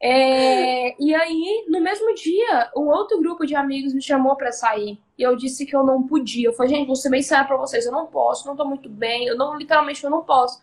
É, 0.00 1.02
e 1.02 1.14
aí, 1.14 1.64
no 1.68 1.80
mesmo 1.80 2.14
dia, 2.14 2.70
um 2.76 2.88
outro 2.88 3.18
grupo 3.20 3.44
de 3.44 3.54
amigos 3.56 3.94
me 3.94 4.02
chamou 4.02 4.36
para 4.36 4.52
sair. 4.52 4.98
E 5.18 5.22
eu 5.22 5.34
disse 5.36 5.66
que 5.66 5.74
eu 5.74 5.82
não 5.82 6.06
podia. 6.06 6.48
Eu 6.48 6.52
falei, 6.52 6.74
gente, 6.74 6.86
vou 6.86 6.96
ser 6.96 7.10
bem 7.10 7.22
sério 7.22 7.46
pra 7.46 7.56
vocês, 7.56 7.86
eu 7.86 7.92
não 7.92 8.06
posso, 8.06 8.46
não 8.46 8.56
tô 8.56 8.64
muito 8.64 8.88
bem, 8.88 9.26
eu 9.26 9.36
não, 9.36 9.56
literalmente, 9.56 10.04
eu 10.04 10.10
não 10.10 10.22
posso. 10.22 10.62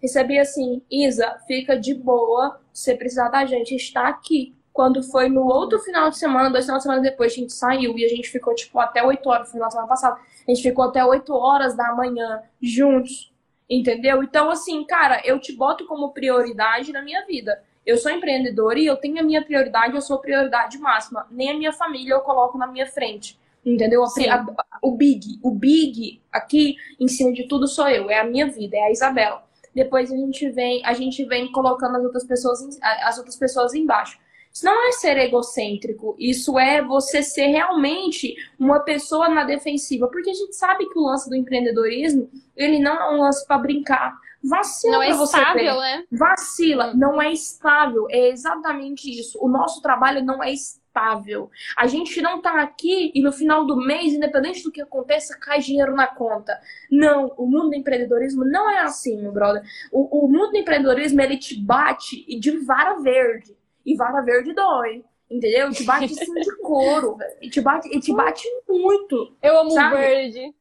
Recebi 0.00 0.38
assim, 0.38 0.82
Isa, 0.90 1.38
fica 1.46 1.78
de 1.78 1.94
boa, 1.94 2.60
se 2.72 2.94
precisar 2.94 3.28
da 3.28 3.44
gente, 3.44 3.74
está 3.74 4.08
aqui. 4.08 4.54
Quando 4.72 5.02
foi 5.02 5.28
no 5.28 5.46
outro 5.46 5.78
final 5.80 6.10
de 6.10 6.18
semana, 6.18 6.50
dois 6.50 6.66
finais 6.66 6.82
de 6.82 6.88
semana 6.88 7.02
depois, 7.02 7.32
a 7.32 7.36
gente 7.36 7.52
saiu 7.52 7.96
e 7.98 8.04
a 8.04 8.08
gente 8.08 8.28
ficou, 8.28 8.54
tipo, 8.54 8.78
até 8.78 9.02
8 9.02 9.26
horas, 9.26 9.48
no 9.48 9.52
final 9.52 9.68
de 9.68 9.72
semana 9.72 9.88
passado. 9.88 10.20
A 10.46 10.50
gente 10.50 10.62
ficou 10.62 10.84
até 10.84 11.02
8 11.02 11.32
horas 11.34 11.74
da 11.74 11.94
manhã 11.94 12.42
juntos, 12.60 13.32
entendeu? 13.70 14.22
Então, 14.22 14.50
assim, 14.50 14.84
cara, 14.84 15.22
eu 15.24 15.40
te 15.40 15.52
boto 15.52 15.86
como 15.86 16.12
prioridade 16.12 16.92
na 16.92 17.02
minha 17.02 17.24
vida. 17.24 17.64
Eu 17.86 17.96
sou 17.96 18.10
empreendedora 18.10 18.78
e 18.80 18.86
eu 18.86 18.96
tenho 18.96 19.20
a 19.20 19.22
minha 19.22 19.44
prioridade, 19.44 19.94
eu 19.94 20.02
sou 20.02 20.18
prioridade 20.18 20.76
máxima. 20.78 21.26
Nem 21.30 21.50
a 21.50 21.56
minha 21.56 21.72
família 21.72 22.14
eu 22.14 22.20
coloco 22.20 22.58
na 22.58 22.66
minha 22.66 22.86
frente. 22.86 23.38
Entendeu? 23.64 24.02
A, 24.04 24.06
a, 24.06 24.78
o 24.82 24.92
big, 24.92 25.38
o 25.42 25.50
big 25.50 26.20
aqui 26.32 26.76
em 27.00 27.08
cima 27.08 27.32
de 27.32 27.48
tudo 27.48 27.66
sou 27.66 27.88
eu, 27.88 28.10
é 28.10 28.20
a 28.20 28.24
minha 28.24 28.46
vida, 28.46 28.76
é 28.76 28.86
a 28.86 28.90
Isabela. 28.90 29.44
Depois 29.74 30.10
a 30.10 30.16
gente 30.16 30.48
vem, 30.50 30.84
a 30.84 30.94
gente 30.94 31.24
vem 31.24 31.50
colocando 31.52 31.96
as 31.96 32.04
outras 32.04 32.24
pessoas, 32.24 32.60
as 32.82 33.18
outras 33.18 33.36
pessoas 33.36 33.74
embaixo. 33.74 34.18
Isso 34.52 34.64
não 34.64 34.88
é 34.88 34.92
ser 34.92 35.18
egocêntrico, 35.18 36.16
isso 36.18 36.58
é 36.58 36.82
você 36.82 37.22
ser 37.22 37.48
realmente 37.48 38.34
uma 38.58 38.80
pessoa 38.80 39.28
na 39.28 39.44
defensiva, 39.44 40.08
porque 40.08 40.30
a 40.30 40.34
gente 40.34 40.56
sabe 40.56 40.88
que 40.88 40.98
o 40.98 41.04
lance 41.04 41.28
do 41.28 41.36
empreendedorismo, 41.36 42.30
ele 42.56 42.78
não 42.78 42.94
é 42.94 43.14
um 43.14 43.20
lance 43.20 43.46
para 43.46 43.58
brincar. 43.58 44.18
Vacila 44.42 44.92
não 44.96 45.02
é 45.02 45.12
você 45.12 45.36
estável, 45.38 45.74
ver. 45.74 45.80
né? 45.80 46.04
Vacila, 46.12 46.86
Hum. 46.88 46.96
não 46.96 47.20
é 47.22 47.32
estável. 47.32 48.06
É 48.10 48.28
exatamente 48.28 49.10
isso. 49.10 49.38
O 49.42 49.48
nosso 49.48 49.80
trabalho 49.82 50.24
não 50.24 50.42
é 50.42 50.52
estável. 50.52 51.50
A 51.76 51.86
gente 51.86 52.22
não 52.22 52.40
tá 52.40 52.60
aqui 52.62 53.12
e 53.14 53.20
no 53.22 53.30
final 53.32 53.66
do 53.66 53.76
mês, 53.76 54.14
independente 54.14 54.62
do 54.62 54.72
que 54.72 54.80
aconteça, 54.80 55.36
cai 55.38 55.60
dinheiro 55.60 55.94
na 55.94 56.06
conta. 56.06 56.58
Não, 56.90 57.34
o 57.36 57.46
mundo 57.46 57.70
do 57.70 57.74
empreendedorismo 57.74 58.44
não 58.44 58.70
é 58.70 58.80
assim, 58.80 59.20
meu 59.20 59.32
brother. 59.32 59.62
O, 59.92 60.24
o 60.24 60.28
mundo 60.28 60.52
do 60.52 60.56
empreendedorismo, 60.56 61.20
ele 61.20 61.36
te 61.36 61.54
bate 61.60 62.24
de 62.38 62.50
vara 62.58 62.94
verde. 63.00 63.56
E 63.84 63.94
vara 63.96 64.22
verde 64.22 64.52
dói. 64.54 65.04
Entendeu? 65.30 65.70
Te 65.70 65.82
bate 65.84 66.04
assim 66.04 66.32
de 66.32 66.56
couro, 66.62 67.16
velho. 67.16 67.36
E 67.42 67.50
te 67.50 67.60
bate, 67.60 67.88
e 67.94 68.00
te 68.00 68.14
bate 68.14 68.44
muito. 68.68 69.36
Eu 69.42 69.58
amo 69.60 69.70
Sabe? 69.72 69.96
verde. 69.96 70.54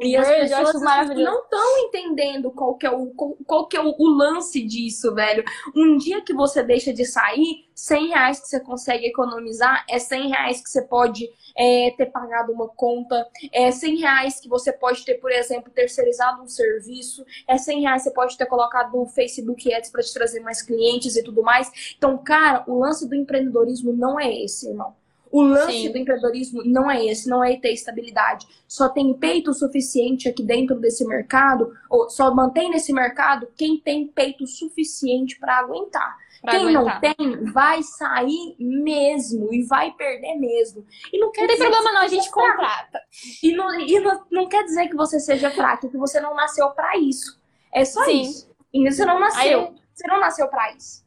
E 0.00 0.16
as 0.16 0.26
pessoas 0.26 0.82
não 1.10 1.42
estão 1.42 1.78
entendendo 1.78 2.50
qual 2.50 2.74
que 2.74 2.86
é, 2.86 2.90
o, 2.90 3.06
qual, 3.10 3.36
qual 3.46 3.68
que 3.68 3.76
é 3.76 3.80
o, 3.80 3.94
o 3.98 4.08
lance 4.08 4.62
disso, 4.64 5.14
velho. 5.14 5.44
Um 5.76 5.96
dia 5.96 6.22
que 6.22 6.32
você 6.32 6.62
deixa 6.62 6.92
de 6.92 7.04
sair, 7.04 7.68
100 7.74 8.08
reais 8.08 8.40
que 8.40 8.48
você 8.48 8.60
consegue 8.60 9.06
economizar 9.06 9.84
é 9.88 9.98
100 9.98 10.28
reais 10.28 10.60
que 10.62 10.70
você 10.70 10.82
pode 10.82 11.28
é, 11.56 11.92
ter 11.96 12.06
pagado 12.06 12.52
uma 12.52 12.68
conta, 12.68 13.26
é 13.52 13.70
100 13.70 13.96
reais 13.98 14.40
que 14.40 14.48
você 14.48 14.72
pode 14.72 15.04
ter, 15.04 15.14
por 15.14 15.30
exemplo, 15.30 15.70
terceirizado 15.70 16.42
um 16.42 16.48
serviço, 16.48 17.24
é 17.46 17.58
100 17.58 17.80
reais 17.82 18.02
que 18.02 18.08
você 18.08 18.14
pode 18.14 18.36
ter 18.36 18.46
colocado 18.46 18.96
no 18.96 19.06
Facebook 19.06 19.72
Ads 19.72 19.90
para 19.90 20.02
te 20.02 20.12
trazer 20.12 20.40
mais 20.40 20.62
clientes 20.62 21.16
e 21.16 21.22
tudo 21.22 21.42
mais. 21.42 21.94
Então, 21.96 22.16
cara, 22.18 22.64
o 22.66 22.78
lance 22.78 23.08
do 23.08 23.14
empreendedorismo 23.14 23.92
não 23.92 24.18
é 24.18 24.32
esse, 24.32 24.68
irmão. 24.68 24.94
O 25.32 25.42
lance 25.42 25.72
Sim. 25.72 25.90
do 25.90 25.96
empreendedorismo 25.96 26.62
não 26.62 26.90
é 26.90 27.06
esse, 27.06 27.26
não 27.26 27.42
é 27.42 27.56
ter 27.56 27.72
estabilidade. 27.72 28.46
Só 28.68 28.90
tem 28.90 29.14
peito 29.14 29.54
suficiente 29.54 30.28
aqui 30.28 30.42
dentro 30.42 30.78
desse 30.78 31.06
mercado, 31.06 31.72
ou 31.88 32.10
só 32.10 32.34
mantém 32.34 32.68
nesse 32.68 32.92
mercado 32.92 33.48
quem 33.56 33.78
tem 33.78 34.06
peito 34.06 34.46
suficiente 34.46 35.40
para 35.40 35.58
aguentar. 35.58 36.18
Pra 36.42 36.52
quem 36.52 36.76
aguentar. 36.76 37.00
não 37.00 37.14
tem, 37.14 37.44
vai 37.50 37.82
sair 37.82 38.54
mesmo 38.58 39.54
e 39.54 39.62
vai 39.62 39.90
perder 39.92 40.34
mesmo. 40.34 40.84
E 41.10 41.18
não 41.18 41.32
quer 41.32 41.42
Não 41.42 41.48
tem 41.48 41.56
dizer 41.56 41.70
problema 41.70 41.88
que 41.88 41.94
não, 41.94 42.02
a 42.02 42.08
gente 42.08 42.30
contrata. 42.30 43.00
E, 43.42 43.56
não, 43.56 43.80
e 43.80 44.00
não, 44.00 44.26
não 44.30 44.48
quer 44.48 44.64
dizer 44.64 44.88
que 44.88 44.96
você 44.96 45.18
seja 45.18 45.50
fraco, 45.50 45.88
que 45.88 45.96
você 45.96 46.20
não 46.20 46.34
nasceu 46.34 46.68
para 46.72 46.98
isso. 46.98 47.40
É 47.72 47.86
só 47.86 48.04
Sim. 48.04 48.20
isso. 48.20 48.50
E 48.74 48.90
você 48.90 49.06
não 49.06 49.18
nasceu. 49.18 49.74
Você 49.94 50.06
não 50.06 50.20
nasceu 50.20 50.46
para 50.48 50.72
isso. 50.72 51.01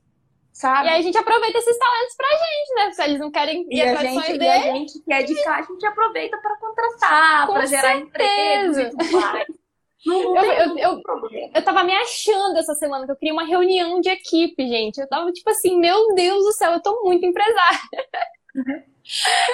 Sabe? 0.55 0.87
E 0.87 0.89
aí 0.89 0.99
a 0.99 1.01
gente 1.01 1.17
aproveita 1.17 1.57
esses 1.57 1.77
talentos 1.77 2.15
pra 2.15 2.29
gente, 2.29 2.75
né? 2.75 2.91
Se 2.93 3.03
eles 3.03 3.19
não 3.19 3.29
querem 3.29 3.67
ir 3.69 3.81
a, 3.81 3.91
atrás 3.91 4.15
dos 4.15 4.25
gente, 4.25 4.41
e 4.41 4.47
a 4.47 4.59
gente 4.61 4.99
que 5.03 5.13
é 5.13 5.23
de 5.23 5.43
cá, 5.43 5.57
a 5.57 5.61
gente 5.63 5.85
aproveita 5.85 6.37
para 6.37 6.57
contratar, 6.57 7.47
para 7.47 7.65
gerar 7.65 7.97
empregos 7.97 8.77
e 8.77 8.89
tudo 8.89 9.11
mais. 9.11 9.47
Não, 10.05 10.37
Eu- 10.37 10.53
eu- 10.53 10.77
eu-. 10.77 11.01
Eu 11.55 11.63
tava 11.63 11.83
me 11.83 11.91
achando 11.91 12.57
essa 12.59 12.75
semana 12.75 13.05
que 13.05 13.11
eu 13.11 13.15
queria 13.15 13.33
uma 13.33 13.43
reunião 13.43 13.99
de 13.99 14.07
equipe, 14.07 14.67
gente. 14.67 14.99
Eu 15.01 15.09
tava 15.09 15.31
tipo 15.31 15.49
assim, 15.49 15.79
meu 15.79 16.13
Deus 16.13 16.45
do 16.45 16.53
céu, 16.53 16.73
eu 16.73 16.81
tô 16.81 17.01
muito 17.03 17.25
empresária. 17.25 17.79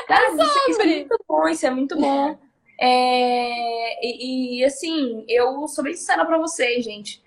Cara, 0.08 0.28
isso, 0.28 0.44
isso 0.44 0.58
é 0.58 0.74
sobre. 0.74 0.96
muito 0.96 1.26
bom, 1.28 1.48
isso 1.48 1.66
é 1.66 1.70
muito 1.70 1.96
bom. 1.98 2.38
É, 2.80 4.06
e, 4.06 4.60
e, 4.60 4.66
assim, 4.66 5.24
eu 5.30 5.68
sou 5.68 5.84
bem 5.84 5.94
sincera 5.94 6.26
para 6.26 6.38
vocês, 6.38 6.84
gente. 6.84 7.21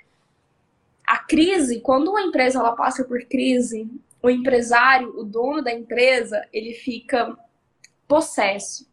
A 1.07 1.19
crise, 1.19 1.81
quando 1.81 2.09
uma 2.09 2.23
empresa 2.23 2.59
ela 2.59 2.75
passa 2.75 3.05
por 3.05 3.23
crise, 3.25 3.89
o 4.23 4.31
empresário, 4.31 5.19
o 5.19 5.25
dono 5.25 5.63
da 5.63 5.73
empresa, 5.73 6.47
ele 6.53 6.73
fica 6.73 7.37
possesso. 8.09 8.89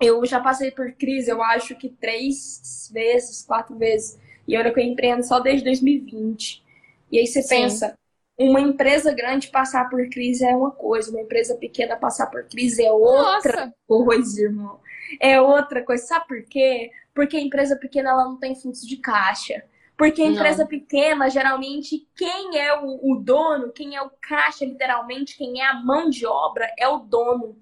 Eu 0.00 0.24
já 0.24 0.40
passei 0.40 0.70
por 0.70 0.92
crise, 0.92 1.30
eu 1.30 1.42
acho 1.42 1.74
que 1.74 1.88
três 1.88 2.88
vezes, 2.92 3.42
quatro 3.42 3.76
vezes. 3.76 4.18
E 4.46 4.56
olha 4.56 4.72
que 4.72 4.78
eu 4.78 4.84
empreendo 4.84 5.24
só 5.24 5.40
desde 5.40 5.64
2020. 5.64 6.62
E 7.10 7.18
aí 7.18 7.26
você 7.26 7.42
Sim. 7.42 7.48
pensa, 7.62 7.98
uma 8.38 8.60
empresa 8.60 9.12
grande 9.12 9.48
passar 9.48 9.90
por 9.90 10.08
crise 10.08 10.44
é 10.44 10.54
uma 10.54 10.70
coisa, 10.70 11.10
uma 11.10 11.20
empresa 11.20 11.56
pequena 11.56 11.96
passar 11.96 12.28
por 12.28 12.44
crise 12.44 12.84
é 12.84 12.92
outra 12.92 13.66
Nossa, 13.66 13.74
coisa, 13.88 14.40
irmão. 14.40 14.78
É 15.20 15.40
outra 15.40 15.82
coisa. 15.82 16.06
Sabe 16.06 16.28
por 16.28 16.42
quê? 16.44 16.92
Porque 17.12 17.36
a 17.36 17.40
empresa 17.40 17.74
pequena 17.74 18.10
ela 18.10 18.24
não 18.24 18.36
tem 18.36 18.54
fluxo 18.54 18.86
de 18.86 18.98
caixa. 18.98 19.64
Porque 19.98 20.22
a 20.22 20.26
Não. 20.26 20.34
empresa 20.36 20.64
pequena, 20.64 21.28
geralmente, 21.28 22.08
quem 22.16 22.56
é 22.56 22.72
o, 22.80 23.12
o 23.12 23.16
dono, 23.20 23.72
quem 23.72 23.96
é 23.96 24.00
o 24.02 24.10
caixa, 24.22 24.64
literalmente, 24.64 25.36
quem 25.36 25.60
é 25.60 25.66
a 25.66 25.74
mão 25.74 26.08
de 26.08 26.24
obra, 26.24 26.72
é 26.78 26.86
o 26.88 26.98
dono. 27.00 27.58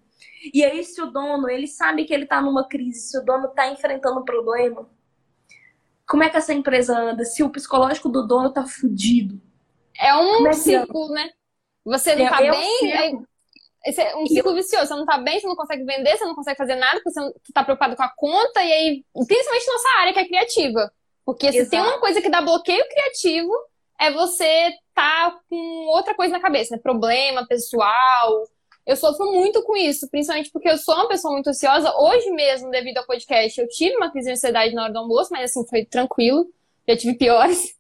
E 0.53 0.63
aí, 0.63 0.85
se 0.85 1.01
o 1.01 1.07
dono, 1.07 1.49
ele 1.49 1.67
sabe 1.67 2.05
que 2.05 2.13
ele 2.13 2.27
tá 2.27 2.41
numa 2.43 2.69
crise, 2.69 3.01
se 3.09 3.19
o 3.19 3.25
dono 3.25 3.49
tá 3.49 3.69
enfrentando 3.69 4.21
um 4.21 4.25
problema, 4.25 4.87
como 6.07 6.23
é 6.23 6.29
que 6.31 6.37
essa 6.37 6.53
empresa 6.53 6.97
anda? 6.97 7.25
Se 7.25 7.43
o 7.43 7.51
psicológico 7.51 8.09
do 8.09 8.27
dono 8.27 8.53
tá 8.53 8.65
fudido. 8.67 9.41
é 9.99 10.15
um 10.15 10.47
é 10.47 10.51
que 10.51 10.57
ciclo, 10.57 11.09
né? 11.09 11.31
Você 11.87 12.15
não 12.15 12.27
É- 12.27 12.31
tá 12.31 12.45
é 12.45 12.51
bem, 12.51 12.93
aí- 12.93 13.19
esse 13.87 14.01
é 14.03 14.15
um 14.17 14.27
ciclo 14.27 14.55
vicioso. 14.55 14.89
Você 14.89 14.95
não 14.95 15.07
tá 15.07 15.17
bem, 15.19 15.41
você 15.41 15.47
não 15.47 15.57
consegue 15.57 15.85
vender, 15.85 16.17
você 16.19 16.25
não 16.27 16.35
consegue 16.35 16.59
fazer 16.59 16.75
nada, 16.75 17.01
porque 17.03 17.11
você 17.11 17.33
tá 17.55 17.65
preocupado 17.65 17.97
com 17.97 18.03
a 18.03 18.13
conta, 18.15 18.63
e 18.63 18.73
aí, 18.73 19.05
principalmente 19.27 19.67
nossa 19.67 19.89
área 20.01 20.13
que 20.13 20.19
é 20.19 20.27
criativa. 20.29 20.93
Porque 21.27 21.51
se 21.51 21.69
tem 21.69 21.81
Exato. 21.81 21.95
uma 21.95 22.01
coisa 22.01 22.23
que 22.23 22.31
dá 22.31 22.41
bloqueio 22.41 22.89
criativo, 22.89 23.53
é 24.01 24.13
você 24.13 24.71
tá 24.95 25.37
com 25.51 25.87
outra 25.89 26.15
coisa 26.15 26.35
na 26.35 26.41
cabeça, 26.41 26.77
né? 26.77 26.81
Problema 26.81 27.45
pessoal. 27.49 28.47
Eu 28.87 28.95
sofro 28.95 29.33
muito 29.33 29.61
com 29.65 29.77
isso, 29.77 30.09
principalmente 30.09 30.53
porque 30.53 30.71
eu 30.71 30.79
sou 30.79 30.95
uma 30.95 31.09
pessoa 31.09 31.33
muito 31.33 31.51
ansiosa. 31.51 31.93
Hoje 31.99 32.31
mesmo, 32.31 32.71
devido 32.71 32.99
ao 32.99 33.07
podcast, 33.07 33.61
eu 33.61 33.67
tive 33.67 33.97
uma 33.97 34.13
crise 34.13 34.29
de 34.29 34.35
ansiedade 34.35 34.73
na 34.73 34.85
hora 34.85 34.93
do 34.93 35.01
almoço, 35.01 35.31
mas 35.33 35.51
assim, 35.51 35.67
foi 35.67 35.85
tranquilo. 35.85 36.47
Já 36.89 36.97
tive 36.97 37.15
piores. 37.15 37.77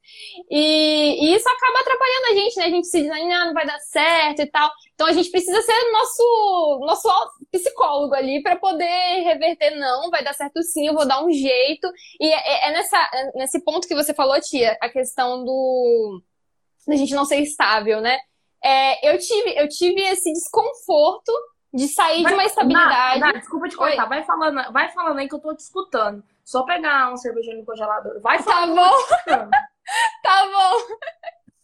E, 0.50 1.26
e 1.26 1.34
isso 1.34 1.48
acaba 1.48 1.80
atrapalhando 1.80 2.26
a 2.26 2.34
gente, 2.34 2.56
né? 2.56 2.64
A 2.64 2.70
gente 2.70 2.86
se 2.86 3.02
diz, 3.02 3.10
ah, 3.10 3.44
não 3.46 3.54
vai 3.54 3.66
dar 3.66 3.78
certo 3.80 4.42
e 4.42 4.46
tal. 4.46 4.70
Então 4.94 5.06
a 5.06 5.12
gente 5.12 5.30
precisa 5.30 5.60
ser 5.62 5.92
nosso, 5.92 6.78
nosso 6.80 7.08
psicólogo 7.50 8.14
ali 8.14 8.42
para 8.42 8.56
poder 8.56 9.20
reverter, 9.22 9.76
não, 9.76 10.10
vai 10.10 10.22
dar 10.22 10.34
certo 10.34 10.62
sim, 10.62 10.86
eu 10.86 10.94
vou 10.94 11.06
dar 11.06 11.24
um 11.24 11.30
jeito. 11.30 11.90
E 12.20 12.32
é, 12.32 12.68
é 12.68 12.72
nessa, 12.72 12.96
é 12.96 13.38
nesse 13.38 13.62
ponto 13.64 13.88
que 13.88 13.94
você 13.94 14.14
falou, 14.14 14.40
tia, 14.40 14.76
a 14.80 14.88
questão 14.88 15.44
do 15.44 16.22
da 16.86 16.94
gente 16.94 17.14
não 17.14 17.24
ser 17.24 17.40
estável, 17.40 18.00
né? 18.00 18.16
É, 18.64 19.10
eu, 19.10 19.18
tive, 19.18 19.58
eu 19.58 19.68
tive 19.68 20.00
esse 20.02 20.32
desconforto 20.32 21.32
de 21.72 21.88
sair 21.88 22.24
de 22.24 22.32
uma 22.32 22.44
estabilidade. 22.44 23.20
Nath, 23.20 23.32
Nath, 23.34 23.40
desculpa 23.42 23.68
te 23.68 23.76
cortar. 23.76 24.06
Vai 24.08 24.24
falando, 24.24 24.72
vai 24.72 24.88
falando 24.92 25.18
aí 25.18 25.28
que 25.28 25.34
eu 25.34 25.40
tô 25.40 25.54
te 25.54 25.60
escutando. 25.60 26.22
Só 26.44 26.62
pegar 26.64 27.12
um 27.12 27.16
cervejinho 27.16 27.58
no 27.58 27.64
congelador. 27.66 28.20
Vai 28.20 28.38
Tá 28.38 28.44
falando. 28.44 28.74
bom, 28.76 28.98
escutando. 29.00 29.50
tá 30.22 30.44
bom. 30.46 30.96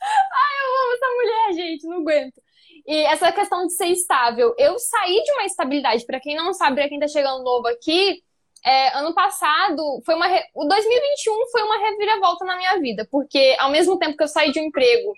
Ai, 0.03 0.55
eu 0.65 0.83
amo 0.85 0.95
essa 0.95 1.07
mulher, 1.15 1.53
gente, 1.55 1.87
não 1.87 1.99
aguento. 1.99 2.41
E 2.87 2.97
essa 3.07 3.31
questão 3.31 3.67
de 3.67 3.73
ser 3.75 3.87
estável. 3.87 4.55
Eu 4.59 4.79
saí 4.79 5.23
de 5.23 5.33
uma 5.33 5.45
estabilidade, 5.45 6.05
pra 6.05 6.19
quem 6.21 6.35
não 6.37 6.53
sabe, 6.53 6.77
pra 6.77 6.89
quem 6.89 6.99
tá 6.99 7.07
chegando 7.07 7.45
novo 7.45 7.69
aqui, 7.69 8.21
é, 8.65 8.97
ano 8.99 9.15
passado, 9.15 10.03
foi 10.05 10.15
uma 10.17 10.27
re- 10.27 10.45
o 10.55 10.65
2021 10.67 11.47
foi 11.53 11.63
uma 11.63 11.79
reviravolta 11.79 12.45
na 12.45 12.57
minha 12.57 12.79
vida, 12.81 13.07
porque 13.11 13.57
ao 13.61 13.71
mesmo 13.71 13.99
tempo 13.99 14.17
que 14.17 14.23
eu 14.25 14.29
saí 14.29 14.51
de 14.53 14.61
um 14.61 14.65
emprego, 14.65 15.13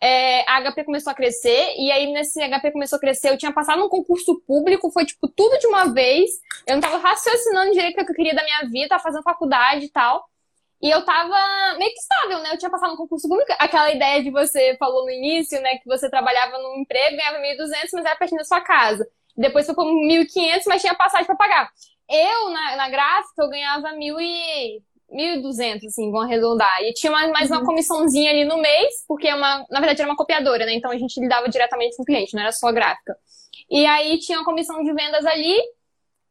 é, 0.00 0.40
a 0.48 0.62
HP 0.62 0.84
começou 0.84 1.10
a 1.10 1.14
crescer, 1.14 1.74
e 1.76 1.90
aí 1.92 2.10
nesse 2.12 2.40
HP 2.40 2.72
começou 2.72 2.96
a 2.96 3.00
crescer, 3.00 3.30
eu 3.30 3.38
tinha 3.38 3.52
passado 3.52 3.80
num 3.80 3.88
concurso 3.88 4.40
público, 4.46 4.90
foi 4.90 5.04
tipo 5.04 5.28
tudo 5.28 5.58
de 5.58 5.66
uma 5.66 5.92
vez, 5.92 6.30
eu 6.66 6.74
não 6.74 6.80
tava 6.80 6.96
raciocinando 6.96 7.72
direito 7.72 8.00
o 8.00 8.04
que 8.04 8.12
eu 8.12 8.16
queria 8.16 8.34
da 8.34 8.42
minha 8.42 8.62
vida, 8.70 8.88
tava 8.88 9.02
fazendo 9.02 9.22
faculdade 9.22 9.84
e 9.86 9.90
tal. 9.90 10.28
E 10.82 10.88
eu 10.90 11.04
tava 11.04 11.36
meio 11.76 11.92
que 11.92 11.98
estável, 11.98 12.38
né? 12.38 12.54
Eu 12.54 12.58
tinha 12.58 12.70
passado 12.70 12.92
no 12.92 12.96
concurso 12.96 13.28
público. 13.28 13.52
Aquela 13.58 13.90
ideia 13.92 14.22
de 14.22 14.30
você 14.30 14.76
falou 14.78 15.04
no 15.04 15.10
início, 15.10 15.60
né? 15.60 15.76
Que 15.76 15.86
você 15.86 16.08
trabalhava 16.08 16.56
num 16.56 16.80
emprego, 16.80 17.16
ganhava 17.16 17.36
1.200, 17.38 17.90
mas 17.92 18.04
era 18.06 18.16
pertinho 18.16 18.38
da 18.38 18.46
sua 18.46 18.62
casa. 18.62 19.06
Depois 19.36 19.66
foi 19.66 19.74
por 19.74 19.84
1.500, 19.84 20.62
mas 20.66 20.80
tinha 20.80 20.94
passagem 20.94 21.26
pra 21.26 21.36
pagar. 21.36 21.70
Eu, 22.08 22.48
na, 22.48 22.76
na 22.76 22.88
gráfica, 22.88 23.42
eu 23.42 23.50
ganhava 23.50 23.90
1.000 23.90 24.20
e... 24.20 24.82
1.200, 25.10 25.84
assim, 25.86 26.10
vão 26.10 26.20
arredondar. 26.22 26.82
E 26.82 26.92
tinha 26.92 27.10
mais, 27.12 27.30
mais 27.32 27.50
uma 27.50 27.60
Uhum. 27.60 27.66
comissãozinha 27.66 28.30
ali 28.30 28.44
no 28.44 28.58
mês, 28.58 29.04
porque 29.08 29.28
é 29.28 29.34
uma, 29.34 29.66
na 29.70 29.80
verdade 29.80 30.00
era 30.02 30.10
uma 30.10 30.16
copiadora, 30.16 30.64
né? 30.66 30.74
Então 30.74 30.90
a 30.90 30.98
gente 30.98 31.20
lidava 31.20 31.48
diretamente 31.48 31.96
com 31.96 32.02
o 32.02 32.06
cliente, 32.06 32.34
não 32.34 32.42
era 32.42 32.52
só 32.52 32.68
a 32.68 32.72
gráfica. 32.72 33.16
E 33.70 33.86
aí 33.86 34.18
tinha 34.18 34.38
uma 34.38 34.44
comissão 34.44 34.82
de 34.82 34.92
vendas 34.92 35.24
ali, 35.26 35.60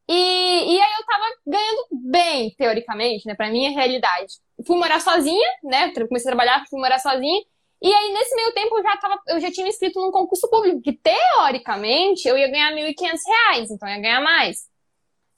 e, 0.07 0.75
e 0.75 0.82
aí 0.82 0.91
eu 0.99 1.05
tava 1.05 1.25
ganhando 1.45 1.88
bem, 1.91 2.55
teoricamente, 2.57 3.27
né? 3.27 3.36
Pra 3.36 3.49
minha 3.49 3.69
realidade. 3.71 4.34
Fui 4.65 4.75
morar 4.77 4.99
sozinha, 4.99 5.47
né? 5.63 5.91
Comecei 5.93 6.32
a 6.32 6.36
trabalhar, 6.36 6.65
fui 6.69 6.80
morar 6.80 6.99
sozinha. 6.99 7.41
E 7.82 7.93
aí, 7.93 8.13
nesse 8.13 8.36
meio 8.36 8.51
tempo, 8.53 8.77
eu 8.77 8.84
já, 8.84 8.97
tava, 8.97 9.19
eu 9.27 9.39
já 9.39 9.51
tinha 9.51 9.63
me 9.63 9.69
inscrito 9.69 10.01
num 10.01 10.11
concurso 10.11 10.49
público, 10.49 10.82
que 10.82 10.93
teoricamente 10.93 12.27
eu 12.27 12.38
ia 12.38 12.49
ganhar 12.49 12.69
R$ 12.71 12.75
1.500, 12.93 13.71
então 13.71 13.88
eu 13.88 13.95
ia 13.95 14.01
ganhar 14.01 14.21
mais. 14.21 14.68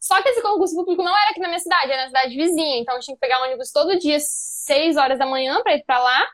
Só 0.01 0.19
que 0.19 0.29
esse 0.29 0.41
concurso 0.41 0.75
público 0.75 1.03
não 1.03 1.15
era 1.15 1.29
aqui 1.29 1.39
na 1.39 1.47
minha 1.47 1.59
cidade, 1.59 1.91
era 1.91 2.01
na 2.01 2.07
cidade 2.07 2.35
vizinha. 2.35 2.81
Então 2.81 2.95
eu 2.95 3.01
tinha 3.01 3.15
que 3.15 3.21
pegar 3.21 3.39
ônibus 3.43 3.71
todo 3.71 3.99
dia, 3.99 4.17
6 4.19 4.97
horas 4.97 5.19
da 5.19 5.27
manhã, 5.27 5.61
pra 5.61 5.75
ir 5.75 5.83
pra 5.85 5.99
lá. 5.99 6.27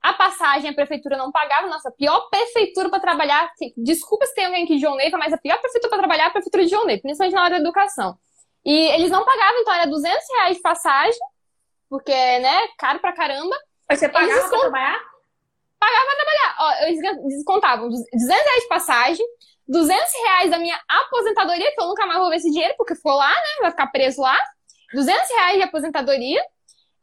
A 0.00 0.14
passagem 0.14 0.70
a 0.70 0.74
prefeitura 0.74 1.16
não 1.18 1.30
pagava. 1.30 1.66
Nossa, 1.66 1.90
a 1.90 1.92
pior 1.92 2.28
prefeitura 2.30 2.88
pra 2.88 2.98
trabalhar. 2.98 3.50
Desculpa 3.76 4.24
se 4.24 4.34
tem 4.34 4.46
alguém 4.46 4.64
aqui 4.64 4.76
de 4.76 4.80
João 4.80 4.96
Neiva, 4.96 5.18
mas 5.18 5.34
a 5.34 5.38
pior 5.38 5.58
prefeitura 5.60 5.90
pra 5.90 5.98
trabalhar 5.98 6.24
é 6.24 6.26
a 6.28 6.30
prefeitura 6.30 6.64
de 6.64 6.70
João 6.70 6.86
Neiva, 6.86 7.02
principalmente 7.02 7.34
na 7.34 7.42
área 7.42 7.56
da 7.58 7.62
educação. 7.62 8.18
E 8.64 8.74
eles 8.92 9.10
não 9.10 9.22
pagavam, 9.22 9.60
então 9.60 9.74
era 9.74 9.86
200 9.86 10.18
reais 10.36 10.56
de 10.56 10.62
passagem, 10.62 11.20
porque, 11.90 12.38
né, 12.38 12.68
caro 12.78 13.00
pra 13.00 13.12
caramba. 13.12 13.54
Mas 13.86 13.98
você 13.98 14.08
pagava 14.08 14.32
descont... 14.32 14.50
pra 14.50 14.60
trabalhar? 14.60 15.00
Pagava 15.78 16.06
pra 16.06 16.16
trabalhar. 16.16 16.56
Ó, 16.58 16.86
eles 16.86 17.00
descontavam 17.36 17.88
200 17.90 18.28
reais 18.28 18.62
de 18.62 18.68
passagem, 18.68 19.26
200 19.66 20.12
reais 20.12 20.50
da 20.50 20.58
minha 20.58 20.78
aposentadoria, 20.88 21.72
que 21.72 21.80
eu 21.80 21.88
nunca 21.88 22.06
mais 22.06 22.18
vou 22.18 22.30
ver 22.30 22.36
esse 22.36 22.50
dinheiro, 22.50 22.74
porque 22.76 22.94
ficou 22.94 23.14
lá, 23.14 23.30
né? 23.30 23.62
Vai 23.62 23.70
ficar 23.70 23.86
preso 23.88 24.20
lá. 24.20 24.38
200 24.92 25.28
reais 25.30 25.56
de 25.56 25.62
aposentadoria. 25.62 26.42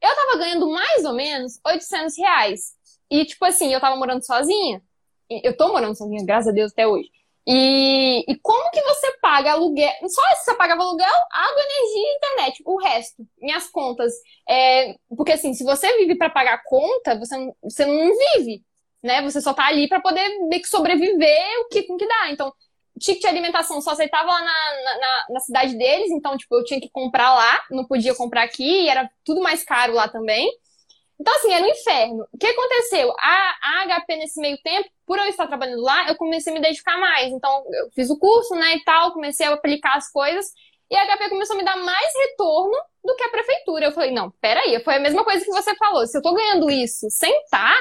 Eu 0.01 0.15
tava 0.15 0.37
ganhando 0.37 0.69
mais 0.69 1.05
ou 1.05 1.13
menos 1.13 1.59
800 1.65 2.17
reais. 2.17 2.73
E, 3.09 3.25
tipo 3.25 3.43
assim, 3.45 3.73
eu 3.73 3.79
tava 3.79 3.95
morando 3.95 4.25
sozinha. 4.25 4.81
Eu 5.29 5.55
tô 5.55 5.69
morando 5.69 5.95
sozinha, 5.95 6.25
graças 6.25 6.49
a 6.49 6.51
Deus, 6.51 6.71
até 6.71 6.87
hoje. 6.87 7.09
E, 7.47 8.23
e 8.27 8.35
como 8.39 8.69
que 8.71 8.81
você 8.81 9.17
paga 9.19 9.53
aluguel? 9.53 9.91
Só 10.07 10.21
se 10.35 10.45
você 10.45 10.53
pagava 10.55 10.83
aluguel, 10.83 11.07
água, 11.31 11.61
energia 11.61 12.03
e 12.03 12.15
internet. 12.15 12.63
O 12.65 12.77
resto, 12.77 13.27
minhas 13.39 13.67
contas. 13.67 14.13
É, 14.47 14.95
porque 15.15 15.31
assim, 15.31 15.53
se 15.53 15.63
você 15.63 15.97
vive 15.97 16.15
para 16.15 16.29
pagar 16.29 16.61
conta, 16.65 17.17
você 17.17 17.35
você 17.63 17.85
não 17.85 18.11
vive, 18.37 18.63
né? 19.03 19.21
Você 19.21 19.41
só 19.41 19.53
tá 19.53 19.67
ali 19.67 19.87
para 19.87 20.01
poder 20.01 20.27
meio 20.47 20.61
que 20.61 20.67
sobreviver 20.67 21.59
o 21.61 21.67
que 21.69 21.83
com 21.83 21.97
que 21.97 22.07
dá. 22.07 22.29
Então, 22.29 22.53
ticket 22.99 23.21
de 23.21 23.27
alimentação 23.27 23.81
só 23.81 23.91
aceitava 23.91 24.31
lá 24.31 24.41
na, 24.41 24.97
na, 24.99 25.25
na, 25.31 25.39
cidade 25.39 25.75
deles, 25.75 26.11
então, 26.11 26.37
tipo, 26.37 26.55
eu 26.55 26.63
tinha 26.63 26.79
que 26.79 26.89
comprar 26.89 27.33
lá, 27.33 27.61
não 27.71 27.85
podia 27.85 28.15
comprar 28.15 28.43
aqui, 28.43 28.83
e 28.83 28.89
era 28.89 29.09
tudo 29.25 29.41
mais 29.41 29.63
caro 29.63 29.93
lá 29.93 30.07
também. 30.07 30.49
Então, 31.19 31.35
assim, 31.35 31.53
era 31.53 31.63
um 31.63 31.69
inferno. 31.69 32.25
O 32.31 32.37
que 32.37 32.47
aconteceu? 32.47 33.13
A, 33.19 33.55
a 33.61 34.01
HP, 34.01 34.15
nesse 34.15 34.39
meio 34.39 34.57
tempo, 34.63 34.89
por 35.05 35.19
eu 35.19 35.25
estar 35.25 35.47
trabalhando 35.47 35.81
lá, 35.81 36.07
eu 36.07 36.15
comecei 36.15 36.51
a 36.51 36.55
me 36.55 36.61
dedicar 36.61 36.97
mais. 36.99 37.31
Então, 37.31 37.63
eu 37.73 37.91
fiz 37.93 38.09
o 38.09 38.17
curso, 38.17 38.55
né, 38.55 38.75
e 38.75 38.83
tal, 38.83 39.13
comecei 39.13 39.45
a 39.45 39.53
aplicar 39.53 39.97
as 39.97 40.11
coisas, 40.11 40.51
e 40.89 40.95
a 40.95 41.05
HP 41.05 41.29
começou 41.29 41.55
a 41.55 41.57
me 41.57 41.65
dar 41.65 41.77
mais 41.77 42.11
retorno 42.27 42.75
do 43.03 43.15
que 43.15 43.23
a 43.23 43.29
prefeitura. 43.29 43.85
Eu 43.85 43.91
falei, 43.91 44.11
não, 44.11 44.31
peraí, 44.41 44.79
foi 44.83 44.95
a 44.95 44.99
mesma 44.99 45.23
coisa 45.23 45.43
que 45.43 45.51
você 45.51 45.75
falou. 45.75 46.05
Se 46.05 46.17
eu 46.17 46.21
tô 46.21 46.33
ganhando 46.33 46.69
isso 46.69 47.07
sem 47.09 47.31
estar, 47.43 47.77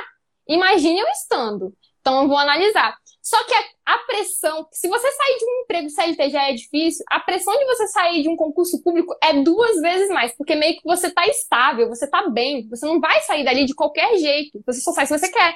imagine 0.55 1.01
eu 1.01 1.09
estando. 1.09 1.75
Então, 2.01 2.23
eu 2.23 2.29
vou 2.29 2.39
analisar. 2.39 2.97
Só 3.23 3.37
que 3.45 3.55
a, 3.87 3.99
pressão, 3.99 4.67
se 4.73 4.89
você 4.89 5.13
sair 5.13 5.39
de 5.39 5.45
um 5.45 5.63
emprego 5.63 5.91
CLT 5.91 6.31
já 6.31 6.49
é 6.49 6.53
difícil, 6.55 7.05
a 7.09 7.21
pressão 7.21 7.57
de 7.57 7.65
você 7.67 7.87
sair 7.89 8.23
de 8.23 8.29
um 8.29 8.37
concurso 8.37 8.83
público 8.83 9.15
é 9.23 9.35
duas 9.35 9.81
vezes 9.81 10.09
mais, 10.09 10.35
porque 10.37 10.55
meio 10.55 10.75
que 10.77 10.83
você 10.85 11.11
tá 11.11 11.27
estável, 11.27 11.89
você 11.89 12.09
tá 12.09 12.29
bem, 12.29 12.67
você 12.69 12.87
não 12.87 12.99
vai 12.99 13.21
sair 13.23 13.45
dali 13.45 13.67
de 13.67 13.75
qualquer 13.75 14.17
jeito, 14.17 14.63
você 14.67 14.81
só 14.81 14.93
sai 14.93 15.07
se 15.07 15.17
você 15.17 15.31
quer. 15.31 15.55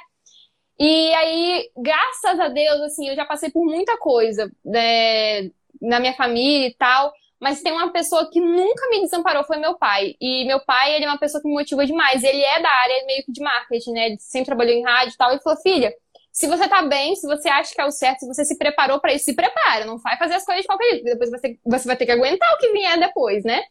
E 0.79 1.15
aí, 1.15 1.71
graças 1.77 2.39
a 2.39 2.49
Deus, 2.49 2.81
assim, 2.83 3.09
eu 3.09 3.17
já 3.17 3.25
passei 3.25 3.51
por 3.51 3.65
muita 3.65 3.97
coisa 3.97 4.51
né, 4.65 5.51
na 5.81 5.99
minha 6.01 6.15
família 6.15 6.69
e 6.69 6.75
tal, 6.75 7.13
mas 7.45 7.61
tem 7.61 7.75
uma 7.75 7.93
pessoa 7.93 8.31
que 8.31 8.41
nunca 8.41 8.89
me 8.89 9.03
desamparou, 9.03 9.45
foi 9.45 9.59
meu 9.59 9.75
pai. 9.77 10.15
E 10.19 10.47
meu 10.47 10.65
pai, 10.65 10.95
ele 10.95 11.05
é 11.05 11.09
uma 11.09 11.19
pessoa 11.19 11.43
que 11.43 11.47
me 11.47 11.53
motiva 11.53 11.85
demais. 11.85 12.25
Ele 12.25 12.41
é 12.43 12.59
da 12.59 12.71
área 12.71 13.05
meio 13.05 13.23
que 13.23 13.31
de 13.31 13.43
marketing, 13.43 13.93
né? 13.93 14.07
Ele 14.07 14.17
sempre 14.19 14.47
trabalhou 14.47 14.73
em 14.73 14.83
rádio 14.83 15.13
e 15.13 15.17
tal. 15.19 15.31
E 15.31 15.43
falou, 15.43 15.61
filha, 15.61 15.95
se 16.33 16.47
você 16.47 16.67
tá 16.67 16.81
bem, 16.85 17.15
se 17.15 17.27
você 17.27 17.51
acha 17.51 17.75
que 17.75 17.81
é 17.83 17.85
o 17.85 17.91
certo, 17.91 18.21
se 18.21 18.27
você 18.27 18.47
se 18.47 18.57
preparou 18.57 18.99
para 18.99 19.13
isso, 19.13 19.27
se 19.27 19.35
prepara. 19.35 19.85
Não 19.85 19.99
vai 19.99 20.17
fazer 20.17 20.37
as 20.37 20.45
coisas 20.47 20.63
de 20.63 20.67
qualquer 20.67 20.93
jeito. 20.93 21.05
Depois 21.05 21.29
você, 21.29 21.59
você 21.67 21.87
vai 21.87 21.99
ter 21.99 22.07
que 22.07 22.13
aguentar 22.13 22.51
o 22.55 22.57
que 22.57 22.73
vier 22.73 22.99
depois, 22.99 23.45
né? 23.45 23.63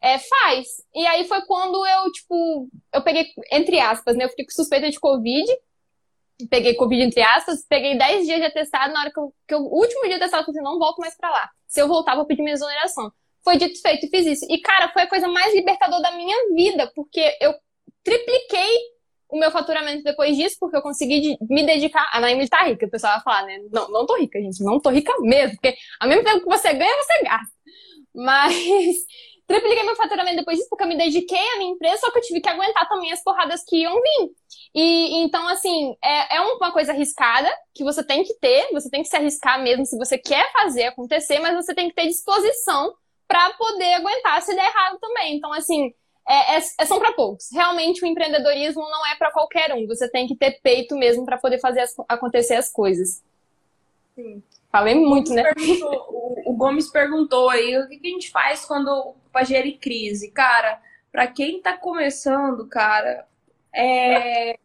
É, 0.00 0.18
faz. 0.20 0.68
E 0.94 1.04
aí 1.04 1.24
foi 1.26 1.42
quando 1.44 1.84
eu, 1.84 2.12
tipo, 2.12 2.68
eu 2.94 3.02
peguei, 3.02 3.26
entre 3.50 3.80
aspas, 3.80 4.16
né? 4.16 4.26
Eu 4.26 4.28
fiquei 4.28 4.44
com 4.44 4.52
suspeita 4.52 4.88
de 4.88 5.00
Covid. 5.00 5.44
Peguei 6.50 6.74
Covid, 6.74 7.02
entre 7.02 7.22
aspas. 7.22 7.64
Peguei 7.68 7.96
10 7.96 8.26
dias 8.26 8.38
de 8.38 8.46
atestado. 8.46 8.92
Na 8.92 9.00
hora 9.00 9.12
que 9.12 9.18
eu, 9.18 9.34
que 9.46 9.54
eu 9.54 9.60
o 9.60 9.78
último 9.80 10.02
dia 10.02 10.10
de 10.10 10.16
atestado, 10.16 10.42
eu 10.42 10.46
falei, 10.46 10.60
assim, 10.60 10.70
não 10.70 10.78
volto 10.78 10.98
mais 10.98 11.16
pra 11.16 11.30
lá. 11.30 11.50
Se 11.66 11.80
eu 11.80 11.88
voltar, 11.88 12.16
vou 12.16 12.26
pedir 12.26 12.42
minha 12.42 12.54
exoneração. 12.54 13.12
Foi 13.44 13.56
dito 13.56 13.80
feito 13.80 14.08
fiz 14.08 14.26
isso. 14.26 14.46
E, 14.48 14.60
cara, 14.60 14.88
foi 14.92 15.02
a 15.02 15.08
coisa 15.08 15.28
mais 15.28 15.54
libertadora 15.54 16.02
da 16.02 16.12
minha 16.12 16.36
vida, 16.54 16.90
porque 16.94 17.36
eu 17.40 17.54
tripliquei 18.04 18.78
o 19.28 19.38
meu 19.38 19.50
faturamento 19.50 20.02
depois 20.02 20.36
disso, 20.36 20.56
porque 20.60 20.76
eu 20.76 20.82
consegui 20.82 21.36
me 21.48 21.64
dedicar. 21.64 22.08
A 22.12 22.20
Naime 22.20 22.48
tá 22.48 22.62
rica, 22.64 22.86
o 22.86 22.90
pessoal 22.90 23.14
vai 23.14 23.22
falar, 23.22 23.46
né? 23.46 23.58
Não, 23.72 23.88
não 23.90 24.06
tô 24.06 24.16
rica, 24.16 24.38
gente. 24.38 24.62
Não 24.62 24.78
tô 24.78 24.90
rica 24.90 25.12
mesmo, 25.20 25.56
porque 25.56 25.74
ao 25.98 26.08
mesmo 26.08 26.22
tempo 26.22 26.40
que 26.40 26.46
você 26.46 26.72
ganha, 26.74 27.02
você 27.02 27.22
gasta. 27.24 27.52
Mas 28.14 28.54
tripliquei 29.52 29.84
meu 29.84 29.96
faturamento 29.96 30.36
depois 30.36 30.56
disso, 30.56 30.68
porque 30.70 30.84
eu 30.84 30.88
me 30.88 30.96
dediquei 30.96 31.38
à 31.54 31.58
minha 31.58 31.72
empresa, 31.72 31.98
só 31.98 32.10
que 32.10 32.18
eu 32.18 32.22
tive 32.22 32.40
que 32.40 32.48
aguentar 32.48 32.88
também 32.88 33.12
as 33.12 33.22
porradas 33.22 33.62
que 33.66 33.82
iam 33.82 33.94
vir. 33.94 34.30
E 34.74 35.22
então, 35.22 35.46
assim, 35.48 35.94
é, 36.02 36.36
é 36.36 36.40
uma 36.40 36.72
coisa 36.72 36.92
arriscada 36.92 37.50
que 37.74 37.84
você 37.84 38.02
tem 38.02 38.24
que 38.24 38.34
ter, 38.34 38.70
você 38.72 38.88
tem 38.88 39.02
que 39.02 39.08
se 39.08 39.16
arriscar 39.16 39.62
mesmo 39.62 39.84
se 39.84 39.98
você 39.98 40.16
quer 40.16 40.50
fazer 40.52 40.84
acontecer, 40.84 41.38
mas 41.40 41.54
você 41.54 41.74
tem 41.74 41.88
que 41.88 41.94
ter 41.94 42.06
disposição 42.06 42.94
para 43.28 43.52
poder 43.54 43.94
aguentar 43.94 44.40
se 44.42 44.54
der 44.54 44.64
errado 44.64 44.98
também. 45.00 45.36
Então, 45.36 45.52
assim, 45.52 45.92
é, 46.26 46.56
é, 46.56 46.62
é 46.78 46.86
são 46.86 46.98
para 46.98 47.12
poucos. 47.12 47.48
Realmente 47.52 48.04
o 48.04 48.06
empreendedorismo 48.06 48.82
não 48.82 49.06
é 49.06 49.16
para 49.16 49.30
qualquer 49.30 49.74
um. 49.74 49.86
Você 49.86 50.08
tem 50.08 50.26
que 50.26 50.36
ter 50.36 50.60
peito 50.62 50.96
mesmo 50.96 51.24
para 51.24 51.38
poder 51.38 51.58
fazer 51.58 51.80
as, 51.80 51.94
acontecer 52.08 52.54
as 52.54 52.70
coisas. 52.70 53.22
Sim. 54.14 54.42
Falei 54.70 54.94
muito, 54.94 55.32
né? 55.34 55.52
O, 56.44 56.50
o, 56.50 56.56
Gomes 56.56 56.90
perguntou 56.90 57.50
aí 57.50 57.76
o 57.76 57.88
que, 57.88 57.98
que 57.98 58.06
a 58.06 58.10
gente 58.10 58.30
faz 58.30 58.64
quando 58.64 59.14
para 59.32 59.44
gerir 59.44 59.78
crise. 59.78 60.30
Cara, 60.30 60.80
para 61.10 61.26
quem 61.26 61.60
tá 61.60 61.76
começando, 61.76 62.66
cara, 62.66 63.26
é 63.74 64.58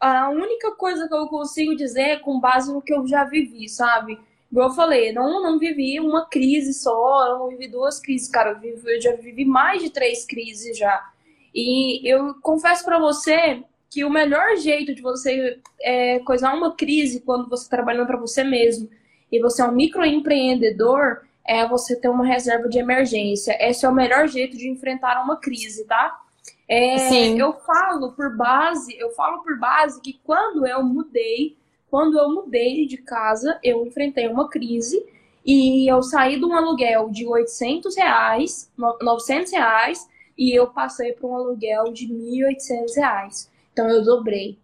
a 0.00 0.28
única 0.28 0.72
coisa 0.72 1.08
que 1.08 1.14
eu 1.14 1.26
consigo 1.28 1.74
dizer 1.74 2.02
é 2.02 2.16
com 2.16 2.38
base 2.38 2.72
no 2.72 2.82
que 2.82 2.92
eu 2.92 3.06
já 3.06 3.24
vivi, 3.24 3.68
sabe? 3.68 4.18
Igual 4.50 4.68
eu 4.68 4.74
falei, 4.74 5.12
não, 5.12 5.42
não 5.42 5.58
vivi 5.58 5.98
uma 5.98 6.26
crise 6.26 6.74
só, 6.74 7.26
eu 7.26 7.38
não 7.38 7.48
vivi 7.48 7.68
duas 7.68 7.98
crises, 7.98 8.28
cara. 8.28 8.50
Eu, 8.50 8.60
vivi, 8.60 8.94
eu 8.94 9.00
já 9.00 9.12
vivi 9.16 9.44
mais 9.44 9.82
de 9.82 9.90
três 9.90 10.24
crises 10.24 10.76
já. 10.76 11.10
E 11.54 12.06
eu 12.08 12.34
confesso 12.42 12.84
para 12.84 12.98
você 12.98 13.64
que 13.88 14.04
o 14.04 14.10
melhor 14.10 14.56
jeito 14.56 14.94
de 14.94 15.00
você 15.00 15.58
é, 15.80 16.18
coisar 16.20 16.52
uma 16.54 16.74
crise 16.74 17.20
quando 17.20 17.48
você 17.48 17.64
está 17.64 17.76
trabalhando 17.76 18.06
para 18.06 18.16
você 18.18 18.44
mesmo 18.44 18.90
e 19.30 19.40
você 19.40 19.62
é 19.62 19.64
um 19.64 19.72
microempreendedor 19.72 21.22
é 21.46 21.66
você 21.66 21.96
ter 21.96 22.08
uma 22.08 22.24
reserva 22.24 22.68
de 22.68 22.78
emergência. 22.78 23.56
Esse 23.60 23.84
é 23.84 23.88
o 23.88 23.94
melhor 23.94 24.28
jeito 24.28 24.56
de 24.56 24.68
enfrentar 24.68 25.22
uma 25.22 25.36
crise, 25.36 25.84
tá? 25.86 26.20
É, 26.68 26.98
Sim. 26.98 27.38
Eu 27.38 27.52
falo 27.52 28.12
por 28.12 28.36
base, 28.36 28.96
eu 28.98 29.10
falo 29.10 29.42
por 29.42 29.58
base 29.58 30.00
que 30.00 30.18
quando 30.24 30.66
eu 30.66 30.82
mudei 30.82 31.56
quando 31.94 32.18
eu 32.18 32.28
mudei 32.28 32.88
de 32.88 32.96
casa, 32.96 33.56
eu 33.62 33.86
enfrentei 33.86 34.26
uma 34.26 34.48
crise 34.48 35.00
e 35.46 35.88
eu 35.88 36.02
saí 36.02 36.40
de 36.40 36.44
um 36.44 36.52
aluguel 36.52 37.08
de 37.08 37.24
800 37.24 37.96
reais, 37.96 38.68
900 38.76 39.52
reais, 39.52 40.10
e 40.36 40.52
eu 40.52 40.66
passei 40.66 41.12
para 41.12 41.28
um 41.28 41.36
aluguel 41.36 41.92
de 41.92 42.08
1.800 42.08 42.96
reais. 42.96 43.48
Então 43.72 43.88
eu 43.88 44.02
dobrei. 44.02 44.58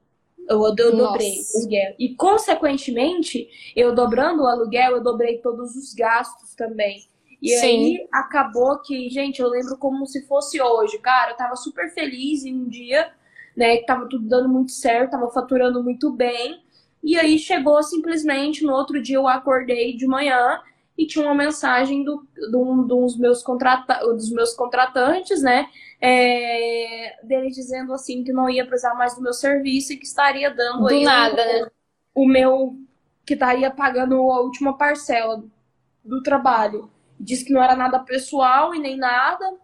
Eu, 0.51 0.65
eu 0.65 0.75
dobrei 0.97 1.41
o 1.55 1.59
aluguel. 1.59 1.95
E, 1.97 2.15
consequentemente, 2.17 3.49
eu 3.77 3.95
dobrando 3.95 4.43
o 4.43 4.47
aluguel, 4.49 4.97
eu 4.97 5.03
dobrei 5.03 5.39
todos 5.39 5.77
os 5.77 5.95
gastos 5.95 6.57
também. 6.57 7.09
E 7.41 7.51
Sim. 7.51 7.67
aí 7.67 8.09
acabou 8.13 8.81
que, 8.81 9.09
gente, 9.09 9.41
eu 9.41 9.49
lembro 9.49 9.79
como 9.79 10.05
se 10.07 10.27
fosse 10.27 10.61
hoje. 10.61 10.99
Cara, 10.99 11.31
eu 11.31 11.37
tava 11.37 11.55
super 11.55 11.89
feliz 11.95 12.45
em 12.45 12.55
um 12.55 12.69
dia, 12.69 13.13
né? 13.57 13.77
Que 13.77 13.87
tava 13.87 14.09
tudo 14.09 14.29
dando 14.29 14.49
muito 14.49 14.73
certo, 14.73 15.13
tava 15.13 15.31
faturando 15.31 15.85
muito 15.85 16.11
bem. 16.11 16.61
E 17.03 17.17
aí 17.17 17.39
chegou 17.39 17.81
simplesmente, 17.85 18.65
no 18.65 18.73
outro 18.73 19.01
dia 19.01 19.17
eu 19.17 19.29
acordei 19.29 19.97
de 19.97 20.07
manhã 20.07 20.61
e 21.01 21.07
tinha 21.07 21.25
uma 21.25 21.35
mensagem 21.35 22.05
do, 22.05 22.27
do, 22.51 22.83
dos, 22.83 23.17
meus 23.17 23.43
contrata 23.43 24.01
dos 24.01 24.31
meus 24.31 24.53
contratantes, 24.53 25.41
né? 25.41 25.67
É, 25.99 27.19
dele 27.23 27.49
dizendo 27.49 27.95
assim 27.95 28.23
que 28.23 28.35
não 28.35 28.51
ia 28.51 28.67
precisar 28.67 28.95
mais 28.95 29.15
do 29.15 29.23
meu 29.23 29.33
serviço 29.33 29.95
e 29.95 29.97
que 29.97 30.05
estaria 30.05 30.51
dando 30.51 30.87
do 30.87 31.01
nada, 31.01 31.43
o, 31.43 31.47
né? 31.47 31.71
o 32.15 32.29
meu. 32.29 32.77
que 33.25 33.33
estaria 33.33 33.71
pagando 33.71 34.15
a 34.31 34.41
última 34.43 34.77
parcela 34.77 35.43
do 36.05 36.23
trabalho. 36.23 36.91
Diz 37.19 37.43
que 37.43 37.53
não 37.53 37.63
era 37.63 37.75
nada 37.75 37.99
pessoal 38.01 38.75
e 38.75 38.79
nem 38.79 38.99
nada, 38.99 39.55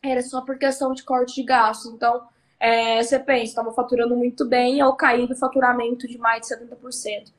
era 0.00 0.22
só 0.22 0.40
por 0.40 0.56
questão 0.56 0.92
de 0.92 1.02
corte 1.02 1.34
de 1.34 1.42
gastos. 1.42 1.92
Então, 1.92 2.28
é, 2.60 3.02
você 3.02 3.18
pensa, 3.18 3.42
estava 3.42 3.72
faturando 3.72 4.14
muito 4.16 4.44
bem, 4.44 4.78
eu 4.78 4.92
caí 4.92 5.26
do 5.26 5.34
faturamento 5.34 6.06
de 6.06 6.16
mais 6.16 6.46
de 6.46 6.54
70%. 6.54 7.32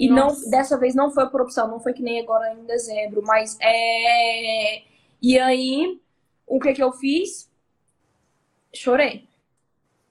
E 0.00 0.08
não, 0.08 0.28
dessa 0.48 0.78
vez 0.78 0.94
não 0.94 1.10
foi 1.10 1.28
por 1.28 1.42
opção, 1.42 1.68
não 1.68 1.78
foi 1.78 1.92
que 1.92 2.02
nem 2.02 2.20
agora 2.20 2.54
em 2.54 2.64
dezembro, 2.64 3.22
mas 3.22 3.58
é. 3.60 4.82
E 5.20 5.38
aí, 5.38 6.00
o 6.46 6.58
que 6.58 6.72
que 6.72 6.82
eu 6.82 6.90
fiz? 6.90 7.50
Chorei. 8.74 9.28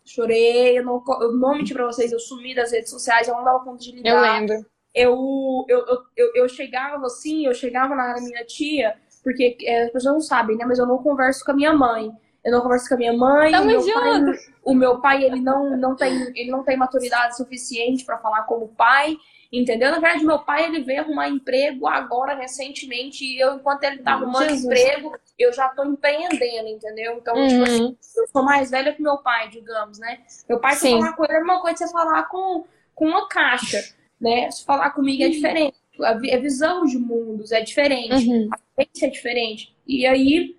Chorei, 0.05 0.77
eu 0.77 0.85
não, 0.85 1.03
eu 1.21 1.33
não 1.33 1.57
menti 1.57 1.73
pra 1.73 1.87
vocês, 1.87 2.11
eu 2.11 2.19
sumi 2.19 2.53
das 2.53 2.71
redes 2.71 2.91
sociais, 2.91 3.27
eu 3.27 3.33
não 3.33 3.43
dava 3.43 3.63
conta 3.63 3.79
de 3.79 3.91
lidar. 3.93 4.09
Eu 4.11 4.21
lembro. 4.21 4.65
Eu, 4.93 5.65
eu, 5.67 5.79
eu, 5.87 6.03
eu, 6.15 6.31
eu 6.35 6.49
chegava 6.49 7.07
assim, 7.07 7.47
eu 7.47 7.53
chegava 7.55 7.95
na 7.95 8.13
minha 8.21 8.45
tia, 8.45 8.95
porque 9.23 9.57
é, 9.63 9.85
as 9.85 9.91
pessoas 9.91 10.13
não 10.13 10.21
sabem, 10.21 10.55
né? 10.55 10.65
Mas 10.65 10.77
eu 10.77 10.85
não 10.85 10.99
converso 10.99 11.43
com 11.43 11.51
a 11.51 11.55
minha 11.55 11.73
mãe 11.73 12.11
eu 12.43 12.51
não 12.51 12.61
converso 12.61 12.87
com 12.87 12.95
a 12.95 12.97
minha 12.97 13.13
mãe. 13.13 13.51
Tamo 13.51 13.65
meu. 13.65 13.83
Pai, 13.83 14.21
o 14.63 14.73
meu 14.73 15.01
pai, 15.01 15.23
ele 15.23 15.41
não, 15.41 15.75
não, 15.77 15.95
tem, 15.95 16.31
ele 16.35 16.49
não 16.49 16.63
tem 16.63 16.77
maturidade 16.77 17.35
suficiente 17.35 18.05
para 18.05 18.17
falar 18.17 18.43
como 18.43 18.69
pai. 18.69 19.17
Entendeu? 19.51 19.89
Na 19.89 19.99
verdade, 19.99 20.23
meu 20.23 20.37
pai 20.39 20.65
ele 20.65 20.83
veio 20.83 21.01
arrumar 21.01 21.27
emprego 21.27 21.87
agora, 21.87 22.35
recentemente, 22.35 23.25
e 23.25 23.39
eu, 23.39 23.55
enquanto 23.55 23.83
ele 23.83 23.97
tá 23.97 24.11
arrumando 24.11 24.49
Jesus. 24.49 24.63
emprego, 24.63 25.17
eu 25.39 25.51
já 25.51 25.69
tô 25.69 25.83
empreendendo, 25.85 26.67
entendeu? 26.67 27.13
Então, 27.17 27.35
uhum. 27.35 27.47
tipo 27.47 27.63
assim, 27.63 27.97
eu 28.15 28.27
sou 28.27 28.43
mais 28.43 28.69
velha 28.69 28.93
que 28.93 29.01
meu 29.01 29.17
pai, 29.17 29.49
digamos, 29.49 29.97
né? 29.97 30.19
Meu 30.47 30.59
pai, 30.59 30.75
se 30.75 30.91
falar 30.91 31.13
com 31.13 31.23
ele, 31.23 31.33
é 31.33 31.39
uma 31.39 31.61
coisa 31.61 31.77
você 31.77 31.91
falar 31.91 32.23
com, 32.25 32.63
com 32.93 33.07
uma 33.07 33.27
caixa, 33.27 33.83
né? 34.21 34.51
Se 34.51 34.63
falar 34.63 34.91
comigo 34.91 35.23
é 35.23 35.29
diferente. 35.29 35.75
A, 35.99 36.13
visão 36.13 36.85
de 36.85 36.99
mundos 36.99 37.51
é 37.51 37.61
diferente. 37.61 38.29
Uhum. 38.29 38.49
A 38.53 38.55
experiência 38.55 39.07
é 39.07 39.09
diferente. 39.09 39.75
E 39.87 40.05
aí, 40.05 40.55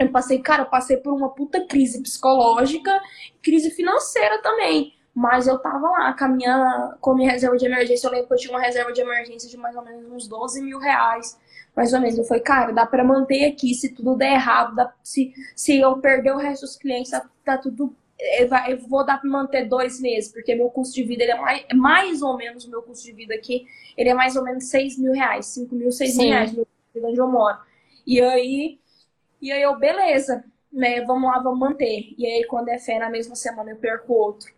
eu 0.00 0.10
passei, 0.10 0.40
cara, 0.40 0.62
eu 0.62 0.66
passei 0.66 0.96
por 0.96 1.14
uma 1.14 1.28
puta 1.28 1.64
crise 1.64 2.02
psicológica, 2.02 3.00
crise 3.40 3.70
financeira 3.70 4.42
também. 4.42 4.95
Mas 5.16 5.46
eu 5.46 5.58
tava 5.58 5.88
lá 5.88 6.12
com 6.12 6.24
a 6.26 6.28
minha, 6.28 6.94
com 7.00 7.12
a 7.12 7.14
minha 7.14 7.30
reserva 7.30 7.56
de 7.56 7.64
emergência. 7.64 8.06
Eu 8.06 8.10
lembro 8.10 8.26
que 8.26 8.34
eu 8.34 8.38
tinha 8.38 8.52
uma 8.52 8.60
reserva 8.60 8.92
de 8.92 9.00
emergência 9.00 9.48
de 9.48 9.56
mais 9.56 9.74
ou 9.74 9.82
menos 9.82 10.12
uns 10.12 10.28
12 10.28 10.60
mil 10.60 10.78
reais. 10.78 11.40
Mais 11.74 11.94
ou 11.94 12.00
menos. 12.00 12.18
Eu 12.18 12.24
falei, 12.24 12.42
cara, 12.42 12.70
dá 12.70 12.84
pra 12.84 13.02
manter 13.02 13.46
aqui. 13.46 13.74
Se 13.74 13.94
tudo 13.94 14.14
der 14.14 14.34
errado, 14.34 14.74
dá, 14.74 14.92
se, 15.02 15.32
se 15.54 15.80
eu 15.80 15.96
perder 16.02 16.32
o 16.32 16.36
resto 16.36 16.66
dos 16.66 16.76
clientes, 16.76 17.10
tá, 17.10 17.26
tá 17.42 17.56
tudo. 17.56 17.96
Eu 18.38 18.78
vou 18.86 19.06
dar 19.06 19.18
pra 19.18 19.30
manter 19.30 19.66
dois 19.66 19.98
meses, 20.02 20.30
porque 20.30 20.54
meu 20.54 20.68
custo 20.68 20.94
de 20.94 21.02
vida 21.02 21.22
ele 21.22 21.32
é 21.32 21.40
mais, 21.40 21.64
mais 21.74 22.20
ou 22.20 22.36
menos 22.36 22.66
o 22.66 22.70
meu 22.70 22.82
custo 22.82 23.06
de 23.06 23.12
vida 23.12 23.34
aqui. 23.34 23.66
Ele 23.96 24.10
é 24.10 24.14
mais 24.14 24.36
ou 24.36 24.44
menos 24.44 24.64
6 24.64 24.98
mil 24.98 25.12
reais, 25.12 25.46
5 25.46 25.74
mil, 25.74 25.90
6 25.90 26.12
Sim. 26.12 26.18
mil 26.18 26.28
reais, 26.28 26.54
onde 27.02 27.18
eu 27.18 27.26
moro. 27.26 27.56
E 28.06 28.20
aí, 28.20 28.78
e 29.40 29.50
aí 29.50 29.62
eu, 29.62 29.78
beleza, 29.78 30.44
né? 30.70 31.00
Vamos 31.06 31.30
lá, 31.30 31.38
vamos 31.38 31.58
manter. 31.58 32.14
E 32.18 32.26
aí, 32.26 32.44
quando 32.44 32.68
é 32.68 32.78
fé, 32.78 32.98
na 32.98 33.08
mesma 33.08 33.34
semana 33.34 33.70
eu 33.70 33.76
perco 33.76 34.12
outro. 34.12 34.55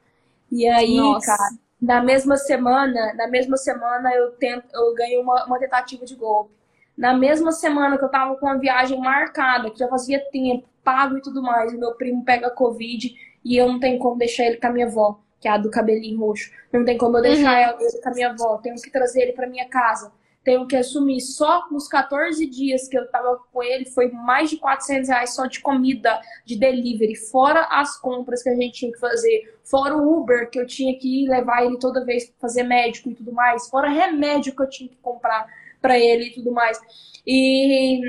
E 0.51 0.67
aí, 0.69 0.97
Nossa. 0.97 1.27
cara, 1.27 1.51
na 1.81 2.03
mesma 2.03 2.37
semana, 2.37 3.15
na 3.15 3.29
mesma 3.29 3.57
semana 3.57 4.13
eu 4.15 4.33
tento, 4.33 4.67
eu 4.75 4.95
ganhei 4.95 5.19
uma, 5.19 5.45
uma 5.45 5.59
tentativa 5.59 6.05
de 6.05 6.15
golpe. 6.17 6.53
Na 6.97 7.15
mesma 7.15 7.53
semana 7.53 7.97
que 7.97 8.05
eu 8.05 8.09
tava 8.09 8.37
com 8.37 8.47
uma 8.47 8.59
viagem 8.59 8.99
marcada, 8.99 9.71
que 9.71 9.79
já 9.79 9.89
fazia 9.89 10.19
tempo, 10.31 10.69
pago 10.83 11.17
e 11.17 11.23
tudo 11.23 11.43
mais, 11.43 11.73
meu 11.73 11.95
primo 11.95 12.25
pega 12.25 12.51
Covid 12.51 13.15
e 13.45 13.57
eu 13.57 13.69
não 13.69 13.79
tenho 13.79 13.99
como 13.99 14.19
deixar 14.19 14.45
ele 14.45 14.57
com 14.57 14.67
a 14.67 14.71
minha 14.71 14.87
avó, 14.87 15.21
que 15.39 15.47
é 15.47 15.53
a 15.53 15.59
do 15.59 15.71
cabelinho 15.71 16.19
roxo. 16.19 16.51
Não 16.73 16.85
tem 16.85 16.99
como 16.99 17.19
eu 17.19 17.23
deixar 17.23 17.75
uhum. 17.75 17.81
ele 17.81 18.03
com 18.03 18.09
a 18.09 18.13
minha 18.13 18.31
avó, 18.31 18.59
tenho 18.59 18.75
que 18.77 18.91
trazer 18.91 19.23
ele 19.23 19.33
para 19.33 19.47
minha 19.47 19.69
casa 19.69 20.11
tenho 20.49 20.67
que 20.67 20.77
assumir 20.77 21.21
só 21.21 21.69
nos 21.71 21.87
14 21.89 22.47
dias 22.47 22.89
que 22.89 22.99
eu 22.99 23.07
tava 23.11 23.39
com 23.53 23.63
ele, 23.63 23.85
foi 23.85 24.11
mais 24.11 24.49
de 24.49 24.57
400 24.57 25.07
reais 25.07 25.35
só 25.35 25.45
de 25.45 25.61
comida, 25.61 26.19
de 26.43 26.57
delivery, 26.57 27.15
fora 27.17 27.67
as 27.71 28.01
compras 28.01 28.43
que 28.43 28.49
a 28.49 28.55
gente 28.55 28.79
tinha 28.79 28.91
que 28.91 28.99
fazer, 28.99 29.59
fora 29.63 29.95
o 29.95 30.19
Uber 30.19 30.49
que 30.49 30.59
eu 30.59 30.67
tinha 30.67 30.99
que 30.99 31.29
levar 31.29 31.67
ele 31.67 31.79
toda 31.79 32.03
vez 32.03 32.31
para 32.31 32.41
fazer 32.41 32.63
médico 32.63 33.11
e 33.11 33.15
tudo 33.15 33.31
mais, 33.31 33.69
fora 33.69 33.91
remédio 33.91 34.57
que 34.57 34.63
eu 34.63 34.71
tinha 34.71 34.89
que 34.89 34.97
comprar 34.97 35.47
para 35.83 35.99
ele 35.99 36.29
e 36.29 36.33
tudo 36.33 36.51
mais. 36.51 36.81
E, 37.27 38.01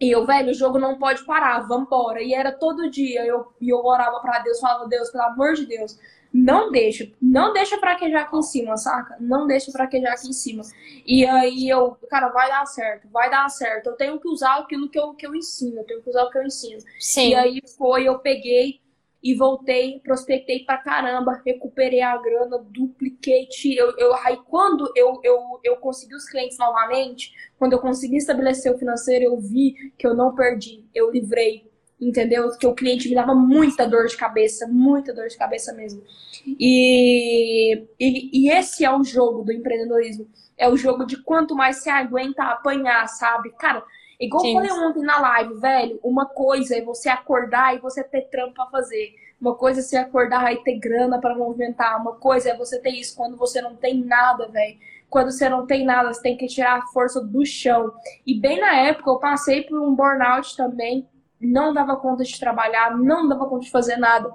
e 0.00 0.08
eu, 0.08 0.24
velho, 0.24 0.50
o 0.50 0.54
jogo 0.54 0.78
não 0.78 0.98
pode 1.00 1.24
parar, 1.24 1.66
vambora. 1.66 2.22
E 2.22 2.32
era 2.32 2.52
todo 2.52 2.88
dia, 2.88 3.26
eu, 3.26 3.52
e 3.60 3.70
eu 3.70 3.84
orava 3.84 4.20
para 4.20 4.38
Deus, 4.38 4.60
falava, 4.60 4.86
Deus, 4.86 5.10
pelo 5.10 5.24
amor 5.24 5.54
de 5.54 5.66
Deus, 5.66 5.98
não 6.32 6.70
deixa, 6.70 7.10
não 7.20 7.52
deixa 7.52 7.78
fraquejar 7.78 8.22
aqui 8.22 8.36
em 8.36 8.42
cima, 8.42 8.76
saca? 8.76 9.16
Não 9.20 9.46
deixa 9.46 9.72
fraquejar 9.72 10.12
aqui 10.12 10.28
em 10.28 10.32
cima. 10.32 10.62
E 11.04 11.26
aí 11.26 11.68
eu, 11.68 11.96
cara, 12.08 12.28
vai 12.28 12.48
dar 12.48 12.64
certo, 12.66 13.08
vai 13.08 13.28
dar 13.28 13.48
certo. 13.48 13.88
Eu 13.88 13.96
tenho 13.96 14.18
que 14.20 14.28
usar 14.28 14.56
aquilo 14.58 14.88
que 14.88 14.98
eu, 14.98 15.12
que 15.14 15.26
eu 15.26 15.34
ensino, 15.34 15.78
eu 15.78 15.84
tenho 15.84 16.02
que 16.02 16.08
usar 16.08 16.24
o 16.24 16.30
que 16.30 16.38
eu 16.38 16.44
ensino. 16.44 16.80
Sim. 16.98 17.30
E 17.30 17.34
aí 17.34 17.60
foi, 17.76 18.06
eu 18.06 18.18
peguei 18.20 18.80
e 19.22 19.34
voltei, 19.34 20.00
prospectei 20.00 20.64
pra 20.64 20.78
caramba, 20.78 21.42
recuperei 21.44 22.00
a 22.00 22.16
grana, 22.16 22.58
dupliquei, 22.58 23.46
eu, 23.76 23.94
eu, 23.98 24.14
aí 24.24 24.38
quando 24.48 24.90
eu, 24.96 25.20
eu, 25.22 25.60
eu 25.62 25.76
consegui 25.76 26.14
os 26.14 26.24
clientes 26.24 26.56
novamente, 26.56 27.32
quando 27.58 27.74
eu 27.74 27.80
consegui 27.80 28.16
estabelecer 28.16 28.72
o 28.74 28.78
financeiro, 28.78 29.24
eu 29.24 29.38
vi 29.38 29.92
que 29.98 30.06
eu 30.06 30.14
não 30.14 30.34
perdi, 30.34 30.86
eu 30.94 31.10
livrei, 31.10 31.69
entendeu? 32.00 32.56
Que 32.56 32.66
o 32.66 32.74
cliente 32.74 33.08
me 33.08 33.14
dava 33.14 33.34
muita 33.34 33.86
dor 33.86 34.06
de 34.06 34.16
cabeça, 34.16 34.66
muita 34.66 35.12
dor 35.12 35.28
de 35.28 35.36
cabeça 35.36 35.72
mesmo. 35.74 36.02
E, 36.46 37.86
e, 37.98 38.46
e, 38.46 38.50
esse 38.50 38.84
é 38.84 38.90
o 38.90 39.04
jogo 39.04 39.42
do 39.42 39.52
empreendedorismo. 39.52 40.26
É 40.56 40.68
o 40.68 40.76
jogo 40.76 41.04
de 41.04 41.22
quanto 41.22 41.54
mais 41.54 41.76
você 41.76 41.90
aguenta 41.90 42.44
apanhar, 42.44 43.06
sabe? 43.08 43.50
Cara, 43.52 43.84
igual 44.18 44.42
Sim. 44.42 44.56
eu 44.56 44.66
falei 44.66 44.88
ontem 44.88 45.02
na 45.02 45.20
live, 45.20 45.54
velho, 45.60 46.00
uma 46.02 46.26
coisa 46.26 46.76
é 46.76 46.82
você 46.82 47.08
acordar 47.08 47.74
e 47.74 47.80
você 47.80 48.02
ter 48.02 48.22
trampo 48.22 48.54
pra 48.54 48.66
fazer. 48.66 49.14
Uma 49.40 49.54
coisa 49.54 49.80
é 49.80 49.82
você 49.82 49.96
acordar 49.96 50.52
e 50.52 50.62
ter 50.62 50.78
grana 50.78 51.18
para 51.18 51.34
movimentar. 51.34 52.00
Uma 52.00 52.14
coisa 52.16 52.50
é 52.50 52.56
você 52.56 52.78
ter 52.78 52.90
isso 52.90 53.16
quando 53.16 53.36
você 53.36 53.60
não 53.60 53.74
tem 53.74 54.02
nada, 54.04 54.48
velho. 54.48 54.78
Quando 55.08 55.32
você 55.32 55.48
não 55.48 55.66
tem 55.66 55.84
nada, 55.84 56.12
você 56.12 56.22
tem 56.22 56.36
que 56.36 56.46
tirar 56.46 56.78
a 56.78 56.86
força 56.88 57.20
do 57.20 57.44
chão. 57.44 57.92
E 58.26 58.38
bem 58.38 58.60
na 58.60 58.76
época 58.76 59.10
eu 59.10 59.18
passei 59.18 59.62
por 59.62 59.80
um 59.80 59.94
burnout 59.94 60.56
também 60.56 61.08
não 61.40 61.72
dava 61.72 61.96
conta 61.96 62.22
de 62.22 62.38
trabalhar, 62.38 62.96
não 62.96 63.28
dava 63.28 63.46
conta 63.46 63.64
de 63.64 63.70
fazer 63.70 63.96
nada. 63.96 64.32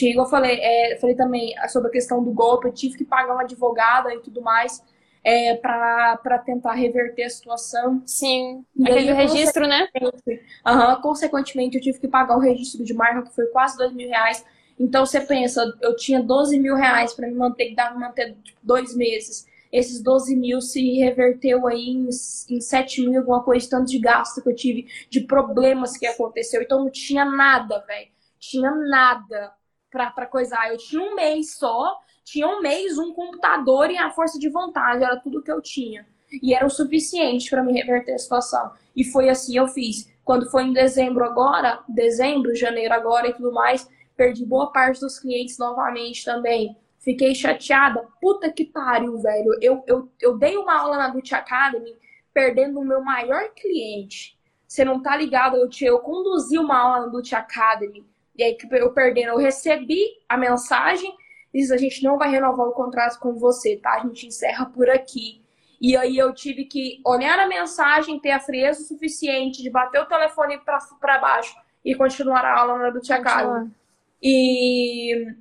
Igual 0.00 0.26
eu 0.26 0.30
falei, 0.30 0.60
é, 0.60 0.98
falei 1.00 1.16
também 1.16 1.54
sobre 1.68 1.88
a 1.88 1.92
questão 1.92 2.22
do 2.22 2.30
golpe, 2.30 2.68
eu 2.68 2.72
tive 2.72 2.98
que 2.98 3.04
pagar 3.04 3.32
uma 3.32 3.42
advogada 3.42 4.12
e 4.14 4.20
tudo 4.20 4.42
mais 4.42 4.82
é, 5.26 5.56
para 5.56 6.38
tentar 6.44 6.74
reverter 6.74 7.24
a 7.24 7.30
situação. 7.30 8.00
Sim, 8.06 8.64
e 8.76 8.84
aquele 8.84 9.10
aí, 9.10 9.16
registro, 9.16 9.66
né? 9.66 9.88
Uhum, 10.00 11.00
consequentemente, 11.02 11.76
eu 11.76 11.82
tive 11.82 11.98
que 11.98 12.06
pagar 12.06 12.36
o 12.36 12.40
registro 12.40 12.84
de 12.84 12.94
marca, 12.94 13.22
que 13.22 13.34
foi 13.34 13.46
quase 13.46 13.76
dois 13.76 13.92
mil 13.92 14.08
reais. 14.08 14.44
Então, 14.78 15.04
você 15.04 15.20
pensa, 15.20 15.64
eu 15.80 15.96
tinha 15.96 16.22
12 16.22 16.60
mil 16.60 16.76
reais 16.76 17.12
para 17.12 17.26
me 17.26 17.34
manter, 17.34 17.66
que 17.66 17.74
dava 17.74 17.98
manter 17.98 18.36
tipo, 18.44 18.58
dois 18.62 18.94
meses 18.94 19.46
esses 19.72 20.02
12 20.02 20.36
mil 20.36 20.60
se 20.60 20.98
reverteu 20.98 21.66
aí 21.66 21.88
em, 21.88 22.08
em 22.50 22.60
7 22.60 23.08
mil, 23.08 23.20
alguma 23.20 23.42
coisa, 23.42 23.68
tanto 23.68 23.90
de 23.90 23.98
gasto 23.98 24.42
que 24.42 24.48
eu 24.48 24.54
tive, 24.54 24.86
de 25.10 25.20
problemas 25.20 25.96
que 25.96 26.06
aconteceu. 26.06 26.62
Então 26.62 26.84
não 26.84 26.90
tinha 26.90 27.24
nada, 27.24 27.84
velho. 27.86 28.08
Tinha 28.38 28.70
nada 28.70 29.52
pra, 29.90 30.10
pra 30.10 30.26
coisar. 30.26 30.70
Eu 30.70 30.76
tinha 30.76 31.02
um 31.02 31.14
mês 31.14 31.56
só, 31.56 31.98
tinha 32.24 32.46
um 32.46 32.60
mês, 32.60 32.98
um 32.98 33.12
computador 33.12 33.90
e 33.90 33.96
a 33.96 34.10
força 34.10 34.38
de 34.38 34.48
vontade, 34.48 35.04
era 35.04 35.16
tudo 35.16 35.42
que 35.42 35.50
eu 35.50 35.60
tinha. 35.60 36.06
E 36.42 36.54
era 36.54 36.66
o 36.66 36.70
suficiente 36.70 37.48
para 37.48 37.62
me 37.62 37.72
reverter 37.72 38.14
a 38.14 38.18
situação. 38.18 38.72
E 38.94 39.04
foi 39.04 39.28
assim 39.28 39.56
eu 39.56 39.68
fiz. 39.68 40.10
Quando 40.24 40.50
foi 40.50 40.64
em 40.64 40.72
dezembro 40.72 41.24
agora, 41.24 41.82
dezembro, 41.88 42.54
janeiro 42.54 42.92
agora 42.92 43.28
e 43.28 43.32
tudo 43.32 43.52
mais, 43.52 43.88
perdi 44.16 44.44
boa 44.44 44.72
parte 44.72 45.00
dos 45.00 45.18
clientes 45.20 45.56
novamente 45.56 46.24
também. 46.24 46.76
Fiquei 47.06 47.36
chateada. 47.36 48.04
Puta 48.20 48.50
que 48.50 48.64
pariu, 48.64 49.16
velho. 49.18 49.56
Eu, 49.62 49.84
eu, 49.86 50.10
eu 50.20 50.36
dei 50.36 50.56
uma 50.56 50.76
aula 50.76 50.96
na 50.96 51.08
Gucci 51.08 51.36
Academy 51.36 51.96
perdendo 52.34 52.80
o 52.80 52.84
meu 52.84 53.00
maior 53.00 53.48
cliente. 53.54 54.36
Você 54.66 54.84
não 54.84 55.00
tá 55.00 55.16
ligado? 55.16 55.56
Eu, 55.56 55.68
te, 55.68 55.84
eu 55.84 56.00
conduzi 56.00 56.58
uma 56.58 56.76
aula 56.76 57.06
na 57.06 57.12
Gucci 57.12 57.36
Academy. 57.36 58.04
E 58.36 58.42
aí 58.42 58.58
eu 58.72 58.92
perdendo, 58.92 59.28
eu 59.28 59.36
recebi 59.36 60.04
a 60.28 60.36
mensagem. 60.36 61.16
Diz, 61.54 61.70
a 61.70 61.76
gente 61.76 62.02
não 62.02 62.18
vai 62.18 62.28
renovar 62.28 62.66
o 62.66 62.72
contrato 62.72 63.20
com 63.20 63.34
você, 63.34 63.76
tá? 63.76 63.92
A 63.92 64.00
gente 64.00 64.26
encerra 64.26 64.66
por 64.66 64.90
aqui. 64.90 65.40
E 65.80 65.96
aí 65.96 66.18
eu 66.18 66.34
tive 66.34 66.64
que 66.64 67.00
olhar 67.06 67.38
a 67.38 67.46
mensagem, 67.46 68.18
ter 68.18 68.32
a 68.32 68.40
frieza 68.40 68.82
suficiente 68.82 69.62
de 69.62 69.70
bater 69.70 70.00
o 70.00 70.06
telefone 70.06 70.58
para 71.00 71.18
baixo 71.18 71.56
e 71.84 71.94
continuar 71.94 72.44
a 72.44 72.58
aula 72.58 72.78
na 72.80 72.90
Gucci 72.90 73.12
Academy. 73.12 73.70
E 74.20 75.36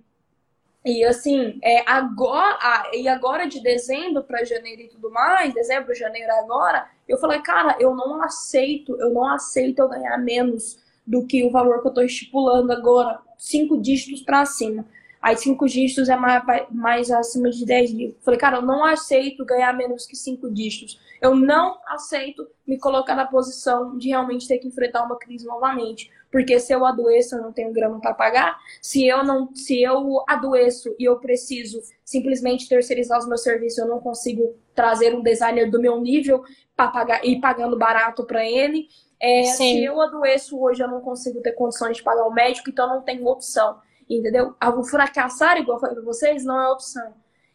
e 0.86 1.04
assim, 1.04 1.60
é, 1.64 1.84
agora, 1.90 2.92
e 2.94 3.08
agora 3.08 3.48
de 3.48 3.60
dezembro 3.60 4.24
para 4.24 4.46
janeiro 4.46 4.84
e 4.84 4.88
tudo 4.88 5.10
mais, 5.10 5.52
dezembro, 5.52 5.96
janeiro 5.96 6.32
agora, 6.34 6.88
eu 7.08 7.18
falei, 7.18 7.42
cara, 7.42 7.76
eu 7.80 7.96
não 7.96 8.22
aceito, 8.22 8.96
eu 9.00 9.12
não 9.12 9.28
aceito 9.28 9.80
eu 9.80 9.90
ganhar 9.90 10.18
menos 10.20 10.78
do 11.06 11.26
que 11.26 11.44
o 11.44 11.50
valor 11.50 11.82
que 11.82 11.88
eu 11.88 11.94
tô 11.94 12.02
estipulando 12.02 12.72
agora, 12.72 13.20
cinco 13.38 13.82
dígitos 13.82 14.22
para 14.22 14.46
cima. 14.46 14.86
Aí 15.26 15.36
cinco 15.36 15.66
dígitos 15.66 16.08
é 16.08 16.16
mais, 16.16 16.44
mais 16.70 17.10
acima 17.10 17.50
de 17.50 17.66
10 17.66 17.94
mil. 17.94 18.16
Falei, 18.22 18.40
cara, 18.40 18.58
eu 18.58 18.62
não 18.62 18.86
aceito 18.86 19.44
ganhar 19.44 19.74
menos 19.74 20.06
que 20.06 20.16
cinco 20.16 20.54
dígitos. 20.54 21.00
Eu 21.20 21.34
não 21.36 21.80
aceito 21.88 22.48
me 22.68 22.78
colocar 22.78 23.16
na 23.16 23.26
posição 23.26 23.98
de 23.98 24.10
realmente 24.10 24.48
ter 24.48 24.60
que 24.60 24.68
enfrentar 24.68 25.04
uma 25.04 25.18
crise 25.18 25.44
novamente. 25.44 26.12
Porque 26.32 26.60
se 26.60 26.72
eu 26.72 26.86
adoeço, 26.86 27.38
eu 27.38 27.42
não 27.42 27.52
tenho 27.52 27.74
grana 27.74 28.00
para 28.00 28.14
pagar. 28.14 28.60
Se 28.80 29.04
eu 29.08 29.24
não, 29.24 29.50
se 29.56 29.82
eu 29.82 30.24
adoeço 30.28 30.96
e 31.00 31.06
eu 31.06 31.18
preciso 31.18 31.82
simplesmente 32.04 32.70
terceirizar 32.70 33.18
os 33.18 33.28
meus 33.28 33.42
serviços, 33.42 33.80
eu 33.80 33.88
não 33.88 34.00
consigo 34.00 34.54
trazer 34.76 35.16
um 35.16 35.24
designer 35.24 35.72
do 35.72 35.82
meu 35.82 36.00
nível 36.00 36.44
para 36.76 36.92
pagar 36.92 37.26
e 37.26 37.42
pagando 37.42 37.76
barato 37.76 38.24
para 38.26 38.46
ele. 38.46 38.88
É, 39.20 39.42
se 39.46 39.84
eu 39.84 40.00
adoeço 40.00 40.62
hoje, 40.62 40.84
eu 40.84 40.88
não 40.88 41.02
consigo 41.02 41.42
ter 41.42 41.54
condições 41.54 41.98
de 41.98 42.04
pagar 42.04 42.28
o 42.28 42.32
médico, 42.32 42.70
então 42.70 42.88
não 42.88 43.02
tenho 43.02 43.26
opção. 43.26 43.80
Entendeu? 44.10 44.56
O 44.78 44.84
fracassar, 44.84 45.58
igual 45.58 45.78
eu 45.78 45.82
falei 45.82 45.96
para 45.96 46.06
vocês, 46.06 46.46
não 46.46 46.60
é 46.62 46.70
opção. 46.70 47.14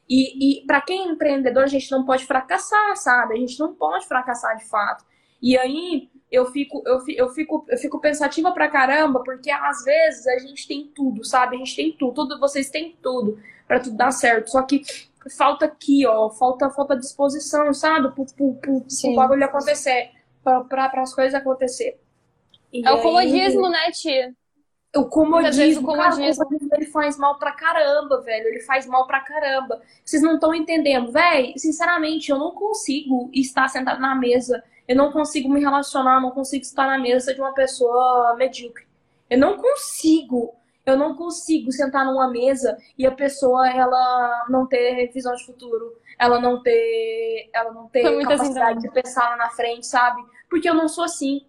E, 0.08 0.62
e 0.62 0.66
para 0.66 0.80
quem 0.80 1.08
é 1.08 1.12
empreendedor, 1.12 1.64
a 1.64 1.68
gente 1.68 1.90
não 1.90 2.04
pode 2.04 2.26
fracassar, 2.26 2.96
sabe? 2.96 3.34
A 3.34 3.36
gente 3.36 3.58
não 3.60 3.74
pode 3.74 4.08
fracassar 4.08 4.56
de 4.56 4.64
fato. 4.64 5.04
E 5.40 5.56
aí, 5.56 6.10
eu 6.30 6.46
fico, 6.46 6.82
eu, 6.86 6.98
eu, 7.16 7.28
fico, 7.28 7.64
eu 7.68 7.78
fico 7.78 8.00
pensativa 8.00 8.52
pra 8.52 8.68
caramba, 8.68 9.22
porque 9.22 9.50
às 9.50 9.84
vezes 9.84 10.26
a 10.26 10.38
gente 10.38 10.66
tem 10.66 10.90
tudo, 10.94 11.24
sabe? 11.24 11.56
A 11.56 11.58
gente 11.58 11.76
tem 11.76 11.92
tudo, 11.92 12.14
tudo 12.14 12.40
vocês 12.40 12.70
têm 12.70 12.96
tudo 13.02 13.38
para 13.66 13.80
tudo 13.80 13.96
dar 13.96 14.12
certo. 14.12 14.50
Só 14.50 14.62
que 14.62 14.82
falta 15.36 15.66
aqui, 15.66 16.06
ó, 16.06 16.30
falta, 16.30 16.70
falta 16.70 16.96
disposição, 16.96 17.72
sabe? 17.72 18.12
Pro, 18.12 18.26
pro, 18.26 18.54
pro, 18.54 18.80
pro 18.80 19.14
bagulho 19.14 19.44
acontecer, 19.44 20.10
pra, 20.42 20.62
pra, 20.64 21.02
as 21.02 21.14
coisas 21.14 21.34
acontecer. 21.34 22.00
E 22.72 22.86
é 22.86 22.88
aí... 22.88 22.94
o 22.94 23.02
comodismo, 23.02 23.68
né, 23.68 23.90
tia? 23.90 24.34
O 24.96 25.04
comodismo, 25.04 25.82
o 25.82 25.84
comodismo. 25.84 26.44
Cara, 26.44 26.70
o 26.70 26.74
ele 26.74 26.86
faz 26.86 27.16
mal 27.16 27.38
pra 27.38 27.52
caramba, 27.52 28.20
velho. 28.22 28.48
Ele 28.48 28.60
faz 28.60 28.86
mal 28.86 29.06
pra 29.06 29.20
caramba. 29.20 29.80
Vocês 30.04 30.20
não 30.20 30.34
estão 30.34 30.52
entendendo, 30.52 31.12
velho. 31.12 31.52
Sinceramente, 31.56 32.30
eu 32.30 32.38
não 32.38 32.50
consigo 32.50 33.30
estar 33.32 33.68
sentado 33.68 34.00
na 34.00 34.16
mesa. 34.16 34.62
Eu 34.88 34.96
não 34.96 35.12
consigo 35.12 35.48
me 35.48 35.60
relacionar, 35.60 36.20
não 36.20 36.32
consigo 36.32 36.62
estar 36.62 36.86
na 36.88 36.98
mesa 36.98 37.32
de 37.32 37.40
uma 37.40 37.54
pessoa 37.54 38.34
medíocre. 38.36 38.84
Eu 39.28 39.38
não 39.38 39.56
consigo. 39.56 40.56
Eu 40.84 40.96
não 40.96 41.14
consigo 41.14 41.70
sentar 41.70 42.04
numa 42.04 42.28
mesa 42.28 42.76
e 42.98 43.06
a 43.06 43.12
pessoa 43.12 43.68
ela 43.70 44.46
não 44.48 44.66
ter 44.66 45.12
visão 45.12 45.34
de 45.36 45.44
futuro, 45.44 45.94
ela 46.18 46.40
não 46.40 46.62
ter, 46.62 47.48
ela 47.52 47.70
não 47.70 47.86
ter 47.86 48.04
assim 48.04 48.22
capacidade 48.22 48.78
assim 48.78 48.88
de 48.88 48.92
pensar 48.92 49.30
lá 49.30 49.36
na 49.36 49.50
frente, 49.50 49.86
sabe? 49.86 50.20
Porque 50.48 50.68
eu 50.68 50.74
não 50.74 50.88
sou 50.88 51.04
assim. 51.04 51.46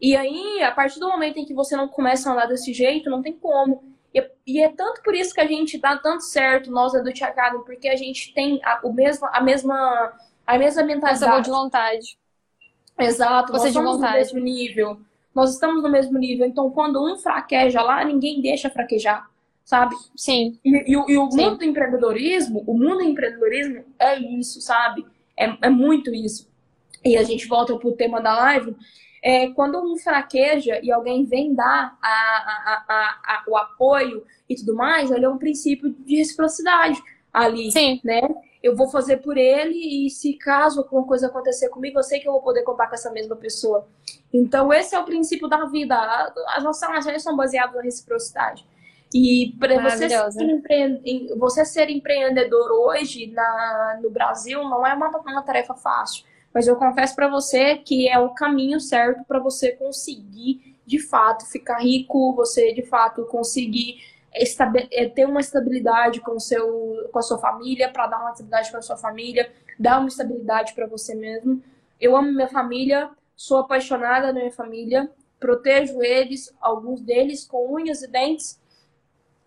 E 0.00 0.14
aí, 0.14 0.62
a 0.62 0.70
partir 0.72 1.00
do 1.00 1.08
momento 1.08 1.38
em 1.38 1.44
que 1.44 1.54
você 1.54 1.76
não 1.76 1.88
começa 1.88 2.28
a 2.28 2.32
andar 2.32 2.46
desse 2.46 2.72
jeito, 2.72 3.10
não 3.10 3.22
tem 3.22 3.32
como. 3.32 3.82
E, 4.14 4.30
e 4.46 4.62
é 4.62 4.68
tanto 4.68 5.02
por 5.02 5.14
isso 5.14 5.34
que 5.34 5.40
a 5.40 5.46
gente 5.46 5.78
dá 5.78 5.96
tanto 5.96 6.22
certo, 6.22 6.70
nós 6.70 6.94
é 6.94 7.02
do 7.02 7.12
Tiagado, 7.12 7.60
porque 7.64 7.88
a 7.88 7.96
gente 7.96 8.32
tem 8.34 8.60
a, 8.64 8.80
o 8.82 8.92
mesmo, 8.92 9.26
a 9.32 9.40
mesma 9.40 10.12
a 10.46 10.56
mesma 10.56 10.82
mentalidade. 10.84 11.32
Essa 11.32 11.42
de 11.42 11.50
vontade. 11.50 12.18
Exato, 12.98 13.52
você 13.52 13.64
nós 13.64 13.72
de 13.72 13.82
vontade. 13.82 14.12
no 14.12 14.18
mesmo 14.18 14.40
nível. 14.40 15.00
Nós 15.34 15.52
estamos 15.52 15.82
no 15.82 15.90
mesmo 15.90 16.16
nível. 16.18 16.46
Então, 16.46 16.70
quando 16.70 17.04
um 17.04 17.16
fraqueja 17.16 17.82
lá, 17.82 18.02
ninguém 18.04 18.40
deixa 18.40 18.70
fraquejar, 18.70 19.28
sabe? 19.64 19.94
Sim. 20.16 20.58
E, 20.64 20.70
e, 20.70 20.92
e 20.92 21.18
o 21.18 21.30
Sim. 21.30 21.36
mundo 21.36 21.58
do 21.58 21.64
empreendedorismo, 21.64 22.64
o 22.66 22.72
mundo 22.72 22.98
do 22.98 23.02
empreendedorismo 23.02 23.84
é 23.98 24.18
isso, 24.18 24.60
sabe? 24.60 25.04
É, 25.36 25.66
é 25.66 25.68
muito 25.68 26.14
isso. 26.14 26.48
E 27.04 27.16
a 27.16 27.22
gente 27.22 27.46
volta 27.46 27.76
pro 27.76 27.92
tema 27.92 28.20
da 28.20 28.34
live 28.34 28.74
é, 29.22 29.48
quando 29.48 29.80
um 29.80 29.96
fraqueja 29.96 30.78
e 30.82 30.90
alguém 30.92 31.24
vem 31.24 31.54
dar 31.54 31.96
a, 32.02 32.08
a, 32.08 32.84
a, 33.24 33.44
o 33.48 33.56
apoio 33.56 34.24
e 34.48 34.54
tudo 34.54 34.74
mais, 34.74 35.10
ele 35.10 35.24
é 35.24 35.28
um 35.28 35.38
princípio 35.38 35.90
de 35.90 36.16
reciprocidade 36.16 37.02
ali, 37.32 37.70
Sim. 37.70 38.00
né? 38.04 38.22
Eu 38.62 38.74
vou 38.74 38.88
fazer 38.88 39.18
por 39.18 39.36
ele 39.36 40.06
e 40.06 40.10
se 40.10 40.34
caso 40.34 40.80
alguma 40.80 41.06
coisa 41.06 41.28
acontecer 41.28 41.68
comigo, 41.68 41.98
eu 41.98 42.02
sei 42.02 42.18
que 42.18 42.26
eu 42.26 42.32
vou 42.32 42.42
poder 42.42 42.62
contar 42.62 42.88
com 42.88 42.94
essa 42.94 43.12
mesma 43.12 43.36
pessoa. 43.36 43.86
Então 44.32 44.72
esse 44.72 44.94
é 44.94 44.98
o 44.98 45.04
princípio 45.04 45.46
da 45.46 45.66
vida. 45.66 45.96
As 46.48 46.64
nossas 46.64 46.88
relações 46.88 47.22
são 47.22 47.36
baseadas 47.36 47.76
na 47.76 47.82
reciprocidade. 47.82 48.66
E 49.14 49.54
para 49.58 49.80
você, 49.80 50.08
ser 50.08 51.36
você 51.36 51.64
ser 51.64 51.90
empreendedor 51.90 52.72
hoje 52.72 53.28
na, 53.28 54.00
no 54.02 54.10
Brasil 54.10 54.62
não 54.64 54.86
é 54.86 54.94
uma, 54.94 55.08
uma 55.08 55.42
tarefa 55.42 55.74
fácil. 55.74 56.24
Mas 56.56 56.66
eu 56.66 56.76
confesso 56.76 57.14
para 57.14 57.28
você 57.28 57.76
que 57.76 58.08
é 58.08 58.18
o 58.18 58.30
caminho 58.30 58.80
certo 58.80 59.22
para 59.24 59.38
você 59.38 59.72
conseguir 59.72 60.74
de 60.86 60.98
fato 60.98 61.44
ficar 61.44 61.80
rico, 61.80 62.34
você 62.34 62.72
de 62.72 62.80
fato 62.80 63.26
conseguir 63.26 64.00
é, 64.32 65.06
ter 65.06 65.26
uma 65.26 65.40
estabilidade 65.40 66.18
com, 66.22 66.40
seu, 66.40 67.10
com 67.12 67.18
a 67.18 67.20
sua 67.20 67.36
família, 67.36 67.90
para 67.90 68.06
dar 68.06 68.20
uma 68.20 68.30
estabilidade 68.30 68.70
para 68.70 68.78
a 68.78 68.82
sua 68.82 68.96
família, 68.96 69.52
dar 69.78 69.98
uma 69.98 70.08
estabilidade 70.08 70.72
para 70.72 70.86
você 70.86 71.14
mesmo. 71.14 71.62
Eu 72.00 72.16
amo 72.16 72.32
minha 72.32 72.48
família, 72.48 73.10
sou 73.36 73.58
apaixonada 73.58 74.28
na 74.28 74.38
minha 74.38 74.50
família, 74.50 75.10
protejo 75.38 76.02
eles, 76.02 76.56
alguns 76.58 77.02
deles 77.02 77.44
com 77.44 77.74
unhas 77.74 78.02
e 78.02 78.08
dentes, 78.08 78.58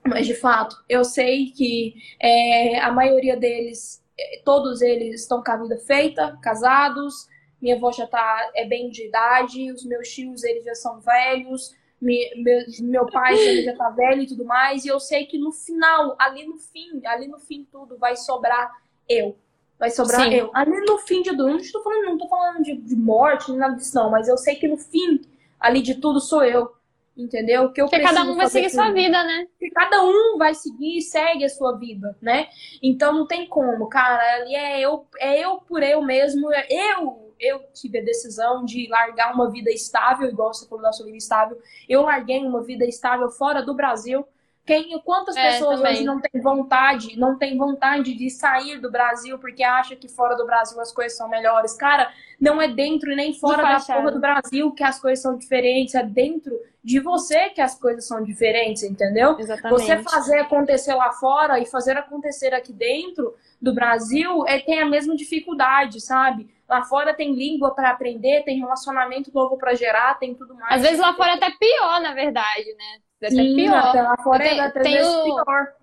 mas 0.06 0.28
de 0.28 0.36
fato 0.36 0.76
eu 0.88 1.04
sei 1.04 1.50
que 1.50 1.96
é, 2.20 2.80
a 2.80 2.92
maioria 2.92 3.36
deles 3.36 4.00
todos 4.44 4.82
eles 4.82 5.22
estão 5.22 5.44
com 5.44 5.52
a 5.52 5.58
vida 5.58 5.78
feita, 5.78 6.38
casados, 6.42 7.28
minha 7.62 7.76
avó 7.76 7.92
já 7.92 8.08
tá 8.08 8.52
é 8.56 8.66
bem 8.66 8.90
de 8.90 9.08
idade, 9.08 9.72
os 9.72 9.86
meus 9.86 10.10
tios 10.10 10.44
eles 10.44 10.64
já 10.64 10.76
são 10.76 11.00
velhos, 11.00 11.76
me, 12.02 12.32
meu, 12.38 12.62
meu 12.82 13.06
pai 13.08 13.38
ele 13.38 13.64
já 13.64 13.76
tá 13.76 13.90
velho 13.90 14.22
e 14.22 14.28
tudo 14.28 14.46
mais, 14.46 14.86
e 14.86 14.88
eu 14.88 15.00
sei 15.00 15.26
que 15.26 15.38
no 15.38 15.52
final, 15.52 16.16
ali 16.18 16.46
no 16.46 16.58
fim, 16.58 17.02
ali 17.06 17.28
no 17.28 17.40
fim 17.40 17.68
tudo 17.70 17.98
vai 17.98 18.16
sobrar 18.16 18.72
eu. 19.08 19.38
Vai 19.78 19.90
sobrar 19.90 20.24
Sim. 20.24 20.36
eu. 20.36 20.52
Ali 20.54 20.78
no 20.82 20.98
fim 21.00 21.22
de 21.22 21.30
tudo, 21.30 21.48
não 21.48 21.58
estou 21.58 21.82
falando, 21.82 22.06
não 22.06 22.18
tô 22.18 22.28
falando 22.28 22.64
de, 22.64 22.76
de 22.76 22.96
morte, 22.96 23.50
nem 23.50 23.60
nada 23.60 23.76
disso 23.76 23.96
não, 23.96 24.10
mas 24.10 24.28
eu 24.28 24.38
sei 24.38 24.56
que 24.56 24.68
no 24.68 24.78
fim 24.78 25.22
ali 25.60 25.82
de 25.82 25.96
tudo 25.96 26.20
sou 26.20 26.44
eu 26.44 26.79
entendeu? 27.20 27.72
Que, 27.72 27.82
eu 27.82 27.86
Porque 27.86 28.02
cada 28.02 28.24
um 28.24 28.36
vai 28.36 28.48
seguir 28.48 28.70
sua 28.70 28.92
vida, 28.92 29.24
né? 29.24 29.48
Que 29.60 29.70
cada 29.70 30.04
um 30.04 30.38
vai 30.38 30.54
seguir 30.56 30.98
e 30.98 31.02
segue 31.02 31.44
a 31.44 31.50
sua 31.50 31.78
vida, 31.78 32.18
né? 32.22 32.48
Então 32.82 33.14
não 33.14 33.28
tem 33.28 33.48
como, 33.48 33.88
cara. 33.88 34.22
Ali 34.36 34.56
é 34.56 34.80
eu, 34.80 35.06
é 35.20 35.40
eu 35.40 35.58
por 35.58 35.84
eu 35.84 36.02
mesmo. 36.02 36.52
É 36.54 36.68
eu, 36.70 37.34
eu 37.40 37.60
tive 37.74 38.00
a 38.00 38.04
decisão 38.04 38.64
de 38.64 38.88
largar 38.90 39.34
uma 39.34 39.52
vida 39.52 39.70
estável, 39.70 40.30
igual 40.30 40.54
você 40.54 40.68
falou 40.68 40.84
da 40.84 40.92
sua 40.92 41.06
vida 41.06 41.18
estável. 41.18 41.58
Eu 41.88 42.04
larguei 42.04 42.40
uma 42.40 42.64
vida 42.64 42.86
estável 42.86 43.30
fora 43.30 43.62
do 43.62 43.74
Brasil 43.74 44.26
quem, 44.70 45.00
quantas 45.00 45.36
é, 45.36 45.52
pessoas 45.52 45.78
também. 45.78 45.94
hoje 45.94 46.04
não 46.04 46.22
têm 46.22 46.42
vontade, 46.42 47.20
não 47.20 47.36
tem 47.36 47.58
vontade 47.58 48.14
de 48.14 48.30
sair 48.30 48.80
do 48.80 48.92
Brasil 48.92 49.40
porque 49.40 49.64
acha 49.64 49.96
que 49.96 50.08
fora 50.08 50.36
do 50.36 50.46
Brasil 50.46 50.80
as 50.80 50.92
coisas 50.92 51.18
são 51.18 51.28
melhores? 51.28 51.74
Cara, 51.74 52.12
não 52.40 52.62
é 52.62 52.68
dentro 52.68 53.12
e 53.12 53.16
nem 53.16 53.34
fora 53.34 53.64
da 53.64 53.80
porra 53.80 54.12
do 54.12 54.20
Brasil 54.20 54.72
que 54.72 54.84
as 54.84 55.00
coisas 55.00 55.24
são 55.24 55.36
diferentes, 55.36 55.96
é 55.96 56.04
dentro 56.04 56.54
de 56.84 57.00
você 57.00 57.50
que 57.50 57.60
as 57.60 57.74
coisas 57.80 58.06
são 58.06 58.24
diferentes, 58.24 58.84
entendeu? 58.84 59.36
Exatamente. 59.40 59.82
Você 59.82 59.98
fazer 60.04 60.40
acontecer 60.40 60.94
lá 60.94 61.12
fora 61.14 61.60
e 61.60 61.66
fazer 61.66 61.98
acontecer 61.98 62.54
aqui 62.54 62.72
dentro 62.72 63.36
do 63.60 63.74
Brasil 63.74 64.46
é, 64.48 64.60
tem 64.60 64.80
a 64.80 64.86
mesma 64.86 65.16
dificuldade, 65.16 66.00
sabe? 66.00 66.48
Lá 66.70 66.84
fora 66.84 67.16
tem 67.16 67.34
língua 67.34 67.74
para 67.74 67.90
aprender, 67.90 68.44
tem 68.44 68.60
relacionamento 68.60 69.32
novo 69.34 69.58
para 69.58 69.74
gerar, 69.74 70.20
tem 70.20 70.36
tudo 70.36 70.54
mais. 70.54 70.76
Às 70.76 70.82
vezes 70.84 71.00
lá 71.00 71.12
fora 71.16 71.32
é 71.32 71.36
até 71.36 71.50
pior, 71.50 72.00
na 72.02 72.14
verdade, 72.14 72.72
né? 72.76 73.09
Deve 73.20 73.36
ser 73.36 73.56
pior. 73.56 73.96
Lá 73.96 74.18
fora 74.24 74.44
tem, 74.44 74.60
é 74.60 74.70
tem 74.72 75.02
o, 75.02 75.24
pior. 75.24 75.74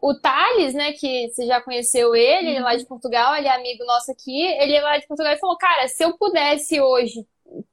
O 0.00 0.14
Thales, 0.14 0.74
né, 0.74 0.92
que 0.92 1.28
você 1.28 1.46
já 1.46 1.60
conheceu 1.60 2.14
ele, 2.14 2.48
ele 2.48 2.58
é 2.58 2.60
lá 2.60 2.76
de 2.76 2.86
Portugal, 2.86 3.34
ele 3.34 3.48
é 3.48 3.54
amigo 3.54 3.84
nosso 3.84 4.12
aqui. 4.12 4.42
Ele 4.42 4.74
é 4.74 4.80
lá 4.82 4.98
de 4.98 5.06
Portugal 5.06 5.32
e 5.32 5.38
falou: 5.38 5.56
Cara, 5.56 5.88
se 5.88 6.04
eu 6.04 6.16
pudesse 6.16 6.80
hoje, 6.80 7.26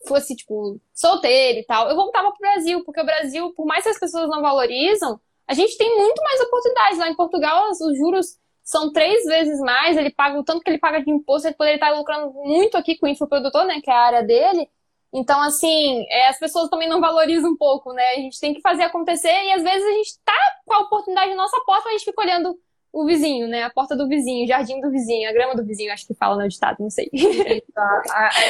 fosse, 0.07 0.35
tipo, 0.35 0.79
solteiro 0.93 1.59
e 1.59 1.65
tal, 1.65 1.89
eu 1.89 1.95
voltava 1.95 2.31
pro 2.31 2.39
Brasil, 2.39 2.83
porque 2.83 3.01
o 3.01 3.05
Brasil, 3.05 3.53
por 3.53 3.65
mais 3.65 3.83
que 3.83 3.89
as 3.89 3.99
pessoas 3.99 4.29
não 4.29 4.41
valorizam, 4.41 5.19
a 5.47 5.53
gente 5.53 5.77
tem 5.77 5.95
muito 5.97 6.21
mais 6.23 6.41
oportunidades. 6.41 6.97
Lá 6.97 7.09
em 7.09 7.15
Portugal, 7.15 7.69
os 7.69 7.97
juros 7.97 8.37
são 8.63 8.91
três 8.91 9.25
vezes 9.25 9.59
mais, 9.59 9.97
ele 9.97 10.09
paga 10.09 10.39
o 10.39 10.43
tanto 10.43 10.61
que 10.61 10.69
ele 10.69 10.79
paga 10.79 11.03
de 11.03 11.11
imposto, 11.11 11.47
ele 11.47 11.55
poderia 11.55 11.75
estar 11.75 11.91
lucrando 11.91 12.31
muito 12.31 12.77
aqui 12.77 12.97
com 12.97 13.05
o 13.05 13.09
infoprodutor, 13.09 13.65
né, 13.65 13.81
que 13.81 13.91
é 13.91 13.93
a 13.93 14.05
área 14.05 14.23
dele. 14.23 14.69
Então, 15.13 15.39
assim, 15.41 16.05
é, 16.09 16.27
as 16.27 16.39
pessoas 16.39 16.69
também 16.69 16.89
não 16.89 16.99
valorizam 16.99 17.51
um 17.51 17.55
pouco, 17.55 17.93
né? 17.93 18.03
A 18.13 18.15
gente 18.15 18.39
tem 18.39 18.53
que 18.53 18.61
fazer 18.61 18.83
acontecer 18.83 19.29
e 19.29 19.51
às 19.51 19.61
vezes 19.61 19.85
a 19.85 19.91
gente 19.91 20.19
tá 20.25 20.33
com 20.65 20.73
a 20.73 20.79
oportunidade 20.79 21.29
na 21.29 21.37
nossa 21.37 21.61
porta, 21.65 21.83
mas 21.85 21.95
a 21.95 21.97
gente 21.97 22.05
fica 22.05 22.21
olhando 22.21 22.59
o 22.91 23.05
vizinho, 23.05 23.47
né? 23.47 23.63
A 23.63 23.69
porta 23.69 23.95
do 23.95 24.07
vizinho, 24.07 24.43
o 24.43 24.47
jardim 24.47 24.81
do 24.81 24.89
vizinho, 24.89 25.29
a 25.29 25.33
grama 25.33 25.55
do 25.55 25.63
vizinho, 25.63 25.93
acho 25.93 26.07
que 26.07 26.15
fala 26.15 26.41
no 26.41 26.49
ditado, 26.49 26.77
não 26.79 26.89
sei. 26.89 27.11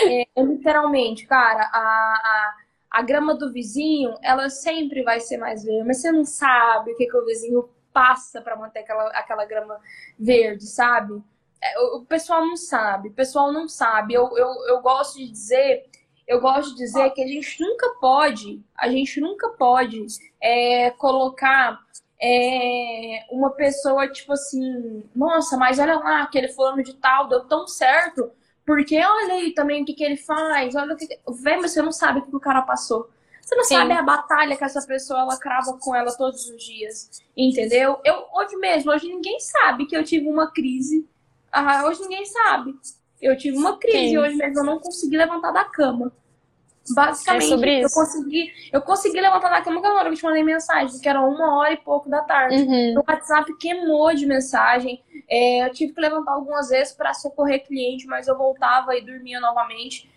É, 0.06 0.22
é, 0.22 0.44
literalmente, 0.44 1.26
cara, 1.26 1.70
a, 1.74 1.78
a, 1.78 2.56
a, 2.92 3.02
grama 3.02 3.36
do 3.36 3.52
vizinho, 3.52 4.14
ela 4.22 4.50
sempre 4.50 5.04
vai 5.04 5.20
ser 5.20 5.38
mais 5.38 5.64
verde, 5.64 5.88
mas 5.88 6.02
você 6.02 6.12
não 6.12 6.26
sabe 6.26 6.92
o 6.92 6.96
que, 6.96 7.08
que 7.08 7.18
o 7.18 7.26
vizinho 7.26 7.70
passa 7.94 8.42
para 8.42 8.56
manter 8.56 8.80
aquela, 8.80 9.08
aquela 9.10 9.46
grama 9.46 9.80
verde, 10.20 10.66
sabe? 10.66 11.22
É, 11.62 11.80
o, 11.80 11.98
o 11.98 12.06
pessoal 12.06 12.46
não 12.46 12.58
sabe, 12.58 13.10
o 13.10 13.14
pessoal 13.14 13.52
não 13.52 13.68
sabe. 13.68 14.14
Eu, 14.14 14.38
eu, 14.38 14.48
eu 14.68 14.82
gosto 14.82 15.18
de 15.18 15.30
dizer 15.30 15.86
eu 16.28 16.40
gosto 16.40 16.72
de 16.72 16.78
dizer 16.78 17.10
que 17.12 17.22
a 17.22 17.28
gente 17.28 17.62
nunca 17.62 17.90
pode, 18.00 18.62
a 18.78 18.90
gente 18.90 19.20
nunca 19.20 19.50
pode 19.50 20.06
é, 20.42 20.90
colocar 20.92 21.80
é, 22.22 23.26
uma 23.30 23.52
pessoa 23.52 24.08
tipo 24.08 24.34
assim, 24.34 25.04
nossa, 25.16 25.58
mas 25.58 25.80
olha 25.80 25.98
lá, 26.00 26.24
aquele 26.24 26.48
fulano 26.48 26.82
de 26.82 26.94
tal 26.96 27.28
deu 27.28 27.46
tão 27.46 27.68
certo, 27.68 28.32
porque 28.66 28.98
olha 28.98 29.34
aí 29.34 29.54
também 29.54 29.84
o 29.84 29.86
que, 29.86 29.94
que 29.94 30.04
ele 30.04 30.18
faz, 30.18 30.74
olha 30.76 30.94
o 30.94 30.98
que. 30.98 31.08
Vê, 31.42 31.58
mas 31.58 31.72
você 31.72 31.82
não 31.82 31.92
sabe 31.92 32.20
o 32.20 32.22
que 32.24 32.36
o 32.36 32.40
cara 32.40 32.62
passou. 32.62 33.10
Você 33.42 33.56
não 33.56 33.64
Sim. 33.66 33.76
sabe 33.76 33.92
a 33.92 34.02
batalha 34.02 34.56
que 34.56 34.64
essa 34.64 34.82
pessoa 34.88 35.20
ela 35.20 35.38
crava 35.38 35.78
com 35.78 35.94
ela 35.94 36.16
todos 36.16 36.50
os 36.50 36.64
dias. 36.64 37.22
Entendeu? 37.36 38.00
Eu 38.06 38.26
hoje 38.34 38.56
mesmo, 38.56 38.92
hoje 38.92 39.10
ninguém 39.10 39.38
sabe 39.42 39.86
que 39.86 39.98
eu 39.98 40.04
tive 40.04 40.30
uma 40.30 40.50
crise. 40.50 41.06
Ah, 41.52 41.86
hoje 41.86 42.02
ninguém 42.02 42.26
sabe. 42.26 42.74
Eu 43.24 43.38
tive 43.38 43.58
uma 43.58 43.78
crise 43.78 44.10
Sim. 44.10 44.18
hoje 44.18 44.36
mesmo, 44.36 44.60
eu 44.60 44.64
não 44.66 44.80
consegui 44.80 45.16
levantar 45.16 45.52
da 45.52 45.64
cama. 45.64 46.12
Basicamente, 46.94 47.46
é 47.46 47.48
sobre 47.48 47.80
isso. 47.80 47.88
eu 47.88 48.04
consegui, 48.04 48.54
eu 48.74 48.82
consegui 48.82 49.22
levantar 49.22 49.50
da 49.50 49.62
cama 49.62 49.80
na 49.80 49.94
hora 49.94 50.10
que 50.10 50.16
eu 50.16 50.18
te 50.18 50.24
mandei 50.26 50.44
mensagem, 50.44 51.00
que 51.00 51.08
era 51.08 51.22
uma 51.22 51.58
hora 51.58 51.72
e 51.72 51.78
pouco 51.78 52.10
da 52.10 52.22
tarde. 52.22 52.58
Uhum. 52.58 52.96
O 52.98 53.04
WhatsApp 53.10 53.58
queimou 53.58 54.14
de 54.14 54.26
mensagem. 54.26 55.02
É, 55.30 55.66
eu 55.66 55.72
tive 55.72 55.94
que 55.94 56.02
levantar 56.02 56.34
algumas 56.34 56.68
vezes 56.68 56.94
para 56.94 57.14
socorrer 57.14 57.66
cliente, 57.66 58.06
mas 58.06 58.28
eu 58.28 58.38
voltava 58.38 58.96
e 58.98 59.02
dormia 59.02 59.40
novamente. 59.40 60.12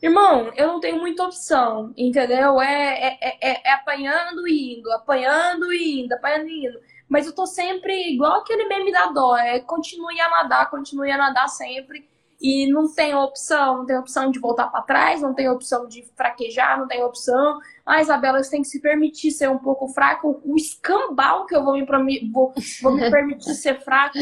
Irmão, 0.00 0.50
eu 0.56 0.68
não 0.68 0.80
tenho 0.80 0.98
muita 0.98 1.24
opção, 1.24 1.92
entendeu? 1.96 2.58
É, 2.60 3.18
é, 3.20 3.38
é, 3.42 3.68
é 3.68 3.72
apanhando 3.72 4.48
e 4.48 4.78
indo, 4.78 4.90
apanhando 4.92 5.70
e 5.72 6.00
indo, 6.04 6.12
apanhando 6.14 6.48
e 6.48 6.66
indo. 6.66 6.80
Mas 7.06 7.26
eu 7.26 7.34
tô 7.34 7.46
sempre 7.46 8.12
igual 8.12 8.40
aquele 8.40 8.64
meme 8.66 8.92
da 8.92 9.06
dó, 9.06 9.36
é 9.36 9.60
continue 9.60 10.18
a 10.20 10.30
nadar, 10.30 10.70
continue 10.70 11.10
a 11.10 11.18
nadar 11.18 11.48
sempre. 11.48 12.08
E 12.40 12.70
não 12.70 12.92
tem 12.92 13.14
opção, 13.16 13.78
não 13.78 13.86
tem 13.86 13.98
opção 13.98 14.30
de 14.30 14.38
voltar 14.38 14.68
para 14.68 14.82
trás, 14.82 15.20
não 15.20 15.34
tem 15.34 15.48
opção 15.48 15.88
de 15.88 16.04
fraquejar, 16.16 16.78
não 16.78 16.86
tem 16.86 17.02
opção. 17.02 17.58
Ah, 17.84 18.00
Isabela, 18.00 18.42
você 18.42 18.50
tem 18.50 18.62
que 18.62 18.68
se 18.68 18.80
permitir 18.80 19.32
ser 19.32 19.50
um 19.50 19.58
pouco 19.58 19.88
fraco. 19.88 20.40
O 20.44 20.54
escambau 20.54 21.46
que 21.46 21.56
eu 21.56 21.64
vou 21.64 21.74
me, 21.74 22.30
vou, 22.30 22.54
vou 22.80 22.92
me 22.92 23.10
permitir 23.10 23.54
ser 23.54 23.80
fraco. 23.80 24.16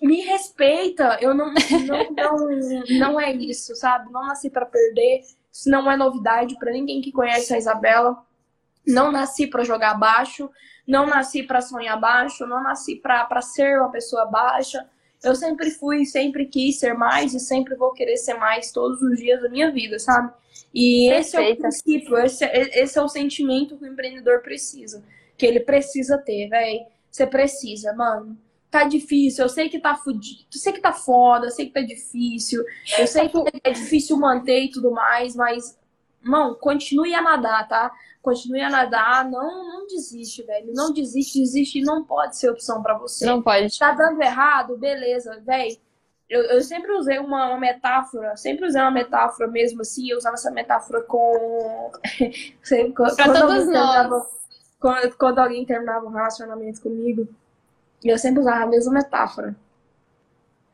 Me 0.00 0.22
respeita, 0.22 1.18
eu 1.20 1.34
não, 1.34 1.52
não, 1.86 2.10
não, 2.10 2.98
não 2.98 3.20
é 3.20 3.30
isso, 3.32 3.74
sabe? 3.76 4.10
Não 4.10 4.26
nasci 4.26 4.48
para 4.48 4.66
perder, 4.66 5.20
isso 5.52 5.70
não 5.70 5.90
é 5.90 5.96
novidade 5.96 6.58
para 6.58 6.72
ninguém 6.72 7.02
que 7.02 7.12
conhece 7.12 7.52
a 7.54 7.58
Isabela. 7.58 8.24
Não 8.86 9.12
nasci 9.12 9.46
para 9.46 9.64
jogar 9.64 9.94
baixo, 9.94 10.50
não 10.86 11.06
nasci 11.06 11.42
para 11.42 11.60
sonhar 11.60 11.98
baixo, 11.98 12.46
não 12.46 12.62
nasci 12.62 12.96
para 12.96 13.40
ser 13.40 13.78
uma 13.78 13.90
pessoa 13.90 14.26
baixa. 14.26 14.88
Eu 15.24 15.34
sempre 15.34 15.70
fui, 15.70 16.04
sempre 16.04 16.46
quis 16.46 16.78
ser 16.78 16.94
mais 16.94 17.34
e 17.34 17.40
sempre 17.40 17.74
vou 17.74 17.92
querer 17.92 18.16
ser 18.16 18.34
mais 18.34 18.70
todos 18.70 19.00
os 19.02 19.18
dias 19.18 19.40
da 19.40 19.48
minha 19.48 19.70
vida, 19.70 19.98
sabe? 19.98 20.32
E 20.72 21.08
Perfeita. 21.08 21.20
esse 21.20 21.36
é 21.36 21.52
o 21.52 21.56
princípio, 21.56 22.18
esse, 22.18 22.44
é, 22.44 22.82
esse 22.82 22.98
é 22.98 23.02
o 23.02 23.08
sentimento 23.08 23.76
que 23.76 23.84
o 23.84 23.88
empreendedor 23.88 24.40
precisa. 24.40 25.02
Que 25.36 25.46
ele 25.46 25.60
precisa 25.60 26.18
ter, 26.18 26.48
velho. 26.48 26.86
Você 27.10 27.26
precisa, 27.26 27.92
mano. 27.92 28.36
Tá 28.70 28.82
difícil, 28.82 29.44
eu 29.44 29.48
sei 29.48 29.68
que 29.68 29.78
tá 29.78 29.94
fudido, 29.94 30.42
eu 30.52 30.58
sei 30.58 30.72
que 30.72 30.80
tá 30.80 30.92
foda, 30.92 31.46
eu 31.46 31.50
sei 31.52 31.66
que 31.66 31.72
tá 31.72 31.80
difícil, 31.80 32.64
eu 32.98 33.06
sei 33.06 33.28
que 33.28 33.36
é 33.62 33.70
difícil 33.70 34.16
manter 34.16 34.64
e 34.64 34.70
tudo 34.72 34.90
mais, 34.90 35.36
mas, 35.36 35.78
mano, 36.24 36.56
continue 36.56 37.14
a 37.14 37.22
nadar, 37.22 37.68
tá? 37.68 37.92
continue 38.24 38.62
a 38.62 38.70
nadar, 38.70 39.30
não, 39.30 39.68
não 39.68 39.86
desiste, 39.86 40.42
velho. 40.42 40.72
Não 40.72 40.92
desiste, 40.92 41.38
desiste 41.38 41.82
não 41.82 42.02
pode 42.02 42.38
ser 42.38 42.48
opção 42.48 42.82
para 42.82 42.96
você. 42.96 43.26
Não 43.26 43.42
pode. 43.42 43.78
Tá 43.78 43.92
dando 43.92 44.20
errado, 44.22 44.78
beleza, 44.78 45.38
velho. 45.44 45.76
Eu, 46.28 46.42
eu 46.44 46.62
sempre 46.62 46.90
usei 46.92 47.18
uma, 47.18 47.50
uma, 47.50 47.60
metáfora, 47.60 48.34
sempre 48.34 48.66
usei 48.66 48.80
uma 48.80 48.90
metáfora 48.90 49.46
mesmo 49.46 49.82
assim, 49.82 50.08
eu 50.08 50.16
usava 50.16 50.34
essa 50.34 50.50
metáfora 50.50 51.02
com. 51.02 51.92
quando, 52.96 53.14
pra 53.14 53.32
todos 53.40 53.66
nós. 53.68 54.26
Quando, 54.80 55.16
quando 55.16 55.38
alguém 55.38 55.66
terminava 55.66 56.06
um 56.06 56.10
relacionamento 56.10 56.80
comigo, 56.80 57.28
eu 58.02 58.18
sempre 58.18 58.40
usava 58.40 58.64
a 58.64 58.66
mesma 58.66 58.92
metáfora. 58.94 59.54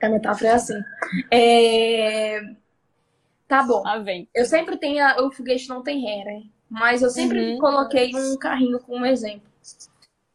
A 0.01 0.09
metáfora 0.09 0.51
é 0.51 0.53
assim. 0.53 0.81
É... 1.33 2.41
Tá 3.51 3.63
bom. 3.63 3.83
Ah, 3.87 3.99
vem. 3.99 4.27
Eu 4.35 4.47
sempre 4.47 4.79
tenho. 4.79 5.05
A... 5.05 5.23
O 5.27 5.31
foguete 5.31 5.69
não 5.69 5.83
tem 5.83 6.01
ré, 6.01 6.25
né? 6.25 6.43
mas 6.71 7.03
eu 7.03 7.11
sempre 7.11 7.55
uhum. 7.55 7.59
coloquei 7.59 8.15
um 8.15 8.37
carrinho 8.39 8.79
como 8.79 9.05
exemplo. 9.05 9.51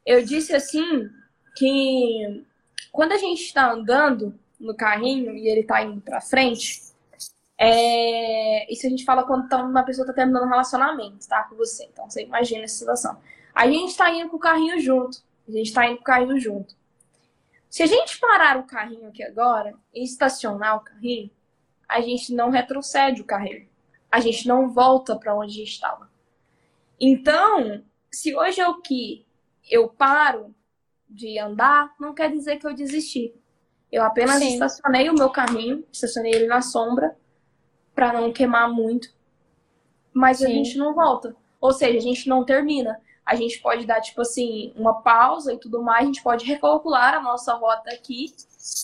Eu 0.06 0.24
disse 0.24 0.54
assim 0.54 1.10
que 1.56 2.46
quando 2.92 3.14
a 3.14 3.18
gente 3.18 3.42
está 3.42 3.72
andando 3.72 4.38
no 4.60 4.76
carrinho 4.76 5.34
e 5.34 5.48
ele 5.48 5.62
está 5.62 5.82
indo 5.82 6.02
para 6.02 6.20
frente, 6.20 6.82
é... 7.58 8.72
isso 8.72 8.86
a 8.86 8.90
gente 8.90 9.06
fala 9.06 9.24
quando 9.24 9.48
tá, 9.48 9.64
uma 9.64 9.84
pessoa 9.84 10.04
está 10.04 10.14
terminando 10.14 10.44
um 10.44 10.50
relacionamento, 10.50 11.26
tá? 11.26 11.44
Com 11.44 11.56
você. 11.56 11.86
Então 11.86 12.10
você 12.10 12.24
imagina 12.24 12.66
essa 12.66 12.80
situação. 12.80 13.18
A 13.54 13.66
gente 13.66 13.92
está 13.92 14.12
indo 14.12 14.30
com 14.30 14.36
o 14.36 14.40
carrinho 14.40 14.78
junto. 14.82 15.24
A 15.48 15.52
gente 15.52 15.68
está 15.68 15.88
indo 15.88 15.96
com 15.96 16.02
o 16.02 16.06
carrinho 16.06 16.38
junto. 16.38 16.76
Se 17.70 17.82
a 17.82 17.86
gente 17.86 18.20
parar 18.20 18.58
o 18.58 18.64
carrinho 18.64 19.08
aqui 19.08 19.24
agora 19.24 19.74
e 19.94 20.04
estacionar 20.04 20.76
o 20.76 20.82
carrinho, 20.82 21.30
a 21.88 22.02
gente 22.02 22.34
não 22.34 22.49
retrocede 22.49 23.22
o 23.22 23.26
carrinho. 23.26 23.68
A 24.12 24.20
gente 24.20 24.48
não 24.48 24.70
volta 24.70 25.16
para 25.16 25.36
onde 25.36 25.62
estava. 25.64 26.10
Então, 26.99 27.84
se 28.12 28.36
hoje 28.36 28.62
é 28.62 28.68
o 28.68 28.82
que 28.82 29.26
eu 29.70 29.90
paro 29.90 30.53
de 31.10 31.38
andar, 31.40 31.94
não 31.99 32.14
quer 32.14 32.32
dizer 32.32 32.57
que 32.57 32.68
eu 32.68 32.74
desisti. 32.74 33.34
Eu 33.91 34.03
apenas 34.03 34.40
Sim. 34.40 34.53
estacionei 34.53 35.10
o 35.10 35.14
meu 35.14 35.30
carrinho, 35.30 35.86
estacionei 35.91 36.34
ele 36.34 36.48
na 36.48 36.62
sombra, 36.62 37.18
para 37.94 38.14
não 38.14 38.32
queimar 38.32 38.70
muito. 38.72 39.10
Mas 40.14 40.38
Sim. 40.40 40.45
a 40.45 40.49
gente 40.49 40.78
não 40.78 40.94
volta. 40.94 41.36
Ou 41.62 41.72
seja, 41.72 41.98
a 41.98 42.02
gente 42.02 42.28
não 42.28 42.44
termina. 42.44 42.99
A 43.26 43.36
gente 43.36 43.60
pode 43.60 43.86
dar, 43.86 44.02
tipo 44.02 44.22
assim, 44.22 44.72
uma 44.76 45.02
pausa 45.02 45.53
e 45.53 45.57
tudo 45.57 45.82
mais, 45.82 46.03
a 46.03 46.06
gente 46.06 46.22
pode 46.22 46.45
recalcular 46.45 47.16
a 47.16 47.22
nossa 47.22 47.53
rota 47.53 47.90
aqui, 47.91 48.34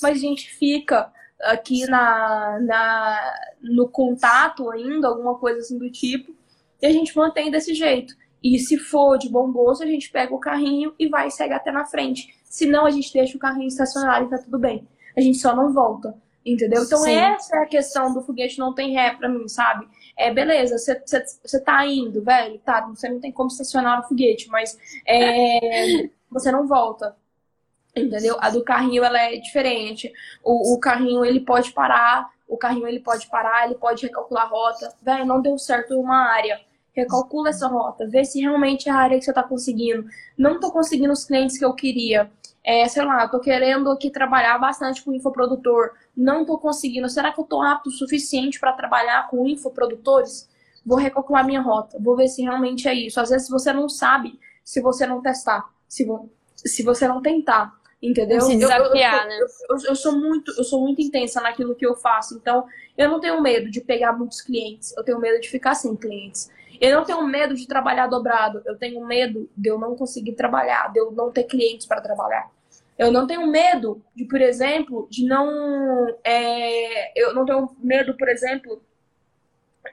mas 0.01 0.17
a 0.17 0.21
gente 0.21 0.49
fica 0.49 1.13
aqui 1.43 1.85
na, 1.85 2.59
na, 2.61 3.33
no 3.61 3.89
contato 3.89 4.69
ainda, 4.69 5.07
alguma 5.07 5.37
coisa 5.37 5.59
assim 5.59 5.77
do 5.77 5.89
tipo, 5.91 6.33
e 6.81 6.85
a 6.85 6.91
gente 6.91 7.15
mantém 7.15 7.51
desse 7.51 7.73
jeito. 7.73 8.15
E 8.43 8.57
se 8.57 8.77
for 8.77 9.17
de 9.17 9.29
bom 9.29 9.51
gosto, 9.51 9.83
a 9.83 9.87
gente 9.87 10.09
pega 10.09 10.33
o 10.33 10.39
carrinho 10.39 10.93
e 10.97 11.07
vai 11.07 11.27
e 11.27 11.31
segue 11.31 11.53
até 11.53 11.71
na 11.71 11.85
frente. 11.85 12.33
Se 12.43 12.65
não, 12.65 12.85
a 12.85 12.89
gente 12.89 13.13
deixa 13.13 13.37
o 13.37 13.39
carrinho 13.39 13.67
estacionário 13.67 14.27
e 14.27 14.29
tá 14.29 14.39
tudo 14.39 14.57
bem. 14.57 14.87
A 15.15 15.21
gente 15.21 15.37
só 15.37 15.55
não 15.55 15.71
volta. 15.71 16.15
Entendeu? 16.43 16.83
Então, 16.83 16.97
Sim. 16.99 17.13
essa 17.13 17.55
é 17.55 17.59
a 17.59 17.67
questão 17.67 18.13
do 18.13 18.21
foguete 18.21 18.57
não 18.57 18.73
tem 18.73 18.93
ré 18.93 19.11
pra 19.11 19.29
mim, 19.29 19.47
sabe? 19.47 19.87
É, 20.17 20.33
beleza, 20.33 20.75
você 20.77 21.59
tá 21.59 21.85
indo, 21.85 22.23
velho, 22.23 22.59
tá, 22.65 22.81
você 22.87 23.07
não 23.07 23.19
tem 23.19 23.31
como 23.31 23.47
estacionar 23.47 23.99
o 23.99 24.07
foguete, 24.07 24.49
mas 24.49 24.75
é, 25.07 26.09
você 26.31 26.51
não 26.51 26.67
volta. 26.67 27.15
Entendeu? 27.95 28.37
A 28.39 28.49
do 28.49 28.63
carrinho, 28.63 29.03
ela 29.03 29.19
é 29.19 29.37
diferente. 29.37 30.11
O, 30.43 30.75
o 30.75 30.79
carrinho, 30.79 31.25
ele 31.25 31.41
pode 31.41 31.71
parar, 31.73 32.29
o 32.47 32.57
carrinho, 32.57 32.87
ele 32.87 32.99
pode 32.99 33.27
parar, 33.27 33.65
ele 33.65 33.75
pode 33.75 34.05
recalcular 34.05 34.45
a 34.45 34.47
rota. 34.47 34.93
Velho, 35.01 35.25
não 35.25 35.41
deu 35.41 35.57
certo 35.57 35.99
uma 35.99 36.31
área 36.31 36.59
recalcula 36.93 37.49
essa 37.49 37.67
rota, 37.67 38.07
vê 38.07 38.23
se 38.23 38.41
realmente 38.41 38.89
é 38.89 38.91
a 38.91 38.95
área 38.95 39.17
que 39.17 39.23
você 39.23 39.31
está 39.31 39.43
conseguindo. 39.43 40.05
Não 40.37 40.55
estou 40.55 40.71
conseguindo 40.71 41.13
os 41.13 41.25
clientes 41.25 41.57
que 41.57 41.65
eu 41.65 41.73
queria. 41.73 42.29
É, 42.63 42.87
sei 42.87 43.03
lá, 43.03 43.25
estou 43.25 43.39
querendo 43.39 43.89
aqui 43.89 44.11
trabalhar 44.11 44.57
bastante 44.57 45.03
com 45.03 45.13
infoprodutor. 45.13 45.91
Não 46.15 46.41
estou 46.41 46.59
conseguindo. 46.59 47.09
Será 47.09 47.31
que 47.31 47.39
eu 47.39 47.43
estou 47.43 47.61
apto 47.61 47.89
o 47.89 47.93
suficiente 47.93 48.59
para 48.59 48.73
trabalhar 48.73 49.29
com 49.29 49.47
infoprodutores? 49.47 50.49
Vou 50.85 50.97
recalcular 50.97 51.45
minha 51.45 51.61
rota. 51.61 51.97
Vou 51.99 52.15
ver 52.15 52.27
se 52.27 52.41
realmente 52.41 52.87
é 52.87 52.93
isso. 52.93 53.19
Às 53.19 53.29
vezes 53.29 53.49
você 53.49 53.71
não 53.73 53.87
sabe 53.89 54.39
se 54.63 54.81
você 54.81 55.07
não 55.07 55.21
testar, 55.21 55.67
se, 55.87 56.05
vo 56.05 56.29
se 56.55 56.83
você 56.83 57.07
não 57.07 57.21
tentar. 57.21 57.73
Entendeu? 58.01 58.41
Se 58.41 58.57
desafiar, 58.57 59.15
eu, 59.15 59.21
eu, 59.21 59.29
né? 59.29 59.39
Eu, 59.69 59.77
eu, 59.89 59.95
sou 59.95 60.13
muito, 60.13 60.51
eu 60.57 60.63
sou 60.63 60.81
muito 60.81 61.01
intensa 61.01 61.39
naquilo 61.39 61.75
que 61.75 61.85
eu 61.85 61.95
faço. 61.95 62.35
Então, 62.35 62.65
eu 62.97 63.09
não 63.09 63.19
tenho 63.19 63.39
medo 63.41 63.69
de 63.69 63.79
pegar 63.79 64.13
muitos 64.13 64.41
clientes. 64.41 64.95
Eu 64.97 65.03
tenho 65.03 65.19
medo 65.19 65.39
de 65.39 65.47
ficar 65.47 65.75
sem 65.75 65.95
clientes. 65.95 66.49
Eu 66.79 66.97
não 66.97 67.05
tenho 67.05 67.23
medo 67.27 67.53
de 67.53 67.67
trabalhar 67.67 68.07
dobrado. 68.07 68.61
Eu 68.65 68.75
tenho 68.75 69.05
medo 69.05 69.47
de 69.55 69.69
eu 69.69 69.77
não 69.77 69.95
conseguir 69.95 70.33
trabalhar, 70.33 70.91
de 70.91 70.99
eu 70.99 71.11
não 71.11 71.31
ter 71.31 71.43
clientes 71.43 71.85
para 71.85 72.01
trabalhar. 72.01 72.49
Eu 72.97 73.11
não 73.11 73.27
tenho 73.27 73.45
medo 73.47 74.03
de, 74.15 74.25
por 74.25 74.41
exemplo, 74.41 75.07
de 75.09 75.25
não. 75.25 76.07
É, 76.23 77.19
eu 77.19 77.35
não 77.35 77.45
tenho 77.45 77.69
medo, 77.79 78.15
por 78.15 78.29
exemplo, 78.29 78.81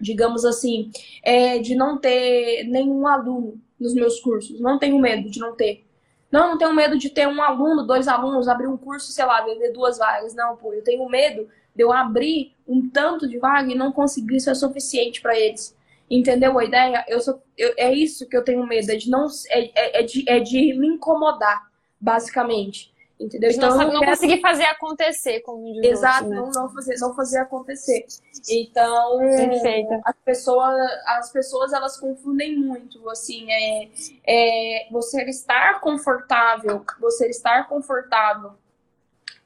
digamos 0.00 0.44
assim, 0.44 0.90
é, 1.22 1.58
de 1.58 1.74
não 1.74 1.98
ter 1.98 2.64
nenhum 2.64 3.06
aluno 3.06 3.60
nos 3.78 3.94
meus 3.94 4.18
cursos. 4.20 4.58
Não 4.60 4.78
tenho 4.78 4.98
medo 4.98 5.30
de 5.30 5.40
não 5.40 5.54
ter. 5.54 5.87
Não, 6.30 6.50
não 6.50 6.58
tenho 6.58 6.74
medo 6.74 6.98
de 6.98 7.10
ter 7.10 7.26
um 7.26 7.42
aluno, 7.42 7.86
dois 7.86 8.06
alunos, 8.06 8.48
abrir 8.48 8.66
um 8.66 8.76
curso, 8.76 9.10
sei 9.12 9.24
lá, 9.24 9.42
vender 9.42 9.72
duas 9.72 9.98
vagas. 9.98 10.34
Não, 10.34 10.56
pô, 10.56 10.74
eu 10.74 10.84
tenho 10.84 11.08
medo 11.08 11.48
de 11.74 11.82
eu 11.82 11.92
abrir 11.92 12.54
um 12.66 12.88
tanto 12.88 13.26
de 13.26 13.38
vaga 13.38 13.72
e 13.72 13.74
não 13.74 13.92
conseguir 13.92 14.40
ser 14.40 14.54
suficiente 14.54 15.20
para 15.20 15.38
eles. 15.38 15.76
Entendeu 16.10 16.58
a 16.58 16.64
ideia? 16.64 17.04
Eu 17.08 17.20
sou, 17.20 17.42
eu, 17.56 17.72
é 17.76 17.92
isso 17.92 18.28
que 18.28 18.36
eu 18.36 18.44
tenho 18.44 18.66
medo, 18.66 18.90
é 18.90 18.96
de 18.96 19.10
não 19.10 19.26
é, 19.50 19.70
é, 19.74 20.00
é, 20.00 20.02
de, 20.02 20.24
é 20.28 20.40
de 20.40 20.74
me 20.74 20.88
incomodar, 20.88 21.70
basicamente. 22.00 22.92
Entendeu? 23.18 23.50
Então, 23.50 23.76
não, 23.76 23.92
não 23.92 24.00
quero... 24.00 24.12
conseguir 24.12 24.40
fazer 24.40 24.64
acontecer, 24.64 25.40
como 25.40 25.72
diz 25.72 25.92
Exato, 25.92 26.28
né? 26.28 26.36
não, 26.36 26.50
não, 26.50 26.72
fazer, 26.72 26.94
não 27.00 27.14
fazer 27.14 27.38
acontecer. 27.38 28.06
Então, 28.48 29.18
Perfeita. 29.18 30.00
as 30.04 30.14
pessoas, 30.24 30.76
as 31.04 31.32
pessoas 31.32 31.72
elas 31.72 31.98
confundem 31.98 32.56
muito, 32.56 33.08
assim, 33.10 33.50
é, 33.50 33.88
é 34.24 34.88
você 34.92 35.24
estar 35.24 35.80
confortável, 35.80 36.84
você 37.00 37.28
estar 37.28 37.68
confortável 37.68 38.52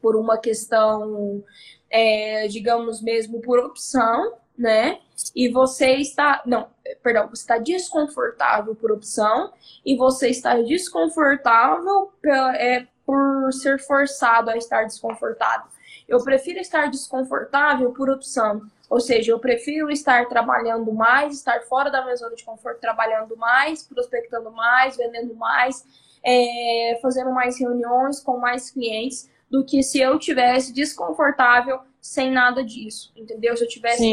por 0.03 0.17
uma 0.17 0.37
questão, 0.37 1.43
é, 1.89 2.47
digamos 2.49 3.01
mesmo, 3.01 3.41
por 3.41 3.59
opção, 3.59 4.35
né? 4.59 5.01
e 5.35 5.49
você 5.49 5.95
está. 5.97 6.43
Não, 6.45 6.69
perdão, 7.03 7.29
você 7.29 7.43
está 7.43 7.59
desconfortável 7.59 8.75
por 8.75 8.91
opção 8.91 9.53
e 9.85 9.97
você 9.97 10.29
está 10.29 10.57
desconfortável 10.57 12.13
é, 12.25 12.87
por 13.13 13.53
ser 13.53 13.79
forçado 13.79 14.51
a 14.51 14.57
estar 14.57 14.85
desconfortável. 14.85 15.67
Eu 16.09 16.25
prefiro 16.25 16.59
estar 16.59 16.91
desconfortável 16.91 17.93
por 17.93 18.09
opção. 18.09 18.63
Ou 18.89 19.01
seja, 19.01 19.33
eu 19.33 19.39
prefiro 19.39 19.91
estar 19.91 20.29
trabalhando 20.29 20.91
mais, 20.93 21.35
estar 21.35 21.61
fora 21.63 21.91
da 21.91 22.03
minha 22.03 22.17
zona 22.17 22.35
de 22.35 22.45
conforto, 22.45 22.81
trabalhando 22.81 23.37
mais, 23.37 23.83
prospectando 23.83 24.51
mais, 24.51 24.97
vendendo 24.97 25.35
mais, 25.35 25.85
é, 26.25 26.99
fazendo 27.03 27.31
mais 27.33 27.59
reuniões 27.59 28.21
com 28.21 28.39
mais 28.39 28.71
clientes, 28.71 29.31
do 29.51 29.65
que 29.65 29.83
se 29.83 30.01
eu 30.01 30.19
tivesse 30.19 30.73
desconfortável 30.73 31.81
sem 32.01 32.31
nada 32.31 32.65
disso, 32.65 33.13
entendeu? 33.15 33.57
Se 33.57 33.65
eu 33.65 33.69
tivesse 33.69 34.11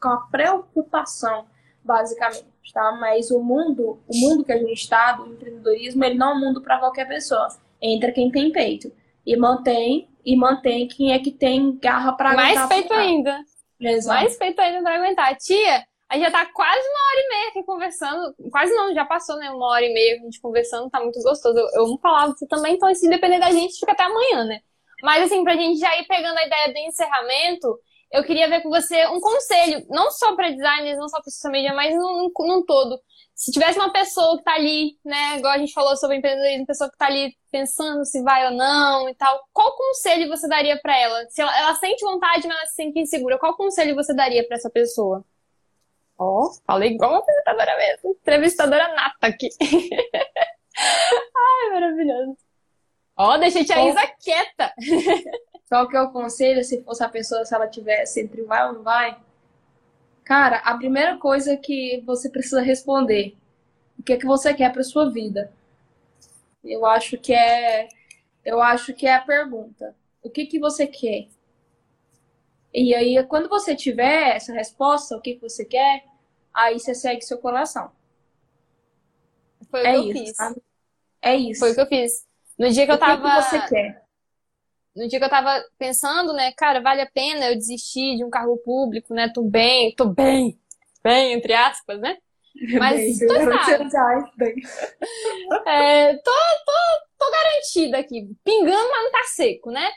com 0.00 0.08
a 0.08 0.26
preocupação, 0.30 1.46
basicamente. 1.84 2.46
tá? 2.74 2.92
Mas 3.00 3.30
o 3.30 3.40
mundo, 3.40 3.98
o 4.08 4.16
mundo 4.16 4.44
que 4.44 4.52
a 4.52 4.58
gente 4.58 4.72
está, 4.72 5.12
do 5.12 5.26
empreendedorismo, 5.26 6.04
ele 6.04 6.16
não 6.16 6.30
é 6.30 6.34
um 6.34 6.40
mundo 6.40 6.60
para 6.60 6.78
qualquer 6.78 7.06
pessoa. 7.06 7.48
Entra 7.80 8.12
quem 8.12 8.30
tem 8.30 8.52
peito 8.52 8.92
e 9.26 9.36
mantém 9.36 10.08
e 10.24 10.36
mantém 10.36 10.86
quem 10.86 11.12
é 11.12 11.18
que 11.18 11.30
tem 11.30 11.78
garra 11.78 12.12
para 12.12 12.34
Mais 12.34 12.66
peito 12.68 12.92
ainda. 12.92 13.40
Exato. 13.80 14.20
Mais 14.20 14.36
peito 14.36 14.60
ainda 14.60 14.82
para 14.82 14.96
aguentar. 14.96 15.36
Tia, 15.36 15.84
a 16.10 16.14
gente 16.14 16.24
já 16.24 16.30
tá 16.30 16.46
quase 16.52 16.80
uma 16.80 17.00
hora 17.08 17.20
e 17.20 17.28
meia 17.28 17.48
aqui 17.48 17.62
conversando. 17.64 18.34
Quase 18.50 18.74
não, 18.74 18.94
já 18.94 19.04
passou, 19.04 19.36
né? 19.36 19.50
Uma 19.50 19.68
hora 19.68 19.84
e 19.84 19.92
meia 19.92 20.16
a 20.16 20.18
gente 20.24 20.40
conversando, 20.40 20.90
tá 20.90 21.00
muito 21.00 21.20
gostoso. 21.22 21.58
Eu, 21.58 21.66
eu 21.74 21.86
amo 21.86 21.98
falar 21.98 22.26
você 22.26 22.46
também, 22.46 22.74
então 22.74 22.92
se 22.94 23.08
depender 23.08 23.38
da 23.38 23.50
gente, 23.50 23.78
fica 23.78 23.92
até 23.92 24.02
amanhã, 24.02 24.44
né? 24.44 24.60
Mas 25.02 25.24
assim, 25.24 25.42
pra 25.42 25.54
gente 25.54 25.78
já 25.78 25.96
ir 25.98 26.06
pegando 26.06 26.36
a 26.36 26.44
ideia 26.44 26.72
do 26.72 26.78
encerramento, 26.78 27.78
eu 28.12 28.24
queria 28.24 28.48
ver 28.48 28.60
com 28.60 28.68
você 28.68 29.06
um 29.06 29.20
conselho, 29.20 29.86
não 29.88 30.10
só 30.10 30.34
para 30.34 30.50
designers, 30.50 30.98
não 30.98 31.08
só 31.08 31.20
para 31.22 31.30
social 31.30 31.52
media, 31.52 31.72
mas 31.72 31.94
num, 31.94 32.30
num 32.38 32.64
todo. 32.66 33.00
Se 33.40 33.50
tivesse 33.50 33.78
uma 33.78 33.90
pessoa 33.90 34.36
que 34.36 34.44
tá 34.44 34.52
ali, 34.52 34.98
né, 35.02 35.38
igual 35.38 35.54
a 35.54 35.58
gente 35.58 35.72
falou 35.72 35.96
sobre 35.96 36.18
empreendedorismo, 36.18 36.66
pessoa 36.66 36.90
que 36.90 36.98
tá 36.98 37.06
ali 37.06 37.34
pensando 37.50 38.04
se 38.04 38.22
vai 38.22 38.44
ou 38.44 38.52
não 38.52 39.08
e 39.08 39.14
tal, 39.14 39.48
qual 39.50 39.74
conselho 39.74 40.28
você 40.28 40.46
daria 40.46 40.78
para 40.78 40.94
ela? 40.94 41.24
Se 41.30 41.40
ela, 41.40 41.58
ela, 41.58 41.74
sente 41.76 42.04
vontade, 42.04 42.46
mas 42.46 42.54
ela 42.54 42.66
se 42.66 42.74
sente 42.74 42.98
insegura, 42.98 43.38
qual 43.38 43.56
conselho 43.56 43.94
você 43.94 44.12
daria 44.12 44.46
para 44.46 44.58
essa 44.58 44.68
pessoa? 44.68 45.24
Ó, 46.18 46.48
oh, 46.48 46.52
falei 46.66 46.90
igual 46.90 47.12
uma 47.12 47.20
apresentadora 47.20 47.78
mesmo, 47.78 48.10
entrevistadora 48.10 48.94
nata 48.94 49.28
aqui. 49.28 49.48
Ai, 50.76 51.70
maravilhoso. 51.72 52.36
Ó, 53.16 53.36
oh, 53.36 53.38
deixei 53.38 53.64
a 53.74 53.88
Isa 53.88 54.06
quieta. 54.22 54.74
Qual 55.66 55.88
que 55.88 55.96
é 55.96 56.02
o 56.02 56.12
conselho 56.12 56.62
se 56.62 56.84
fosse 56.84 57.02
a 57.02 57.08
pessoa, 57.08 57.46
se 57.46 57.54
ela 57.54 57.68
tivesse 57.68 58.20
entre 58.20 58.42
vai 58.42 58.66
ou 58.66 58.74
não 58.74 58.82
vai? 58.82 59.18
Cara, 60.24 60.58
a 60.58 60.76
primeira 60.76 61.16
coisa 61.18 61.56
que 61.56 62.02
você 62.06 62.28
precisa 62.28 62.60
responder, 62.60 63.36
o 63.98 64.02
que 64.02 64.12
é 64.12 64.16
que 64.16 64.26
você 64.26 64.54
quer 64.54 64.72
para 64.72 64.82
sua 64.82 65.10
vida? 65.10 65.52
Eu 66.62 66.86
acho 66.86 67.18
que 67.18 67.32
é, 67.32 67.88
eu 68.44 68.60
acho 68.60 68.94
que 68.94 69.06
é 69.06 69.14
a 69.14 69.20
pergunta. 69.20 69.94
O 70.22 70.30
que 70.30 70.46
que 70.46 70.58
você 70.58 70.86
quer? 70.86 71.28
E 72.72 72.94
aí, 72.94 73.22
quando 73.24 73.48
você 73.48 73.74
tiver 73.74 74.36
essa 74.36 74.52
resposta, 74.52 75.16
o 75.16 75.20
que 75.20 75.34
que 75.34 75.42
você 75.42 75.64
quer, 75.64 76.04
aí 76.54 76.78
você 76.78 76.94
segue 76.94 77.22
seu 77.22 77.38
coração. 77.38 77.90
Foi 79.70 79.82
o 79.82 79.86
é 79.86 79.92
que 79.92 79.98
eu 79.98 80.04
isso, 80.04 80.12
fiz. 80.12 80.36
Sabe? 80.36 80.62
É 81.22 81.36
isso. 81.36 81.60
Foi 81.60 81.72
o 81.72 81.74
que 81.74 81.80
eu 81.80 81.86
fiz. 81.86 82.26
No 82.58 82.70
dia 82.70 82.86
que 82.86 82.92
o 82.92 82.94
eu 82.94 82.98
tava. 82.98 83.14
O 83.14 83.22
que, 83.22 83.36
que 83.36 83.42
você 83.42 83.68
quer? 83.68 84.09
No 84.94 85.08
dia 85.08 85.18
que 85.18 85.24
eu 85.24 85.30
tava 85.30 85.62
pensando, 85.78 86.32
né, 86.32 86.52
cara, 86.52 86.80
vale 86.80 87.00
a 87.00 87.10
pena 87.10 87.46
eu 87.46 87.54
desistir 87.54 88.16
de 88.16 88.24
um 88.24 88.30
cargo 88.30 88.56
público, 88.58 89.14
né? 89.14 89.30
Tô 89.32 89.42
bem, 89.42 89.94
tô 89.94 90.06
bem, 90.06 90.58
bem, 91.02 91.32
entre 91.32 91.52
aspas, 91.52 92.00
né? 92.00 92.16
Mas 92.78 93.18
bem, 93.18 93.28
tô 93.28 93.34
bem. 94.36 94.54
É, 95.66 96.14
tô, 96.16 96.30
tô, 96.66 96.72
tô 97.18 97.30
garantida 97.30 97.98
aqui, 97.98 98.28
pingando, 98.44 98.90
mas 98.90 99.04
não 99.04 99.12
tá 99.12 99.22
seco, 99.24 99.70
né? 99.70 99.88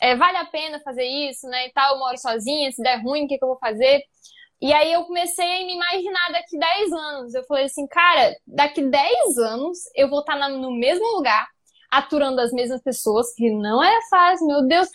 É, 0.00 0.16
vale 0.16 0.38
a 0.38 0.46
pena 0.46 0.80
fazer 0.80 1.04
isso, 1.04 1.46
né? 1.48 1.66
E 1.66 1.72
tal, 1.72 1.94
eu 1.94 1.98
moro 1.98 2.16
sozinha, 2.16 2.70
se 2.72 2.82
der 2.82 3.02
ruim, 3.02 3.24
o 3.24 3.28
que, 3.28 3.36
que 3.36 3.44
eu 3.44 3.48
vou 3.48 3.58
fazer? 3.58 4.02
E 4.60 4.72
aí 4.72 4.92
eu 4.92 5.04
comecei 5.04 5.62
a 5.62 5.66
me 5.66 5.74
imaginar 5.74 6.32
daqui 6.32 6.58
10 6.58 6.92
anos. 6.92 7.34
Eu 7.34 7.44
falei 7.44 7.64
assim, 7.64 7.86
cara, 7.86 8.36
daqui 8.46 8.82
10 8.82 9.38
anos 9.38 9.78
eu 9.94 10.08
vou 10.08 10.20
estar 10.20 10.38
tá 10.38 10.48
no 10.48 10.70
mesmo 10.72 11.04
lugar, 11.16 11.46
aturando 11.90 12.40
as 12.40 12.52
mesmas 12.52 12.82
pessoas, 12.82 13.34
que 13.34 13.50
não 13.50 13.82
é 13.82 13.98
fácil, 14.08 14.46
meu 14.46 14.66
Deus. 14.66 14.88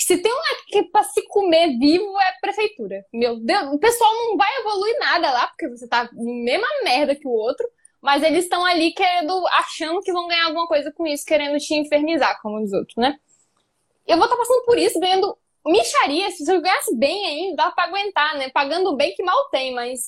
Se 0.00 0.16
tem 0.16 0.32
um 0.32 0.36
que 0.68 0.84
para 0.84 1.02
se 1.04 1.22
comer 1.26 1.76
vivo 1.78 2.18
é 2.20 2.40
prefeitura. 2.40 3.04
Meu 3.12 3.38
Deus, 3.40 3.74
o 3.74 3.78
pessoal 3.78 4.10
não 4.14 4.36
vai 4.36 4.48
evoluir 4.60 4.98
nada 5.00 5.30
lá, 5.32 5.46
porque 5.48 5.68
você 5.68 5.88
tá 5.88 6.08
mesma 6.12 6.66
merda 6.84 7.16
que 7.16 7.26
o 7.26 7.32
outro, 7.32 7.68
mas 8.00 8.22
eles 8.22 8.44
estão 8.44 8.64
ali 8.64 8.92
querendo, 8.92 9.44
achando 9.48 10.00
que 10.00 10.12
vão 10.12 10.28
ganhar 10.28 10.46
alguma 10.46 10.66
coisa 10.66 10.92
com 10.92 11.06
isso, 11.06 11.26
querendo 11.26 11.58
te 11.58 11.74
infernizar, 11.74 12.40
como 12.40 12.62
os 12.62 12.72
outros, 12.72 12.96
né? 12.96 13.18
Eu 14.06 14.16
vou 14.16 14.24
estar 14.24 14.36
tá 14.36 14.42
passando 14.42 14.64
por 14.64 14.78
isso, 14.78 14.98
ganhando 15.00 15.36
micharia. 15.66 16.30
Se 16.30 16.50
eu 16.50 16.60
ganhasse 16.60 16.96
bem 16.96 17.26
ainda, 17.26 17.64
dá 17.64 17.70
pra 17.70 17.84
aguentar, 17.84 18.36
né? 18.38 18.48
Pagando 18.50 18.96
bem 18.96 19.14
que 19.14 19.22
mal 19.22 19.48
tem, 19.50 19.74
mas 19.74 20.06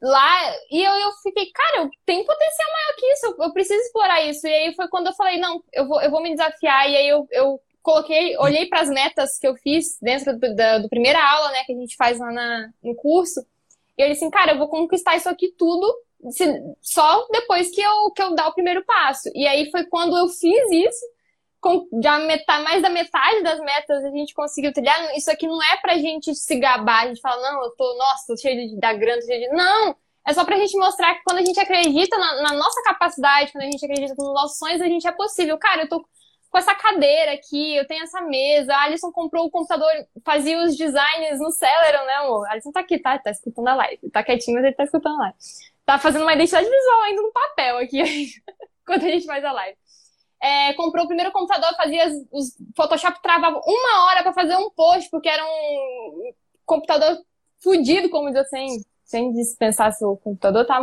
lá. 0.00 0.54
E 0.70 0.82
eu, 0.82 0.92
eu 0.92 1.12
fiquei, 1.22 1.50
cara, 1.52 1.82
eu 1.82 1.90
tenho 2.04 2.24
potencial 2.24 2.70
maior 2.72 2.96
que 2.96 3.06
isso, 3.12 3.26
eu, 3.26 3.44
eu, 3.44 3.52
preciso 3.52 3.80
explorar 3.80 4.22
isso. 4.22 4.46
E 4.46 4.52
aí 4.52 4.74
foi 4.74 4.88
quando 4.88 5.08
eu 5.08 5.14
falei, 5.14 5.38
não, 5.38 5.62
eu 5.72 5.86
vou, 5.86 6.00
eu 6.00 6.10
vou 6.10 6.22
me 6.22 6.30
desafiar. 6.30 6.90
E 6.90 6.96
aí 6.96 7.08
eu, 7.08 7.26
eu 7.30 7.60
coloquei, 7.82 8.36
olhei 8.38 8.66
para 8.66 8.80
as 8.80 8.88
metas 8.88 9.38
que 9.38 9.46
eu 9.46 9.54
fiz 9.56 9.98
dentro 10.00 10.38
do, 10.38 10.54
da 10.54 10.78
do 10.78 10.88
primeira 10.88 11.22
aula, 11.22 11.50
né, 11.52 11.64
que 11.64 11.72
a 11.72 11.76
gente 11.76 11.96
faz 11.96 12.18
lá 12.18 12.32
na, 12.32 12.70
no 12.82 12.94
curso. 12.94 13.44
E 13.96 14.02
eu 14.02 14.08
disse 14.08 14.24
assim, 14.24 14.30
cara, 14.30 14.52
eu 14.52 14.58
vou 14.58 14.68
conquistar 14.68 15.16
isso 15.16 15.28
aqui 15.28 15.54
tudo 15.56 15.86
se, 16.30 16.44
só 16.80 17.26
depois 17.30 17.70
que 17.70 17.80
eu, 17.80 18.10
que 18.10 18.22
eu 18.22 18.34
dar 18.34 18.48
o 18.48 18.54
primeiro 18.54 18.84
passo. 18.84 19.30
E 19.34 19.46
aí 19.46 19.70
foi 19.70 19.84
quando 19.84 20.16
eu 20.16 20.28
fiz 20.28 20.70
isso 20.70 21.15
já 22.02 22.18
metade, 22.18 22.64
mais 22.64 22.82
da 22.82 22.88
metade 22.88 23.42
das 23.42 23.60
metas 23.60 24.04
a 24.04 24.10
gente 24.10 24.34
conseguiu 24.34 24.72
trilhar. 24.72 24.96
Isso 25.16 25.30
aqui 25.30 25.46
não 25.46 25.62
é 25.62 25.76
pra 25.78 25.98
gente 25.98 26.34
se 26.34 26.58
gabar, 26.58 27.04
a 27.04 27.08
gente 27.08 27.20
fala, 27.20 27.40
não, 27.42 27.64
eu 27.64 27.70
tô, 27.72 27.96
nossa, 27.96 28.26
tô 28.26 28.36
cheio 28.36 28.68
de, 28.68 28.78
da 28.78 28.92
grana, 28.92 29.20
cheio 29.22 29.40
de. 29.40 29.56
Não! 29.56 29.96
É 30.26 30.32
só 30.32 30.44
pra 30.44 30.58
gente 30.58 30.76
mostrar 30.76 31.14
que 31.14 31.22
quando 31.24 31.38
a 31.38 31.44
gente 31.44 31.58
acredita 31.58 32.18
na, 32.18 32.42
na, 32.42 32.52
nossa 32.54 32.82
capacidade, 32.82 33.52
quando 33.52 33.62
a 33.62 33.70
gente 33.70 33.84
acredita 33.84 34.14
nos 34.18 34.34
nossos 34.34 34.58
sonhos, 34.58 34.80
a 34.80 34.86
gente 34.86 35.06
é 35.06 35.12
possível. 35.12 35.56
Cara, 35.56 35.82
eu 35.82 35.88
tô 35.88 36.04
com 36.50 36.58
essa 36.58 36.74
cadeira 36.74 37.32
aqui, 37.32 37.76
eu 37.76 37.86
tenho 37.86 38.02
essa 38.02 38.20
mesa. 38.22 38.74
A 38.74 38.82
Alisson 38.82 39.12
comprou 39.12 39.46
o 39.46 39.50
computador, 39.50 39.88
fazia 40.24 40.58
os 40.64 40.76
designs 40.76 41.38
no 41.38 41.52
Celeron, 41.52 42.04
né, 42.06 42.14
amor? 42.14 42.46
A 42.48 42.52
Alisson 42.52 42.72
tá 42.72 42.80
aqui, 42.80 42.98
tá? 42.98 43.16
Tá 43.18 43.30
escutando 43.30 43.68
a 43.68 43.74
live. 43.76 44.10
Tá 44.10 44.24
quietinho, 44.24 44.56
mas 44.56 44.64
ele 44.64 44.74
tá 44.74 44.82
escutando 44.82 45.14
a 45.14 45.18
live. 45.18 45.36
Tá 45.84 45.98
fazendo 45.98 46.22
uma 46.22 46.34
identidade 46.34 46.68
visual 46.68 47.02
ainda 47.02 47.22
no 47.22 47.32
papel 47.32 47.78
aqui, 47.78 48.02
quando 48.84 49.04
a 49.04 49.08
gente 49.08 49.26
faz 49.26 49.44
a 49.44 49.52
live 49.52 49.78
é, 50.42 50.72
comprou 50.74 51.04
o 51.04 51.08
primeiro 51.08 51.32
computador, 51.32 51.74
fazia 51.76 52.06
os 52.30 52.56
Photoshop 52.76 53.20
travava 53.22 53.60
uma 53.64 54.04
hora 54.06 54.22
para 54.22 54.32
fazer 54.32 54.56
um 54.56 54.70
post, 54.70 55.10
porque 55.10 55.28
era 55.28 55.44
um 55.44 56.32
computador 56.64 57.18
fudido, 57.60 58.10
como 58.10 58.28
diz 58.28 58.36
assim, 58.36 58.82
sem 59.04 59.32
dispensar 59.32 59.92
seu 59.92 60.16
computador, 60.16 60.66
tá? 60.66 60.80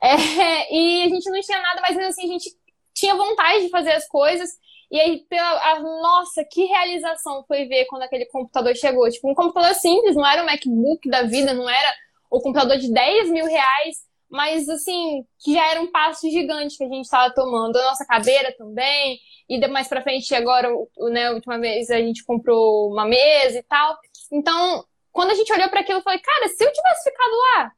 É, 0.00 0.74
e 0.74 1.02
a 1.04 1.08
gente 1.08 1.28
não 1.30 1.40
tinha 1.40 1.60
nada, 1.60 1.80
mas 1.80 1.98
assim, 1.98 2.24
a 2.24 2.32
gente 2.32 2.56
tinha 2.94 3.14
vontade 3.14 3.64
de 3.64 3.70
fazer 3.70 3.92
as 3.92 4.06
coisas. 4.06 4.50
E 4.90 5.00
aí, 5.00 5.26
pela, 5.28 5.72
a, 5.72 5.80
nossa, 5.80 6.44
que 6.44 6.64
realização 6.64 7.44
foi 7.48 7.66
ver 7.66 7.86
quando 7.86 8.02
aquele 8.02 8.26
computador 8.26 8.74
chegou. 8.76 9.08
Tipo, 9.10 9.30
um 9.30 9.34
computador 9.34 9.74
simples, 9.74 10.14
não 10.14 10.26
era 10.26 10.42
um 10.42 10.46
MacBook 10.46 11.08
da 11.08 11.22
vida, 11.22 11.52
não 11.52 11.68
era 11.68 11.94
o 12.30 12.40
computador 12.40 12.78
de 12.78 12.92
10 12.92 13.30
mil 13.30 13.46
reais, 13.46 14.06
mas 14.30 14.68
assim, 14.68 15.24
que 15.38 15.54
já 15.54 15.70
era 15.70 15.80
um 15.80 15.90
passo 15.90 16.28
gigante 16.30 16.76
que 16.76 16.84
a 16.84 16.88
gente 16.88 17.04
estava 17.04 17.32
tomando. 17.32 17.76
A 17.76 17.84
nossa 17.84 18.04
cadeira 18.04 18.54
também, 18.56 19.18
e 19.48 19.66
mais 19.68 19.88
pra 19.88 20.02
frente, 20.02 20.34
agora, 20.34 20.68
né, 21.10 21.28
a 21.28 21.32
última 21.32 21.58
vez 21.58 21.90
a 21.90 21.98
gente 21.98 22.24
comprou 22.24 22.90
uma 22.90 23.04
mesa 23.06 23.58
e 23.58 23.62
tal. 23.62 23.96
Então, 24.32 24.84
quando 25.12 25.30
a 25.30 25.34
gente 25.34 25.52
olhou 25.52 25.68
para 25.68 25.80
aquilo, 25.80 25.98
eu 26.00 26.02
falei, 26.02 26.18
cara, 26.18 26.48
se 26.48 26.62
eu 26.64 26.72
tivesse 26.72 27.10
ficado 27.10 27.32
lá, 27.32 27.72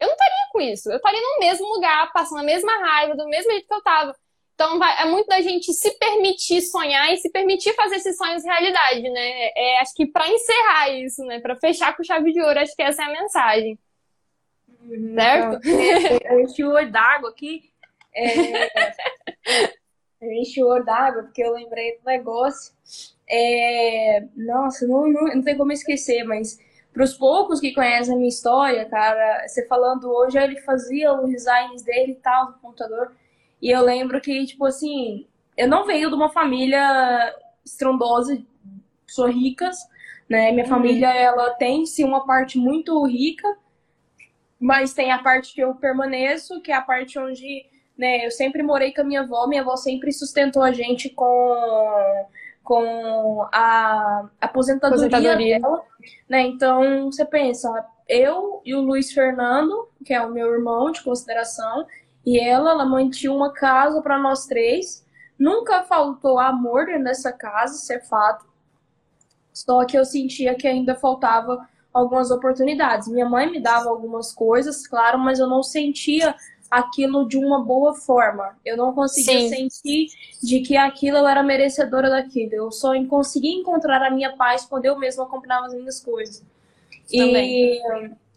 eu 0.00 0.06
não 0.08 0.14
estaria 0.14 0.48
com 0.52 0.60
isso. 0.60 0.90
Eu 0.90 0.96
estaria 0.96 1.20
no 1.20 1.38
mesmo 1.40 1.66
lugar, 1.68 2.12
passando 2.12 2.40
a 2.40 2.44
mesma 2.44 2.72
raiva, 2.78 3.16
do 3.16 3.26
mesmo 3.28 3.50
jeito 3.50 3.66
que 3.66 3.74
eu 3.74 3.82
tava. 3.82 4.14
Então, 4.54 4.78
vai, 4.78 5.02
é 5.02 5.04
muito 5.04 5.26
da 5.26 5.40
gente 5.42 5.70
se 5.74 5.90
permitir 5.98 6.62
sonhar 6.62 7.12
e 7.12 7.18
se 7.18 7.30
permitir 7.30 7.74
fazer 7.74 7.96
esses 7.96 8.16
sonhos 8.16 8.42
realidade, 8.42 9.02
né? 9.02 9.50
É, 9.54 9.80
acho 9.80 9.94
que 9.94 10.06
para 10.06 10.28
encerrar 10.28 10.88
isso, 10.90 11.22
né? 11.24 11.40
Para 11.40 11.56
fechar 11.56 11.94
com 11.94 12.02
chave 12.02 12.32
de 12.32 12.40
ouro, 12.40 12.58
acho 12.58 12.74
que 12.74 12.82
essa 12.82 13.02
é 13.02 13.04
a 13.04 13.12
mensagem. 13.12 13.78
Uhum, 14.88 15.14
certo? 15.14 15.60
Então, 15.66 16.32
eu 16.32 16.40
enchi 16.40 16.64
o 16.64 16.72
olho 16.72 16.92
d'água 16.92 17.30
aqui. 17.30 17.70
É, 18.14 18.64
eu 20.22 20.32
enchi 20.32 20.62
o 20.62 20.68
olho 20.68 20.84
d'água 20.84 21.24
porque 21.24 21.42
eu 21.42 21.52
lembrei 21.52 21.98
do 21.98 22.04
negócio. 22.04 22.72
É, 23.28 24.24
nossa, 24.36 24.86
não, 24.86 25.06
não, 25.10 25.24
não 25.34 25.42
tem 25.42 25.56
como 25.56 25.72
esquecer, 25.72 26.24
mas 26.24 26.58
para 26.92 27.04
os 27.04 27.14
poucos 27.14 27.60
que 27.60 27.74
conhecem 27.74 28.14
a 28.14 28.16
minha 28.16 28.28
história, 28.28 28.84
cara, 28.86 29.46
você 29.46 29.66
falando 29.66 30.08
hoje, 30.08 30.38
ele 30.38 30.60
fazia 30.62 31.12
os 31.12 31.28
designs 31.28 31.82
dele 31.82 32.12
e 32.12 32.16
tal 32.16 32.46
no 32.46 32.58
computador. 32.58 33.12
E 33.60 33.70
eu 33.70 33.82
lembro 33.82 34.20
que, 34.20 34.46
tipo 34.46 34.64
assim, 34.64 35.26
eu 35.56 35.68
não 35.68 35.84
venho 35.84 36.08
de 36.08 36.14
uma 36.14 36.30
família 36.30 37.34
estrondosa, 37.64 38.40
sou 39.06 39.26
ricas, 39.26 39.76
né? 40.28 40.52
Minha 40.52 40.64
uhum. 40.64 40.70
família, 40.70 41.14
ela 41.14 41.50
tem 41.50 41.84
sim 41.84 42.04
uma 42.04 42.24
parte 42.24 42.58
muito 42.58 43.04
rica, 43.06 43.46
mas 44.58 44.94
tem 44.94 45.12
a 45.12 45.18
parte 45.18 45.54
que 45.54 45.60
eu 45.60 45.74
permaneço, 45.74 46.60
que 46.60 46.72
é 46.72 46.74
a 46.74 46.82
parte 46.82 47.18
onde 47.18 47.66
né, 47.96 48.26
eu 48.26 48.30
sempre 48.30 48.62
morei 48.62 48.92
com 48.92 49.00
a 49.00 49.04
minha 49.04 49.22
avó, 49.22 49.46
minha 49.46 49.62
avó 49.62 49.76
sempre 49.76 50.12
sustentou 50.12 50.62
a 50.62 50.72
gente 50.72 51.10
com, 51.10 52.26
com 52.62 53.46
a 53.52 54.28
aposentadoria, 54.40 55.06
aposentadoria. 55.06 55.60
dela. 55.60 55.82
Né? 56.28 56.42
Então, 56.42 57.10
você 57.10 57.24
pensa, 57.24 57.68
eu 58.08 58.60
e 58.64 58.74
o 58.74 58.80
Luiz 58.80 59.12
Fernando, 59.12 59.88
que 60.04 60.12
é 60.12 60.20
o 60.20 60.30
meu 60.30 60.52
irmão 60.52 60.90
de 60.90 61.02
consideração, 61.02 61.86
e 62.24 62.38
ela, 62.38 62.72
ela 62.72 62.84
mantinha 62.84 63.32
uma 63.32 63.52
casa 63.52 64.02
para 64.02 64.18
nós 64.18 64.46
três. 64.46 65.04
Nunca 65.38 65.84
faltou 65.84 66.38
amor 66.38 66.86
nessa 66.98 67.32
casa, 67.32 67.76
isso 67.76 67.92
é 67.92 68.00
fato. 68.00 68.46
Só 69.52 69.84
que 69.84 69.96
eu 69.96 70.04
sentia 70.04 70.54
que 70.54 70.66
ainda 70.66 70.94
faltava 70.94 71.66
algumas 71.96 72.30
oportunidades. 72.30 73.08
Minha 73.08 73.28
mãe 73.28 73.50
me 73.50 73.60
dava 73.60 73.88
algumas 73.88 74.32
coisas, 74.32 74.86
claro, 74.86 75.18
mas 75.18 75.38
eu 75.38 75.46
não 75.46 75.62
sentia 75.62 76.34
aquilo 76.70 77.26
de 77.26 77.38
uma 77.38 77.64
boa 77.64 77.94
forma. 77.94 78.56
Eu 78.64 78.76
não 78.76 78.92
conseguia 78.92 79.48
Sim. 79.48 79.70
sentir 79.70 80.08
de 80.42 80.60
que 80.60 80.76
aquilo 80.76 81.18
eu 81.18 81.26
era 81.26 81.42
merecedora 81.42 82.10
daquilo. 82.10 82.52
Eu 82.52 82.70
só 82.70 82.92
conseguia 83.06 83.54
encontrar 83.54 84.02
a 84.02 84.10
minha 84.10 84.36
paz 84.36 84.66
quando 84.66 84.84
eu 84.84 84.98
mesma 84.98 85.26
comprava 85.26 85.66
as 85.66 85.74
minhas 85.74 86.00
coisas. 86.00 86.44
Também. 87.10 87.74
E 87.74 87.82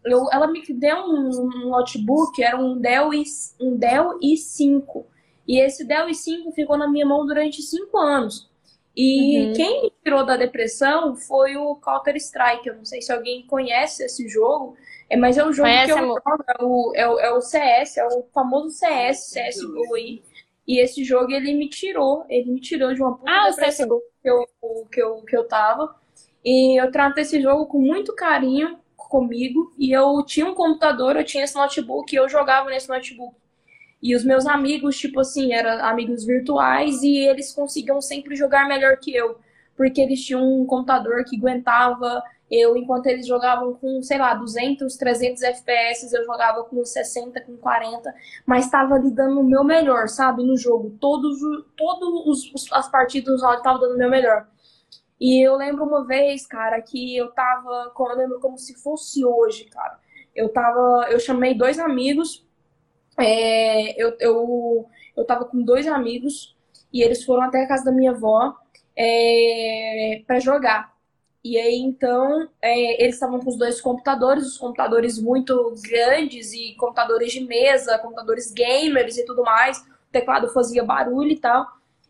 eu, 0.06 0.28
ela 0.32 0.48
me 0.48 0.62
deu 0.66 0.98
um, 0.98 1.30
um 1.30 1.70
notebook, 1.70 2.42
era 2.42 2.58
um 2.58 2.78
Dell, 2.78 3.14
I, 3.14 3.24
um 3.60 3.76
Dell 3.76 4.20
i5. 4.20 5.04
E 5.48 5.60
esse 5.60 5.84
Dell 5.84 6.08
i5 6.08 6.54
ficou 6.54 6.78
na 6.78 6.88
minha 6.88 7.06
mão 7.06 7.26
durante 7.26 7.62
cinco 7.62 7.98
anos. 7.98 8.48
E 8.96 9.48
uhum. 9.48 9.54
quem 9.54 9.82
me 9.84 9.94
tirou 10.04 10.26
da 10.26 10.36
depressão 10.36 11.16
foi 11.16 11.56
o 11.56 11.76
Counter 11.76 12.16
Strike. 12.16 12.68
Eu 12.68 12.76
não 12.76 12.86
sei 12.86 13.02
se 13.02 13.12
alguém 13.12 13.46
conhece 13.46 14.04
esse 14.04 14.28
jogo, 14.28 14.76
é, 15.10 15.16
mas 15.16 15.38
é 15.38 15.46
um 15.46 15.54
jogo 15.54 15.70
conhece, 15.70 15.94
que 15.94 16.00
eu 16.00 16.08
jogo, 16.08 16.22
é 16.26 16.64
o, 16.64 16.94
é, 16.96 17.08
o, 17.08 17.20
é 17.20 17.34
o 17.34 17.42
CS, 17.42 17.98
é 17.98 18.06
o 18.06 18.24
famoso 18.34 18.72
CS, 18.72 19.34
CSGO 19.34 19.96
aí. 19.96 20.22
E 20.68 20.80
esse 20.80 21.04
jogo 21.04 21.32
ele 21.32 21.54
me 21.54 21.68
tirou, 21.70 22.26
ele 22.30 22.52
me 22.52 22.62
tirou 22.62 22.94
de 22.94 23.02
uma 23.02 23.18
puta 23.18 23.32
ah, 23.32 23.50
depressão 23.50 23.88
que 24.22 24.30
eu, 24.30 24.46
que, 24.92 25.02
eu, 25.02 25.16
que 25.24 25.36
eu 25.36 25.48
tava. 25.48 25.96
E 26.44 26.80
eu 26.80 26.92
trato 26.92 27.18
esse 27.18 27.42
jogo 27.42 27.66
com 27.66 27.80
muito 27.80 28.14
carinho 28.16 28.78
comigo. 28.96 29.74
E 29.78 29.92
eu 29.92 30.24
tinha 30.24 30.46
um 30.46 30.54
computador, 30.54 31.16
eu 31.16 31.24
tinha 31.24 31.44
esse 31.44 31.56
notebook 31.56 32.14
e 32.14 32.18
eu 32.18 32.30
jogava 32.30 32.70
nesse 32.70 32.88
notebook. 32.88 33.36
E 34.02 34.16
os 34.16 34.24
meus 34.24 34.46
amigos, 34.46 34.98
tipo 34.98 35.20
assim, 35.20 35.54
eram 35.54 35.84
amigos 35.86 36.26
virtuais 36.26 37.02
e 37.04 37.18
eles 37.18 37.54
conseguiam 37.54 38.02
sempre 38.02 38.36
jogar 38.36 38.68
melhor 38.68 38.98
que 38.98 39.14
eu. 39.14 39.38
Porque 39.76 40.02
eles 40.02 40.24
tinham 40.24 40.62
um 40.62 40.66
computador 40.66 41.24
que 41.26 41.38
aguentava 41.38 42.24
eu, 42.52 42.76
enquanto 42.76 43.06
eles 43.06 43.28
jogavam 43.28 43.74
com, 43.76 44.02
sei 44.02 44.18
lá, 44.18 44.34
200, 44.34 44.96
300 44.98 45.44
FPS, 45.44 46.12
eu 46.16 46.26
jogava 46.26 46.64
com 46.64 46.84
60, 46.84 47.42
com 47.42 47.56
40, 47.58 48.14
mas 48.46 48.66
estava 48.66 48.96
ali 48.96 49.12
dando 49.12 49.40
o 49.40 49.44
meu 49.44 49.64
melhor, 49.64 50.08
sabe, 50.10 50.44
no 50.44 50.58
jogo. 50.58 50.98
Todos, 51.00 51.38
todos 51.78 52.52
os, 52.54 52.72
as 52.72 52.90
partidas 52.90 53.42
lá 53.42 53.56
estavam 53.56 53.80
dando 53.80 53.94
o 53.94 53.98
meu 53.98 54.10
melhor. 54.10 54.48
E 55.20 55.46
eu 55.46 55.58
lembro 55.58 55.84
uma 55.84 56.06
vez, 56.06 56.48
cara, 56.48 56.82
que 56.82 57.16
eu 57.16 57.30
tava, 57.32 57.92
eu 57.96 58.18
lembro 58.18 58.40
como 58.40 58.58
se 58.58 58.74
fosse 58.82 59.24
hoje, 59.24 59.66
cara. 59.66 60.00
Eu 60.36 60.50
tava, 60.50 61.08
eu 61.12 61.20
chamei 61.20 61.54
dois 61.54 61.78
amigos 61.78 62.48
é, 63.20 64.02
eu, 64.02 64.16
eu, 64.20 64.90
eu 65.16 65.26
tava 65.26 65.46
com 65.46 65.62
dois 65.62 65.88
amigos 65.88 66.56
e 66.92 67.02
eles 67.02 67.24
foram 67.24 67.44
até 67.44 67.64
a 67.64 67.68
casa 67.68 67.86
da 67.86 67.92
minha 67.92 68.12
avó 68.12 68.56
é, 68.96 70.22
para 70.26 70.40
jogar. 70.40 70.94
E 71.44 71.58
aí, 71.58 71.78
então, 71.78 72.50
é, 72.62 73.02
eles 73.02 73.16
estavam 73.16 73.40
com 73.40 73.50
os 73.50 73.58
dois 73.58 73.80
computadores, 73.80 74.46
os 74.46 74.58
computadores 74.58 75.18
muito 75.22 75.74
grandes 75.82 76.52
e 76.52 76.76
computadores 76.76 77.32
de 77.32 77.42
mesa, 77.42 77.98
computadores 77.98 78.52
gamers 78.52 79.18
e 79.18 79.26
tudo 79.26 79.44
mais. 79.44 79.80
O 79.80 80.12
teclado 80.12 80.50
fazia 80.50 80.84
barulho 80.84 81.32
e 81.32 81.40
tal. 81.40 81.66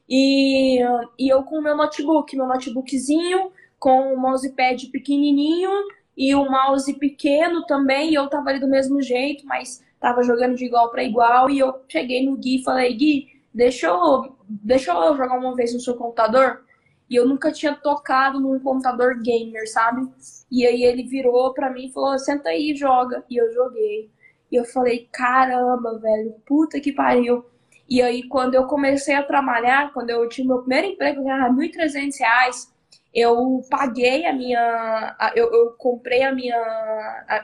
E, 0.10 0.80
e 1.20 1.30
eu 1.30 1.44
com 1.44 1.60
o 1.60 1.62
meu 1.62 1.76
notebook, 1.78 2.36
meu 2.36 2.48
notebookzinho, 2.48 3.52
com 3.78 4.14
o 4.14 4.18
mousepad 4.18 4.88
pequenininho 4.88 5.70
e 6.18 6.34
o 6.34 6.50
mouse 6.50 6.92
pequeno 6.96 7.66
também. 7.68 8.10
E 8.10 8.16
eu 8.16 8.28
tava 8.28 8.50
ali 8.50 8.60
do 8.60 8.68
mesmo 8.68 9.00
jeito, 9.00 9.46
mas 9.46 9.84
tava 10.00 10.24
jogando 10.24 10.56
de 10.56 10.66
igual 10.66 10.90
para 10.92 11.04
igual, 11.04 11.50
e 11.50 11.60
eu 11.60 11.82
cheguei 11.88 12.26
no 12.26 12.38
Gui 12.38 12.60
e 12.60 12.64
falei, 12.64 12.94
Gui, 12.94 13.28
deixa 13.54 13.88
eu, 13.88 14.36
deixa 14.48 14.92
eu 14.92 15.18
jogar 15.18 15.38
uma 15.38 15.56
vez 15.56 15.74
no 15.74 15.80
seu 15.80 15.96
computador. 15.96 16.64
E 17.10 17.16
eu 17.16 17.28
nunca 17.28 17.52
tinha 17.52 17.74
tocado 17.74 18.40
num 18.40 18.60
computador 18.60 19.20
gamer, 19.22 19.70
sabe? 19.70 20.08
E 20.52 20.66
aí 20.66 20.84
ele 20.84 21.04
virou 21.04 21.54
pra 21.54 21.70
mim 21.70 21.88
e 21.88 21.92
falou, 21.92 22.18
senta 22.20 22.50
aí 22.50 22.72
e 22.72 22.76
joga. 22.76 23.24
E 23.28 23.36
eu 23.38 23.52
joguei. 23.52 24.12
E 24.52 24.56
eu 24.56 24.64
falei, 24.66 25.10
caramba, 25.12 25.98
velho, 25.98 26.36
puta 26.46 26.80
que 26.80 26.92
pariu. 26.92 27.44
E 27.90 28.02
aí, 28.02 28.28
quando 28.28 28.54
eu 28.54 28.68
comecei 28.68 29.16
a 29.16 29.24
trabalhar, 29.24 29.92
quando 29.94 30.12
eu 30.12 30.30
tinha 30.30 30.46
meu 30.48 30.60
primeiro 30.60 30.88
emprego, 30.88 31.22
eu 31.22 31.24
ganhava 31.24 31.52
R$ 31.52 31.70
1.300, 31.70 32.68
eu 33.14 33.62
paguei 33.70 34.28
a 34.28 34.34
minha. 34.34 35.16
Eu, 35.36 35.52
eu 35.52 35.72
comprei 35.78 36.22
a 36.22 36.32
minha. 36.32 36.56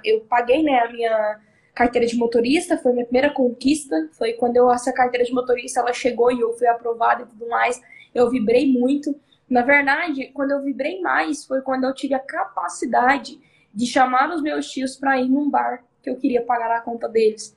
Eu 0.03 0.22
paguei, 0.30 0.61
né, 0.61 0.80
a 0.80 0.91
minha 0.91 1.40
carteira 1.76 2.08
de 2.08 2.16
motorista, 2.16 2.78
foi 2.78 2.94
minha 2.94 3.06
primeira 3.06 3.30
conquista, 3.30 4.10
foi 4.14 4.34
quando 4.34 4.56
eu 4.56 4.72
essa 4.72 4.94
carteira 4.94 5.26
de 5.26 5.34
motorista 5.34 5.82
ela 5.82 5.92
chegou 5.92 6.32
e 6.32 6.40
eu 6.40 6.54
fui 6.54 6.66
aprovada 6.68 7.24
e 7.24 7.26
tudo 7.26 7.48
mais, 7.50 7.82
eu 8.14 8.30
vibrei 8.30 8.72
muito. 8.72 9.14
Na 9.50 9.62
verdade, 9.62 10.32
quando 10.34 10.52
eu 10.52 10.64
vibrei 10.64 11.02
mais 11.02 11.46
foi 11.46 11.62
quando 11.62 11.84
eu 11.84 11.94
tive 11.94 12.14
a 12.14 12.20
capacidade 12.20 13.38
de 13.74 13.86
chamar 13.86 14.34
os 14.34 14.42
meus 14.42 14.72
tios 14.72 14.96
para 14.96 15.20
ir 15.20 15.28
num 15.28 15.50
bar 15.50 15.84
que 16.02 16.10
eu 16.10 16.16
queria 16.16 16.42
pagar 16.42 16.72
a 16.72 16.82
conta 16.82 17.10
deles. 17.10 17.56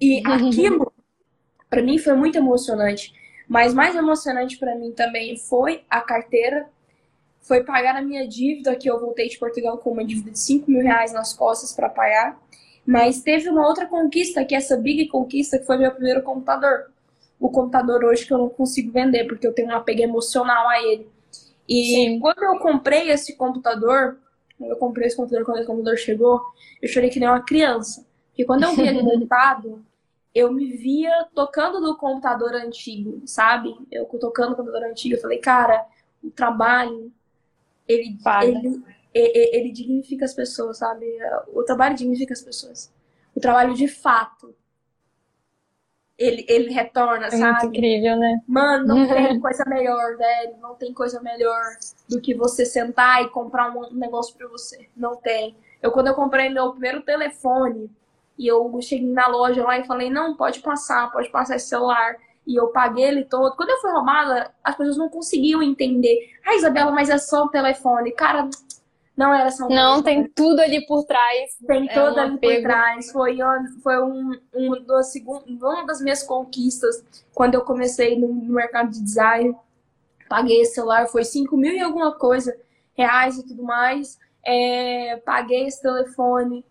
E 0.00 0.22
aquilo 0.26 0.90
para 1.68 1.82
mim 1.82 1.98
foi 1.98 2.14
muito 2.14 2.38
emocionante, 2.38 3.12
mas 3.46 3.74
mais 3.74 3.94
emocionante 3.94 4.58
para 4.58 4.74
mim 4.74 4.92
também 4.92 5.36
foi 5.36 5.84
a 5.90 6.00
carteira 6.00 6.66
foi 7.48 7.64
pagar 7.64 7.96
a 7.96 8.02
minha 8.02 8.28
dívida, 8.28 8.76
que 8.76 8.90
eu 8.90 9.00
voltei 9.00 9.26
de 9.28 9.38
Portugal 9.38 9.78
com 9.78 9.90
uma 9.90 10.04
dívida 10.04 10.30
de 10.30 10.38
5 10.38 10.70
mil 10.70 10.82
reais 10.82 11.12
nas 11.12 11.32
costas 11.32 11.72
para 11.72 11.88
pagar. 11.88 12.38
Mas 12.88 13.20
teve 13.20 13.50
uma 13.50 13.68
outra 13.68 13.84
conquista, 13.84 14.42
que 14.46 14.54
é 14.54 14.56
essa 14.58 14.74
big 14.74 15.08
conquista, 15.08 15.58
que 15.58 15.66
foi 15.66 15.76
meu 15.76 15.90
primeiro 15.90 16.22
computador. 16.22 16.90
O 17.38 17.50
computador 17.50 18.02
hoje 18.02 18.24
que 18.24 18.32
eu 18.32 18.38
não 18.38 18.48
consigo 18.48 18.90
vender, 18.90 19.26
porque 19.26 19.46
eu 19.46 19.52
tenho 19.52 19.68
um 19.68 19.76
apego 19.76 20.00
emocional 20.00 20.66
a 20.66 20.82
ele. 20.82 21.06
E 21.68 21.84
Sim. 21.84 22.18
quando 22.18 22.42
eu 22.42 22.58
comprei 22.58 23.10
esse 23.10 23.36
computador, 23.36 24.18
eu 24.58 24.74
comprei 24.76 25.06
esse 25.06 25.16
computador 25.18 25.44
quando 25.44 25.58
esse 25.58 25.66
computador 25.66 25.98
chegou, 25.98 26.40
eu 26.80 26.88
chorei 26.88 27.10
que 27.10 27.20
nem 27.20 27.28
uma 27.28 27.42
criança. 27.42 28.06
Porque 28.30 28.46
quando 28.46 28.62
eu 28.62 28.74
vi 28.74 28.88
ele 28.88 29.02
montado, 29.04 29.84
eu 30.34 30.50
me 30.50 30.72
via 30.72 31.26
tocando 31.34 31.82
no 31.82 31.94
computador 31.94 32.54
antigo, 32.54 33.20
sabe? 33.26 33.76
Eu 33.92 34.06
tocando 34.06 34.52
no 34.52 34.56
computador 34.56 34.88
antigo, 34.88 35.14
eu 35.14 35.20
falei, 35.20 35.36
cara, 35.36 35.84
o 36.24 36.30
trabalho, 36.30 37.12
ele, 37.86 38.16
ele, 38.44 38.82
ele 39.14 39.72
dignifica 39.72 40.24
as 40.24 40.34
pessoas, 40.34 40.78
sabe? 40.78 41.06
O 41.52 41.62
trabalho 41.62 41.96
dignifica 41.96 42.32
as 42.32 42.42
pessoas. 42.42 42.92
O 43.34 43.40
trabalho 43.40 43.74
de 43.74 43.88
fato. 43.88 44.54
Ele, 46.16 46.44
ele 46.48 46.72
retorna, 46.72 47.26
é 47.26 47.30
sabe? 47.30 47.62
Muito 47.62 47.76
incrível, 47.76 48.16
né? 48.16 48.40
Mano, 48.46 48.86
não 48.86 49.06
tem 49.08 49.40
coisa 49.40 49.64
melhor, 49.66 50.16
velho. 50.16 50.56
Não 50.60 50.74
tem 50.74 50.92
coisa 50.92 51.20
melhor 51.20 51.62
do 52.08 52.20
que 52.20 52.34
você 52.34 52.66
sentar 52.66 53.22
e 53.22 53.30
comprar 53.30 53.70
um 53.70 53.92
negócio 53.94 54.36
pra 54.36 54.48
você. 54.48 54.88
Não 54.96 55.16
tem. 55.16 55.56
Eu, 55.80 55.92
quando 55.92 56.08
eu 56.08 56.14
comprei 56.14 56.48
meu 56.48 56.72
primeiro 56.72 57.02
telefone, 57.02 57.88
e 58.38 58.46
eu 58.46 58.78
cheguei 58.80 59.08
na 59.08 59.26
loja 59.26 59.64
lá 59.64 59.78
e 59.78 59.86
falei, 59.86 60.08
não, 60.08 60.36
pode 60.36 60.60
passar, 60.60 61.10
pode 61.10 61.28
passar 61.28 61.56
esse 61.56 61.68
celular. 61.68 62.16
E 62.46 62.56
eu 62.56 62.68
paguei 62.68 63.04
ele 63.04 63.24
todo. 63.24 63.54
Quando 63.56 63.70
eu 63.70 63.80
fui 63.80 63.90
roubada, 63.90 64.54
as 64.64 64.76
pessoas 64.76 64.96
não 64.96 65.08
conseguiam 65.08 65.62
entender. 65.62 66.30
Ah, 66.46 66.54
Isabela, 66.54 66.90
mas 66.90 67.10
é 67.10 67.18
só 67.18 67.44
o 67.44 67.50
telefone. 67.50 68.12
Cara, 68.12 68.48
não 69.18 69.34
era 69.34 69.50
São 69.50 69.66
Paulo. 69.66 69.74
Não, 69.74 70.00
tem 70.00 70.28
tudo 70.28 70.60
ali 70.60 70.86
por 70.86 71.04
trás. 71.04 71.56
Tem 71.66 71.88
é 71.88 71.92
tudo 71.92 72.16
um 72.16 72.20
ali 72.20 72.34
apego. 72.36 72.54
por 72.54 72.62
trás. 72.62 73.10
Foi, 73.10 73.38
foi 73.82 74.00
um, 74.00 74.40
um 74.54 74.70
dos, 74.80 75.12
uma 75.48 75.84
das 75.84 76.00
minhas 76.00 76.22
conquistas 76.22 77.04
quando 77.34 77.54
eu 77.54 77.62
comecei 77.62 78.16
no, 78.16 78.28
no 78.28 78.54
mercado 78.54 78.92
de 78.92 79.02
design. 79.02 79.56
Paguei 80.28 80.60
esse 80.60 80.74
celular, 80.74 81.08
foi 81.08 81.24
5 81.24 81.56
mil 81.56 81.74
e 81.74 81.80
alguma 81.80 82.14
coisa 82.14 82.56
reais 82.94 83.38
e 83.38 83.44
tudo 83.44 83.64
mais. 83.64 84.20
É, 84.46 85.16
paguei 85.24 85.66
esse 85.66 85.82
telefone, 85.82 86.64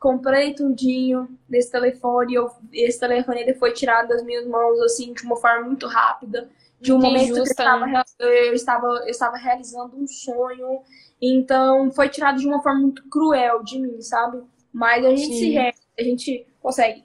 comprei 0.00 0.54
tudinho 0.54 1.28
desse 1.46 1.70
telefone. 1.70 2.32
Eu, 2.32 2.50
esse 2.72 2.98
telefone 2.98 3.42
ele 3.42 3.54
foi 3.54 3.74
tirado 3.74 4.08
das 4.08 4.22
minhas 4.24 4.46
mãos 4.46 4.80
assim 4.80 5.12
de 5.12 5.24
uma 5.24 5.36
forma 5.36 5.66
muito 5.66 5.86
rápida. 5.86 6.48
De 6.80 6.90
um 6.90 6.98
momento 6.98 7.34
que 7.34 7.38
eu 7.38 7.44
estava, 7.44 7.86
né? 7.86 8.02
eu, 8.18 8.54
estava, 8.54 8.86
eu 8.86 9.10
estava 9.10 9.36
realizando 9.36 9.94
um 9.94 10.06
sonho 10.06 10.80
então, 11.22 11.92
foi 11.92 12.08
tirado 12.08 12.40
de 12.40 12.48
uma 12.48 12.60
forma 12.60 12.80
muito 12.80 13.08
cruel 13.08 13.62
de 13.62 13.78
mim, 13.78 14.02
sabe? 14.02 14.42
Mas 14.72 15.04
a 15.04 15.10
gente 15.10 15.26
Sim. 15.26 15.38
se 15.38 15.50
re... 15.50 15.74
a 15.96 16.02
gente 16.02 16.46
consegue 16.60 17.04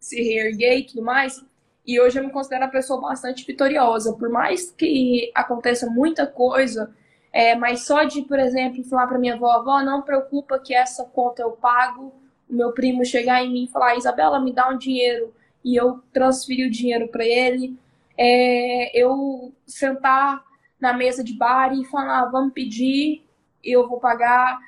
se 0.00 0.22
reerguer 0.22 0.78
e 0.78 0.86
tudo 0.86 1.02
mais. 1.02 1.44
E 1.86 2.00
hoje 2.00 2.18
eu 2.18 2.24
me 2.24 2.30
considero 2.30 2.64
uma 2.64 2.70
pessoa 2.70 2.98
bastante 3.00 3.44
vitoriosa. 3.46 4.14
Por 4.14 4.30
mais 4.30 4.70
que 4.70 5.30
aconteça 5.34 5.86
muita 5.90 6.26
coisa, 6.26 6.94
é, 7.30 7.54
mas 7.54 7.84
só 7.84 8.04
de, 8.04 8.22
por 8.22 8.38
exemplo, 8.38 8.82
falar 8.84 9.06
para 9.06 9.18
minha 9.18 9.34
avó, 9.34 9.50
avó, 9.50 9.82
não 9.82 10.00
preocupa 10.00 10.58
que 10.58 10.74
essa 10.74 11.04
conta 11.04 11.42
eu 11.42 11.50
pago. 11.50 12.14
O 12.48 12.54
meu 12.54 12.72
primo 12.72 13.04
chegar 13.04 13.44
em 13.44 13.52
mim 13.52 13.64
e 13.64 13.68
falar, 13.70 13.96
Isabela, 13.96 14.40
me 14.40 14.52
dá 14.52 14.70
um 14.70 14.78
dinheiro. 14.78 15.34
E 15.62 15.76
eu 15.76 16.00
transferir 16.10 16.66
o 16.66 16.70
dinheiro 16.70 17.08
para 17.08 17.24
ele. 17.24 17.76
É, 18.16 18.98
eu 18.98 19.52
sentar 19.66 20.42
na 20.80 20.94
mesa 20.94 21.22
de 21.22 21.34
bar 21.34 21.74
e 21.74 21.84
falar, 21.84 22.26
vamos 22.26 22.54
pedir 22.54 23.27
eu 23.72 23.88
vou 23.88 23.98
pagar. 23.98 24.58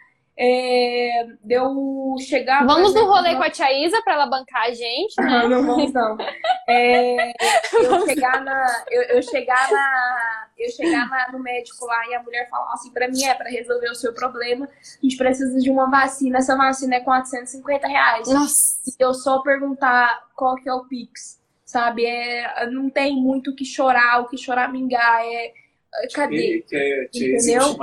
É, 0.43 1.27
deu 1.45 2.15
chegar. 2.19 2.65
Vamos 2.65 2.93
exemplo, 2.93 3.09
no 3.09 3.13
rolê 3.15 3.37
com 3.37 3.43
a 3.43 3.51
Tia 3.51 3.87
Isa 3.87 4.01
pra 4.03 4.15
ela 4.15 4.27
bancar 4.27 4.63
a 4.63 4.71
gente, 4.71 5.15
né? 5.19 5.47
Não, 5.47 5.49
não 5.51 5.67
vamos 5.67 5.93
não. 5.93 6.17
É, 6.67 7.33
eu, 7.75 8.07
chegar 8.07 8.43
na, 8.43 8.85
eu, 8.91 9.03
eu, 9.03 9.23
chegar 9.23 9.71
na, 9.71 10.47
eu 10.57 10.71
chegar 10.71 11.11
na, 11.11 11.33
no 11.33 11.41
médico 11.41 11.85
lá 11.85 12.09
e 12.09 12.15
a 12.15 12.23
mulher 12.23 12.49
falar 12.49 12.73
assim 12.73 12.91
pra 12.91 13.07
mim, 13.09 13.23
é 13.23 13.35
para 13.35 13.51
resolver 13.51 13.91
o 13.91 13.95
seu 13.95 14.15
problema, 14.15 14.67
a 14.67 15.03
gente 15.03 15.19
precisa 15.19 15.59
de 15.59 15.71
uma 15.71 15.91
vacina, 15.91 16.39
essa 16.39 16.57
vacina 16.57 16.95
é 16.95 17.01
450 17.01 17.87
reais. 17.87 18.29
Nossa! 18.29 18.81
E 18.89 19.03
eu 19.03 19.13
só 19.13 19.41
perguntar 19.41 20.27
qual 20.35 20.57
que 20.57 20.71
é 20.71 20.73
o 20.73 20.87
Pix, 20.87 21.39
sabe? 21.67 22.07
É, 22.07 22.67
não 22.71 22.89
tem 22.89 23.15
muito 23.15 23.51
o 23.51 23.55
que 23.55 23.67
chorar, 23.67 24.23
o 24.23 24.29
que 24.29 24.39
choramingar, 24.39 25.21
é... 25.23 25.53
Cadê? 26.15 26.65
Que, 26.67 27.09
que, 27.09 27.09
que 27.13 27.35
Entendeu? 27.35 27.77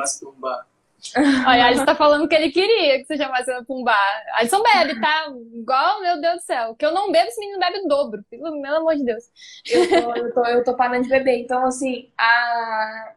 Olha, 1.48 1.65
Alisson 1.65 1.86
tá 1.86 1.95
falando 1.95 2.28
que 2.28 2.36
ele 2.36 2.52
queria 2.52 2.98
que 2.99 3.06
você 3.06 3.18
chamasse 3.18 3.49
ela 3.49 3.64
pra 3.64 3.76
um 3.76 3.84
bar. 3.84 4.26
Alisson 4.34 4.64
bebe, 4.64 4.99
tá? 4.99 5.32
Igual, 5.53 6.02
meu 6.02 6.19
Deus 6.19 6.36
do 6.38 6.41
céu. 6.41 6.76
Que 6.76 6.86
eu 6.86 6.91
não 6.91 7.11
bebo, 7.11 7.28
esse 7.28 7.40
menino 7.40 7.60
bebe 7.60 7.80
o 7.80 7.88
dobro. 7.88 8.24
Pelo, 8.30 8.48
amor 8.48 8.95
de 8.95 9.03
Deus. 9.03 9.26
Eu 9.69 9.88
tô, 9.88 10.15
eu, 10.15 10.34
tô, 10.34 10.45
eu 10.45 10.64
tô 10.64 10.76
parando 10.76 11.03
de 11.03 11.10
beber. 11.10 11.40
Então, 11.40 11.65
assim, 11.65 12.10
a... 12.18 13.14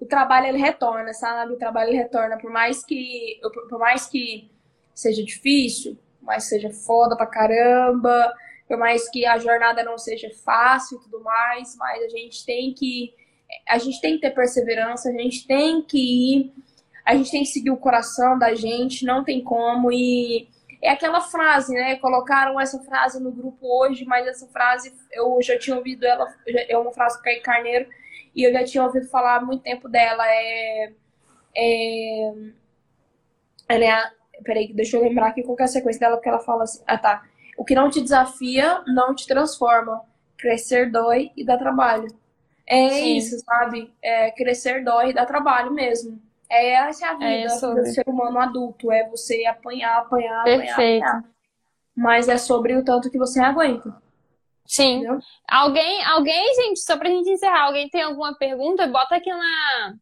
o 0.00 0.06
trabalho 0.06 0.48
ele 0.48 0.58
retorna, 0.58 1.12
sabe? 1.14 1.52
O 1.52 1.58
trabalho 1.58 1.90
ele 1.90 1.98
retorna. 1.98 2.36
Por 2.38 2.50
mais 2.50 2.84
que, 2.84 3.40
por 3.68 3.78
mais 3.78 4.06
que 4.06 4.50
seja 4.92 5.22
difícil, 5.22 5.96
que 6.26 6.40
seja 6.40 6.70
foda 6.70 7.16
pra 7.16 7.26
caramba, 7.26 8.34
por 8.68 8.76
mais 8.76 9.08
que 9.08 9.24
a 9.24 9.38
jornada 9.38 9.82
não 9.82 9.96
seja 9.96 10.28
fácil 10.44 10.98
e 10.98 11.02
tudo 11.02 11.20
mais, 11.22 11.76
mas 11.76 12.04
a 12.04 12.08
gente 12.08 12.44
tem 12.44 12.74
que 12.74 13.14
a 13.68 13.78
gente 13.78 14.00
tem 14.00 14.14
que 14.14 14.20
ter 14.20 14.30
perseverança, 14.30 15.08
a 15.08 15.12
gente 15.12 15.46
tem 15.46 15.82
que 15.82 15.98
ir, 15.98 16.52
a 17.04 17.14
gente 17.16 17.30
tem 17.30 17.42
que 17.42 17.48
seguir 17.48 17.70
o 17.70 17.76
coração 17.76 18.38
da 18.38 18.54
gente, 18.54 19.04
não 19.04 19.24
tem 19.24 19.42
como. 19.42 19.90
E 19.92 20.48
é 20.82 20.90
aquela 20.90 21.20
frase, 21.20 21.74
né? 21.74 21.96
Colocaram 21.96 22.58
essa 22.60 22.78
frase 22.80 23.22
no 23.22 23.30
grupo 23.30 23.58
hoje, 23.62 24.04
mas 24.04 24.26
essa 24.26 24.46
frase 24.48 24.92
eu 25.12 25.40
já 25.42 25.58
tinha 25.58 25.76
ouvido 25.76 26.06
ela, 26.06 26.32
é 26.46 26.76
uma 26.76 26.92
frase 26.92 27.18
do 27.18 27.22
Caio 27.22 27.42
Carneiro, 27.42 27.88
e 28.34 28.44
eu 28.44 28.52
já 28.52 28.64
tinha 28.64 28.84
ouvido 28.84 29.08
falar 29.08 29.36
há 29.36 29.40
muito 29.40 29.62
tempo 29.62 29.88
dela. 29.88 30.24
É. 30.26 30.92
é 31.56 32.32
ela 33.68 33.84
é 33.84 33.90
a, 33.90 34.12
peraí, 34.42 34.72
deixa 34.72 34.96
eu 34.96 35.02
lembrar 35.02 35.28
aqui 35.28 35.42
qual 35.42 35.56
é 35.60 35.62
a 35.64 35.68
sequência 35.68 36.00
dela, 36.00 36.16
porque 36.16 36.28
ela 36.28 36.40
fala 36.40 36.64
assim. 36.64 36.82
Ah, 36.86 36.98
tá. 36.98 37.24
O 37.56 37.64
que 37.64 37.74
não 37.74 37.90
te 37.90 38.00
desafia 38.00 38.82
não 38.86 39.14
te 39.14 39.26
transforma. 39.26 40.02
Crescer 40.38 40.90
dói 40.90 41.30
e 41.36 41.44
dá 41.44 41.58
trabalho. 41.58 42.08
É 42.70 42.88
Sim. 42.88 43.16
isso, 43.16 43.36
sabe? 43.40 43.92
É, 44.00 44.30
crescer 44.30 44.84
dói, 44.84 45.12
dá 45.12 45.26
trabalho 45.26 45.72
mesmo. 45.72 46.22
É 46.48 46.70
essa 46.70 47.04
é 47.04 47.08
a 47.08 47.14
vida 47.14 47.26
é 47.26 47.74
do 47.74 47.86
ser 47.86 48.08
humano 48.08 48.38
adulto. 48.38 48.92
É 48.92 49.08
você 49.08 49.44
apanhar, 49.44 49.98
apanhar, 49.98 50.44
Perfeito. 50.44 51.04
apanhar. 51.04 51.24
Mas 51.96 52.28
é 52.28 52.38
sobre 52.38 52.76
o 52.76 52.84
tanto 52.84 53.10
que 53.10 53.18
você 53.18 53.40
aguenta. 53.40 53.92
Sim. 54.64 54.98
Entendeu? 54.98 55.18
Alguém, 55.48 56.04
alguém, 56.04 56.54
gente, 56.54 56.78
só 56.78 56.96
pra 56.96 57.08
gente 57.08 57.28
encerrar, 57.28 57.64
alguém 57.66 57.88
tem 57.88 58.02
alguma 58.02 58.38
pergunta? 58.38 58.86
Bota 58.86 59.16
aqui 59.16 59.30
na. 59.30 59.94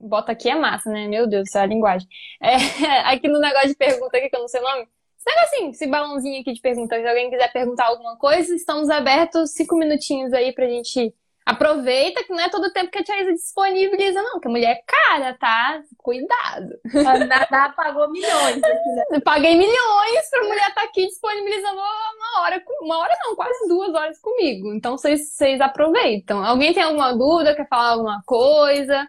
Bota 0.00 0.32
aqui 0.32 0.48
é 0.48 0.54
massa, 0.54 0.90
né? 0.90 1.06
Meu 1.06 1.26
Deus, 1.26 1.48
essa 1.48 1.60
é 1.60 1.62
a 1.64 1.66
linguagem. 1.66 2.08
É, 2.40 2.56
aqui 3.12 3.28
no 3.28 3.38
negócio 3.38 3.68
de 3.68 3.76
pergunta 3.76 4.16
aqui, 4.16 4.30
que 4.30 4.36
eu 4.36 4.40
não 4.40 4.48
sei 4.48 4.62
o 4.62 4.64
nome. 4.64 4.88
Esse 5.18 5.36
negocinho, 5.36 5.70
esse 5.70 5.86
balãozinho 5.86 6.40
aqui 6.40 6.54
de 6.54 6.62
pergunta. 6.62 6.98
Se 6.98 7.06
alguém 7.06 7.28
quiser 7.28 7.52
perguntar 7.52 7.88
alguma 7.88 8.16
coisa, 8.16 8.54
estamos 8.54 8.88
abertos 8.88 9.50
cinco 9.50 9.76
minutinhos 9.76 10.32
aí 10.32 10.50
pra 10.54 10.66
gente 10.66 11.14
Aproveita 11.46 12.24
que 12.24 12.32
não 12.32 12.40
é 12.40 12.50
todo 12.50 12.72
tempo 12.72 12.90
que 12.90 12.98
a 12.98 13.04
Tia 13.04 13.22
Isa 13.22 13.32
disponibiliza, 13.32 14.20
não, 14.20 14.40
que 14.40 14.48
a 14.48 14.50
mulher 14.50 14.72
é 14.72 14.82
cara, 14.84 15.32
tá? 15.34 15.80
Cuidado. 15.96 16.76
A 17.06 17.18
Dada 17.24 17.72
pagou 17.72 18.10
milhões 18.10 18.56
aqui, 18.56 18.88
né? 19.12 19.20
Paguei 19.24 19.54
milhões 19.54 20.28
pra 20.28 20.42
mulher 20.42 20.68
estar 20.68 20.80
tá 20.80 20.82
aqui 20.82 21.06
disponibilizando 21.06 21.76
uma 21.76 22.42
hora, 22.42 22.64
uma 22.80 22.98
hora 22.98 23.14
não, 23.22 23.36
quase 23.36 23.68
duas 23.68 23.94
horas 23.94 24.18
comigo. 24.18 24.74
Então 24.74 24.98
vocês, 24.98 25.60
aproveitam. 25.60 26.44
Alguém 26.44 26.74
tem 26.74 26.82
alguma 26.82 27.12
dúvida, 27.16 27.54
quer 27.54 27.68
falar 27.68 27.90
alguma 27.90 28.20
coisa? 28.26 29.08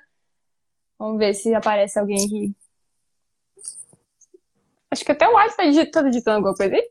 Vamos 0.99 1.17
ver 1.17 1.33
se 1.33 1.55
aparece 1.55 1.97
alguém 1.97 2.23
aqui. 2.23 2.55
Acho 4.91 5.03
que 5.03 5.11
até 5.11 5.27
o 5.27 5.35
Alisson 5.35 5.57
tá 5.57 5.63
digitando, 5.63 6.09
digitando 6.11 6.37
alguma 6.37 6.55
coisa 6.55 6.75
aí. 6.75 6.87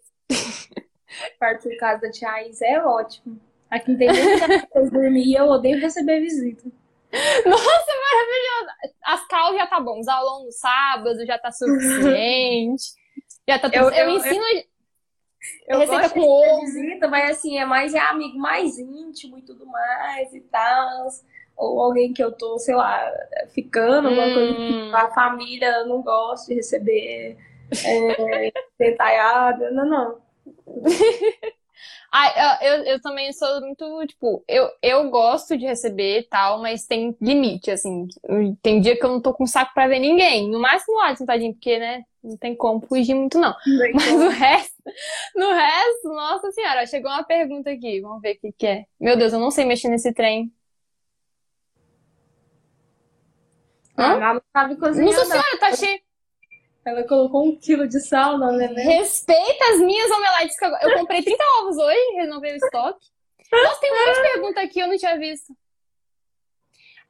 Parte 1.38 1.68
de 1.68 1.76
casa 1.76 2.00
da 2.00 2.10
Tia 2.10 2.48
Isa 2.48 2.66
é 2.66 2.84
ótimo. 2.84 3.40
Aqui 3.70 3.96
tem 3.96 4.08
muita 4.08 4.90
dormir 4.90 5.24
e 5.24 5.34
eu 5.34 5.46
odeio 5.46 5.80
receber 5.80 6.20
visita. 6.20 6.64
Nossa, 7.46 7.92
maravilhoso! 8.04 8.96
As 9.04 9.26
cal 9.26 9.54
já 9.54 9.66
tá 9.66 9.80
bom, 9.80 10.00
os 10.00 10.08
aulão 10.08 10.44
no 10.44 10.52
sábado 10.52 11.24
já 11.26 11.38
tá 11.38 11.50
suficiente. 11.50 12.84
já 13.48 13.58
tá 13.58 13.68
tudo... 13.68 13.76
eu, 13.76 13.90
eu, 13.90 14.08
eu 14.08 14.16
ensino. 14.16 14.44
Eu, 15.68 15.74
eu 15.74 15.78
receita 15.78 16.10
com 16.10 16.20
ovo. 16.20 16.60
visita, 16.60 17.08
mas 17.08 17.30
assim, 17.30 17.58
é 17.58 17.64
mais 17.64 17.94
é 17.94 18.00
amigo 18.00 18.38
mais 18.38 18.78
íntimo 18.78 19.38
e 19.38 19.42
tudo 19.42 19.66
mais 19.66 20.32
e 20.34 20.40
tal. 20.40 21.08
Ou 21.56 21.80
alguém 21.80 22.12
que 22.12 22.22
eu 22.22 22.32
tô, 22.32 22.58
sei 22.58 22.74
lá, 22.74 23.10
ficando, 23.48 24.08
alguma 24.08 24.26
hum. 24.26 24.34
coisa 24.34 24.54
que 24.54 24.72
hum. 24.72 24.96
a 24.96 25.08
família 25.10 25.84
não 25.84 26.02
gosta 26.02 26.48
de 26.48 26.54
receber 26.54 27.36
é, 27.84 28.52
detalhada. 28.78 29.70
Não, 29.70 29.86
não. 29.86 30.18
Ah, 32.12 32.58
eu, 32.62 32.84
eu 32.84 33.00
também 33.00 33.32
sou 33.32 33.60
muito, 33.60 34.06
tipo, 34.06 34.44
eu, 34.48 34.70
eu 34.82 35.10
gosto 35.10 35.56
de 35.56 35.66
receber 35.66 36.20
e 36.20 36.22
tal, 36.22 36.60
mas 36.60 36.86
tem 36.86 37.16
limite, 37.20 37.70
assim. 37.70 38.06
Tem 38.62 38.80
dia 38.80 38.96
que 38.96 39.04
eu 39.04 39.10
não 39.10 39.20
tô 39.20 39.34
com 39.34 39.46
saco 39.46 39.74
pra 39.74 39.88
ver 39.88 39.98
ninguém. 39.98 40.50
No 40.50 40.60
máximo 40.60 40.96
o 40.96 41.00
Alisson, 41.00 41.26
tadinho, 41.26 41.52
porque, 41.52 41.78
né, 41.78 42.04
não 42.22 42.36
tem 42.36 42.54
como 42.54 42.80
fugir 42.80 43.14
muito, 43.14 43.38
não. 43.38 43.54
não 43.66 43.92
mas 43.92 44.04
como. 44.04 44.24
o 44.24 44.28
resto, 44.28 44.82
no 45.34 45.52
resto, 45.52 46.08
nossa 46.08 46.50
senhora, 46.52 46.86
chegou 46.86 47.10
uma 47.10 47.24
pergunta 47.24 47.70
aqui, 47.70 48.00
vamos 48.00 48.20
ver 48.20 48.36
o 48.36 48.40
que, 48.40 48.52
que 48.52 48.66
é. 48.66 48.84
Meu 48.98 49.16
Deus, 49.16 49.32
eu 49.32 49.40
não 49.40 49.50
sei 49.50 49.64
mexer 49.64 49.88
nesse 49.88 50.12
trem. 50.12 50.52
Hã? 53.98 54.18
Ah, 54.22 54.34
não 54.34 54.42
sabe 54.52 54.76
cozinhar. 54.76 55.06
Nossa 55.06 55.24
senhora, 55.24 55.58
tá 55.58 55.72
cheio. 55.72 56.05
Ela 56.86 57.02
colocou 57.02 57.44
um 57.44 57.58
quilo 57.58 57.88
de 57.88 57.98
sal 57.98 58.38
na 58.38 58.52
né? 58.52 58.68
Respeita 58.82 59.64
as 59.72 59.80
minhas 59.80 60.08
omeletes 60.08 60.56
que 60.56 60.64
eu, 60.64 60.70
eu 60.82 60.98
comprei 60.98 61.20
30 61.20 61.42
ovos 61.60 61.76
hoje, 61.76 62.14
renovei 62.14 62.52
o 62.52 62.56
estoque. 62.56 63.06
Nossa, 63.50 63.80
tem 63.80 63.92
um 63.92 64.06
monte 64.06 64.14
de 64.14 64.32
pergunta 64.32 64.60
aqui, 64.60 64.78
eu 64.78 64.86
não 64.86 64.96
tinha 64.96 65.18
visto. 65.18 65.52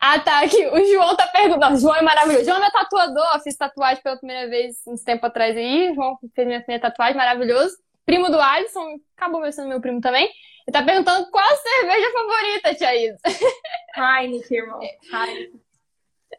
Ah, 0.01 0.19
tá, 0.19 0.40
aqui. 0.40 0.66
O 0.66 0.85
João 0.93 1.16
tá 1.16 1.27
perguntando. 1.27 1.77
O 1.77 1.78
João 1.78 1.94
é 1.94 2.03
maravilhoso. 2.03 2.43
O 2.43 2.44
João 2.44 2.59
é 2.59 2.61
meu 2.61 2.70
tatuador. 2.70 3.43
Fiz 3.43 3.57
tatuagem 3.57 4.03
pela 4.03 4.19
primeira 4.19 4.48
vez 4.48 4.77
uns 4.86 5.03
tempo 5.03 5.24
atrás 5.24 5.57
aí. 5.57 5.90
O 5.90 5.94
João 5.94 6.19
fez 6.35 6.47
minha 6.47 6.61
primeira 6.61 6.82
tatuagem, 6.82 7.16
maravilhoso. 7.16 7.77
Primo 8.05 8.31
do 8.31 8.39
Alisson, 8.39 9.01
acabou 9.16 9.51
sendo 9.51 9.69
meu 9.69 9.81
primo 9.81 10.01
também. 10.01 10.24
Ele 10.66 10.73
tá 10.73 10.82
perguntando 10.82 11.31
qual 11.31 11.44
a 11.44 11.57
cerveja 11.57 12.12
favorita, 12.12 12.74
Tia 12.74 12.97
Isa. 12.97 13.19
Heineken, 13.97 14.59
irmão. 14.59 14.81
Heineken. 14.82 15.65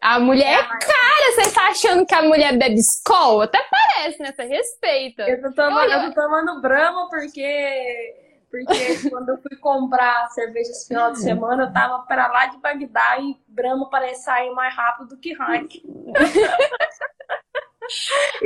A 0.02 0.20
mulher 0.20 0.60
é 0.60 0.68
cara, 0.68 1.32
você 1.36 1.54
tá 1.54 1.68
achando 1.68 2.06
que 2.06 2.14
a 2.14 2.22
mulher 2.22 2.58
bebe 2.58 2.80
Skol? 2.80 3.42
Até 3.42 3.60
parece, 3.70 4.22
né? 4.22 4.32
Você 4.32 4.44
respeita. 4.44 5.24
Eu 5.24 5.42
tô 5.42 5.52
tomando, 5.54 5.92
eu... 5.92 6.00
eu 6.00 6.14
tô 6.14 6.22
tomando 6.22 6.62
Brahma 6.62 7.10
porque 7.10 8.28
porque 8.50 8.66
quando 9.10 9.30
eu 9.30 9.38
fui 9.42 9.58
comprar 9.58 10.30
cerveja 10.30 10.72
esse 10.72 10.88
final 10.88 11.12
de 11.12 11.20
semana, 11.20 11.64
eu 11.64 11.74
tava 11.74 12.00
pra 12.04 12.28
lá 12.28 12.48
de 12.48 12.58
Bagdá 12.58 13.20
e 13.20 13.38
Brahma 13.48 13.90
parece 13.90 14.24
sair 14.24 14.52
mais 14.52 14.74
rápido 14.74 15.10
do 15.10 15.18
que 15.18 15.32
Heineken. 15.32 15.84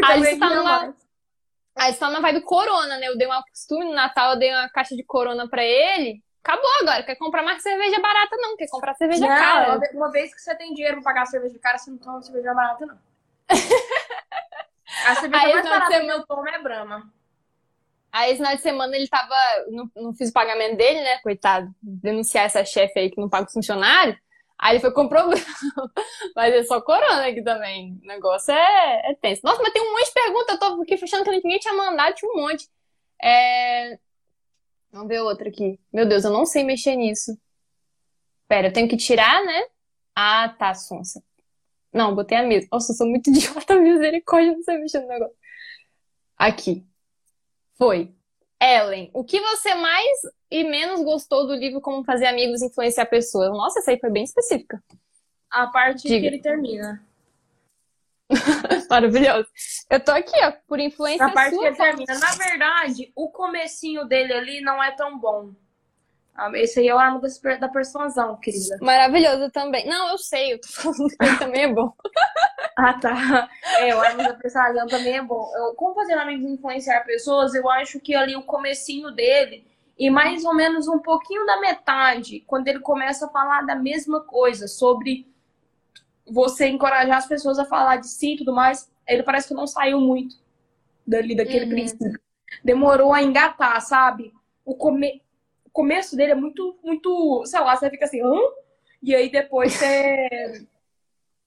Aí 0.03 0.19
você 0.19 0.38
tá 0.38 0.49
numa... 0.49 0.95
Aí 1.76 1.93
você 1.93 1.99
tá 1.99 2.09
na 2.09 2.19
vibe 2.19 2.41
Corona, 2.41 2.97
né? 2.97 3.07
Eu 3.07 3.18
dei 3.18 3.27
uma 3.27 3.43
costume 3.43 3.85
no 3.85 3.93
Natal, 3.93 4.34
eu 4.34 4.39
dei 4.39 4.51
uma 4.51 4.69
caixa 4.69 4.95
de 4.95 5.03
Corona 5.03 5.47
pra 5.47 5.63
ele. 5.63 6.22
Acabou 6.43 6.69
agora. 6.81 7.03
Quer 7.03 7.15
comprar 7.15 7.43
mais 7.43 7.61
cerveja 7.61 7.99
barata, 7.99 8.35
não. 8.38 8.57
Quer 8.57 8.68
comprar 8.68 8.95
cerveja 8.95 9.22
não, 9.22 9.27
cara. 9.27 9.80
Uma 9.93 10.11
vez 10.11 10.34
que 10.34 10.41
você 10.41 10.55
tem 10.55 10.73
dinheiro 10.73 10.95
pra 10.95 11.13
pagar 11.13 11.26
cerveja 11.27 11.57
cara, 11.59 11.77
você 11.77 11.91
não 11.91 11.97
toma 11.97 12.22
cerveja 12.22 12.53
barata, 12.53 12.85
não. 12.85 12.97
A 15.05 15.15
cerveja 15.15 15.45
Aí, 15.45 15.53
mais 15.53 15.69
barata 15.69 15.91
semana... 15.91 16.13
que 16.13 16.19
eu 16.19 16.26
tomo 16.27 16.49
é 16.49 16.61
Brahma. 16.61 17.13
Aí, 18.11 18.31
esse 18.31 18.38
final 18.38 18.55
de 18.55 18.61
semana, 18.61 18.95
ele 18.95 19.07
tava. 19.07 19.35
Não, 19.69 19.89
não 19.95 20.13
fiz 20.13 20.30
o 20.30 20.34
pagamento 20.34 20.76
dele, 20.76 21.01
né? 21.01 21.19
Coitado. 21.19 21.73
Denunciar 21.81 22.45
essa 22.45 22.65
chefe 22.65 22.99
aí 22.99 23.09
que 23.09 23.22
não 23.22 23.30
paga 23.30 23.47
os 23.47 23.53
funcionários. 23.53 24.18
Aí 24.59 24.73
ele 24.73 24.80
foi 24.80 24.91
comprou 24.91 25.23
Mas 26.35 26.53
é 26.53 26.63
só 26.63 26.80
corona 26.81 27.26
aqui 27.27 27.41
também. 27.41 27.99
O 28.03 28.07
negócio 28.07 28.53
é, 28.53 29.11
é 29.11 29.15
tenso. 29.19 29.41
Nossa, 29.43 29.61
mas 29.61 29.73
tem 29.73 29.81
um 29.81 29.91
monte 29.91 30.05
de 30.05 30.13
perguntas. 30.13 30.53
Eu 30.53 30.59
tô 30.59 30.81
aqui 30.81 30.97
fechando 30.97 31.23
que 31.23 31.31
ninguém 31.31 31.57
tinha 31.57 31.73
mandado, 31.73 32.13
tinha 32.13 32.31
um 32.31 32.41
monte. 32.41 32.69
É... 33.22 33.97
Vamos 34.91 35.07
ver 35.07 35.22
outra 35.22 35.49
aqui. 35.49 35.80
Meu 35.91 36.05
Deus, 36.07 36.23
eu 36.23 36.31
não 36.31 36.45
sei 36.45 36.63
mexer 36.63 36.95
nisso. 36.95 37.38
Pera, 38.47 38.68
eu 38.68 38.73
tenho 38.73 38.88
que 38.88 38.97
tirar, 38.97 39.43
né? 39.45 39.63
Ah, 40.15 40.49
tá, 40.49 40.73
sonsa. 40.73 41.23
Não, 41.93 42.13
botei 42.13 42.38
a 42.38 42.43
mesma. 42.43 42.68
Nossa, 42.72 42.91
eu 42.91 42.95
sou 42.95 43.07
muito 43.07 43.30
idiota, 43.31 43.76
misericórdia, 43.76 44.53
não 44.53 44.61
sei 44.63 44.77
mexer 44.77 44.99
no 44.99 45.07
negócio. 45.07 45.35
Aqui. 46.38 46.85
Foi. 47.77 48.13
Ellen, 48.61 49.09
o 49.13 49.23
que 49.23 49.39
você 49.39 49.73
mais 49.73 50.19
e 50.49 50.63
menos 50.63 51.01
gostou 51.03 51.47
do 51.47 51.55
livro 51.55 51.81
Como 51.81 52.03
Fazer 52.03 52.27
Amigos 52.27 52.61
e 52.61 52.68
Influenciar 52.68 53.05
Pessoas? 53.07 53.49
Nossa, 53.49 53.80
essa 53.80 53.91
aí 53.91 53.99
foi 53.99 54.11
bem 54.11 54.23
específica. 54.23 54.84
A 55.49 55.68
parte 55.68 56.07
Diga. 56.07 56.19
que 56.19 56.26
ele 56.27 56.41
termina. 56.41 57.03
Maravilhoso. 58.91 59.47
Eu 59.89 59.99
tô 59.99 60.11
aqui, 60.11 60.38
ó, 60.43 60.51
por 60.68 60.80
influência 60.80 61.26
Na 61.26 61.34
parte 61.34 61.55
sua, 61.55 61.72
que 61.72 61.77
termina. 61.77 62.19
Na 62.19 62.31
verdade, 62.31 63.11
o 63.15 63.30
comecinho 63.30 64.05
dele 64.05 64.34
ali 64.34 64.61
não 64.61 64.84
é 64.84 64.91
tão 64.91 65.18
bom. 65.18 65.53
Ah, 66.35 66.49
esse 66.55 66.80
aí 66.80 66.88
é 66.88 66.95
o 66.95 66.97
arma 66.97 67.22
da 67.59 67.69
persuasão, 67.69 68.38
querida. 68.38 68.77
Maravilhoso 68.81 69.49
também. 69.51 69.85
Não, 69.88 70.09
eu 70.09 70.18
sei, 70.18 70.53
eu 70.53 70.61
tô 70.61 70.68
falando 70.68 71.09
que 71.09 71.26
ele 71.26 71.38
também 71.38 71.63
é 71.63 71.73
bom. 71.73 71.93
ah, 72.77 72.93
tá. 72.93 73.49
É, 73.80 73.95
o 73.95 73.99
arma 73.99 74.23
da 74.23 74.34
persuasão 74.34 74.88
também 74.88 75.18
é 75.18 75.22
bom. 75.22 75.51
Eu, 75.55 75.76
como 75.76 75.95
fazer 75.95 76.13
amigos 76.13 76.49
influenciar 76.49 77.05
pessoas, 77.05 77.53
eu 77.53 77.69
acho 77.69 77.99
que 77.99 78.15
ali 78.15 78.35
o 78.35 78.43
comecinho 78.43 79.11
dele 79.11 79.65
e 79.97 80.09
mais 80.09 80.43
ou 80.43 80.55
menos 80.55 80.88
um 80.88 80.99
pouquinho 80.99 81.45
da 81.45 81.59
metade, 81.59 82.43
quando 82.47 82.68
ele 82.68 82.80
começa 82.80 83.27
a 83.27 83.30
falar 83.30 83.61
da 83.61 83.76
mesma 83.76 84.22
coisa, 84.22 84.68
sobre 84.68 85.30
você 86.27 86.68
encorajar 86.68 87.18
as 87.18 87.27
pessoas 87.27 87.60
a 87.60 87.65
falar 87.65 87.98
de 87.98 88.07
si 88.07 88.34
e 88.34 88.38
tudo 88.38 88.53
mais, 88.53 88.89
ele 89.07 89.23
parece 89.23 89.48
que 89.48 89.53
não 89.53 89.68
saiu 89.68 89.99
muito 89.99 90.35
dali, 91.06 91.35
daquele 91.35 91.65
uhum. 91.65 91.72
princípio. 91.72 92.19
Demorou 92.64 93.14
a 93.14 93.22
engatar, 93.22 93.80
sabe? 93.81 94.34
O 94.65 94.76
come 94.76 95.22
o 95.65 95.69
começo 95.72 96.18
dele 96.18 96.34
é 96.34 96.35
muito, 96.35 96.77
muito, 96.84 97.45
sei 97.45 97.60
lá, 97.61 97.76
você 97.76 97.89
fica 97.89 98.03
assim, 98.03 98.22
hã? 98.22 98.35
E 99.02 99.15
aí 99.15 99.31
depois 99.31 99.73
você. 99.73 100.27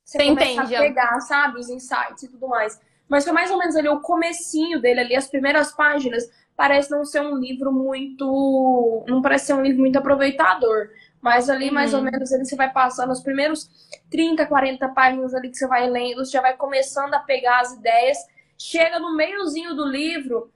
Você, 0.02 0.18
você 0.18 0.24
começa 0.24 0.50
entende, 0.52 0.74
a 0.74 0.80
pegar, 0.80 1.20
sabe, 1.20 1.60
os 1.60 1.68
insights 1.68 2.22
e 2.22 2.28
tudo 2.28 2.48
mais. 2.48 2.80
Mas 3.06 3.24
foi 3.24 3.34
mais 3.34 3.50
ou 3.50 3.58
menos 3.58 3.76
ali 3.76 3.88
o 3.88 4.00
comecinho 4.00 4.80
dele, 4.80 5.00
ali, 5.00 5.14
as 5.14 5.28
primeiras 5.28 5.72
páginas, 5.72 6.24
parece 6.56 6.90
não 6.90 7.04
ser 7.04 7.20
um 7.20 7.36
livro 7.36 7.70
muito. 7.70 9.04
Não 9.06 9.20
parece 9.20 9.46
ser 9.46 9.54
um 9.54 9.62
livro 9.62 9.80
muito 9.80 9.98
aproveitador. 9.98 10.88
Mas 11.24 11.48
ali, 11.48 11.70
mais 11.70 11.94
ou 11.94 12.00
uhum. 12.00 12.10
menos, 12.10 12.30
ele 12.32 12.44
você 12.44 12.54
vai 12.54 12.70
passando 12.70 13.10
os 13.10 13.22
primeiros 13.22 13.70
30, 14.10 14.44
40 14.44 14.86
páginas 14.90 15.34
ali 15.34 15.48
que 15.48 15.56
você 15.56 15.66
vai 15.66 15.88
lendo, 15.88 16.22
você 16.22 16.32
já 16.32 16.42
vai 16.42 16.54
começando 16.54 17.14
a 17.14 17.18
pegar 17.18 17.60
as 17.60 17.72
ideias. 17.72 18.18
Chega 18.58 18.98
no 18.98 19.16
meiozinho 19.16 19.74
do 19.74 19.86
livro, 19.86 20.52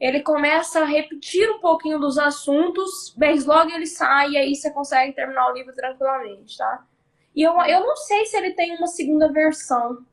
ele 0.00 0.20
começa 0.20 0.80
a 0.80 0.84
repetir 0.84 1.48
um 1.48 1.60
pouquinho 1.60 2.00
dos 2.00 2.18
assuntos, 2.18 3.14
mas 3.16 3.46
logo 3.46 3.70
ele 3.70 3.86
sai 3.86 4.30
e 4.30 4.36
aí 4.38 4.56
você 4.56 4.72
consegue 4.72 5.12
terminar 5.12 5.48
o 5.48 5.54
livro 5.54 5.72
tranquilamente, 5.72 6.58
tá? 6.58 6.84
E 7.32 7.40
eu, 7.40 7.52
eu 7.60 7.86
não 7.86 7.94
sei 7.94 8.26
se 8.26 8.36
ele 8.36 8.54
tem 8.54 8.76
uma 8.76 8.88
segunda 8.88 9.30
versão. 9.30 10.04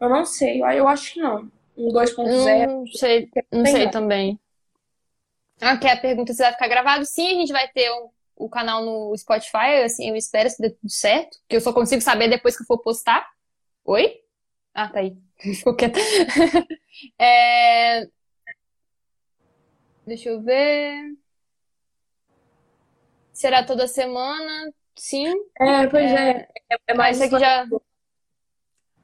Eu 0.00 0.08
não 0.08 0.24
sei, 0.24 0.62
eu 0.62 0.88
acho 0.88 1.12
que 1.12 1.20
não. 1.20 1.50
Um 1.76 1.88
2.0. 1.92 2.66
Não 2.66 2.86
sei, 2.86 3.30
não 3.52 3.66
sei 3.66 3.90
também. 3.90 4.40
Aqui 5.60 5.86
ah, 5.86 5.92
a 5.92 6.00
pergunta 6.00 6.32
se 6.32 6.42
vai 6.42 6.52
ficar 6.52 6.68
gravado. 6.68 7.04
Sim, 7.04 7.26
a 7.28 7.40
gente 7.40 7.52
vai 7.52 7.68
ter 7.68 7.90
o, 7.90 8.10
o 8.40 8.48
canal 8.48 8.82
no 8.82 9.14
Spotify, 9.16 9.82
assim, 9.84 10.08
eu 10.08 10.16
espero 10.16 10.48
se 10.48 10.60
dê 10.60 10.70
tudo 10.70 10.90
certo, 10.90 11.38
que 11.46 11.56
eu 11.56 11.60
só 11.60 11.72
consigo 11.72 12.00
saber 12.00 12.28
depois 12.28 12.56
que 12.56 12.62
eu 12.62 12.66
for 12.66 12.78
postar. 12.78 13.28
Oi? 13.84 14.20
Ah, 14.74 14.88
tá 14.88 15.00
aí. 15.00 15.16
Ficou 15.56 15.76
quieta. 15.76 15.98
é... 17.20 18.06
Deixa 20.06 20.30
eu 20.30 20.40
ver. 20.40 21.14
Será 23.32 23.62
toda 23.62 23.86
semana? 23.86 24.72
Sim. 24.96 25.32
É, 25.60 25.86
pois 25.86 26.10
é. 26.10 26.48
É, 26.70 26.76
é 26.88 26.94
mais 26.94 27.20
aqui 27.20 27.38
já. 27.38 27.66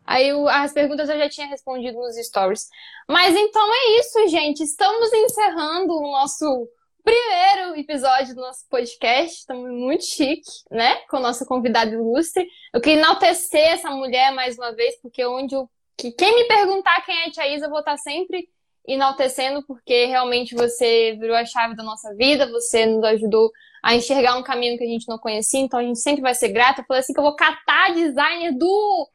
Aí 0.04 0.30
as 0.50 0.72
perguntas 0.72 1.08
eu 1.08 1.18
já 1.18 1.28
tinha 1.28 1.46
respondido 1.46 1.98
nos 1.98 2.16
stories. 2.16 2.68
Mas 3.08 3.36
então 3.36 3.68
é 3.70 4.00
isso, 4.00 4.28
gente. 4.28 4.62
Estamos 4.62 5.12
encerrando 5.12 5.92
o 5.94 6.12
nosso 6.12 6.68
primeiro 7.06 7.78
episódio 7.78 8.34
do 8.34 8.40
nosso 8.40 8.66
podcast. 8.68 9.38
Estamos 9.38 9.70
muito 9.70 10.04
chique, 10.04 10.50
né? 10.68 10.96
Com 11.08 11.20
nossa 11.20 11.46
convidada 11.46 11.92
ilustre. 11.92 12.48
Eu 12.74 12.80
queria 12.80 12.98
enaltecer 12.98 13.74
essa 13.74 13.88
mulher 13.92 14.34
mais 14.34 14.58
uma 14.58 14.72
vez, 14.74 15.00
porque 15.00 15.24
onde 15.24 15.54
eu... 15.54 15.70
que 15.96 16.10
quem 16.10 16.34
me 16.34 16.44
perguntar 16.46 17.00
quem 17.06 17.16
é 17.22 17.26
a 17.26 17.30
Tia 17.30 17.54
Isa, 17.54 17.66
eu 17.66 17.70
vou 17.70 17.78
estar 17.78 17.96
sempre 17.96 18.48
enaltecendo, 18.84 19.64
porque 19.64 20.06
realmente 20.06 20.56
você 20.56 21.16
virou 21.20 21.36
a 21.36 21.44
chave 21.44 21.76
da 21.76 21.84
nossa 21.84 22.12
vida, 22.16 22.50
você 22.50 22.84
nos 22.86 23.04
ajudou 23.04 23.52
a 23.84 23.94
enxergar 23.94 24.36
um 24.36 24.42
caminho 24.42 24.76
que 24.76 24.82
a 24.84 24.88
gente 24.88 25.08
não 25.08 25.18
conhecia, 25.18 25.60
então 25.60 25.78
a 25.78 25.84
gente 25.84 26.00
sempre 26.00 26.22
vai 26.22 26.34
ser 26.34 26.48
grata. 26.48 26.80
Eu 26.80 26.86
falei 26.86 27.00
assim 27.00 27.12
que 27.12 27.20
eu 27.20 27.24
vou 27.24 27.36
catar 27.36 27.94
designer 27.94 28.52
do 28.52 29.08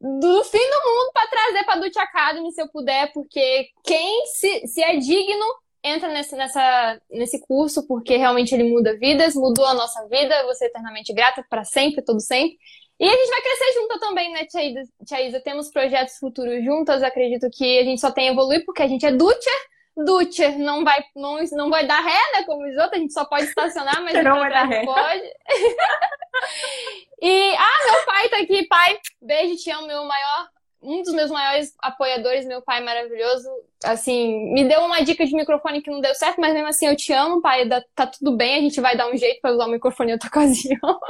do 0.00 0.44
fim 0.44 0.58
do 0.58 0.90
mundo 0.90 1.12
para 1.12 1.26
trazer 1.26 1.64
para 1.64 1.80
Dutch 1.80 1.96
Academy 1.96 2.52
se 2.52 2.62
eu 2.62 2.68
puder, 2.68 3.12
porque 3.12 3.68
quem 3.84 4.26
se, 4.26 4.66
se 4.66 4.82
é 4.82 4.96
digno 4.96 5.44
entra 5.82 6.08
nesse, 6.08 6.36
nessa, 6.36 7.00
nesse 7.10 7.40
curso, 7.40 7.86
porque 7.86 8.16
realmente 8.16 8.54
ele 8.54 8.64
muda 8.64 8.96
vidas, 8.96 9.34
mudou 9.34 9.66
a 9.66 9.74
nossa 9.74 10.06
vida, 10.08 10.44
você 10.44 10.64
é 10.64 10.68
eternamente 10.68 11.12
grata 11.12 11.44
para 11.48 11.64
sempre, 11.64 12.02
todo 12.02 12.20
sempre. 12.20 12.56
E 13.00 13.08
a 13.08 13.12
gente 13.12 13.28
vai 13.28 13.40
crescer 13.40 13.72
junto 13.74 13.98
também, 14.00 14.32
né, 14.32 14.44
Tia 14.44 14.64
Isa? 14.64 14.82
Tia 15.06 15.22
Isa? 15.22 15.40
Temos 15.40 15.70
projetos 15.70 16.18
futuros 16.18 16.64
juntas. 16.64 17.02
Acredito 17.02 17.48
que 17.50 17.78
a 17.78 17.84
gente 17.84 18.00
só 18.00 18.10
tem 18.10 18.28
a 18.28 18.32
evoluir 18.32 18.64
porque 18.64 18.82
a 18.82 18.88
gente 18.88 19.06
é 19.06 19.12
Dutcher. 19.12 19.68
Dutcher 19.96 20.58
não 20.58 20.84
vai, 20.84 21.04
não, 21.14 21.38
não 21.52 21.70
vai 21.70 21.86
dar 21.86 22.00
ré, 22.00 22.18
né? 22.32 22.42
Como 22.44 22.68
os 22.68 22.76
outros, 22.76 22.94
a 22.94 22.98
gente 22.98 23.12
só 23.12 23.24
pode 23.24 23.44
estacionar, 23.44 24.02
mas 24.02 24.14
não 24.24 24.40
vai 24.40 24.50
dar 24.50 24.64
ré. 24.64 24.84
pode. 24.84 25.22
e, 27.22 27.54
ah, 27.54 27.92
meu 27.92 28.04
pai 28.04 28.28
tá 28.28 28.38
aqui, 28.38 28.66
pai. 28.66 28.98
Beijo, 29.22 29.62
te 29.62 29.70
amo, 29.70 29.86
meu 29.86 30.04
maior 30.04 30.48
um 30.88 31.02
dos 31.02 31.12
meus 31.12 31.30
maiores 31.30 31.74
apoiadores, 31.80 32.46
meu 32.46 32.62
pai 32.62 32.82
maravilhoso, 32.82 33.48
assim, 33.84 34.52
me 34.52 34.64
deu 34.64 34.80
uma 34.80 35.00
dica 35.02 35.24
de 35.26 35.34
microfone 35.34 35.82
que 35.82 35.90
não 35.90 36.00
deu 36.00 36.14
certo, 36.14 36.40
mas 36.40 36.54
mesmo 36.54 36.68
assim 36.68 36.86
eu 36.86 36.96
te 36.96 37.12
amo, 37.12 37.42
pai, 37.42 37.68
tá 37.94 38.06
tudo 38.06 38.36
bem, 38.36 38.56
a 38.56 38.60
gente 38.60 38.80
vai 38.80 38.96
dar 38.96 39.08
um 39.08 39.16
jeito 39.16 39.40
para 39.40 39.52
usar 39.52 39.66
o 39.66 39.70
microfone 39.70 40.10
em 40.10 40.12
outra 40.14 40.28
ocasião. 40.32 41.00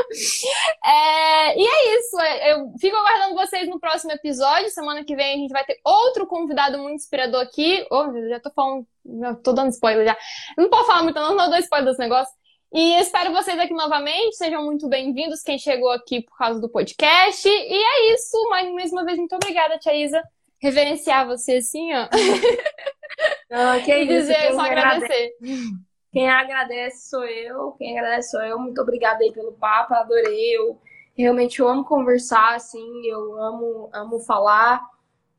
é, 0.84 1.58
e 1.58 1.64
é 1.64 1.98
isso, 1.98 2.20
é, 2.20 2.52
eu 2.52 2.72
fico 2.80 2.96
aguardando 2.96 3.36
vocês 3.36 3.68
no 3.68 3.78
próximo 3.78 4.12
episódio, 4.12 4.68
semana 4.70 5.04
que 5.04 5.14
vem 5.14 5.34
a 5.34 5.38
gente 5.38 5.52
vai 5.52 5.64
ter 5.64 5.78
outro 5.84 6.26
convidado 6.26 6.78
muito 6.78 6.96
inspirador 6.96 7.40
aqui, 7.40 7.86
oh, 7.90 8.12
já 8.28 8.40
tô 8.40 8.50
falando, 8.50 8.86
tô 9.42 9.52
dando 9.52 9.70
spoiler 9.70 10.04
já, 10.04 10.16
não 10.56 10.68
posso 10.68 10.86
falar 10.86 11.04
muito 11.04 11.16
não, 11.16 11.36
não 11.36 11.48
dou 11.48 11.58
spoiler 11.58 11.88
desse 11.88 12.00
negócio, 12.00 12.34
e 12.72 13.00
espero 13.00 13.32
vocês 13.32 13.58
aqui 13.58 13.72
novamente. 13.72 14.36
Sejam 14.36 14.64
muito 14.64 14.88
bem-vindos 14.88 15.42
quem 15.42 15.58
chegou 15.58 15.90
aqui 15.90 16.22
por 16.22 16.36
causa 16.36 16.60
do 16.60 16.68
podcast. 16.68 17.48
E 17.48 17.74
é 17.74 18.14
isso. 18.14 18.36
Mais, 18.50 18.70
mais 18.72 18.92
uma 18.92 19.04
vez, 19.04 19.18
muito 19.18 19.34
obrigada, 19.34 19.78
Tia 19.78 19.94
Isa. 19.94 20.22
Reverenciar 20.60 21.26
você 21.26 21.56
assim, 21.56 21.90
ó. 21.94 22.08
Não, 23.50 23.80
que 23.82 23.90
e 23.92 24.06
dizer, 24.06 24.52
só 24.52 24.60
agradecer. 24.60 25.32
Quem 26.12 26.28
agradece 26.28 27.08
sou 27.08 27.24
eu. 27.24 27.72
Quem 27.72 27.98
agradece 27.98 28.32
sou 28.32 28.42
eu. 28.42 28.58
Muito 28.58 28.80
obrigada 28.80 29.24
aí 29.24 29.32
pelo 29.32 29.52
papo. 29.52 29.94
Adorei. 29.94 30.56
Eu 30.56 30.78
realmente 31.16 31.60
eu 31.60 31.68
amo 31.68 31.84
conversar, 31.84 32.54
assim. 32.54 33.06
Eu 33.06 33.40
amo, 33.40 33.88
amo 33.94 34.20
falar. 34.20 34.82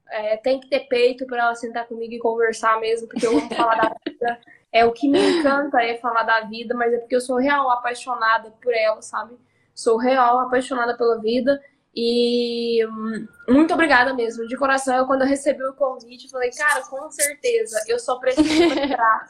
É, 0.10 0.38
tem 0.38 0.60
que 0.60 0.68
ter 0.68 0.88
peito 0.88 1.28
para 1.28 1.44
ela 1.44 1.56
sentar 1.56 1.88
comigo 1.88 2.14
e 2.14 2.20
conversar 2.20 2.80
mesmo, 2.80 3.08
porque 3.08 3.28
eu 3.28 3.38
amo 3.38 3.50
falar 3.50 3.76
da 3.76 3.96
vida. 4.04 4.42
É 4.72 4.86
o 4.86 4.92
que 4.92 5.10
me 5.10 5.20
encanta 5.20 5.82
é 5.82 5.98
falar 5.98 6.24
da 6.24 6.42
vida, 6.42 6.76
mas 6.76 6.94
é 6.94 6.98
porque 6.98 7.16
eu 7.16 7.22
sou 7.22 7.38
real 7.38 7.70
apaixonada 7.72 8.52
por 8.62 8.74
ela, 8.74 9.02
sabe? 9.02 9.36
Sou 9.74 9.98
real 9.98 10.40
apaixonada 10.40 10.96
pela 10.96 11.20
vida 11.20 11.60
e 11.96 12.86
hum, 12.86 13.28
muito 13.48 13.74
obrigada 13.74 14.14
mesmo, 14.14 14.48
de 14.48 14.56
coração. 14.56 14.96
Eu, 14.96 15.06
quando 15.08 15.22
eu 15.24 15.28
recebi 15.28 15.64
o 15.64 15.74
convite, 15.74 16.30
falei, 16.30 16.52
cara, 16.52 16.82
com 16.82 17.10
certeza, 17.10 17.84
eu 17.88 17.98
só 17.98 18.18
preciso 18.20 18.48
lembrar. 18.70 19.30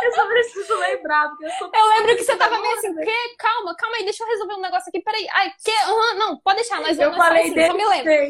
eu 0.04 0.12
só 0.12 0.26
preciso 0.26 0.78
lembrar, 0.78 1.28
porque 1.28 1.44
eu 1.44 1.50
sou. 1.50 1.70
Eu 1.74 1.86
lembro 1.96 2.16
que 2.16 2.24
você 2.24 2.36
tava 2.36 2.58
meio 2.58 2.74
assim, 2.74 2.94
que? 2.94 3.36
Calma, 3.36 3.74
calma 3.76 3.96
aí, 3.96 4.04
deixa 4.04 4.22
eu 4.22 4.28
resolver 4.28 4.54
um 4.54 4.60
negócio 4.60 4.88
aqui, 4.88 5.00
peraí. 5.00 5.26
Ai, 5.32 5.52
que? 5.62 5.70
Uhum, 5.70 6.18
não, 6.18 6.36
pode 6.38 6.56
deixar, 6.56 6.80
nós 6.80 6.96
vamos. 6.96 7.16
Eu 7.16 7.22
falei 7.22 7.42
assim, 7.42 7.54
desse 7.54 7.78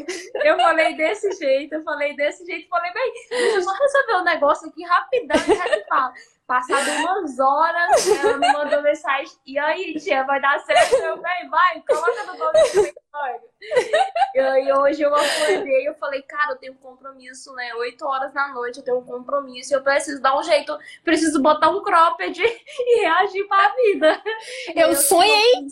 jeito. 0.05 0.37
Eu 0.43 0.57
falei 0.57 0.95
desse 0.95 1.31
jeito, 1.31 1.73
eu 1.73 1.83
falei 1.83 2.15
desse 2.15 2.45
jeito, 2.45 2.69
falei, 2.69 2.91
bem, 2.93 3.13
deixa 3.29 3.57
eu 3.57 3.61
só 3.61 3.73
resolver 3.73 4.15
um 4.17 4.23
negócio 4.23 4.69
aqui 4.69 4.83
rapidão 4.83 5.37
e 5.37 5.55
já 5.55 5.63
te 5.63 5.85
falo. 5.87 6.13
Passado 6.51 6.91
umas 6.99 7.39
horas, 7.39 8.07
ela 8.09 8.37
me 8.37 8.51
mandou 8.51 8.81
mensagem. 8.81 9.31
E 9.45 9.57
aí, 9.57 9.97
tia, 9.97 10.25
vai 10.25 10.41
dar 10.41 10.59
certo? 10.59 10.95
Eu 10.95 11.15
falei, 11.21 11.47
vai, 11.47 11.81
coloca 11.87 12.23
no 12.25 12.37
nome 12.37 12.59
do 12.73 12.93
E 14.35 14.39
aí, 14.39 14.73
hoje 14.73 15.01
eu 15.01 15.15
acordei 15.15 15.87
eu 15.87 15.95
falei, 15.95 16.21
cara, 16.23 16.51
eu 16.51 16.57
tenho 16.57 16.73
um 16.73 16.75
compromisso, 16.75 17.53
né? 17.53 17.73
Oito 17.75 18.05
horas 18.05 18.33
da 18.33 18.49
noite, 18.49 18.79
eu 18.79 18.83
tenho 18.83 18.97
um 18.97 19.05
compromisso. 19.05 19.73
Eu 19.73 19.81
preciso 19.81 20.21
dar 20.21 20.37
um 20.37 20.43
jeito, 20.43 20.77
preciso 21.05 21.41
botar 21.41 21.69
um 21.69 21.81
cropped 21.81 22.37
e 22.43 22.99
reagir 22.99 23.47
pra 23.47 23.73
vida. 23.73 24.21
Eu, 24.75 24.89
eu 24.89 24.95
sonhei. 24.97 25.67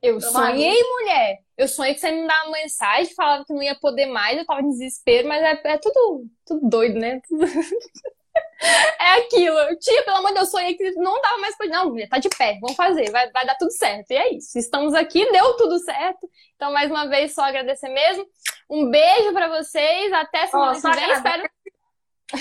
Eu 0.00 0.20
sonhei, 0.20 0.84
mulher. 0.84 1.40
Eu 1.58 1.66
sonhei 1.66 1.94
que 1.94 2.00
você 2.00 2.12
me 2.12 2.28
dava 2.28 2.44
uma 2.44 2.58
mensagem, 2.58 3.12
falava 3.12 3.44
que 3.44 3.52
não 3.52 3.60
ia 3.60 3.74
poder 3.74 4.06
mais, 4.06 4.38
eu 4.38 4.46
tava 4.46 4.60
em 4.60 4.68
desespero, 4.68 5.26
mas 5.26 5.42
é, 5.42 5.60
é 5.64 5.78
tudo, 5.78 6.26
tudo 6.46 6.68
doido, 6.68 6.96
né? 6.96 7.20
É 8.98 9.18
aquilo. 9.18 9.56
Tia, 9.78 10.02
pelo 10.04 10.18
amor 10.18 10.28
de 10.28 10.34
Deus, 10.34 10.50
sonhei 10.50 10.74
que 10.74 10.92
não 10.92 11.20
dava 11.20 11.38
mais 11.38 11.56
pra. 11.56 11.66
Não, 11.66 11.90
mulher, 11.90 12.08
tá 12.08 12.18
de 12.18 12.28
pé, 12.28 12.58
vamos 12.60 12.76
fazer, 12.76 13.10
vai, 13.10 13.30
vai 13.30 13.44
dar 13.44 13.56
tudo 13.56 13.72
certo. 13.72 14.10
E 14.10 14.16
é 14.16 14.34
isso. 14.34 14.58
Estamos 14.58 14.94
aqui, 14.94 15.30
deu 15.32 15.56
tudo 15.56 15.78
certo. 15.80 16.28
Então, 16.54 16.72
mais 16.72 16.90
uma 16.90 17.08
vez, 17.08 17.34
só 17.34 17.42
agradecer 17.42 17.88
mesmo. 17.88 18.24
Um 18.70 18.88
beijo 18.88 19.32
pra 19.32 19.48
vocês. 19.48 20.12
Até 20.12 20.46
semana 20.46 20.78
oh, 20.78 20.80
que 20.80 20.96
vem. 20.96 21.12
Espero. 21.12 21.50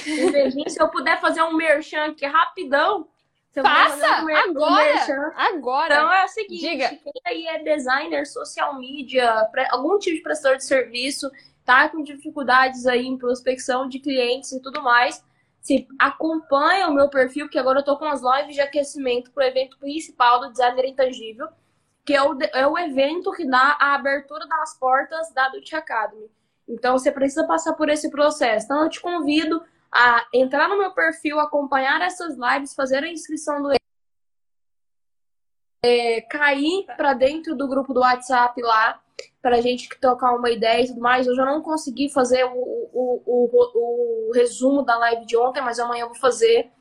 Um 0.08 0.32
beijinho. 0.32 0.70
Se 0.70 0.82
eu 0.82 0.90
puder 0.90 1.20
fazer 1.20 1.42
um 1.42 1.54
merchan 1.54 2.06
aqui 2.06 2.26
rapidão. 2.26 3.08
Faça! 3.54 4.24
Um 4.24 4.34
agora! 4.34 5.34
agora! 5.36 5.96
Então 5.96 6.14
é 6.14 6.24
o 6.24 6.28
seguinte: 6.30 6.62
Diga. 6.62 6.88
quem 6.88 7.12
aí 7.26 7.48
é 7.48 7.60
designer, 7.62 8.26
social 8.26 8.80
media, 8.80 9.46
algum 9.72 10.00
tipo 10.00 10.16
de 10.16 10.24
prestador 10.24 10.58
de 10.58 10.64
serviço, 10.64 11.30
tá 11.66 11.90
com 11.90 12.02
dificuldades 12.02 12.88
aí 12.88 13.06
em 13.06 13.18
prospecção 13.18 13.90
de 13.90 14.00
clientes 14.00 14.54
e 14.54 14.62
tudo 14.62 14.82
mais 14.82 15.22
se 15.62 15.88
acompanha 16.00 16.88
o 16.88 16.94
meu 16.94 17.08
perfil, 17.08 17.48
que 17.48 17.60
agora 17.60 17.80
eu 17.80 17.86
tô 17.86 17.98
com 17.98 18.06
as 18.06 18.22
lives 18.22 18.56
de 18.56 18.62
aquecimento 18.62 19.32
pro 19.32 19.44
evento 19.44 19.78
principal 19.78 20.40
do 20.40 20.52
Designer 20.52 20.86
Intangível, 20.86 21.48
que 22.04 22.16
é 22.16 22.24
o, 22.24 22.38
é 22.54 22.68
o 22.68 22.78
evento 22.78 23.32
que 23.32 23.46
dá 23.46 23.78
a 23.80 23.94
abertura 23.94 24.48
das 24.48 24.78
portas 24.78 25.32
da 25.34 25.50
Dutch 25.50 25.72
Academy. 25.74 26.30
Então 26.68 26.98
você 26.98 27.12
precisa 27.12 27.46
passar 27.46 27.74
por 27.74 27.90
esse 27.90 28.10
processo. 28.10 28.66
Então 28.66 28.84
eu 28.84 28.90
te 28.90 29.00
convido 29.00 29.64
a 29.92 30.26
entrar 30.34 30.68
no 30.68 30.80
meu 30.80 30.92
perfil, 30.92 31.40
acompanhar 31.40 32.02
essas 32.02 32.36
lives, 32.36 32.74
fazer 32.74 33.04
a 33.04 33.12
inscrição 33.12 33.62
do 33.62 33.72
é, 35.84 36.22
cair 36.22 36.86
para 36.96 37.14
dentro 37.14 37.56
do 37.56 37.68
grupo 37.68 37.94
do 37.94 38.02
WhatsApp 38.02 38.60
lá, 38.62 39.01
para 39.42 39.58
a 39.58 39.62
gente 39.62 39.90
trocar 40.00 40.36
uma 40.36 40.50
ideia 40.50 40.84
e 40.84 40.88
tudo 40.88 41.02
mais. 41.02 41.28
Hoje 41.28 41.40
eu 41.40 41.46
não 41.46 41.62
consegui 41.62 42.10
fazer 42.10 42.44
o, 42.46 42.52
o, 42.54 43.22
o, 43.26 44.30
o 44.30 44.32
resumo 44.34 44.84
da 44.84 44.98
live 44.98 45.26
de 45.26 45.38
ontem, 45.38 45.62
mas 45.62 45.80
amanhã 45.80 46.04
eu 46.04 46.10
vou 46.10 46.18
fazer. 46.18 46.72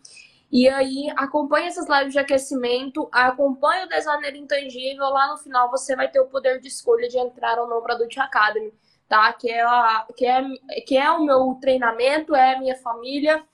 E 0.53 0.69
aí, 0.69 1.09
acompanhe 1.17 1.69
essas 1.69 1.89
lives 1.89 2.13
de 2.13 2.19
aquecimento, 2.19 3.09
acompanhe 3.13 3.85
o 3.85 3.89
designer 3.89 4.35
intangível. 4.35 5.05
Lá 5.05 5.29
no 5.29 5.39
final 5.39 5.71
você 5.71 5.95
vai 5.95 6.09
ter 6.09 6.21
o 6.21 6.27
poder 6.27 6.61
de 6.61 6.69
escolha 6.69 7.09
de 7.09 7.19
entrar 7.19 7.59
ou 7.59 7.69
não 7.69 7.81
para 7.81 7.95
a 7.95 7.99
Dutch 7.99 8.19
Academy, 8.19 8.73
tá? 9.09 9.33
Que 9.33 9.51
é, 9.51 9.63
a, 9.63 10.07
que, 10.17 10.27
é, 10.27 10.43
que 10.87 10.97
é 10.97 11.11
o 11.11 11.25
meu 11.25 11.57
treinamento, 11.61 12.35
é 12.35 12.55
a 12.55 12.59
minha 12.59 12.77
família, 12.77 13.45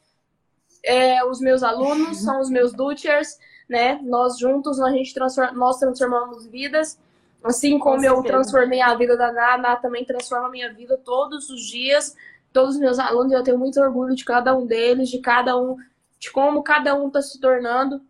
é 0.83 1.25
os 1.25 1.41
meus 1.41 1.63
alunos, 1.63 2.23
são 2.23 2.41
os 2.41 2.49
meus 2.49 2.73
Dutchers 2.73 3.37
né? 3.69 4.01
Nós 4.03 4.39
juntos, 4.39 4.81
a 4.81 4.91
gente 4.91 5.15
nós 5.55 5.79
transformamos 5.79 6.47
vidas. 6.47 6.99
Assim 7.47 7.79
como 7.79 8.05
eu 8.05 8.23
transformei 8.23 8.81
a 8.81 8.95
vida 8.95 9.17
da 9.17 9.33
Nana, 9.33 9.77
também 9.77 10.05
transforma 10.05 10.49
a 10.49 10.51
minha 10.51 10.73
vida 10.73 10.97
todos 11.05 11.49
os 11.49 11.67
dias. 11.67 12.15
Todos 12.53 12.75
os 12.75 12.81
meus 12.81 12.99
alunos, 12.99 13.33
eu 13.33 13.43
tenho 13.43 13.59
muito 13.59 13.81
orgulho 13.81 14.15
de 14.15 14.25
cada 14.25 14.57
um 14.57 14.67
deles, 14.67 15.09
de 15.11 15.19
cada 15.21 15.59
um, 15.59 15.77
de 16.19 16.31
como 16.31 16.63
cada 16.63 16.95
um 16.95 17.09
está 17.09 17.21
se 17.21 17.41
tornando. 17.41 18.01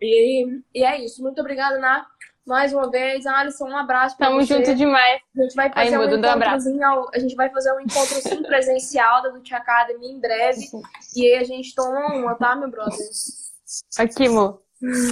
E, 0.00 0.60
e 0.74 0.84
é 0.84 1.04
isso. 1.04 1.22
Muito 1.22 1.40
obrigada, 1.40 1.78
Ná. 1.78 2.06
Mais 2.46 2.72
uma 2.72 2.90
vez, 2.90 3.26
Alisson, 3.26 3.68
um 3.68 3.76
abraço 3.76 4.16
para 4.16 4.30
você. 4.30 4.54
Tamo 4.54 4.64
junto 4.64 4.74
demais. 4.74 5.20
A 5.36 5.42
gente 5.42 5.54
vai 5.54 5.70
fazer 5.70 5.96
Aí, 5.96 5.98
um 5.98 6.18
encontrozinho, 6.18 7.08
a 7.12 7.18
gente 7.18 7.34
vai 7.34 7.50
fazer 7.50 7.72
um 7.74 7.80
encontro 7.80 8.14
sim, 8.22 8.42
presencial 8.42 9.22
da 9.22 9.28
Dutch 9.28 9.52
Academy 9.52 10.12
em 10.12 10.18
breve. 10.18 10.62
E 11.14 11.26
aí 11.26 11.34
a 11.34 11.44
gente 11.44 11.74
toma 11.74 12.06
uma, 12.14 12.34
tá, 12.36 12.56
meu 12.56 12.70
brother? 12.70 12.96
Aqui, 13.98 14.28
amor. 14.28 14.62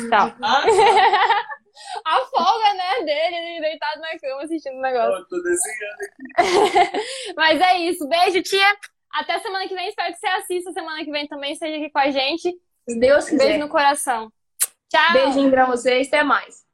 Tá. 0.08 0.34
a 2.04 2.20
folga, 2.26 2.74
né, 2.74 3.04
dele, 3.04 3.60
deitado 3.60 4.00
na 4.00 4.18
cama 4.18 4.42
assistindo 4.42 4.76
o 4.76 4.80
negócio. 4.80 5.18
Eu 5.18 5.28
tô 5.28 5.42
desenhando 5.42 5.98
aqui. 6.02 7.32
Mas 7.36 7.60
é 7.60 7.78
isso. 7.78 8.08
Beijo, 8.08 8.42
tia. 8.42 8.76
Até 9.12 9.38
semana 9.38 9.66
que 9.66 9.74
vem. 9.74 9.88
Espero 9.88 10.12
que 10.12 10.18
você 10.18 10.26
assista 10.26 10.72
semana 10.72 11.04
que 11.04 11.10
vem 11.10 11.26
também. 11.26 11.52
Esteja 11.52 11.76
aqui 11.76 11.90
com 11.90 11.98
a 11.98 12.10
gente. 12.10 12.54
Se 12.88 12.98
Deus 12.98 13.24
quiser. 13.24 13.44
Beijo 13.44 13.58
no 13.60 13.68
coração. 13.68 14.30
Tchau. 14.88 15.12
Beijinho 15.12 15.50
pra 15.50 15.66
vocês. 15.66 16.08
Até 16.08 16.22
mais. 16.22 16.65